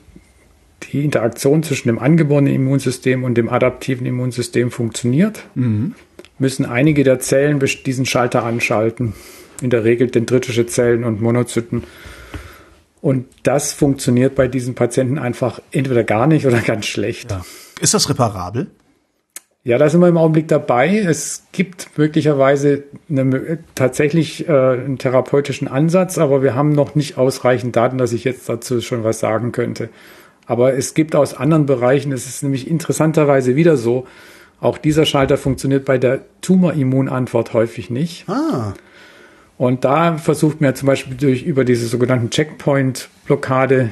die 0.93 1.03
Interaktion 1.03 1.63
zwischen 1.63 1.89
dem 1.89 1.99
angeborenen 1.99 2.53
Immunsystem 2.53 3.23
und 3.23 3.35
dem 3.35 3.49
adaptiven 3.49 4.05
Immunsystem 4.05 4.69
funktioniert, 4.71 5.43
mhm. 5.55 5.95
müssen 6.37 6.65
einige 6.65 7.03
der 7.03 7.19
Zellen 7.19 7.59
diesen 7.85 8.05
Schalter 8.05 8.43
anschalten. 8.43 9.13
In 9.61 9.69
der 9.69 9.83
Regel 9.83 10.09
dendritische 10.09 10.65
Zellen 10.65 11.03
und 11.03 11.21
Monozyten. 11.21 11.83
Und 13.01 13.27
das 13.43 13.73
funktioniert 13.73 14.35
bei 14.35 14.47
diesen 14.47 14.75
Patienten 14.75 15.17
einfach 15.17 15.61
entweder 15.71 16.03
gar 16.03 16.27
nicht 16.27 16.45
oder 16.45 16.59
ganz 16.59 16.85
schlecht. 16.85 17.31
Ja. 17.31 17.45
Ist 17.81 17.93
das 17.93 18.09
reparabel? 18.09 18.67
Ja, 19.65 19.77
da 19.77 19.89
sind 19.89 20.01
wir 20.01 20.09
im 20.09 20.17
Augenblick 20.17 20.49
dabei. 20.49 20.97
Es 20.97 21.43
gibt 21.53 21.97
möglicherweise 21.97 22.83
eine, 23.09 23.59
tatsächlich 23.75 24.47
äh, 24.47 24.51
einen 24.51 24.97
therapeutischen 24.97 25.69
Ansatz, 25.69 26.17
aber 26.17 26.43
wir 26.43 26.53
haben 26.53 26.73
noch 26.73 26.95
nicht 26.95 27.17
ausreichend 27.17 27.75
Daten, 27.75 27.97
dass 27.97 28.11
ich 28.11 28.25
jetzt 28.25 28.49
dazu 28.49 28.81
schon 28.81 29.05
was 29.05 29.19
sagen 29.19 29.53
könnte. 29.53 29.89
Aber 30.45 30.73
es 30.73 30.93
gibt 30.93 31.15
aus 31.15 31.33
anderen 31.33 31.65
Bereichen, 31.65 32.11
es 32.11 32.27
ist 32.27 32.43
nämlich 32.43 32.69
interessanterweise 32.69 33.55
wieder 33.55 33.77
so, 33.77 34.05
auch 34.59 34.77
dieser 34.77 35.05
Schalter 35.05 35.37
funktioniert 35.37 35.85
bei 35.85 35.97
der 35.97 36.21
Tumorimmunantwort 36.41 37.53
häufig 37.53 37.89
nicht. 37.89 38.27
Ah. 38.29 38.73
Und 39.57 39.83
da 39.83 40.17
versucht 40.17 40.61
man 40.61 40.75
zum 40.75 40.87
Beispiel 40.87 41.15
durch, 41.15 41.43
über 41.43 41.65
diese 41.65 41.87
sogenannten 41.87 42.29
Checkpoint-Blockade, 42.29 43.91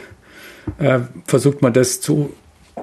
äh, 0.79 0.99
versucht 1.25 1.61
man 1.61 1.73
das 1.73 2.01
zu 2.01 2.33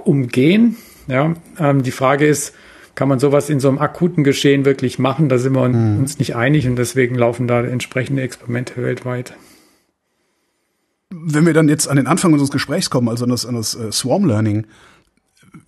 umgehen. 0.05 0.77
Ja, 1.07 1.35
ähm, 1.59 1.83
die 1.83 1.91
Frage 1.91 2.27
ist, 2.27 2.55
kann 2.95 3.09
man 3.09 3.19
sowas 3.19 3.49
in 3.49 3.61
so 3.61 3.69
einem 3.69 3.79
akuten 3.79 4.25
Geschehen 4.25 4.65
wirklich 4.65 4.99
machen? 4.99 5.29
Da 5.29 5.39
sind 5.39 5.55
wir 5.55 5.65
hm. 5.65 5.99
uns 5.99 6.19
nicht 6.19 6.37
einig 6.37 6.67
und 6.67 6.77
deswegen 6.77 7.15
laufen 7.15 7.47
da 7.49 7.63
entsprechende 7.63 8.23
Experimente 8.23 8.83
weltweit 8.83 9.35
wenn 11.11 11.47
wir 11.47 11.55
dann 11.55 11.69
jetzt 11.69 11.89
an 11.89 11.97
den 11.97 12.07
Anfang 12.07 12.33
unseres 12.33 12.51
Gesprächs 12.51 12.91
kommen, 12.91 13.09
also 13.09 13.25
an 13.25 13.31
das, 13.31 13.47
an 13.47 13.55
das 13.55 13.75
äh, 13.75 13.91
Swarm 13.93 14.27
Learning, 14.27 14.67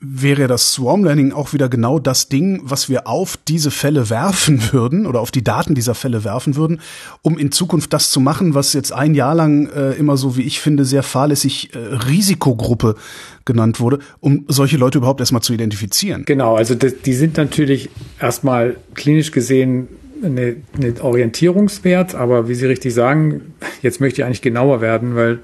wäre 0.01 0.47
das 0.47 0.72
Swarm 0.72 1.05
Learning 1.05 1.32
auch 1.32 1.53
wieder 1.53 1.68
genau 1.68 1.99
das 1.99 2.28
Ding, 2.28 2.61
was 2.62 2.88
wir 2.88 3.07
auf 3.07 3.38
diese 3.49 3.70
Fälle 3.70 4.11
werfen 4.11 4.61
würden 4.72 5.07
oder 5.07 5.20
auf 5.20 5.30
die 5.30 5.43
Daten 5.43 5.74
dieser 5.74 5.95
Fälle 5.95 6.24
werfen 6.24 6.57
würden, 6.57 6.80
um 7.22 7.38
in 7.38 7.53
Zukunft 7.53 7.93
das 7.93 8.11
zu 8.11 8.20
machen, 8.20 8.55
was 8.55 8.72
jetzt 8.72 8.93
ein 8.93 9.14
Jahr 9.14 9.34
lang 9.34 9.68
äh, 9.68 9.93
immer 9.93 10.16
so, 10.16 10.36
wie 10.36 10.43
ich 10.43 10.61
finde, 10.61 10.84
sehr 10.84 11.03
fahrlässig 11.03 11.74
äh, 11.74 11.78
Risikogruppe 11.78 12.97
genannt 13.45 13.80
wurde, 13.80 14.01
um 14.20 14.45
solche 14.49 14.76
Leute 14.76 14.99
überhaupt 14.99 15.20
erstmal 15.20 15.43
zu 15.43 15.55
identifizieren. 15.55 16.24
Genau, 16.26 16.57
also 16.57 16.74
die 16.74 17.14
sind 17.14 17.36
natürlich 17.36 17.88
erstmal 18.20 18.76
klinisch 18.95 19.32
gesehen 19.32 19.88
eine, 20.22 20.56
eine 20.76 20.94
Orientierungswert, 21.02 22.14
aber 22.14 22.48
wie 22.48 22.54
Sie 22.54 22.66
richtig 22.66 22.94
sagen, 22.94 23.54
jetzt 23.82 24.00
möchte 24.00 24.20
ich 24.20 24.26
eigentlich 24.26 24.42
genauer 24.42 24.80
werden, 24.80 25.16
weil 25.16 25.40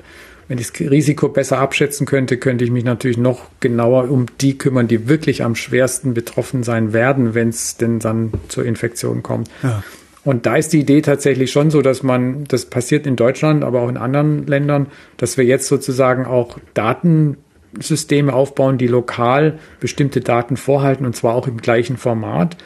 wenn 0.49 0.59
ich 0.59 0.70
das 0.70 0.81
Risiko 0.81 1.29
besser 1.29 1.59
abschätzen 1.59 2.07
könnte, 2.07 2.37
könnte 2.37 2.64
ich 2.64 2.70
mich 2.70 2.85
natürlich 2.85 3.18
noch 3.18 3.47
genauer 3.61 4.11
um 4.11 4.27
die 4.41 4.57
kümmern, 4.57 4.87
die 4.87 5.09
wirklich 5.09 5.43
am 5.43 5.57
schwersten 5.57 6.14
betroffen 6.14 6.62
sein 6.62 6.93
werden, 6.93 7.35
wenn 7.35 7.49
es 7.49 7.77
denn 7.77 7.99
dann 7.99 8.33
zur 8.49 8.64
Infektion 8.64 9.22
kommt. 9.22 9.51
Ja. 9.62 9.83
Und 10.24 10.47
da 10.47 10.57
ist 10.57 10.72
die 10.72 10.81
Idee 10.81 11.03
tatsächlich 11.03 11.53
schon 11.53 11.70
so, 11.70 11.83
dass 11.83 12.03
man, 12.03 12.45
das 12.45 12.66
passiert 12.66 13.07
in 13.07 13.14
Deutschland, 13.14 13.62
aber 13.62 13.83
auch 13.83 13.89
in 13.89 13.97
anderen 13.97 14.47
Ländern, 14.47 14.89
dass 15.18 15.37
wir 15.37 15.45
jetzt 15.45 15.68
sozusagen 15.68 16.27
auch 16.27 16.59
Datensysteme 16.74 18.33
aufbauen, 18.33 18.77
die 18.77 18.89
lokal 18.89 19.59
bestimmte 19.79 20.20
Daten 20.20 20.57
vorhalten 20.57 21.07
und 21.07 21.14
zwar 21.14 21.35
auch 21.35 21.47
im 21.47 21.59
gleichen 21.59 21.97
Format. 21.97 22.57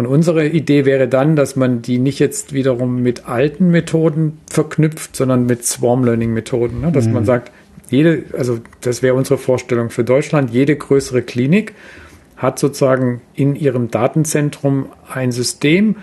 Und 0.00 0.06
unsere 0.06 0.46
Idee 0.46 0.86
wäre 0.86 1.08
dann, 1.08 1.36
dass 1.36 1.56
man 1.56 1.82
die 1.82 1.98
nicht 1.98 2.20
jetzt 2.20 2.54
wiederum 2.54 3.02
mit 3.02 3.28
alten 3.28 3.70
Methoden 3.70 4.38
verknüpft, 4.50 5.14
sondern 5.14 5.44
mit 5.44 5.66
Swarm 5.66 6.04
Learning 6.04 6.32
Methoden. 6.32 6.80
Ne? 6.80 6.90
Dass 6.90 7.06
mhm. 7.06 7.12
man 7.12 7.24
sagt, 7.26 7.52
jede, 7.90 8.24
also 8.32 8.60
das 8.80 9.02
wäre 9.02 9.14
unsere 9.14 9.36
Vorstellung 9.36 9.90
für 9.90 10.02
Deutschland, 10.02 10.52
jede 10.52 10.74
größere 10.74 11.20
Klinik 11.20 11.74
hat 12.38 12.58
sozusagen 12.58 13.20
in 13.34 13.54
ihrem 13.54 13.90
Datenzentrum 13.90 14.86
ein 15.06 15.32
System, 15.32 15.96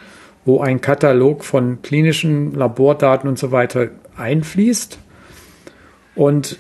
wo 0.46 0.60
ein 0.60 0.80
Katalog 0.80 1.44
von 1.44 1.82
klinischen 1.82 2.54
Labordaten 2.54 3.28
und 3.28 3.40
so 3.40 3.52
weiter 3.52 3.90
einfließt. 4.16 5.00
Und 6.14 6.60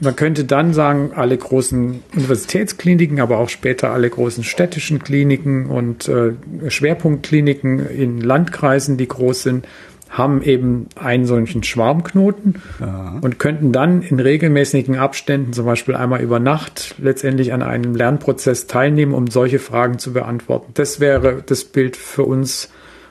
man 0.00 0.16
könnte 0.16 0.44
dann 0.44 0.74
sagen, 0.74 1.12
alle 1.14 1.36
großen 1.36 2.02
Universitätskliniken, 2.14 3.20
aber 3.20 3.38
auch 3.38 3.48
später 3.48 3.92
alle 3.92 4.10
großen 4.10 4.44
städtischen 4.44 4.98
Kliniken 4.98 5.66
und 5.66 6.08
äh, 6.08 6.32
Schwerpunktkliniken 6.68 7.78
in 7.88 8.20
Landkreisen, 8.20 8.96
die 8.96 9.08
groß 9.08 9.42
sind, 9.42 9.66
haben 10.12 10.42
eben 10.42 10.88
einen 10.94 11.24
solchen 11.26 11.62
Schwarmknoten 11.62 12.60
ja. 12.80 13.18
und 13.22 13.38
könnten 13.38 13.72
dann 13.72 14.02
in 14.02 14.20
regelmäßigen 14.20 14.96
Abständen, 14.96 15.54
zum 15.54 15.64
Beispiel 15.64 15.94
einmal 15.94 16.20
über 16.20 16.38
Nacht, 16.38 16.94
letztendlich 16.98 17.54
an 17.54 17.62
einem 17.62 17.96
Lernprozess 17.96 18.66
teilnehmen, 18.66 19.14
um 19.14 19.28
solche 19.28 19.58
Fragen 19.58 19.98
zu 19.98 20.12
beantworten. 20.12 20.72
Das 20.74 21.00
wäre 21.00 21.42
das 21.44 21.64
Bild 21.64 21.96
für 21.96 22.24
uns, 22.24 22.68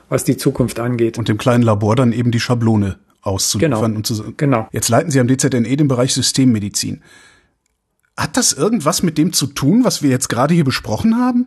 was 0.08 0.22
die 0.22 0.36
Zukunft 0.36 0.78
angeht. 0.78 1.18
Und 1.18 1.28
im 1.28 1.38
kleinen 1.38 1.64
Labor 1.64 1.96
dann 1.96 2.12
eben 2.12 2.30
die 2.30 2.40
Schablone 2.40 2.98
auszuliefern 3.22 3.80
genau. 3.80 3.96
und 3.96 4.06
zu 4.06 4.34
genau. 4.36 4.68
Jetzt 4.72 4.88
leiten 4.88 5.10
Sie 5.10 5.20
am 5.20 5.28
DZNE 5.28 5.76
den 5.76 5.88
Bereich 5.88 6.12
Systemmedizin. 6.12 7.02
Hat 8.16 8.36
das 8.36 8.52
irgendwas 8.52 9.02
mit 9.02 9.16
dem 9.16 9.32
zu 9.32 9.46
tun, 9.46 9.84
was 9.84 10.02
wir 10.02 10.10
jetzt 10.10 10.28
gerade 10.28 10.52
hier 10.54 10.64
besprochen 10.64 11.16
haben? 11.16 11.46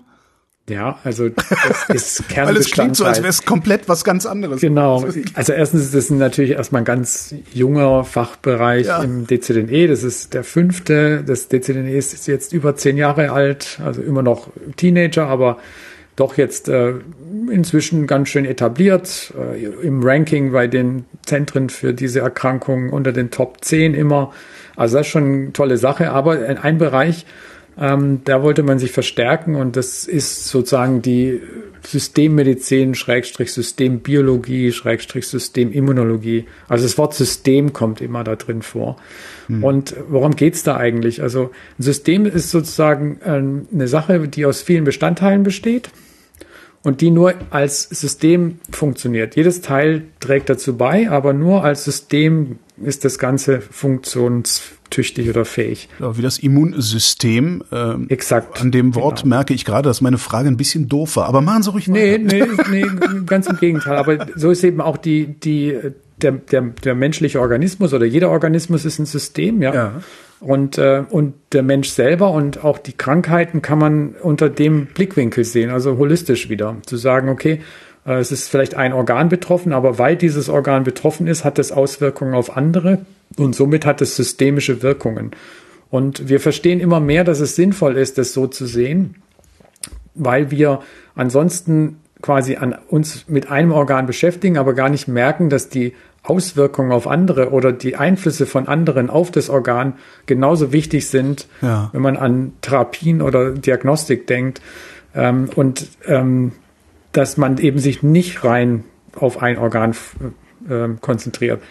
Ja, 0.67 0.97
also 1.03 1.29
das 1.29 1.89
ist 1.89 2.27
Kernbestandteil. 2.27 2.45
Weil 2.47 2.57
es 2.57 2.71
klingt 2.71 2.95
so, 2.95 3.05
als 3.05 3.19
wäre 3.19 3.27
es 3.27 3.45
komplett 3.45 3.87
was 3.87 4.03
ganz 4.03 4.25
anderes. 4.25 4.61
Genau. 4.61 5.05
Also 5.35 5.53
erstens 5.53 5.83
ist 5.83 5.93
das 5.93 6.09
natürlich 6.09 6.51
erstmal 6.51 6.81
ein 6.81 6.85
ganz 6.85 7.35
junger 7.53 8.03
Fachbereich 8.03 8.87
ja. 8.87 9.03
im 9.03 9.27
DZNE. 9.27 9.87
Das 9.87 10.01
ist 10.01 10.33
der 10.33 10.43
fünfte. 10.43 11.23
Das 11.23 11.49
DZNE 11.49 11.95
ist 11.95 12.25
jetzt 12.25 12.51
über 12.51 12.75
zehn 12.75 12.97
Jahre 12.97 13.31
alt, 13.31 13.79
also 13.85 14.01
immer 14.01 14.23
noch 14.23 14.49
Teenager, 14.75 15.27
aber 15.27 15.59
doch 16.15 16.37
jetzt 16.37 16.69
äh, 16.69 16.93
inzwischen 17.51 18.07
ganz 18.07 18.29
schön 18.29 18.45
etabliert, 18.45 19.33
äh, 19.37 19.65
im 19.85 20.01
Ranking 20.03 20.51
bei 20.51 20.67
den 20.67 21.05
Zentren 21.25 21.69
für 21.69 21.93
diese 21.93 22.21
Erkrankungen 22.21 22.89
unter 22.89 23.11
den 23.11 23.31
Top 23.31 23.63
10 23.63 23.93
immer. 23.93 24.31
Also 24.75 24.97
das 24.97 25.07
ist 25.07 25.11
schon 25.11 25.23
eine 25.23 25.53
tolle 25.53 25.77
Sache, 25.77 26.11
aber 26.11 26.39
ein 26.61 26.77
Bereich, 26.77 27.25
ähm, 27.77 28.21
da 28.23 28.41
wollte 28.41 28.63
man 28.63 28.79
sich 28.79 28.91
verstärken 28.91 29.55
und 29.55 29.75
das 29.75 30.05
ist 30.05 30.47
sozusagen 30.47 31.01
die 31.01 31.41
Systemmedizin, 31.85 32.95
Schrägstrich 32.95 33.51
Systembiologie, 33.51 34.71
Schrägstrich 34.71 35.27
Systemimmunologie. 35.27 36.45
Also 36.69 36.85
das 36.85 36.97
Wort 36.97 37.13
System 37.13 37.73
kommt 37.73 37.99
immer 37.99 38.23
da 38.23 38.37
drin 38.37 38.61
vor. 38.61 38.95
Hm. 39.47 39.63
Und 39.63 39.95
worum 40.07 40.37
geht's 40.37 40.63
da 40.63 40.77
eigentlich? 40.77 41.21
Also 41.21 41.51
ein 41.77 41.83
System 41.83 42.25
ist 42.25 42.51
sozusagen 42.51 43.19
ähm, 43.25 43.67
eine 43.73 43.89
Sache, 43.89 44.27
die 44.29 44.45
aus 44.45 44.61
vielen 44.61 44.85
Bestandteilen 44.85 45.43
besteht 45.43 45.89
und 46.85 47.01
die 47.01 47.09
nur 47.09 47.33
als 47.49 47.83
System 47.89 48.59
funktioniert. 48.69 49.35
Jedes 49.35 49.61
Teil 49.61 50.03
trägt 50.19 50.49
dazu 50.49 50.77
bei, 50.77 51.09
aber 51.09 51.33
nur 51.33 51.63
als 51.63 51.83
System 51.83 52.59
ist 52.77 53.03
das 53.03 53.17
Ganze 53.17 53.59
funktionstüchtig 53.59 55.27
oder 55.29 55.45
fähig. 55.45 55.89
Wie 55.99 56.21
das 56.21 56.37
Immunsystem. 56.37 57.63
Ähm, 57.71 58.05
Exakt. 58.09 58.61
An 58.61 58.69
dem 58.69 58.93
Wort 58.93 59.23
genau. 59.23 59.35
merke 59.35 59.55
ich 59.55 59.65
gerade, 59.65 59.89
dass 59.89 60.01
meine 60.01 60.19
Frage 60.19 60.47
ein 60.47 60.57
bisschen 60.57 60.87
doof 60.87 61.15
war. 61.15 61.25
Aber 61.25 61.41
machen 61.41 61.63
Sie 61.63 61.71
ruhig 61.71 61.89
weiter. 61.89 62.19
Nee, 62.19 62.45
nee, 62.45 62.45
nee, 62.69 62.85
ganz 63.25 63.47
im 63.47 63.57
Gegenteil. 63.57 63.97
Aber 63.97 64.27
so 64.35 64.51
ist 64.51 64.63
eben 64.63 64.79
auch 64.79 64.97
die, 64.97 65.25
die, 65.25 65.75
der, 66.21 66.33
der, 66.33 66.61
der 66.61 66.93
menschliche 66.93 67.39
Organismus 67.41 67.93
oder 67.93 68.05
jeder 68.05 68.29
Organismus 68.29 68.85
ist 68.85 68.99
ein 68.99 69.07
System, 69.07 69.63
ja. 69.63 69.73
ja. 69.73 70.01
Und, 70.39 70.77
äh, 70.77 71.03
und 71.09 71.33
der 71.53 71.63
Mensch 71.63 71.89
selber 71.89 72.31
und 72.31 72.63
auch 72.63 72.77
die 72.77 72.93
Krankheiten 72.93 73.61
kann 73.61 73.79
man 73.79 74.15
unter 74.21 74.49
dem 74.49 74.87
Blickwinkel 74.87 75.43
sehen, 75.45 75.69
also 75.69 75.97
holistisch 75.97 76.49
wieder. 76.49 76.75
Zu 76.85 76.97
sagen, 76.97 77.29
okay, 77.29 77.61
äh, 78.05 78.19
es 78.19 78.31
ist 78.31 78.49
vielleicht 78.49 78.75
ein 78.75 78.93
Organ 78.93 79.29
betroffen, 79.29 79.73
aber 79.73 79.97
weil 79.97 80.15
dieses 80.15 80.49
Organ 80.49 80.83
betroffen 80.83 81.27
ist, 81.27 81.43
hat 81.45 81.57
es 81.57 81.71
Auswirkungen 81.71 82.33
auf 82.33 82.55
andere 82.55 83.05
und 83.37 83.55
somit 83.55 83.85
hat 83.85 84.01
es 84.01 84.15
systemische 84.15 84.83
Wirkungen. 84.83 85.31
Und 85.89 86.27
wir 86.27 86.39
verstehen 86.39 86.79
immer 86.79 86.99
mehr, 86.99 87.23
dass 87.23 87.39
es 87.39 87.55
sinnvoll 87.55 87.97
ist, 87.97 88.17
das 88.17 88.33
so 88.33 88.47
zu 88.47 88.65
sehen, 88.65 89.15
weil 90.13 90.51
wir 90.51 90.81
ansonsten 91.15 91.99
quasi 92.21 92.55
an 92.55 92.75
uns 92.87 93.25
mit 93.27 93.51
einem 93.51 93.71
Organ 93.71 94.07
beschäftigen, 94.07 94.57
aber 94.57 94.73
gar 94.73 94.89
nicht 94.89 95.07
merken, 95.07 95.49
dass 95.49 95.69
die 95.69 95.93
Auswirkungen 96.25 96.91
auf 96.91 97.07
andere 97.07 97.51
oder 97.51 97.71
die 97.71 97.95
Einflüsse 97.95 98.45
von 98.45 98.67
anderen 98.67 99.09
auf 99.09 99.31
das 99.31 99.49
Organ 99.49 99.93
genauso 100.25 100.71
wichtig 100.71 101.07
sind, 101.07 101.47
ja. 101.61 101.89
wenn 101.93 102.01
man 102.01 102.17
an 102.17 102.53
Therapien 102.61 103.21
oder 103.21 103.51
Diagnostik 103.51 104.27
denkt. 104.27 104.61
Ähm, 105.13 105.49
und 105.55 105.87
ähm, 106.05 106.51
dass 107.11 107.37
man 107.37 107.57
eben 107.59 107.79
sich 107.79 108.03
nicht 108.03 108.43
rein 108.43 108.83
auf 109.15 109.41
ein 109.41 109.57
Organ 109.57 109.95
äh, 110.67 110.89
konzentriert. 110.99 111.61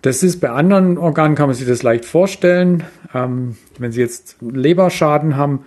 Das 0.00 0.22
ist 0.22 0.40
bei 0.40 0.50
anderen 0.50 0.96
Organen 0.96 1.34
kann 1.34 1.48
man 1.48 1.56
sich 1.56 1.66
das 1.66 1.82
leicht 1.82 2.04
vorstellen. 2.04 2.84
Ähm, 3.12 3.56
wenn 3.78 3.92
Sie 3.92 4.00
jetzt 4.00 4.36
Leberschaden 4.40 5.36
haben, 5.36 5.64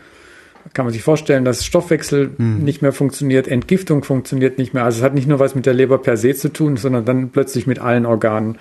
kann 0.74 0.86
man 0.86 0.94
sich 0.94 1.04
vorstellen, 1.04 1.46
dass 1.46 1.66
Stoffwechsel 1.66 2.32
hm. 2.38 2.64
nicht 2.64 2.82
mehr 2.82 2.94
funktioniert, 2.94 3.48
Entgiftung 3.48 4.04
funktioniert 4.04 4.58
nicht 4.58 4.74
mehr. 4.74 4.84
Also 4.84 5.00
es 5.00 5.04
hat 5.04 5.14
nicht 5.14 5.28
nur 5.28 5.40
was 5.40 5.56
mit 5.56 5.66
der 5.66 5.74
Leber 5.74 5.98
per 5.98 6.18
se 6.18 6.36
zu 6.36 6.50
tun, 6.50 6.78
sondern 6.78 7.06
dann 7.06 7.30
plötzlich 7.30 7.68
mit 7.68 7.80
allen 7.80 8.06
Organen. 8.06 8.58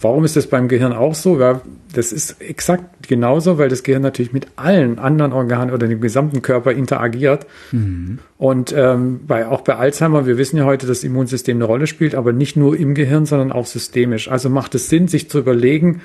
Warum 0.00 0.24
ist 0.24 0.36
das 0.36 0.46
beim 0.46 0.68
Gehirn 0.68 0.92
auch 0.92 1.14
so? 1.14 1.40
Ja, 1.40 1.60
das 1.92 2.12
ist 2.12 2.40
exakt 2.40 3.08
genauso, 3.08 3.58
weil 3.58 3.68
das 3.68 3.82
Gehirn 3.82 4.02
natürlich 4.02 4.32
mit 4.32 4.46
allen 4.54 5.00
anderen 5.00 5.32
Organen 5.32 5.72
oder 5.72 5.88
dem 5.88 6.00
gesamten 6.00 6.40
Körper 6.40 6.70
interagiert. 6.70 7.46
Mhm. 7.72 8.20
Und 8.36 8.72
ähm, 8.76 9.20
bei, 9.26 9.48
auch 9.48 9.62
bei 9.62 9.74
Alzheimer, 9.74 10.24
wir 10.24 10.38
wissen 10.38 10.56
ja 10.56 10.64
heute, 10.64 10.86
dass 10.86 10.98
das 10.98 11.04
Immunsystem 11.04 11.56
eine 11.56 11.64
Rolle 11.64 11.88
spielt, 11.88 12.14
aber 12.14 12.32
nicht 12.32 12.56
nur 12.56 12.78
im 12.78 12.94
Gehirn, 12.94 13.26
sondern 13.26 13.50
auch 13.50 13.66
systemisch. 13.66 14.30
Also 14.30 14.48
macht 14.50 14.76
es 14.76 14.88
Sinn, 14.88 15.08
sich 15.08 15.28
zu 15.28 15.40
überlegen, 15.40 16.00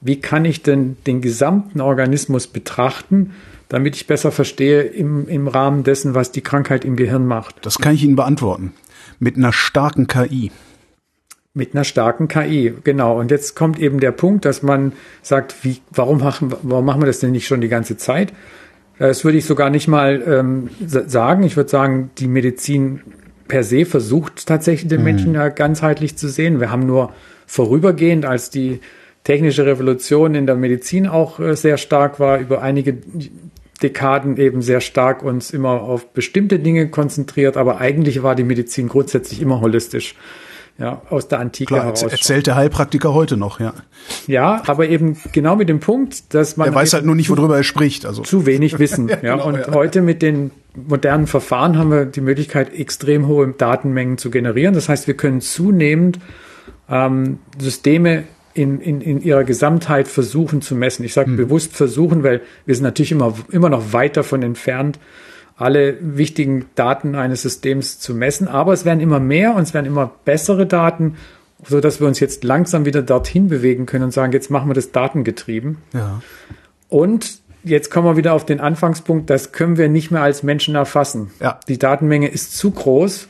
wie 0.00 0.20
kann 0.20 0.44
ich 0.44 0.62
denn 0.62 0.96
den 1.06 1.20
gesamten 1.20 1.80
Organismus 1.80 2.48
betrachten, 2.48 3.32
damit 3.68 3.96
ich 3.96 4.06
besser 4.06 4.32
verstehe 4.32 4.82
im, 4.82 5.28
im 5.28 5.48
Rahmen 5.48 5.84
dessen, 5.84 6.14
was 6.14 6.32
die 6.32 6.40
Krankheit 6.40 6.84
im 6.84 6.96
Gehirn 6.96 7.26
macht. 7.26 7.66
Das 7.66 7.78
kann 7.78 7.94
ich 7.94 8.04
Ihnen 8.04 8.16
beantworten. 8.16 8.72
Mit 9.18 9.36
einer 9.36 9.52
starken 9.52 10.06
KI. 10.06 10.50
Mit 11.54 11.74
einer 11.74 11.84
starken 11.84 12.28
KI, 12.28 12.74
genau. 12.84 13.18
Und 13.18 13.30
jetzt 13.30 13.56
kommt 13.56 13.78
eben 13.78 13.98
der 13.98 14.12
Punkt, 14.12 14.44
dass 14.44 14.62
man 14.62 14.92
sagt, 15.22 15.64
wie, 15.64 15.78
warum 15.90 16.18
machen, 16.18 16.54
warum 16.62 16.84
machen 16.84 17.00
wir 17.00 17.06
das 17.06 17.20
denn 17.20 17.32
nicht 17.32 17.46
schon 17.46 17.60
die 17.60 17.68
ganze 17.68 17.96
Zeit? 17.96 18.32
Das 18.98 19.24
würde 19.24 19.38
ich 19.38 19.44
sogar 19.44 19.70
nicht 19.70 19.88
mal 19.88 20.22
ähm, 20.26 20.70
sagen. 20.86 21.42
Ich 21.42 21.56
würde 21.56 21.70
sagen, 21.70 22.10
die 22.18 22.28
Medizin 22.28 23.00
per 23.48 23.62
se 23.62 23.84
versucht 23.84 24.46
tatsächlich 24.46 24.88
den 24.88 25.00
mhm. 25.00 25.04
Menschen 25.04 25.34
ja 25.34 25.48
ganzheitlich 25.48 26.16
zu 26.16 26.28
sehen. 26.28 26.60
Wir 26.60 26.70
haben 26.70 26.86
nur 26.86 27.12
vorübergehend, 27.46 28.24
als 28.24 28.50
die 28.50 28.80
technische 29.24 29.66
Revolution 29.66 30.34
in 30.34 30.46
der 30.46 30.54
Medizin 30.54 31.06
auch 31.06 31.40
äh, 31.40 31.56
sehr 31.56 31.78
stark 31.78 32.20
war, 32.20 32.38
über 32.38 32.62
einige 32.62 32.98
Dekaden 33.82 34.36
eben 34.36 34.62
sehr 34.62 34.80
stark 34.80 35.22
uns 35.22 35.50
immer 35.50 35.82
auf 35.82 36.12
bestimmte 36.12 36.58
Dinge 36.58 36.88
konzentriert, 36.88 37.56
aber 37.56 37.78
eigentlich 37.78 38.22
war 38.22 38.34
die 38.34 38.44
Medizin 38.44 38.88
grundsätzlich 38.88 39.40
immer 39.42 39.60
holistisch 39.60 40.14
ja, 40.78 41.00
aus 41.08 41.28
der 41.28 41.40
Antike 41.40 41.68
Klar, 41.68 41.84
heraus. 41.84 42.02
Erzählt 42.02 42.46
der 42.46 42.56
Heilpraktiker 42.56 43.14
heute 43.14 43.36
noch, 43.36 43.60
ja. 43.60 43.72
Ja, 44.26 44.62
aber 44.66 44.88
eben 44.88 45.16
genau 45.32 45.56
mit 45.56 45.68
dem 45.68 45.80
Punkt, 45.80 46.34
dass 46.34 46.56
man. 46.56 46.68
Er 46.68 46.74
weiß 46.74 46.92
halt 46.92 47.06
nur 47.06 47.14
nicht, 47.14 47.30
worüber 47.30 47.56
er 47.56 47.62
spricht. 47.62 48.04
Also. 48.04 48.22
Zu 48.22 48.44
wenig 48.44 48.78
wissen. 48.78 49.08
ja, 49.08 49.16
genau, 49.16 49.46
und 49.46 49.56
ja. 49.56 49.72
heute 49.72 50.02
mit 50.02 50.20
den 50.20 50.50
modernen 50.74 51.26
Verfahren 51.26 51.78
haben 51.78 51.90
wir 51.90 52.04
die 52.04 52.20
Möglichkeit, 52.20 52.74
extrem 52.74 53.26
hohe 53.26 53.48
Datenmengen 53.48 54.18
zu 54.18 54.30
generieren. 54.30 54.74
Das 54.74 54.90
heißt, 54.90 55.06
wir 55.06 55.16
können 55.16 55.40
zunehmend 55.40 56.18
ähm, 56.90 57.38
Systeme 57.58 58.24
in, 58.56 58.80
in, 58.80 59.00
in 59.00 59.20
ihrer 59.20 59.44
Gesamtheit 59.44 60.08
versuchen 60.08 60.62
zu 60.62 60.74
messen. 60.74 61.04
Ich 61.04 61.12
sage 61.12 61.30
hm. 61.30 61.36
bewusst 61.36 61.76
versuchen, 61.76 62.22
weil 62.22 62.40
wir 62.64 62.74
sind 62.74 62.84
natürlich 62.84 63.12
immer, 63.12 63.34
immer 63.50 63.68
noch 63.68 63.92
weit 63.92 64.16
davon 64.16 64.42
entfernt, 64.42 64.98
alle 65.56 65.96
wichtigen 66.00 66.66
Daten 66.74 67.14
eines 67.14 67.42
Systems 67.42 67.98
zu 67.98 68.14
messen. 68.14 68.48
Aber 68.48 68.72
es 68.72 68.84
werden 68.84 69.00
immer 69.00 69.20
mehr 69.20 69.54
und 69.54 69.62
es 69.62 69.74
werden 69.74 69.86
immer 69.86 70.10
bessere 70.24 70.66
Daten, 70.66 71.16
so 71.66 71.80
dass 71.80 72.00
wir 72.00 72.06
uns 72.06 72.20
jetzt 72.20 72.44
langsam 72.44 72.84
wieder 72.84 73.02
dorthin 73.02 73.48
bewegen 73.48 73.86
können 73.86 74.04
und 74.04 74.12
sagen, 74.12 74.32
jetzt 74.32 74.50
machen 74.50 74.68
wir 74.68 74.74
das 74.74 74.92
datengetrieben. 74.92 75.78
Ja. 75.92 76.22
Und 76.88 77.40
jetzt 77.64 77.90
kommen 77.90 78.06
wir 78.06 78.16
wieder 78.16 78.32
auf 78.32 78.46
den 78.46 78.60
Anfangspunkt, 78.60 79.28
das 79.28 79.52
können 79.52 79.76
wir 79.76 79.88
nicht 79.88 80.10
mehr 80.10 80.22
als 80.22 80.42
Menschen 80.42 80.74
erfassen. 80.74 81.30
Ja. 81.40 81.60
Die 81.68 81.78
Datenmenge 81.78 82.28
ist 82.28 82.56
zu 82.56 82.70
groß, 82.70 83.28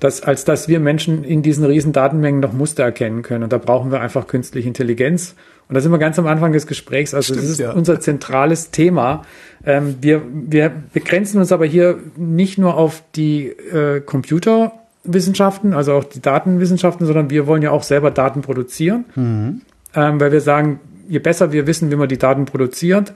dass, 0.00 0.22
als 0.22 0.44
dass 0.44 0.68
wir 0.68 0.80
Menschen 0.80 1.24
in 1.24 1.42
diesen 1.42 1.64
riesen 1.64 1.92
Datenmengen 1.92 2.40
noch 2.40 2.52
Muster 2.52 2.84
erkennen 2.84 3.22
können. 3.22 3.44
Und 3.44 3.52
da 3.52 3.58
brauchen 3.58 3.90
wir 3.90 4.00
einfach 4.00 4.26
künstliche 4.26 4.68
Intelligenz. 4.68 5.34
Und 5.68 5.74
da 5.74 5.80
sind 5.80 5.92
wir 5.92 5.98
ganz 5.98 6.18
am 6.18 6.26
Anfang 6.26 6.52
des 6.52 6.66
Gesprächs. 6.66 7.14
Also 7.14 7.34
Stimmt, 7.34 7.44
das 7.44 7.50
ist 7.50 7.60
ja. 7.60 7.72
unser 7.72 8.00
zentrales 8.00 8.70
Thema. 8.70 9.22
Ähm, 9.64 9.96
wir, 10.00 10.22
wir 10.30 10.70
begrenzen 10.92 11.38
uns 11.38 11.52
aber 11.52 11.66
hier 11.66 11.98
nicht 12.16 12.58
nur 12.58 12.76
auf 12.76 13.02
die 13.14 13.46
äh, 13.46 14.00
Computerwissenschaften, 14.00 15.72
also 15.72 15.94
auch 15.94 16.04
die 16.04 16.20
Datenwissenschaften, 16.20 17.06
sondern 17.06 17.30
wir 17.30 17.46
wollen 17.46 17.62
ja 17.62 17.70
auch 17.70 17.82
selber 17.82 18.10
Daten 18.10 18.42
produzieren, 18.42 19.06
mhm. 19.14 19.62
ähm, 19.94 20.20
weil 20.20 20.32
wir 20.32 20.40
sagen, 20.40 20.80
je 21.08 21.18
besser 21.18 21.52
wir 21.52 21.66
wissen, 21.66 21.90
wie 21.90 21.96
man 21.96 22.08
die 22.08 22.18
Daten 22.18 22.44
produziert, 22.44 23.14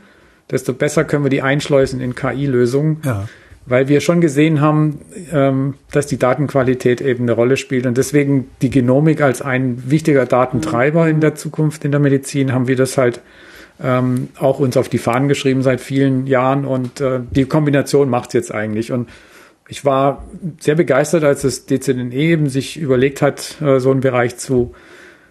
desto 0.50 0.72
besser 0.72 1.04
können 1.04 1.24
wir 1.24 1.30
die 1.30 1.42
einschleusen 1.42 2.00
in 2.00 2.14
KI-Lösungen. 2.14 3.02
Ja 3.04 3.28
weil 3.68 3.88
wir 3.88 4.00
schon 4.00 4.20
gesehen 4.20 4.60
haben, 4.60 5.00
ähm, 5.32 5.74
dass 5.92 6.06
die 6.06 6.18
Datenqualität 6.18 7.00
eben 7.00 7.24
eine 7.24 7.32
Rolle 7.32 7.56
spielt. 7.56 7.86
Und 7.86 7.98
deswegen 7.98 8.50
die 8.62 8.70
Genomik 8.70 9.20
als 9.20 9.42
ein 9.42 9.90
wichtiger 9.90 10.26
Datentreiber 10.26 11.08
in 11.08 11.20
der 11.20 11.34
Zukunft 11.34 11.84
in 11.84 11.90
der 11.90 12.00
Medizin 12.00 12.52
haben 12.52 12.68
wir 12.68 12.76
das 12.76 12.96
halt 12.98 13.20
ähm, 13.82 14.28
auch 14.38 14.58
uns 14.58 14.76
auf 14.76 14.88
die 14.88 14.98
Fahnen 14.98 15.28
geschrieben 15.28 15.62
seit 15.62 15.80
vielen 15.80 16.26
Jahren. 16.26 16.64
Und 16.64 17.00
äh, 17.00 17.20
die 17.30 17.44
Kombination 17.44 18.08
macht's 18.08 18.34
jetzt 18.34 18.52
eigentlich. 18.52 18.90
Und 18.90 19.08
ich 19.68 19.84
war 19.84 20.24
sehr 20.58 20.74
begeistert, 20.74 21.24
als 21.24 21.42
das 21.42 21.66
DZNE 21.66 22.12
eben 22.12 22.48
sich 22.48 22.78
überlegt 22.78 23.22
hat, 23.22 23.60
äh, 23.60 23.80
so 23.80 23.90
einen 23.90 24.00
Bereich 24.00 24.36
zu 24.38 24.74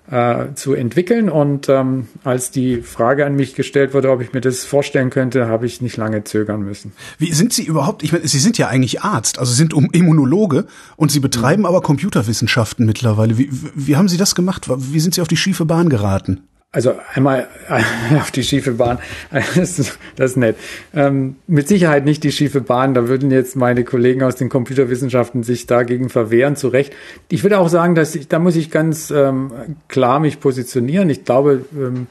äh, 0.10 0.54
zu 0.56 0.74
entwickeln. 0.74 1.30
Und 1.30 1.70
ähm, 1.70 2.08
als 2.24 2.52
die 2.52 2.82
Frage 2.82 3.26
an 3.26 3.36
mich 3.36 3.56
gestellt 3.56 3.94
wurde, 3.94 4.12
ob 4.12 4.22
ich 4.22 4.34
mir 4.34 4.42
das 4.42 4.64
vorstellen 4.66 5.10
könnte, 5.10 5.48
habe 5.48 5.66
ich 5.66 5.82
nicht 5.82 5.98
lange 5.98 6.24
zögern 6.24 6.62
müssen. 6.62 6.94
Wie 7.18 7.34
sind 7.34 7.54
Sie 7.54 7.64
überhaupt? 7.64 8.04
Ich 8.04 8.12
meine, 8.12 8.28
Sie 8.28 8.40
sind 8.40 8.58
ja 8.58 8.68
eigentlich 8.68 9.02
Arzt, 9.02 9.40
also 9.40 9.54
sind 9.54 9.74
Immunologe 9.74 10.66
und 10.96 11.12
Sie 11.12 11.20
betreiben 11.20 11.62
mhm. 11.62 11.68
aber 11.68 11.82
Computerwissenschaften 11.82 12.86
mittlerweile. 12.86 13.38
Wie, 13.38 13.50
wie 13.52 13.96
haben 13.96 14.08
Sie 14.08 14.18
das 14.18 14.36
gemacht? 14.36 14.68
Wie 14.68 15.00
sind 15.00 15.14
Sie 15.14 15.22
auf 15.22 15.28
die 15.28 15.38
schiefe 15.38 15.66
Bahn 15.66 15.90
geraten? 15.90 16.42
Also 16.78 16.94
einmal 17.16 17.48
auf 18.20 18.30
die 18.30 18.44
schiefe 18.44 18.74
Bahn, 18.74 19.00
das 19.32 19.80
ist, 19.80 19.98
das 20.16 20.32
ist 20.32 20.38
nett. 20.38 20.58
Ähm, 20.94 21.38
mit 21.48 21.68
Sicherheit 21.68 22.06
nicht 22.06 22.24
die 22.24 22.32
schiefe 22.32 22.62
Bahn, 22.62 22.94
da 22.94 23.08
würden 23.08 23.32
jetzt 23.32 23.56
meine 23.56 23.84
Kollegen 23.84 24.22
aus 24.22 24.36
den 24.36 24.50
Computerwissenschaften 24.50 25.42
sich 25.42 25.66
dagegen 25.66 26.10
verwehren, 26.10 26.56
zu 26.56 26.68
Recht. 26.68 26.94
Ich 27.30 27.42
würde 27.42 27.58
auch 27.58 27.70
sagen, 27.70 27.96
dass 27.96 28.14
ich, 28.14 28.28
da 28.28 28.38
muss 28.38 28.56
ich 28.56 28.70
ganz 28.70 29.10
ähm, 29.10 29.52
klar 29.88 30.20
mich 30.20 30.40
positionieren. 30.40 31.10
Ich 31.10 31.26
glaube, 31.26 31.66
ähm, 31.76 32.06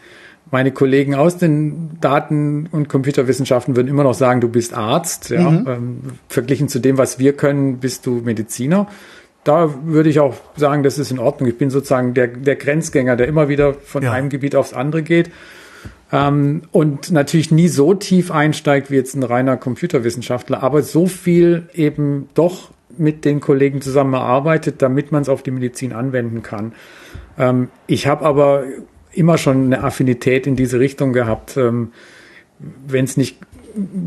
meine 0.50 0.72
Kollegen 0.72 1.14
aus 1.14 1.38
den 1.38 2.00
Daten- 2.00 2.68
und 2.72 2.88
Computerwissenschaften 2.88 3.76
würden 3.76 3.86
immer 3.86 4.02
noch 4.02 4.14
sagen, 4.14 4.40
du 4.40 4.48
bist 4.48 4.74
Arzt. 4.74 5.30
Ja? 5.30 5.48
Mhm. 5.48 5.66
Ähm, 5.68 5.98
verglichen 6.28 6.68
zu 6.68 6.80
dem, 6.80 6.98
was 6.98 7.20
wir 7.20 7.34
können, 7.34 7.78
bist 7.78 8.04
du 8.04 8.20
Mediziner. 8.24 8.88
Da 9.46 9.72
würde 9.84 10.10
ich 10.10 10.18
auch 10.18 10.34
sagen, 10.56 10.82
das 10.82 10.98
ist 10.98 11.12
in 11.12 11.20
Ordnung. 11.20 11.48
Ich 11.48 11.56
bin 11.56 11.70
sozusagen 11.70 12.14
der, 12.14 12.26
der 12.26 12.56
Grenzgänger, 12.56 13.14
der 13.14 13.28
immer 13.28 13.48
wieder 13.48 13.74
von 13.74 14.02
ja. 14.02 14.10
einem 14.10 14.28
Gebiet 14.28 14.56
aufs 14.56 14.72
andere 14.72 15.02
geht. 15.02 15.30
Ähm, 16.10 16.62
und 16.72 17.12
natürlich 17.12 17.52
nie 17.52 17.68
so 17.68 17.94
tief 17.94 18.32
einsteigt 18.32 18.90
wie 18.90 18.96
jetzt 18.96 19.14
ein 19.14 19.22
reiner 19.22 19.56
Computerwissenschaftler, 19.56 20.64
aber 20.64 20.82
so 20.82 21.06
viel 21.06 21.68
eben 21.74 22.28
doch 22.34 22.72
mit 22.98 23.24
den 23.24 23.38
Kollegen 23.38 23.80
zusammenarbeitet, 23.80 24.82
damit 24.82 25.12
man 25.12 25.22
es 25.22 25.28
auf 25.28 25.44
die 25.44 25.52
Medizin 25.52 25.92
anwenden 25.92 26.42
kann. 26.42 26.72
Ähm, 27.38 27.68
ich 27.86 28.08
habe 28.08 28.24
aber 28.24 28.64
immer 29.12 29.38
schon 29.38 29.66
eine 29.66 29.84
Affinität 29.84 30.48
in 30.48 30.56
diese 30.56 30.80
Richtung 30.80 31.12
gehabt. 31.12 31.56
Ähm, 31.56 31.92
Wenn 32.58 33.04
es 33.04 33.16
nicht 33.16 33.38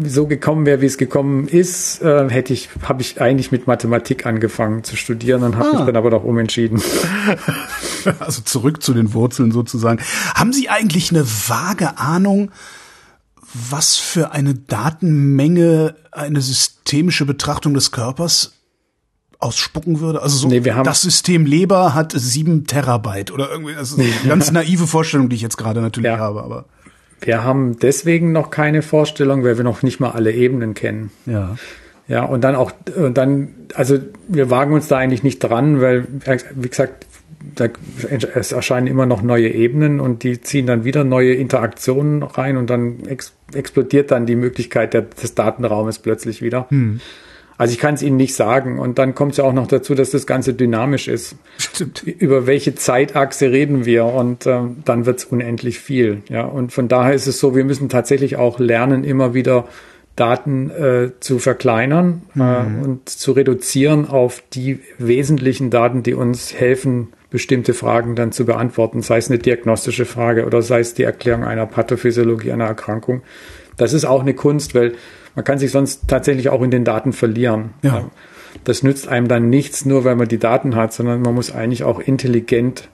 so 0.03 0.27
gekommen 0.27 0.65
wäre, 0.65 0.81
wie 0.81 0.85
es 0.85 0.97
gekommen 0.97 1.47
ist, 1.47 2.01
äh, 2.01 2.29
hätte 2.29 2.53
ich, 2.53 2.69
habe 2.83 3.01
ich 3.01 3.21
eigentlich 3.21 3.51
mit 3.51 3.67
Mathematik 3.67 4.25
angefangen 4.25 4.83
zu 4.83 4.95
studieren 4.95 5.43
und 5.43 5.57
habe 5.57 5.69
ah. 5.69 5.75
mich 5.77 5.85
dann 5.85 5.95
aber 5.95 6.09
doch 6.09 6.23
umentschieden. 6.23 6.81
Also 8.19 8.41
zurück 8.41 8.81
zu 8.81 8.93
den 8.93 9.13
Wurzeln 9.13 9.51
sozusagen. 9.51 9.99
Haben 10.33 10.53
Sie 10.53 10.69
eigentlich 10.69 11.11
eine 11.11 11.25
vage 11.25 11.97
Ahnung, 11.97 12.49
was 13.53 13.97
für 13.97 14.31
eine 14.31 14.53
Datenmenge 14.53 15.95
eine 16.11 16.41
systemische 16.41 17.25
Betrachtung 17.25 17.73
des 17.73 17.91
Körpers 17.91 18.53
ausspucken 19.39 19.99
würde? 19.99 20.21
Also 20.21 20.37
so, 20.37 20.47
nee, 20.47 20.63
wir 20.63 20.75
haben 20.75 20.85
das 20.85 21.01
System 21.01 21.45
Leber 21.45 21.93
hat 21.93 22.13
sieben 22.15 22.67
Terabyte 22.67 23.31
oder 23.31 23.51
irgendwie, 23.51 23.73
das 23.73 23.91
ist 23.91 23.99
eine 23.99 24.09
ganz 24.27 24.51
naive 24.51 24.87
Vorstellung, 24.87 25.29
die 25.29 25.35
ich 25.35 25.41
jetzt 25.41 25.57
gerade 25.57 25.81
natürlich 25.81 26.11
ja. 26.11 26.17
habe, 26.17 26.43
aber. 26.43 26.65
Wir 27.21 27.43
haben 27.43 27.77
deswegen 27.79 28.31
noch 28.31 28.49
keine 28.49 28.81
Vorstellung, 28.81 29.43
weil 29.43 29.57
wir 29.57 29.63
noch 29.63 29.83
nicht 29.83 29.99
mal 29.99 30.11
alle 30.11 30.31
Ebenen 30.31 30.73
kennen. 30.73 31.11
Ja. 31.25 31.55
Ja, 32.07 32.23
und 32.23 32.43
dann 32.43 32.55
auch, 32.55 32.71
und 32.95 33.17
dann, 33.19 33.49
also 33.75 33.99
wir 34.27 34.49
wagen 34.49 34.73
uns 34.73 34.87
da 34.87 34.97
eigentlich 34.97 35.21
nicht 35.21 35.39
dran, 35.39 35.79
weil, 35.79 36.07
wie 36.55 36.67
gesagt, 36.67 37.05
da, 37.55 37.67
es 38.33 38.51
erscheinen 38.51 38.87
immer 38.87 39.05
noch 39.05 39.21
neue 39.21 39.49
Ebenen 39.49 39.99
und 39.99 40.23
die 40.23 40.41
ziehen 40.41 40.65
dann 40.65 40.83
wieder 40.83 41.03
neue 41.03 41.33
Interaktionen 41.33 42.23
rein 42.23 42.57
und 42.57 42.69
dann 42.69 43.05
ex, 43.05 43.33
explodiert 43.53 44.09
dann 44.09 44.25
die 44.25 44.35
Möglichkeit 44.35 44.93
der, 44.93 45.03
des 45.03 45.35
Datenraumes 45.35 45.99
plötzlich 45.99 46.41
wieder. 46.41 46.67
Hm. 46.69 46.99
Also 47.59 47.73
ich 47.73 47.77
kann 47.77 47.95
es 47.95 48.01
Ihnen 48.01 48.15
nicht 48.15 48.35
sagen. 48.35 48.79
Und 48.79 48.99
dann 48.99 49.13
kommt 49.13 49.33
es 49.33 49.37
ja 49.37 49.43
auch 49.43 49.51
noch 49.51 49.67
dazu, 49.67 49.93
dass 49.93 50.11
das 50.11 50.25
Ganze 50.25 50.53
dynamisch 50.53 51.09
ist. 51.09 51.35
Stimmt. 51.57 52.03
Über 52.03 52.47
welche 52.47 52.73
Zeitachse 52.73 53.51
reden 53.51 53.83
wir? 53.83 54.05
Und 54.05 54.47
ähm, 54.47 54.77
dann 54.85 55.05
wird 55.05 55.19
es 55.19 55.25
unendlich 55.25 55.77
viel. 55.79 56.23
Ja, 56.29 56.45
und 56.45 56.71
von 56.71 56.87
daher 56.87 57.13
ist 57.13 57.27
es 57.27 57.37
so, 57.37 57.57
wir 57.57 57.65
müssen 57.65 57.89
tatsächlich 57.89 58.37
auch 58.37 58.59
lernen, 58.59 59.03
immer 59.03 59.33
wieder 59.33 59.67
Daten 60.15 60.69
äh, 60.69 61.11
zu 61.19 61.37
verkleinern 61.37 62.21
äh, 62.33 62.39
mhm. 62.39 62.79
äh, 62.79 62.85
und 62.85 63.09
zu 63.09 63.33
reduzieren 63.33 64.07
auf 64.07 64.41
die 64.53 64.79
wesentlichen 64.97 65.69
Daten, 65.69 66.01
die 66.01 66.13
uns 66.13 66.53
helfen, 66.53 67.09
bestimmte 67.29 67.73
Fragen 67.73 68.15
dann 68.15 68.31
zu 68.31 68.45
beantworten, 68.45 69.01
sei 69.01 69.17
es 69.17 69.29
eine 69.29 69.37
diagnostische 69.37 70.05
Frage 70.05 70.45
oder 70.45 70.61
sei 70.61 70.79
es 70.79 70.93
die 70.93 71.03
Erklärung 71.03 71.43
einer 71.43 71.65
Pathophysiologie 71.65 72.53
einer 72.53 72.67
Erkrankung. 72.67 73.21
Das 73.75 73.91
ist 73.91 74.05
auch 74.05 74.21
eine 74.21 74.33
Kunst, 74.33 74.75
weil 74.75 74.93
man 75.35 75.45
kann 75.45 75.59
sich 75.59 75.71
sonst 75.71 76.07
tatsächlich 76.07 76.49
auch 76.49 76.61
in 76.61 76.71
den 76.71 76.83
Daten 76.83 77.13
verlieren. 77.13 77.71
Ja. 77.81 78.09
Das 78.63 78.83
nützt 78.83 79.07
einem 79.07 79.27
dann 79.27 79.49
nichts, 79.49 79.85
nur 79.85 80.03
weil 80.05 80.15
man 80.15 80.27
die 80.27 80.39
Daten 80.39 80.75
hat, 80.75 80.93
sondern 80.93 81.21
man 81.21 81.35
muss 81.35 81.53
eigentlich 81.53 81.83
auch 81.83 81.99
intelligent 81.99 82.89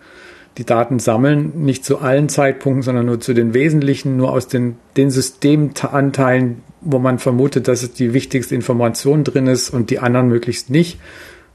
die 0.57 0.65
Daten 0.65 0.99
sammeln, 0.99 1.51
nicht 1.55 1.83
zu 1.83 1.99
allen 1.99 2.29
Zeitpunkten, 2.29 2.81
sondern 2.81 3.05
nur 3.05 3.19
zu 3.19 3.33
den 3.33 3.53
wesentlichen, 3.53 4.15
nur 4.15 4.31
aus 4.31 4.47
den, 4.47 4.77
den 4.95 5.11
Systemanteilen, 5.11 6.61
wo 6.81 6.99
man 6.99 7.19
vermutet, 7.19 7.67
dass 7.67 7.83
es 7.83 7.93
die 7.93 8.13
wichtigste 8.13 8.55
Information 8.55 9.23
drin 9.23 9.47
ist 9.47 9.69
und 9.69 9.89
die 9.89 9.99
anderen 9.99 10.29
möglichst 10.29 10.69
nicht, 10.69 10.99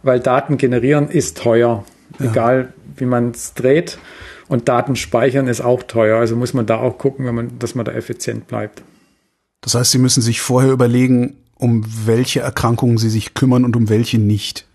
weil 0.03 0.21
Daten 0.21 0.59
generieren 0.59 1.09
ist 1.09 1.39
teuer, 1.39 1.85
ja. 2.19 2.31
egal 2.31 2.73
wie 2.97 3.07
man 3.07 3.31
es 3.31 3.55
dreht. 3.55 3.99
Und 4.49 4.69
Daten 4.69 4.97
speichern 4.97 5.47
ist 5.47 5.61
auch 5.61 5.83
teuer, 5.83 6.19
also 6.19 6.37
muss 6.37 6.53
man 6.53 6.67
da 6.67 6.79
auch 6.79 6.99
gucken, 6.99 7.25
wenn 7.25 7.35
man, 7.35 7.59
dass 7.59 7.75
man 7.75 7.85
da 7.85 7.93
effizient 7.93 8.49
bleibt. 8.49 8.83
Das 9.61 9.75
heißt, 9.75 9.91
Sie 9.91 9.99
müssen 9.99 10.23
sich 10.23 10.41
vorher 10.41 10.73
überlegen, 10.73 11.37
um 11.57 11.85
welche 12.07 12.41
Erkrankungen 12.41 12.99
Sie 12.99 13.11
sich 13.11 13.35
kümmern 13.35 13.65
und 13.65 13.77
um 13.77 13.89
welche 13.89 14.19
nicht. 14.19 14.67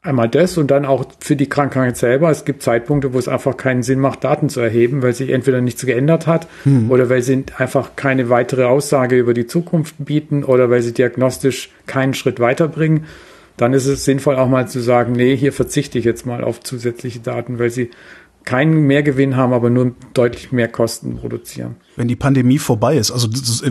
Einmal 0.00 0.28
das 0.28 0.56
und 0.56 0.70
dann 0.70 0.84
auch 0.84 1.06
für 1.18 1.34
die 1.34 1.48
Krankheit 1.48 1.96
selber. 1.96 2.30
Es 2.30 2.44
gibt 2.44 2.62
Zeitpunkte, 2.62 3.12
wo 3.14 3.18
es 3.18 3.26
einfach 3.26 3.56
keinen 3.56 3.82
Sinn 3.82 3.98
macht, 3.98 4.22
Daten 4.22 4.48
zu 4.48 4.60
erheben, 4.60 5.02
weil 5.02 5.12
sich 5.12 5.30
entweder 5.30 5.60
nichts 5.60 5.84
geändert 5.84 6.28
hat 6.28 6.46
hm. 6.62 6.90
oder 6.90 7.10
weil 7.10 7.20
sie 7.20 7.44
einfach 7.56 7.96
keine 7.96 8.30
weitere 8.30 8.64
Aussage 8.64 9.18
über 9.18 9.34
die 9.34 9.48
Zukunft 9.48 9.96
bieten 9.98 10.44
oder 10.44 10.70
weil 10.70 10.82
sie 10.82 10.94
diagnostisch 10.94 11.70
keinen 11.86 12.14
Schritt 12.14 12.38
weiterbringen. 12.38 13.06
Dann 13.56 13.72
ist 13.72 13.86
es 13.86 14.04
sinnvoll 14.04 14.36
auch 14.36 14.48
mal 14.48 14.68
zu 14.68 14.78
sagen, 14.78 15.12
nee, 15.12 15.36
hier 15.36 15.52
verzichte 15.52 15.98
ich 15.98 16.04
jetzt 16.04 16.26
mal 16.26 16.44
auf 16.44 16.60
zusätzliche 16.60 17.18
Daten, 17.18 17.58
weil 17.58 17.70
sie 17.70 17.90
keinen 18.48 18.86
Mehrgewinn 18.86 19.36
haben, 19.36 19.52
aber 19.52 19.68
nur 19.68 19.94
deutlich 20.14 20.52
mehr 20.52 20.68
Kosten 20.68 21.18
produzieren. 21.18 21.76
Wenn 21.96 22.08
die 22.08 22.16
Pandemie 22.16 22.58
vorbei 22.58 22.96
ist, 22.96 23.10
also 23.10 23.28
ist 23.28 23.62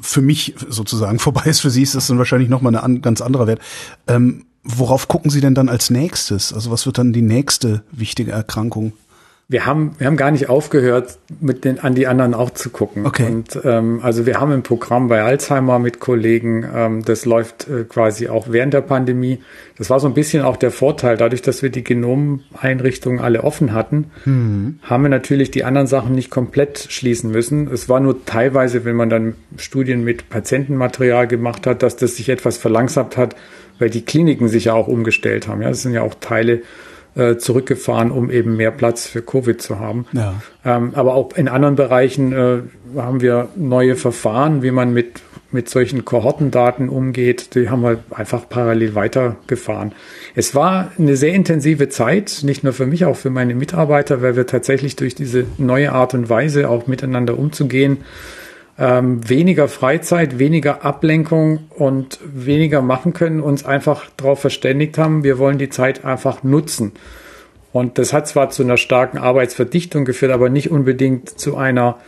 für 0.00 0.22
mich 0.22 0.54
sozusagen 0.66 1.18
vorbei 1.18 1.42
ist, 1.44 1.60
für 1.60 1.68
Sie 1.68 1.82
ist 1.82 1.94
das 1.94 2.06
dann 2.06 2.16
wahrscheinlich 2.16 2.48
nochmal 2.48 2.74
ein 2.74 3.02
ganz 3.02 3.20
anderer 3.20 3.46
Wert. 3.46 3.60
Ähm, 4.06 4.46
worauf 4.64 5.08
gucken 5.08 5.30
Sie 5.30 5.42
denn 5.42 5.54
dann 5.54 5.68
als 5.68 5.90
nächstes? 5.90 6.54
Also 6.54 6.70
was 6.70 6.86
wird 6.86 6.96
dann 6.96 7.12
die 7.12 7.20
nächste 7.20 7.82
wichtige 7.92 8.32
Erkrankung? 8.32 8.94
Wir 9.50 9.64
haben, 9.64 9.92
wir 9.96 10.06
haben 10.06 10.18
gar 10.18 10.30
nicht 10.30 10.50
aufgehört, 10.50 11.18
mit 11.40 11.64
den, 11.64 11.78
an 11.78 11.94
die 11.94 12.06
anderen 12.06 12.34
auch 12.34 12.50
zu 12.50 12.68
gucken. 12.68 13.06
Okay. 13.06 13.24
Und 13.24 13.58
ähm, 13.64 14.00
also 14.02 14.26
wir 14.26 14.40
haben 14.40 14.52
ein 14.52 14.62
Programm 14.62 15.08
bei 15.08 15.22
Alzheimer 15.22 15.78
mit 15.78 16.00
Kollegen, 16.00 16.66
ähm, 16.74 17.02
das 17.02 17.24
läuft 17.24 17.66
äh, 17.66 17.84
quasi 17.84 18.28
auch 18.28 18.48
während 18.50 18.74
der 18.74 18.82
Pandemie. 18.82 19.38
Das 19.78 19.88
war 19.88 20.00
so 20.00 20.06
ein 20.06 20.12
bisschen 20.12 20.42
auch 20.42 20.58
der 20.58 20.70
Vorteil, 20.70 21.16
dadurch, 21.16 21.40
dass 21.40 21.62
wir 21.62 21.70
die 21.70 21.82
Genomeinrichtungen 21.82 23.20
alle 23.20 23.42
offen 23.42 23.72
hatten, 23.72 24.10
mhm. 24.26 24.80
haben 24.82 25.04
wir 25.04 25.08
natürlich 25.08 25.50
die 25.50 25.64
anderen 25.64 25.86
Sachen 25.86 26.14
nicht 26.14 26.28
komplett 26.28 26.86
schließen 26.90 27.30
müssen. 27.30 27.72
Es 27.72 27.88
war 27.88 28.00
nur 28.00 28.26
teilweise, 28.26 28.84
wenn 28.84 28.96
man 28.96 29.08
dann 29.08 29.34
Studien 29.56 30.04
mit 30.04 30.28
Patientenmaterial 30.28 31.26
gemacht 31.26 31.66
hat, 31.66 31.82
dass 31.82 31.96
das 31.96 32.16
sich 32.16 32.28
etwas 32.28 32.58
verlangsamt 32.58 33.16
hat, 33.16 33.34
weil 33.78 33.88
die 33.88 34.04
Kliniken 34.04 34.48
sich 34.48 34.66
ja 34.66 34.74
auch 34.74 34.88
umgestellt 34.88 35.48
haben. 35.48 35.62
Ja, 35.62 35.70
das 35.70 35.80
sind 35.80 35.94
ja 35.94 36.02
auch 36.02 36.16
Teile 36.20 36.60
zurückgefahren, 37.36 38.10
um 38.10 38.30
eben 38.30 38.56
mehr 38.56 38.70
Platz 38.70 39.06
für 39.06 39.22
Covid 39.22 39.60
zu 39.60 39.80
haben. 39.80 40.06
Ja. 40.12 40.34
Ähm, 40.64 40.92
aber 40.94 41.14
auch 41.14 41.32
in 41.36 41.48
anderen 41.48 41.74
Bereichen 41.74 42.32
äh, 42.32 42.58
haben 42.96 43.20
wir 43.20 43.48
neue 43.56 43.96
Verfahren, 43.96 44.62
wie 44.62 44.70
man 44.70 44.92
mit, 44.92 45.20
mit 45.50 45.68
solchen 45.68 46.04
Kohortendaten 46.04 46.88
umgeht. 46.88 47.54
Die 47.54 47.70
haben 47.70 47.82
wir 47.82 47.98
einfach 48.10 48.48
parallel 48.48 48.94
weitergefahren. 48.94 49.92
Es 50.34 50.54
war 50.54 50.92
eine 50.98 51.16
sehr 51.16 51.32
intensive 51.32 51.88
Zeit, 51.88 52.40
nicht 52.44 52.62
nur 52.62 52.72
für 52.72 52.86
mich, 52.86 53.04
auch 53.04 53.16
für 53.16 53.30
meine 53.30 53.54
Mitarbeiter, 53.54 54.22
weil 54.22 54.36
wir 54.36 54.46
tatsächlich 54.46 54.94
durch 54.96 55.14
diese 55.14 55.46
neue 55.56 55.92
Art 55.92 56.14
und 56.14 56.28
Weise 56.28 56.68
auch 56.68 56.86
miteinander 56.86 57.38
umzugehen, 57.38 57.98
ähm, 58.78 59.28
weniger 59.28 59.66
Freizeit, 59.66 60.38
weniger 60.38 60.84
Ablenkung 60.84 61.66
und 61.70 62.20
weniger 62.24 62.80
machen 62.80 63.12
können, 63.12 63.40
uns 63.40 63.64
einfach 63.64 64.06
darauf 64.16 64.40
verständigt 64.40 64.98
haben, 64.98 65.24
wir 65.24 65.38
wollen 65.38 65.58
die 65.58 65.68
Zeit 65.68 66.04
einfach 66.04 66.44
nutzen. 66.44 66.92
Und 67.72 67.98
das 67.98 68.12
hat 68.12 68.28
zwar 68.28 68.50
zu 68.50 68.62
einer 68.62 68.76
starken 68.76 69.18
Arbeitsverdichtung 69.18 70.04
geführt, 70.04 70.32
aber 70.32 70.48
nicht 70.48 70.70
unbedingt 70.70 71.28
zu 71.38 71.56
einer, 71.56 71.98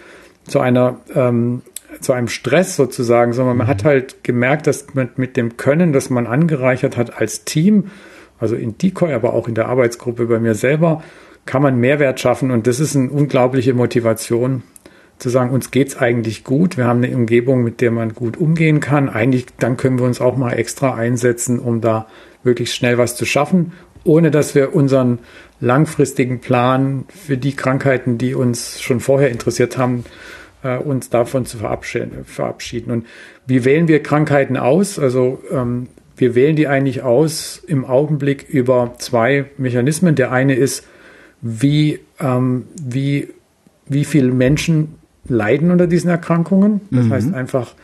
zu 0.46 0.60
einer, 0.60 1.00
ähm, 1.14 1.62
zu 2.00 2.12
einem 2.12 2.28
Stress 2.28 2.76
sozusagen, 2.76 3.32
sondern 3.32 3.56
man 3.56 3.66
hat 3.66 3.84
halt 3.84 4.22
gemerkt, 4.22 4.68
dass 4.68 4.94
man 4.94 5.10
mit 5.16 5.36
dem 5.36 5.56
Können, 5.56 5.92
das 5.92 6.08
man 6.08 6.26
angereichert 6.28 6.96
hat 6.96 7.20
als 7.20 7.44
Team, 7.44 7.90
also 8.38 8.54
in 8.54 8.78
Decoy, 8.78 9.12
aber 9.12 9.34
auch 9.34 9.48
in 9.48 9.54
der 9.54 9.68
Arbeitsgruppe 9.68 10.26
bei 10.26 10.38
mir 10.38 10.54
selber, 10.54 11.02
kann 11.46 11.62
man 11.62 11.78
Mehrwert 11.78 12.20
schaffen 12.20 12.52
und 12.52 12.66
das 12.66 12.78
ist 12.78 12.94
eine 12.96 13.10
unglaubliche 13.10 13.74
Motivation 13.74 14.62
zu 15.20 15.28
sagen, 15.28 15.50
uns 15.50 15.70
geht's 15.70 15.96
eigentlich 15.96 16.44
gut, 16.44 16.76
wir 16.76 16.86
haben 16.86 17.04
eine 17.04 17.14
Umgebung, 17.14 17.62
mit 17.62 17.80
der 17.80 17.90
man 17.90 18.14
gut 18.14 18.38
umgehen 18.38 18.80
kann. 18.80 19.08
Eigentlich, 19.08 19.46
dann 19.58 19.76
können 19.76 19.98
wir 19.98 20.06
uns 20.06 20.20
auch 20.20 20.36
mal 20.36 20.52
extra 20.52 20.94
einsetzen, 20.94 21.58
um 21.58 21.80
da 21.80 22.06
wirklich 22.42 22.72
schnell 22.72 22.98
was 22.98 23.16
zu 23.16 23.26
schaffen, 23.26 23.72
ohne 24.02 24.30
dass 24.30 24.54
wir 24.54 24.74
unseren 24.74 25.18
langfristigen 25.60 26.40
Plan 26.40 27.04
für 27.08 27.36
die 27.36 27.54
Krankheiten, 27.54 28.16
die 28.16 28.34
uns 28.34 28.80
schon 28.80 29.00
vorher 29.00 29.30
interessiert 29.30 29.76
haben, 29.76 30.04
äh, 30.62 30.78
uns 30.78 31.10
davon 31.10 31.44
zu 31.44 31.58
verabschieden. 31.58 32.90
Und 32.90 33.06
wie 33.46 33.64
wählen 33.66 33.88
wir 33.88 34.02
Krankheiten 34.02 34.56
aus? 34.56 34.98
Also 34.98 35.42
ähm, 35.50 35.88
wir 36.16 36.34
wählen 36.34 36.56
die 36.56 36.66
eigentlich 36.66 37.02
aus 37.02 37.62
im 37.66 37.84
Augenblick 37.84 38.48
über 38.48 38.94
zwei 38.98 39.46
Mechanismen. 39.58 40.14
Der 40.14 40.32
eine 40.32 40.54
ist, 40.54 40.86
wie, 41.42 42.00
ähm, 42.20 42.64
wie, 42.82 43.28
wie 43.86 44.04
viele 44.04 44.32
Menschen 44.32 44.99
leiden 45.28 45.70
unter 45.70 45.86
diesen 45.86 46.10
Erkrankungen. 46.10 46.80
Das 46.90 47.06
mhm. 47.06 47.12
heißt 47.12 47.34
einfach, 47.34 47.74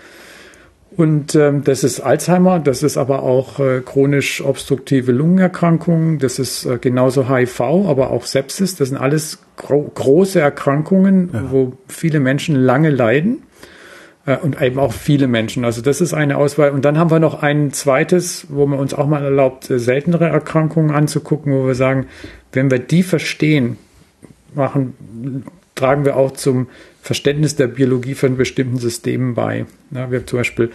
Und 0.96 1.34
ähm, 1.34 1.62
das 1.62 1.84
ist 1.84 2.00
Alzheimer, 2.00 2.58
das 2.58 2.82
ist 2.82 2.96
aber 2.96 3.22
auch 3.22 3.60
äh, 3.60 3.82
chronisch 3.84 4.42
obstruktive 4.42 5.12
Lungenerkrankungen, 5.12 6.18
das 6.18 6.38
ist 6.38 6.64
äh, 6.64 6.78
genauso 6.80 7.28
HIV, 7.28 7.60
aber 7.60 8.10
auch 8.10 8.24
Sepsis. 8.24 8.76
Das 8.76 8.88
sind 8.88 8.96
alles 8.96 9.40
gro 9.56 9.90
große 9.94 10.40
Erkrankungen, 10.40 11.30
ja. 11.32 11.44
wo 11.50 11.74
viele 11.86 12.18
Menschen 12.18 12.56
lange 12.56 12.88
leiden 12.88 13.42
äh, 14.24 14.38
und 14.38 14.62
eben 14.62 14.78
auch 14.78 14.94
viele 14.94 15.28
Menschen. 15.28 15.66
Also 15.66 15.82
das 15.82 16.00
ist 16.00 16.14
eine 16.14 16.38
Auswahl. 16.38 16.70
Und 16.70 16.86
dann 16.86 16.96
haben 16.96 17.10
wir 17.10 17.20
noch 17.20 17.42
ein 17.42 17.74
zweites, 17.74 18.46
wo 18.48 18.66
man 18.66 18.78
uns 18.78 18.94
auch 18.94 19.06
mal 19.06 19.22
erlaubt, 19.22 19.68
äh, 19.70 19.78
seltenere 19.78 20.28
Erkrankungen 20.28 20.92
anzugucken, 20.92 21.52
wo 21.52 21.66
wir 21.66 21.74
sagen, 21.74 22.06
wenn 22.52 22.70
wir 22.70 22.78
die 22.78 23.02
verstehen, 23.02 23.76
machen, 24.54 24.94
tragen 25.76 26.04
wir 26.04 26.16
auch 26.16 26.32
zum 26.32 26.66
Verständnis 27.00 27.54
der 27.54 27.68
Biologie 27.68 28.14
von 28.14 28.36
bestimmten 28.36 28.78
Systemen 28.78 29.34
bei. 29.34 29.66
Ja, 29.92 30.10
wir 30.10 30.18
haben 30.18 30.26
zum 30.26 30.40
Beispiel 30.40 30.70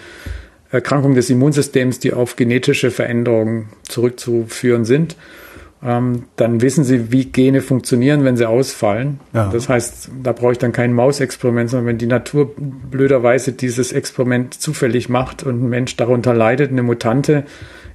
Erkrankungen 0.72 1.16
des 1.16 1.30
Immunsystems, 1.30 2.00
die 2.00 2.14
auf 2.14 2.38
genetische 2.38 2.92
Veränderungen 2.92 3.68
zurückzuführen 3.84 4.86
sind. 4.86 5.18
Ähm, 5.84 6.24
dann 6.36 6.62
wissen 6.62 6.84
sie, 6.84 7.12
wie 7.12 7.26
Gene 7.26 7.62
funktionieren, 7.62 8.24
wenn 8.24 8.38
sie 8.38 8.48
ausfallen. 8.48 9.20
Ja. 9.34 9.50
Das 9.52 9.68
heißt, 9.68 10.12
da 10.24 10.32
brauche 10.32 10.54
ich 10.54 10.60
dann 10.60 10.72
kein 10.72 10.94
Mausexperiment, 10.94 11.72
sondern 11.72 11.88
wenn 11.88 11.98
die 11.98 12.08
Natur 12.08 12.54
blöderweise 12.56 13.52
dieses 13.52 13.92
Experiment 13.92 14.54
zufällig 14.54 15.10
macht 15.10 15.44
und 15.44 15.64
ein 15.64 15.70
Mensch 15.70 15.98
darunter 15.98 16.34
leidet, 16.34 16.72
eine 16.72 16.84
Mutante, 16.84 17.46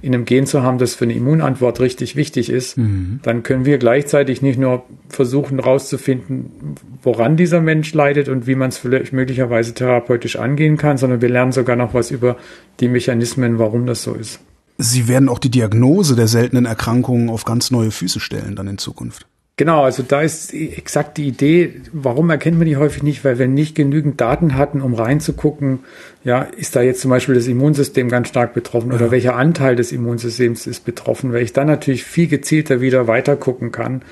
in 0.01 0.13
einem 0.13 0.25
Gen 0.25 0.45
zu 0.45 0.63
haben, 0.63 0.77
das 0.77 0.95
für 0.95 1.05
eine 1.05 1.13
Immunantwort 1.13 1.79
richtig 1.79 2.15
wichtig 2.15 2.49
ist, 2.49 2.77
mhm. 2.77 3.19
dann 3.23 3.43
können 3.43 3.65
wir 3.65 3.77
gleichzeitig 3.77 4.41
nicht 4.41 4.59
nur 4.59 4.83
versuchen 5.09 5.59
herauszufinden, 5.59 6.75
woran 7.01 7.37
dieser 7.37 7.61
Mensch 7.61 7.93
leidet 7.93 8.29
und 8.29 8.47
wie 8.47 8.55
man 8.55 8.69
es 8.69 8.77
vielleicht 8.77 9.13
möglicherweise 9.13 9.73
therapeutisch 9.73 10.37
angehen 10.37 10.77
kann, 10.77 10.97
sondern 10.97 11.21
wir 11.21 11.29
lernen 11.29 11.51
sogar 11.51 11.75
noch 11.75 11.93
was 11.93 12.11
über 12.11 12.37
die 12.79 12.87
Mechanismen, 12.87 13.59
warum 13.59 13.85
das 13.85 14.03
so 14.03 14.13
ist. 14.13 14.39
Sie 14.77 15.07
werden 15.07 15.27
auch 15.29 15.39
die 15.39 15.49
Diagnose 15.49 16.15
der 16.15 16.27
seltenen 16.27 16.65
Erkrankungen 16.65 17.29
auf 17.29 17.45
ganz 17.45 17.71
neue 17.71 17.91
Füße 17.91 18.19
stellen 18.19 18.55
dann 18.55 18.67
in 18.67 18.77
Zukunft. 18.77 19.25
Genau, 19.59 19.85
also 19.85 20.03
da 20.03 20.21
ist 20.21 20.53
exakt 20.53 21.17
die 21.17 21.27
Idee, 21.27 21.81
warum 21.91 22.29
erkennt 22.29 22.59
man 22.59 22.67
die 22.67 22.77
häufig 22.77 23.01
nicht, 23.01 23.25
weil 23.25 23.39
wir 23.39 23.47
nicht 23.47 23.73
genügend 23.73 24.21
Daten 24.21 24.55
hatten, 24.55 24.81
um 24.81 24.93
reinzugucken, 24.93 25.79
ja, 26.23 26.43
ist 26.43 26.75
da 26.75 26.83
jetzt 26.83 27.01
zum 27.01 27.09
Beispiel 27.09 27.33
das 27.33 27.47
Immunsystem 27.47 28.07
ganz 28.07 28.27
stark 28.27 28.53
betroffen 28.53 28.91
oder 28.91 29.05
ja. 29.05 29.11
welcher 29.11 29.35
Anteil 29.35 29.75
des 29.75 29.91
Immunsystems 29.91 30.67
ist 30.67 30.85
betroffen, 30.85 31.33
weil 31.33 31.41
ich 31.41 31.53
dann 31.53 31.65
natürlich 31.65 32.03
viel 32.03 32.27
gezielter 32.27 32.81
wieder 32.81 33.07
weiter 33.07 33.35
gucken 33.35 33.71
kann. 33.71 34.03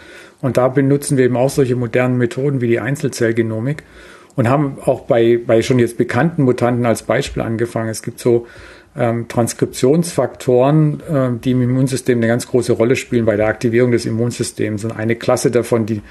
Und 0.42 0.58
da 0.58 0.68
benutzen 0.68 1.16
wir 1.16 1.26
eben 1.26 1.38
auch 1.38 1.52
solche 1.52 1.76
modernen 1.76 2.18
Methoden 2.18 2.60
wie 2.60 2.68
die 2.68 2.80
Einzelzellgenomik 2.80 3.84
und 4.36 4.50
haben 4.50 4.80
auch 4.84 5.02
bei, 5.02 5.40
bei 5.46 5.62
schon 5.62 5.78
jetzt 5.78 6.00
bekannten 6.00 6.42
Mutanten 6.42 6.88
als 6.88 7.04
Beispiel 7.04 7.44
angefangen. 7.44 7.90
Es 7.90 8.02
gibt 8.02 8.20
so 8.20 8.48
ähm, 8.98 9.28
Transkriptionsfaktoren, 9.28 11.02
äh, 11.02 11.30
die 11.44 11.52
im 11.52 11.62
Immunsystem 11.62 12.20
eine 12.20 12.28
ganz 12.28 12.48
große 12.48 12.74
Rolle 12.74 12.96
spielen 12.96 13.26
bei 13.26 13.36
der 13.36 13.48
Aktivierung 13.48 13.92
des 13.92 14.06
Immunsystems. 14.06 14.86
Und 14.86 14.92
eine 14.92 15.16
Klasse 15.16 15.52
davon, 15.52 15.86
die, 15.86 16.02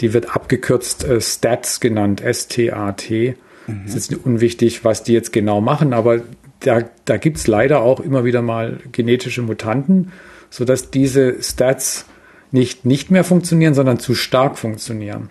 die 0.00 0.12
wird 0.12 0.34
abgekürzt 0.34 1.04
äh, 1.04 1.20
STATs 1.20 1.80
genannt, 1.80 2.20
S-T-A-T. 2.20 3.36
Mhm. 3.66 3.82
Es 3.86 3.94
ist 3.94 4.14
unwichtig, 4.14 4.84
was 4.84 5.02
die 5.02 5.12
jetzt 5.12 5.32
genau 5.32 5.60
machen, 5.60 5.92
aber 5.92 6.20
da, 6.60 6.82
da 7.04 7.16
gibt's 7.16 7.46
leider 7.46 7.80
auch 7.80 8.00
immer 8.00 8.24
wieder 8.24 8.42
mal 8.42 8.78
genetische 8.90 9.42
Mutanten, 9.42 10.12
sodass 10.50 10.90
diese 10.90 11.42
Stats 11.42 12.06
nicht, 12.50 12.84
nicht 12.84 13.10
mehr 13.10 13.24
funktionieren, 13.24 13.74
sondern 13.74 13.98
zu 13.98 14.14
stark 14.14 14.58
funktionieren. 14.58 15.30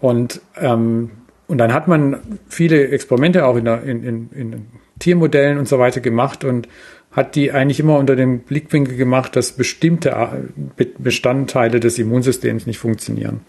Und, 0.00 0.40
ähm, 0.56 1.10
und 1.46 1.58
dann 1.58 1.72
hat 1.72 1.86
man 1.86 2.38
viele 2.48 2.88
Experimente 2.88 3.46
auch 3.46 3.56
in, 3.56 3.64
der, 3.66 3.82
in, 3.82 4.02
in, 4.02 4.30
in 4.32 4.66
Tiermodellen 5.02 5.58
und 5.58 5.68
so 5.68 5.78
weiter 5.78 6.00
gemacht 6.00 6.44
und 6.44 6.68
hat 7.10 7.34
die 7.34 7.52
eigentlich 7.52 7.78
immer 7.78 7.98
unter 7.98 8.16
dem 8.16 8.40
Blickwinkel 8.40 8.96
gemacht, 8.96 9.36
dass 9.36 9.52
bestimmte 9.52 10.10
äh, 10.10 10.86
Bestandteile 10.98 11.80
des 11.80 11.98
Immunsystems 11.98 12.66
nicht 12.66 12.78
funktionieren. 12.78 13.40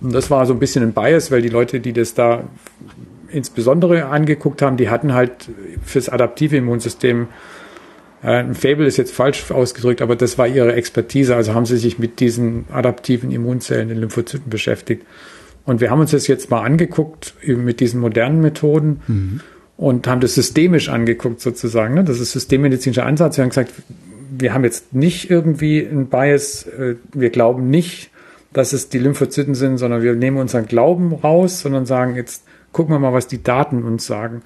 Und 0.00 0.14
das 0.14 0.30
war 0.30 0.46
so 0.46 0.54
ein 0.54 0.58
bisschen 0.58 0.82
ein 0.82 0.92
Bias, 0.92 1.30
weil 1.30 1.42
die 1.42 1.48
Leute, 1.48 1.80
die 1.80 1.92
das 1.92 2.14
da 2.14 2.44
insbesondere 3.28 4.06
angeguckt 4.06 4.62
haben, 4.62 4.76
die 4.76 4.88
hatten 4.88 5.14
halt 5.14 5.48
fürs 5.84 6.08
adaptive 6.08 6.56
Immunsystem 6.56 7.28
äh, 8.22 8.28
ein 8.28 8.54
Fable 8.54 8.86
ist 8.86 8.96
jetzt 8.96 9.12
falsch 9.12 9.50
ausgedrückt, 9.50 10.00
aber 10.00 10.16
das 10.16 10.38
war 10.38 10.46
ihre 10.46 10.74
Expertise. 10.74 11.36
Also 11.36 11.54
haben 11.54 11.66
sie 11.66 11.76
sich 11.76 11.98
mit 11.98 12.20
diesen 12.20 12.66
adaptiven 12.72 13.30
Immunzellen, 13.30 13.88
den 13.88 13.98
Lymphozyten 13.98 14.48
beschäftigt. 14.48 15.04
Und 15.64 15.80
wir 15.80 15.90
haben 15.90 16.00
uns 16.00 16.10
das 16.10 16.26
jetzt 16.26 16.50
mal 16.50 16.62
angeguckt 16.62 17.34
mit 17.46 17.80
diesen 17.80 18.00
modernen 18.00 18.40
Methoden. 18.40 19.00
Mhm 19.06 19.40
und 19.76 20.06
haben 20.06 20.20
das 20.20 20.34
systemisch 20.34 20.88
angeguckt 20.88 21.40
sozusagen. 21.40 21.94
Ne? 21.94 22.04
Das 22.04 22.20
ist 22.20 22.32
systemmedizinischer 22.32 23.06
Ansatz. 23.06 23.36
Wir 23.36 23.42
haben 23.42 23.50
gesagt, 23.50 23.72
wir 24.38 24.54
haben 24.54 24.64
jetzt 24.64 24.94
nicht 24.94 25.30
irgendwie 25.30 25.80
ein 25.80 26.06
Bias, 26.06 26.66
äh, 26.66 26.96
wir 27.12 27.30
glauben 27.30 27.70
nicht, 27.70 28.10
dass 28.52 28.72
es 28.72 28.88
die 28.88 28.98
Lymphozyten 28.98 29.54
sind, 29.54 29.78
sondern 29.78 30.02
wir 30.02 30.14
nehmen 30.14 30.36
unseren 30.36 30.66
Glauben 30.66 31.12
raus, 31.12 31.60
sondern 31.60 31.86
sagen, 31.86 32.16
jetzt 32.16 32.44
gucken 32.72 32.94
wir 32.94 32.98
mal, 32.98 33.12
was 33.12 33.26
die 33.26 33.42
Daten 33.42 33.82
uns 33.82 34.06
sagen. 34.06 34.42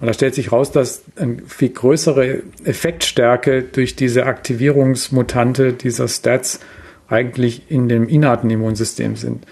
Und 0.00 0.06
da 0.06 0.12
stellt 0.12 0.34
sich 0.34 0.52
raus, 0.52 0.70
dass 0.70 1.02
eine 1.16 1.38
viel 1.46 1.70
größere 1.70 2.42
Effektstärke 2.64 3.62
durch 3.62 3.96
diese 3.96 4.26
Aktivierungsmutante 4.26 5.72
dieser 5.72 6.08
Stats 6.08 6.60
eigentlich 7.08 7.70
in 7.70 7.88
dem 7.88 8.06
innerten 8.06 8.50
Immunsystem 8.50 9.16
sind. 9.16 9.46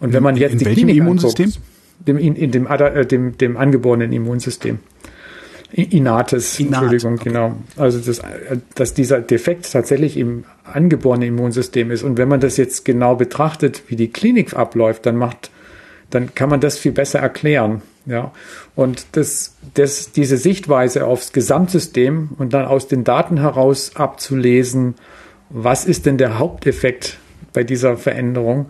Und 0.00 0.12
wenn 0.12 0.22
man 0.22 0.36
jetzt 0.36 0.52
in 0.52 0.58
die 0.58 0.64
welchem 0.64 0.86
Klinik 0.86 0.96
Immunsystem? 0.96 1.46
Anguckt, 1.46 1.71
dem, 2.00 2.18
in, 2.18 2.34
in 2.36 2.50
dem, 2.50 2.66
äh, 2.66 3.06
dem, 3.06 3.38
dem 3.38 3.56
angeborenen 3.56 4.12
Immunsystem. 4.12 4.78
Innates, 5.72 6.60
Innat, 6.60 6.82
Entschuldigung, 6.82 7.14
okay. 7.14 7.28
genau. 7.30 7.56
Also 7.76 7.98
das, 7.98 8.20
dass 8.74 8.92
dieser 8.92 9.20
Defekt 9.20 9.72
tatsächlich 9.72 10.18
im 10.18 10.44
angeborenen 10.64 11.28
Immunsystem 11.28 11.90
ist. 11.90 12.02
Und 12.02 12.18
wenn 12.18 12.28
man 12.28 12.40
das 12.40 12.58
jetzt 12.58 12.84
genau 12.84 13.14
betrachtet, 13.14 13.84
wie 13.88 13.96
die 13.96 14.08
Klinik 14.08 14.54
abläuft, 14.54 15.06
dann 15.06 15.16
macht, 15.16 15.50
dann 16.10 16.34
kann 16.34 16.50
man 16.50 16.60
das 16.60 16.78
viel 16.78 16.92
besser 16.92 17.20
erklären. 17.20 17.80
Ja. 18.04 18.32
Und 18.74 19.06
das, 19.12 19.56
das, 19.74 20.12
diese 20.12 20.36
Sichtweise 20.36 21.06
aufs 21.06 21.32
Gesamtsystem 21.32 22.30
und 22.36 22.52
dann 22.52 22.66
aus 22.66 22.88
den 22.88 23.04
Daten 23.04 23.38
heraus 23.38 23.92
abzulesen, 23.94 24.94
was 25.48 25.86
ist 25.86 26.04
denn 26.04 26.18
der 26.18 26.38
Haupteffekt 26.38 27.18
bei 27.52 27.64
dieser 27.64 27.96
Veränderung, 27.96 28.66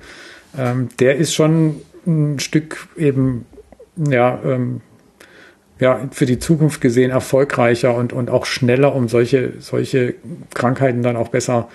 ähm, 0.57 0.89
der 1.01 1.17
ist 1.17 1.35
schon 1.35 1.77
ein 2.07 2.39
Stück 2.39 2.89
eben, 2.97 3.47
ja, 3.97 4.41
ähm, 4.45 4.81
ja, 5.79 6.09
für 6.13 6.27
die 6.27 6.39
Zukunft 6.39 6.81
gesehen 6.81 7.11
erfolgreicher 7.11 7.95
und, 7.95 8.13
und 8.13 8.31
auch 8.31 8.47
schneller, 8.47 8.95
um 8.95 9.09
solche, 9.09 9.55
solche 9.59 10.15
Krankheiten 10.55 11.03
dann 11.03 11.17
auch 11.17 11.29
besser 11.29 11.69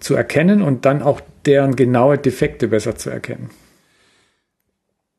zu 0.00 0.14
erkennen 0.14 0.62
und 0.62 0.84
dann 0.84 1.00
auch 1.00 1.20
deren 1.46 1.76
genaue 1.76 2.18
Defekte 2.18 2.68
besser 2.68 2.96
zu 2.96 3.10
erkennen. 3.10 3.50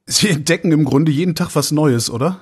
Sie 0.06 0.30
entdecken 0.30 0.72
im 0.72 0.84
Grunde 0.84 1.12
jeden 1.12 1.36
Tag 1.36 1.56
was 1.56 1.72
Neues, 1.72 2.10
oder? 2.10 2.42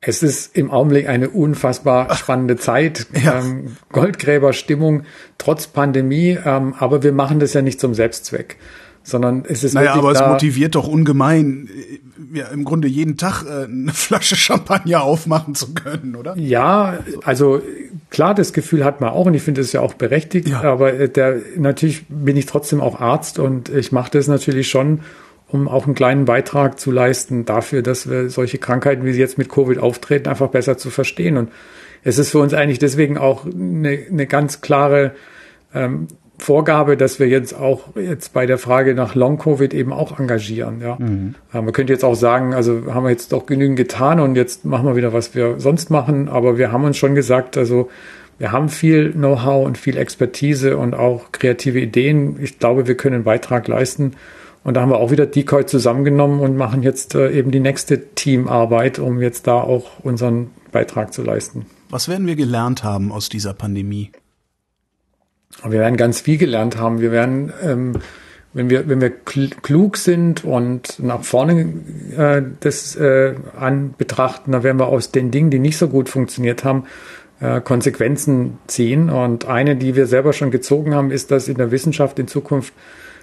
Es 0.00 0.22
ist 0.22 0.56
im 0.56 0.70
Augenblick 0.70 1.08
eine 1.08 1.28
unfassbar 1.28 2.14
spannende 2.14 2.56
Zeit. 2.56 3.06
Ja. 3.22 3.40
Ähm, 3.40 3.76
Goldgräberstimmung 3.90 5.02
trotz 5.36 5.66
Pandemie, 5.66 6.38
ähm, 6.42 6.74
aber 6.78 7.02
wir 7.02 7.12
machen 7.12 7.40
das 7.40 7.52
ja 7.52 7.62
nicht 7.62 7.80
zum 7.80 7.94
Selbstzweck 7.94 8.56
sondern 9.02 9.44
es 9.46 9.64
ist 9.64 9.74
naja, 9.74 9.94
aber 9.94 10.12
es 10.12 10.20
motiviert 10.20 10.74
doch 10.74 10.86
ungemein, 10.86 11.68
äh, 11.68 12.38
ja, 12.38 12.48
im 12.48 12.64
Grunde 12.64 12.86
jeden 12.88 13.16
Tag 13.16 13.44
äh, 13.44 13.64
eine 13.64 13.92
Flasche 13.94 14.36
Champagner 14.36 15.02
aufmachen 15.02 15.54
zu 15.54 15.74
können, 15.74 16.16
oder? 16.16 16.36
Ja, 16.36 16.98
also 17.24 17.62
klar, 18.10 18.34
das 18.34 18.52
Gefühl 18.52 18.84
hat 18.84 19.00
man 19.00 19.10
auch 19.10 19.26
und 19.26 19.34
ich 19.34 19.42
finde 19.42 19.60
es 19.60 19.72
ja 19.72 19.80
auch 19.80 19.94
berechtigt, 19.94 20.48
ja. 20.48 20.62
aber 20.62 20.94
äh, 20.94 21.08
der, 21.08 21.40
natürlich 21.56 22.04
bin 22.08 22.36
ich 22.36 22.46
trotzdem 22.46 22.80
auch 22.80 23.00
Arzt 23.00 23.38
und 23.38 23.68
ich 23.68 23.92
mache 23.92 24.10
das 24.12 24.28
natürlich 24.28 24.68
schon, 24.68 25.00
um 25.48 25.66
auch 25.66 25.86
einen 25.86 25.94
kleinen 25.94 26.24
Beitrag 26.26 26.78
zu 26.78 26.90
leisten 26.90 27.44
dafür, 27.44 27.82
dass 27.82 28.08
wir 28.08 28.30
solche 28.30 28.58
Krankheiten, 28.58 29.04
wie 29.04 29.12
sie 29.12 29.20
jetzt 29.20 29.38
mit 29.38 29.48
Covid 29.48 29.78
auftreten, 29.78 30.28
einfach 30.28 30.48
besser 30.48 30.78
zu 30.78 30.90
verstehen. 30.90 31.36
Und 31.36 31.50
es 32.04 32.18
ist 32.18 32.30
für 32.30 32.38
uns 32.38 32.54
eigentlich 32.54 32.78
deswegen 32.78 33.18
auch 33.18 33.44
eine, 33.44 33.98
eine 34.08 34.26
ganz 34.26 34.60
klare 34.60 35.12
ähm, 35.74 36.06
Vorgabe, 36.40 36.96
dass 36.96 37.18
wir 37.18 37.28
jetzt 37.28 37.54
auch 37.54 37.96
jetzt 37.96 38.32
bei 38.32 38.46
der 38.46 38.58
Frage 38.58 38.94
nach 38.94 39.14
Long 39.14 39.38
Covid 39.38 39.72
eben 39.74 39.92
auch 39.92 40.18
engagieren. 40.18 40.80
Ja, 40.80 40.96
mhm. 40.98 41.34
man 41.52 41.72
könnte 41.72 41.92
jetzt 41.92 42.04
auch 42.04 42.14
sagen, 42.14 42.54
also 42.54 42.94
haben 42.94 43.04
wir 43.04 43.10
jetzt 43.10 43.32
doch 43.32 43.46
genügend 43.46 43.76
getan 43.76 44.20
und 44.20 44.34
jetzt 44.34 44.64
machen 44.64 44.86
wir 44.86 44.96
wieder, 44.96 45.12
was 45.12 45.34
wir 45.34 45.60
sonst 45.60 45.90
machen. 45.90 46.28
Aber 46.28 46.58
wir 46.58 46.72
haben 46.72 46.84
uns 46.84 46.96
schon 46.96 47.14
gesagt, 47.14 47.56
also 47.56 47.88
wir 48.38 48.52
haben 48.52 48.70
viel 48.70 49.12
Know-how 49.12 49.66
und 49.66 49.76
viel 49.76 49.98
Expertise 49.98 50.78
und 50.78 50.94
auch 50.94 51.30
kreative 51.30 51.78
Ideen. 51.78 52.38
Ich 52.42 52.58
glaube, 52.58 52.88
wir 52.88 52.96
können 52.96 53.16
einen 53.16 53.24
Beitrag 53.24 53.68
leisten. 53.68 54.12
Und 54.64 54.74
da 54.74 54.80
haben 54.80 54.90
wir 54.90 54.98
auch 54.98 55.10
wieder 55.10 55.26
Decoy 55.26 55.66
zusammengenommen 55.66 56.40
und 56.40 56.56
machen 56.56 56.82
jetzt 56.82 57.14
äh, 57.14 57.30
eben 57.32 57.50
die 57.50 57.60
nächste 57.60 58.14
Teamarbeit, 58.14 58.98
um 58.98 59.20
jetzt 59.20 59.46
da 59.46 59.60
auch 59.60 60.00
unseren 60.02 60.50
Beitrag 60.72 61.12
zu 61.12 61.22
leisten. 61.22 61.66
Was 61.90 62.08
werden 62.08 62.26
wir 62.26 62.36
gelernt 62.36 62.84
haben 62.84 63.12
aus 63.12 63.28
dieser 63.28 63.52
Pandemie? 63.52 64.10
Wir 65.62 65.80
werden 65.80 65.96
ganz 65.96 66.20
viel 66.20 66.38
gelernt 66.38 66.78
haben. 66.78 67.00
Wir 67.00 67.12
werden 67.12 67.52
ähm, 67.62 67.94
wenn 68.52 68.68
wir, 68.68 68.88
wenn 68.88 69.00
wir 69.00 69.10
klug 69.10 69.96
sind 69.96 70.44
und 70.44 70.98
nach 70.98 71.22
vorne 71.22 71.72
äh, 72.16 72.42
das 72.60 72.96
äh, 72.96 73.34
an 73.58 73.94
betrachten, 73.96 74.52
dann 74.52 74.64
werden 74.64 74.80
wir 74.80 74.88
aus 74.88 75.12
den 75.12 75.30
Dingen, 75.30 75.50
die 75.50 75.60
nicht 75.60 75.78
so 75.78 75.88
gut 75.88 76.08
funktioniert 76.08 76.64
haben, 76.64 76.84
äh, 77.40 77.60
Konsequenzen 77.60 78.58
ziehen. 78.66 79.08
Und 79.08 79.46
eine, 79.46 79.76
die 79.76 79.94
wir 79.94 80.06
selber 80.06 80.32
schon 80.32 80.50
gezogen 80.50 80.94
haben, 80.94 81.12
ist, 81.12 81.30
dass 81.30 81.46
in 81.46 81.58
der 81.58 81.70
Wissenschaft 81.70 82.18
in 82.18 82.26
Zukunft 82.26 82.74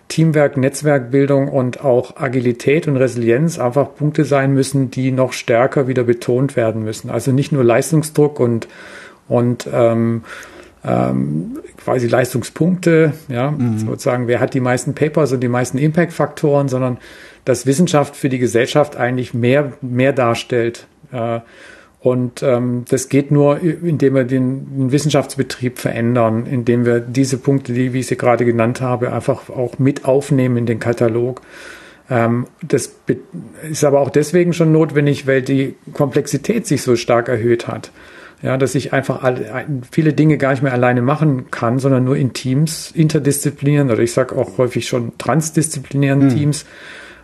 Teamwerk, 0.07 0.55
Netzwerkbildung 0.55 1.49
und 1.49 1.83
auch 1.83 2.15
Agilität 2.15 2.87
und 2.87 2.95
Resilienz 2.95 3.59
einfach 3.59 3.95
Punkte 3.95 4.23
sein 4.23 4.53
müssen, 4.53 4.89
die 4.89 5.11
noch 5.11 5.33
stärker 5.33 5.89
wieder 5.89 6.05
betont 6.05 6.55
werden 6.55 6.85
müssen. 6.85 7.09
Also 7.09 7.33
nicht 7.33 7.51
nur 7.51 7.65
Leistungsdruck 7.65 8.39
und, 8.39 8.69
und 9.27 9.67
ähm, 9.73 10.23
ähm, 10.85 11.59
quasi 11.87 12.07
Leistungspunkte, 12.07 13.13
ja, 13.29 13.51
mhm. 13.51 13.79
sozusagen, 13.79 14.27
wer 14.27 14.41
hat 14.41 14.53
die 14.53 14.59
meisten 14.59 14.93
Papers 14.93 15.31
und 15.31 15.39
die 15.39 15.47
meisten 15.47 15.77
Impact-Faktoren, 15.77 16.67
sondern 16.67 16.97
dass 17.45 17.65
Wissenschaft 17.65 18.17
für 18.17 18.27
die 18.27 18.39
Gesellschaft 18.39 18.97
eigentlich 18.97 19.33
mehr, 19.33 19.71
mehr 19.79 20.11
darstellt. 20.11 20.85
Äh, 21.13 21.39
und 22.01 22.43
ähm, 22.43 22.83
das 22.89 23.07
geht 23.07 23.31
nur, 23.31 23.61
indem 23.61 24.15
wir 24.15 24.25
den, 24.25 24.91
Wissenschaftsbetrieb 24.91 25.79
verändern, 25.79 26.45
indem 26.45 26.85
wir 26.85 26.99
diese 26.99 27.37
Punkte, 27.37 27.71
die, 27.71 27.93
wie 27.93 28.01
ich 28.01 28.07
sie 28.07 28.17
gerade 28.17 28.43
genannt 28.43 28.81
habe, 28.81 29.13
einfach 29.13 29.49
auch 29.49 29.79
mit 29.79 30.03
aufnehmen 30.03 30.57
in 30.57 30.65
den 30.65 30.81
Katalog. 30.81 31.41
Ähm, 32.09 32.47
das 32.67 32.95
ist 33.71 33.85
aber 33.85 34.01
auch 34.01 34.09
deswegen 34.09 34.51
schon 34.51 34.73
notwendig, 34.73 35.25
weil 35.25 35.41
die 35.41 35.75
Komplexität 35.93 36.67
sich 36.67 36.81
so 36.81 36.97
stark 36.97 37.29
erhöht 37.29 37.69
hat. 37.69 37.91
Ja, 38.43 38.55
dass 38.57 38.75
ich 38.75 38.93
einfach 38.93 39.23
alle, 39.23 39.65
viele 39.91 40.13
Dinge 40.13 40.37
gar 40.37 40.51
nicht 40.51 40.61
mehr 40.61 40.73
alleine 40.73 41.01
machen 41.01 41.49
kann, 41.49 41.79
sondern 41.79 42.03
nur 42.03 42.15
in 42.15 42.33
Teams, 42.33 42.91
interdisziplinären 42.93 43.89
oder 43.89 44.01
ich 44.01 44.13
sage 44.13 44.35
auch 44.35 44.59
häufig 44.59 44.87
schon 44.87 45.17
transdisziplinären 45.17 46.25
mhm. 46.25 46.29
Teams, 46.29 46.65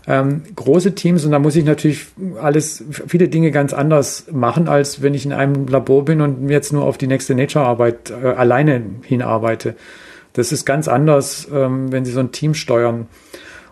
ähm, 0.08 0.42
große 0.56 0.96
Teams 0.96 1.24
und 1.24 1.32
da 1.32 1.40
muss 1.40 1.56
ich 1.56 1.66
natürlich 1.66 2.08
alles, 2.42 2.84
viele 3.08 3.30
Dinge 3.30 3.52
ganz 3.52 3.74
anders 3.74 4.26
machen, 4.32 4.68
als 4.68 5.02
wenn 5.04 5.14
ich 5.14 5.26
in 5.26 5.34
einem 5.34 5.68
Labor 5.68 6.04
bin 6.04 6.20
und 6.20 6.50
jetzt 6.50 6.74
nur 6.74 6.84
auf 6.84 6.98
die 6.98 7.08
nächste 7.08 7.36
Nature-Arbeit 7.36 8.12
äh, 8.12 8.28
alleine 8.30 8.82
hinarbeite. 9.04 9.76
Das 10.34 10.52
ist 10.52 10.66
ganz 10.66 10.88
anders, 10.88 11.48
ähm, 11.54 11.92
wenn 11.92 12.06
Sie 12.06 12.12
so 12.12 12.20
ein 12.20 12.32
Team 12.32 12.56
steuern. 12.56 13.08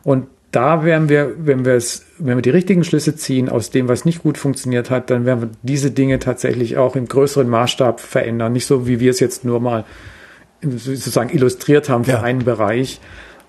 Und 0.03 0.27
da 0.52 0.84
werden 0.84 1.07
wir, 1.07 1.34
wenn 1.38 1.65
wir 1.65 1.73
es, 1.73 2.06
wenn 2.18 2.38
wir 2.38 2.41
die 2.41 2.49
richtigen 2.49 2.84
Schlüsse 2.84 3.15
ziehen 3.15 3.48
aus 3.48 3.69
dem, 3.69 3.88
was 3.88 4.06
nicht 4.06 4.22
gut 4.22 4.38
funktioniert 4.38 4.90
hat, 4.90 5.10
dann 5.10 5.26
werden 5.26 5.41
wir 5.41 5.49
diese 5.64 5.91
Dinge 5.91 6.19
tatsächlich 6.19 6.78
auch 6.78 6.95
im 6.95 7.07
größeren 7.07 7.48
Maßstab 7.48 7.99
verändern. 7.99 8.53
Nicht 8.53 8.65
so, 8.65 8.88
wie 8.88 8.99
wir 8.99 9.11
es 9.11 9.19
jetzt 9.19 9.45
nur 9.45 9.60
mal 9.60 9.86
sozusagen 10.61 11.30
illustriert 11.30 11.90
haben 11.90 12.03
für 12.03 12.11
ja. 12.11 12.22
einen 12.22 12.44
Bereich. 12.44 12.99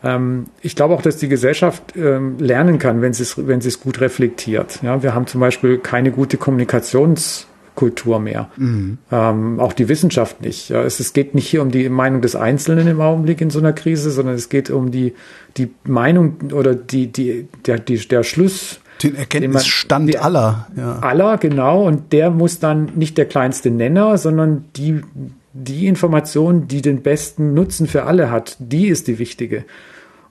Ähm, 0.04 0.46
ich 0.60 0.76
glaube 0.76 0.94
auch, 0.94 1.02
dass 1.02 1.16
die 1.16 1.28
Gesellschaft 1.28 1.96
ähm, 1.96 2.38
lernen 2.38 2.78
kann, 2.78 3.02
wenn 3.02 3.12
sie 3.12 3.24
es, 3.24 3.46
wenn 3.46 3.60
sie 3.60 3.68
es 3.68 3.80
gut 3.80 4.00
reflektiert. 4.00 4.80
Ja, 4.82 5.02
wir 5.02 5.14
haben 5.14 5.26
zum 5.26 5.40
Beispiel 5.40 5.78
keine 5.78 6.12
gute 6.12 6.36
Kommunikations 6.36 7.46
Kultur 7.74 8.18
mehr. 8.18 8.50
Mhm. 8.56 8.98
Ähm, 9.10 9.60
auch 9.60 9.72
die 9.72 9.88
Wissenschaft 9.88 10.40
nicht. 10.42 10.70
Es, 10.70 11.00
es, 11.00 11.12
geht 11.12 11.34
nicht 11.34 11.48
hier 11.48 11.62
um 11.62 11.70
die 11.70 11.88
Meinung 11.88 12.20
des 12.20 12.36
Einzelnen 12.36 12.86
im 12.86 13.00
Augenblick 13.00 13.40
in 13.40 13.50
so 13.50 13.58
einer 13.58 13.72
Krise, 13.72 14.10
sondern 14.10 14.34
es 14.34 14.48
geht 14.48 14.70
um 14.70 14.90
die, 14.90 15.14
die 15.56 15.70
Meinung 15.84 16.36
oder 16.52 16.74
die, 16.74 17.06
die, 17.06 17.48
der, 17.66 17.78
die, 17.78 17.96
der 17.96 18.24
Schluss. 18.24 18.80
Den 19.02 19.16
Erkenntnisstand 19.16 20.08
den 20.08 20.16
man, 20.16 20.24
aller. 20.24 20.66
Ja. 20.76 20.98
Aller, 21.00 21.38
genau. 21.38 21.86
Und 21.86 22.12
der 22.12 22.30
muss 22.30 22.58
dann 22.58 22.90
nicht 22.94 23.16
der 23.16 23.24
kleinste 23.24 23.70
Nenner, 23.70 24.18
sondern 24.18 24.66
die, 24.76 25.00
die 25.54 25.86
Information, 25.86 26.68
die 26.68 26.82
den 26.82 27.02
besten 27.02 27.54
Nutzen 27.54 27.86
für 27.86 28.04
alle 28.04 28.30
hat, 28.30 28.56
die 28.58 28.88
ist 28.88 29.08
die 29.08 29.18
wichtige. 29.18 29.64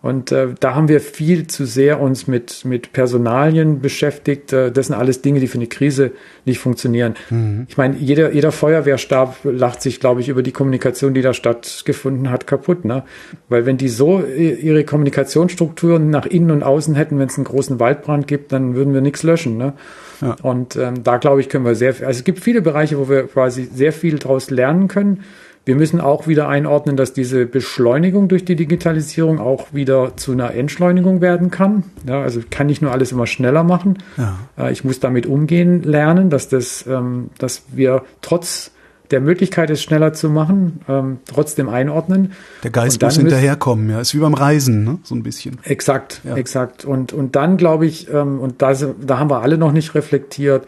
Und 0.01 0.31
äh, 0.31 0.47
da 0.59 0.73
haben 0.73 0.87
wir 0.87 0.99
viel 0.99 1.45
zu 1.45 1.65
sehr 1.65 2.01
uns 2.01 2.25
mit, 2.25 2.65
mit 2.65 2.91
Personalien 2.91 3.81
beschäftigt. 3.81 4.51
Äh, 4.51 4.71
das 4.71 4.87
sind 4.87 4.95
alles 4.95 5.21
Dinge, 5.21 5.39
die 5.39 5.47
für 5.47 5.59
eine 5.59 5.67
Krise 5.67 6.11
nicht 6.43 6.57
funktionieren. 6.57 7.13
Mhm. 7.29 7.67
Ich 7.69 7.77
meine, 7.77 7.97
jeder, 7.97 8.33
jeder 8.33 8.51
Feuerwehrstab 8.51 9.37
lacht 9.43 9.83
sich, 9.83 9.99
glaube 9.99 10.21
ich, 10.21 10.29
über 10.29 10.41
die 10.41 10.51
Kommunikation, 10.51 11.13
die 11.13 11.21
da 11.21 11.35
stattgefunden 11.35 12.31
hat, 12.31 12.47
kaputt. 12.47 12.83
Ne? 12.83 13.03
Weil 13.47 13.67
wenn 13.67 13.77
die 13.77 13.89
so 13.89 14.23
ihre 14.23 14.83
Kommunikationsstrukturen 14.85 16.09
nach 16.09 16.25
innen 16.25 16.49
und 16.49 16.63
außen 16.63 16.95
hätten, 16.95 17.19
wenn 17.19 17.27
es 17.27 17.37
einen 17.37 17.45
großen 17.45 17.79
Waldbrand 17.79 18.25
gibt, 18.25 18.51
dann 18.51 18.73
würden 18.73 18.95
wir 18.95 19.01
nichts 19.01 19.21
löschen. 19.21 19.57
Ne? 19.57 19.73
Ja. 20.19 20.35
Und 20.41 20.77
ähm, 20.77 21.03
da, 21.03 21.17
glaube 21.17 21.41
ich, 21.41 21.49
können 21.49 21.65
wir 21.65 21.75
sehr, 21.75 21.89
also 21.89 22.09
es 22.09 22.23
gibt 22.23 22.39
viele 22.39 22.63
Bereiche, 22.63 22.97
wo 22.97 23.07
wir 23.07 23.27
quasi 23.27 23.69
sehr 23.71 23.93
viel 23.93 24.17
daraus 24.17 24.49
lernen 24.49 24.87
können. 24.87 25.23
Wir 25.63 25.75
müssen 25.75 26.01
auch 26.01 26.27
wieder 26.27 26.47
einordnen, 26.47 26.97
dass 26.97 27.13
diese 27.13 27.45
Beschleunigung 27.45 28.27
durch 28.27 28.45
die 28.45 28.55
Digitalisierung 28.55 29.39
auch 29.39 29.73
wieder 29.73 30.17
zu 30.17 30.31
einer 30.31 30.53
Entschleunigung 30.55 31.21
werden 31.21 31.51
kann. 31.51 31.83
Ja, 32.07 32.21
also 32.21 32.41
kann 32.49 32.67
nicht 32.67 32.81
nur 32.81 32.91
alles 32.91 33.11
immer 33.11 33.27
schneller 33.27 33.63
machen. 33.63 33.99
Ja. 34.17 34.39
Äh, 34.57 34.71
ich 34.71 34.83
muss 34.83 34.99
damit 34.99 35.27
umgehen 35.27 35.83
lernen, 35.83 36.31
dass 36.31 36.49
das, 36.49 36.85
ähm, 36.87 37.29
dass 37.37 37.63
wir 37.71 38.03
trotz 38.21 38.71
der 39.11 39.21
Möglichkeit, 39.21 39.69
es 39.69 39.83
schneller 39.83 40.13
zu 40.13 40.29
machen, 40.29 40.81
ähm, 40.87 41.19
trotzdem 41.25 41.69
einordnen. 41.69 42.31
Der 42.63 42.71
Geist 42.71 43.01
muss 43.01 43.17
hinterherkommen, 43.17 43.89
ja. 43.89 44.01
Ist 44.01 44.15
wie 44.15 44.19
beim 44.19 44.33
Reisen, 44.33 44.83
ne? 44.83 44.99
so 45.03 45.15
ein 45.15 45.23
bisschen. 45.23 45.59
Exakt, 45.63 46.21
ja. 46.23 46.35
exakt. 46.35 46.85
Und, 46.85 47.13
und 47.13 47.35
dann 47.35 47.57
glaube 47.57 47.85
ich, 47.85 48.11
ähm, 48.11 48.39
und 48.39 48.61
da, 48.61 48.73
da 48.73 49.19
haben 49.19 49.29
wir 49.29 49.41
alle 49.41 49.57
noch 49.57 49.73
nicht 49.73 49.95
reflektiert, 49.95 50.65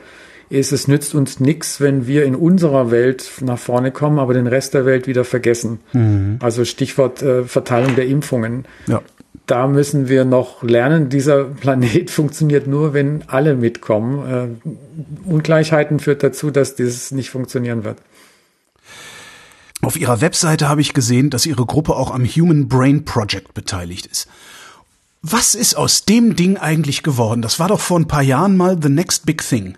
ist, 0.49 0.72
es 0.72 0.88
nützt 0.88 1.15
uns 1.15 1.40
nichts, 1.40 1.82
wenn 1.82 2.07
wir 2.07 2.26
in 2.26 2.36
unserer 2.36 2.91
Welt 2.91 3.32
nach 3.41 3.60
vorne 3.60 3.91
kommen, 3.91 4.20
aber 4.20 4.34
den 4.34 4.48
Rest 4.48 4.74
der 4.74 4.86
Welt 4.86 5.07
wieder 5.07 5.26
vergessen. 5.26 5.80
Mhm. 5.94 6.38
Also 6.41 6.65
Stichwort 6.65 7.22
äh, 7.22 7.44
Verteilung 7.44 7.95
der 7.95 8.07
Impfungen. 8.07 8.65
Ja. 8.88 9.02
Da 9.48 9.68
müssen 9.68 10.07
wir 10.07 10.26
noch 10.26 10.64
lernen, 10.64 11.10
dieser 11.10 11.44
Planet 11.61 12.10
funktioniert 12.10 12.68
nur, 12.68 12.94
wenn 12.94 13.24
alle 13.28 13.56
mitkommen. 13.56 14.60
Äh, 15.26 15.30
Ungleichheiten 15.30 15.99
führt 15.99 16.24
dazu, 16.24 16.52
dass 16.52 16.76
dieses 16.76 17.11
nicht 17.11 17.30
funktionieren 17.30 17.84
wird. 17.84 17.98
Auf 19.82 19.98
ihrer 19.98 20.22
Webseite 20.22 20.70
habe 20.70 20.80
ich 20.80 20.94
gesehen, 20.94 21.30
dass 21.30 21.45
ihre 21.45 21.65
Gruppe 21.65 21.95
auch 21.95 22.11
am 22.11 22.24
Human 22.26 22.70
Brain 22.70 23.03
Project 23.03 23.53
beteiligt 23.53 24.06
ist. 24.06 24.30
Was 25.22 25.56
ist 25.56 25.76
aus 25.76 26.06
dem 26.06 26.36
Ding 26.36 26.57
eigentlich 26.57 27.03
geworden? 27.03 27.41
Das 27.41 27.60
war 27.60 27.68
doch 27.70 27.80
vor 27.80 27.99
ein 27.99 28.07
paar 28.07 28.22
Jahren 28.22 28.56
mal 28.56 28.78
the 28.82 28.90
next 28.90 29.26
big 29.26 29.41
thing. 29.41 29.78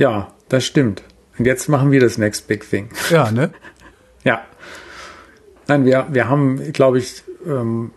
Ja, 0.00 0.32
das 0.48 0.64
stimmt. 0.64 1.02
Und 1.38 1.44
jetzt 1.44 1.68
machen 1.68 1.90
wir 1.90 2.00
das 2.00 2.16
Next 2.16 2.48
Big 2.48 2.68
Thing. 2.68 2.88
Ja, 3.10 3.30
ne? 3.30 3.50
ja. 4.24 4.40
Nein, 5.68 5.84
wir, 5.84 6.06
wir 6.10 6.28
haben, 6.28 6.72
glaube 6.72 6.98
ich, 6.98 7.22
ähm, 7.46 7.90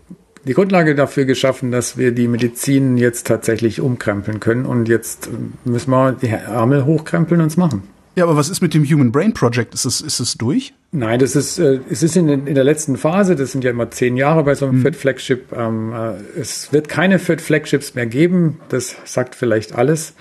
die 0.46 0.54
Grundlage 0.54 0.96
dafür 0.96 1.24
geschaffen, 1.24 1.72
dass 1.72 1.98
wir 1.98 2.12
die 2.12 2.28
Medizin 2.28 2.98
jetzt 2.98 3.26
tatsächlich 3.26 3.80
umkrempeln 3.80 4.42
können. 4.42 4.66
Und 4.66 4.90
jetzt 4.90 5.30
müssen 5.64 5.92
wir 5.92 6.12
die 6.12 6.28
Ärmel 6.28 6.86
hochkrempeln 6.86 7.40
und 7.40 7.48
es 7.48 7.56
machen. 7.56 7.84
Ja, 8.18 8.26
aber 8.26 8.36
was 8.36 8.50
ist 8.50 8.62
mit 8.62 8.74
dem 8.74 8.84
Human 8.84 9.14
Brain 9.14 9.34
Project? 9.34 9.74
Ist 9.74 9.86
es, 9.86 10.02
ist 10.02 10.20
es 10.20 10.38
durch? 10.38 10.74
Nein, 10.92 11.20
das 11.20 11.38
ist, 11.38 11.58
äh, 11.58 11.80
es 11.90 12.04
ist 12.04 12.18
in, 12.18 12.28
in 12.28 12.54
der 12.54 12.66
letzten 12.66 12.98
Phase. 12.98 13.38
Das 13.38 13.54
sind 13.54 13.64
ja 13.64 13.72
immer 13.72 13.90
zehn 13.92 14.18
Jahre 14.18 14.44
bei 14.44 14.56
so 14.56 14.66
einem 14.66 14.80
mhm. 14.80 14.82
Fit 14.82 14.98
Flagship. 14.98 15.54
Ähm, 15.54 15.94
äh, 15.94 16.40
es 16.40 16.74
wird 16.74 16.90
keine 16.90 17.18
Fit 17.18 17.40
Flagships 17.40 17.96
mehr 17.96 18.08
geben. 18.08 18.60
Das 18.68 18.98
sagt 19.06 19.36
vielleicht 19.36 19.74
alles. 19.74 20.14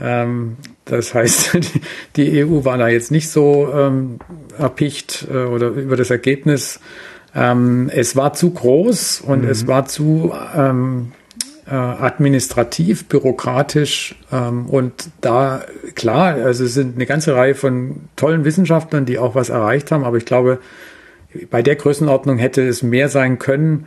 Ähm, 0.00 0.56
das 0.90 1.14
heißt, 1.14 1.58
die 2.16 2.44
EU 2.44 2.64
war 2.64 2.78
da 2.78 2.88
jetzt 2.88 3.10
nicht 3.10 3.30
so 3.30 3.72
ähm, 3.74 4.18
erpicht 4.58 5.26
äh, 5.30 5.44
oder 5.44 5.68
über 5.68 5.96
das 5.96 6.10
Ergebnis. 6.10 6.80
Ähm, 7.34 7.90
es 7.94 8.16
war 8.16 8.32
zu 8.32 8.50
groß 8.50 9.20
und 9.20 9.42
mhm. 9.42 9.48
es 9.48 9.66
war 9.66 9.86
zu 9.86 10.32
ähm, 10.56 11.12
äh, 11.66 11.74
administrativ, 11.74 13.06
bürokratisch 13.06 14.16
ähm, 14.32 14.66
und 14.66 15.10
da 15.20 15.62
klar, 15.94 16.34
also 16.34 16.64
es 16.64 16.74
sind 16.74 16.96
eine 16.96 17.06
ganze 17.06 17.36
Reihe 17.36 17.54
von 17.54 18.00
tollen 18.16 18.44
Wissenschaftlern, 18.44 19.06
die 19.06 19.18
auch 19.18 19.36
was 19.36 19.50
erreicht 19.50 19.92
haben, 19.92 20.02
aber 20.02 20.16
ich 20.16 20.24
glaube, 20.24 20.58
bei 21.50 21.62
der 21.62 21.76
Größenordnung 21.76 22.38
hätte 22.38 22.66
es 22.66 22.82
mehr 22.82 23.08
sein 23.08 23.38
können 23.38 23.86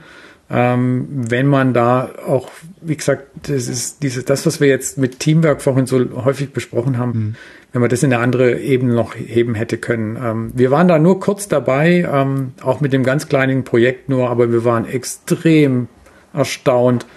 ähm, 0.55 1.07
wenn 1.09 1.47
man 1.47 1.73
da 1.73 2.11
auch, 2.27 2.49
wie 2.81 2.95
gesagt, 2.95 3.23
das 3.47 3.67
ist 3.67 4.03
diese, 4.03 4.21
das, 4.21 4.45
was 4.45 4.61
wir 4.61 4.67
jetzt 4.67 4.99
mit 4.99 5.19
Teamwork 5.19 5.63
vorhin 5.63 5.87
so 5.87 5.99
häufig 6.23 6.53
besprochen 6.53 6.99
haben, 6.99 7.11
mhm. 7.11 7.35
wenn 7.71 7.81
man 7.81 7.89
das 7.89 8.03
in 8.03 8.13
eine 8.13 8.21
andere 8.21 8.59
Ebene 8.59 8.93
noch 8.93 9.15
heben 9.15 9.55
hätte 9.55 9.79
können. 9.79 10.15
Ähm, 10.21 10.51
wir 10.53 10.69
waren 10.69 10.87
da 10.87 10.99
nur 10.99 11.19
kurz 11.19 11.47
dabei, 11.47 12.07
ähm, 12.07 12.51
auch 12.61 12.81
mit 12.81 12.93
dem 12.93 13.03
ganz 13.03 13.27
kleinen 13.27 13.63
Projekt 13.63 14.09
nur, 14.09 14.29
aber 14.29 14.51
wir 14.51 14.63
waren 14.63 14.85
extrem 14.85 15.87
erstaunt, 16.33 17.07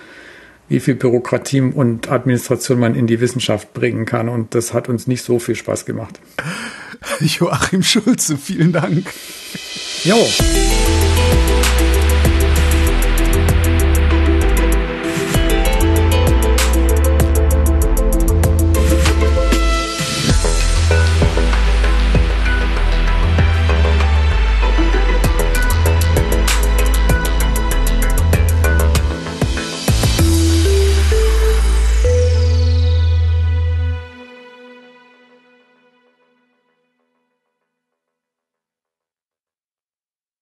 wie 0.68 0.80
viel 0.80 0.94
Bürokratie 0.94 1.60
und 1.60 2.10
Administration 2.10 2.80
man 2.80 2.94
in 2.94 3.06
die 3.06 3.20
Wissenschaft 3.20 3.74
bringen 3.74 4.06
kann. 4.06 4.30
Und 4.30 4.54
das 4.54 4.72
hat 4.72 4.88
uns 4.88 5.06
nicht 5.06 5.22
so 5.22 5.38
viel 5.38 5.56
Spaß 5.56 5.84
gemacht. 5.84 6.20
Joachim 7.20 7.82
Schulze, 7.82 8.38
vielen 8.38 8.72
Dank. 8.72 9.04
Jo. 10.04 10.16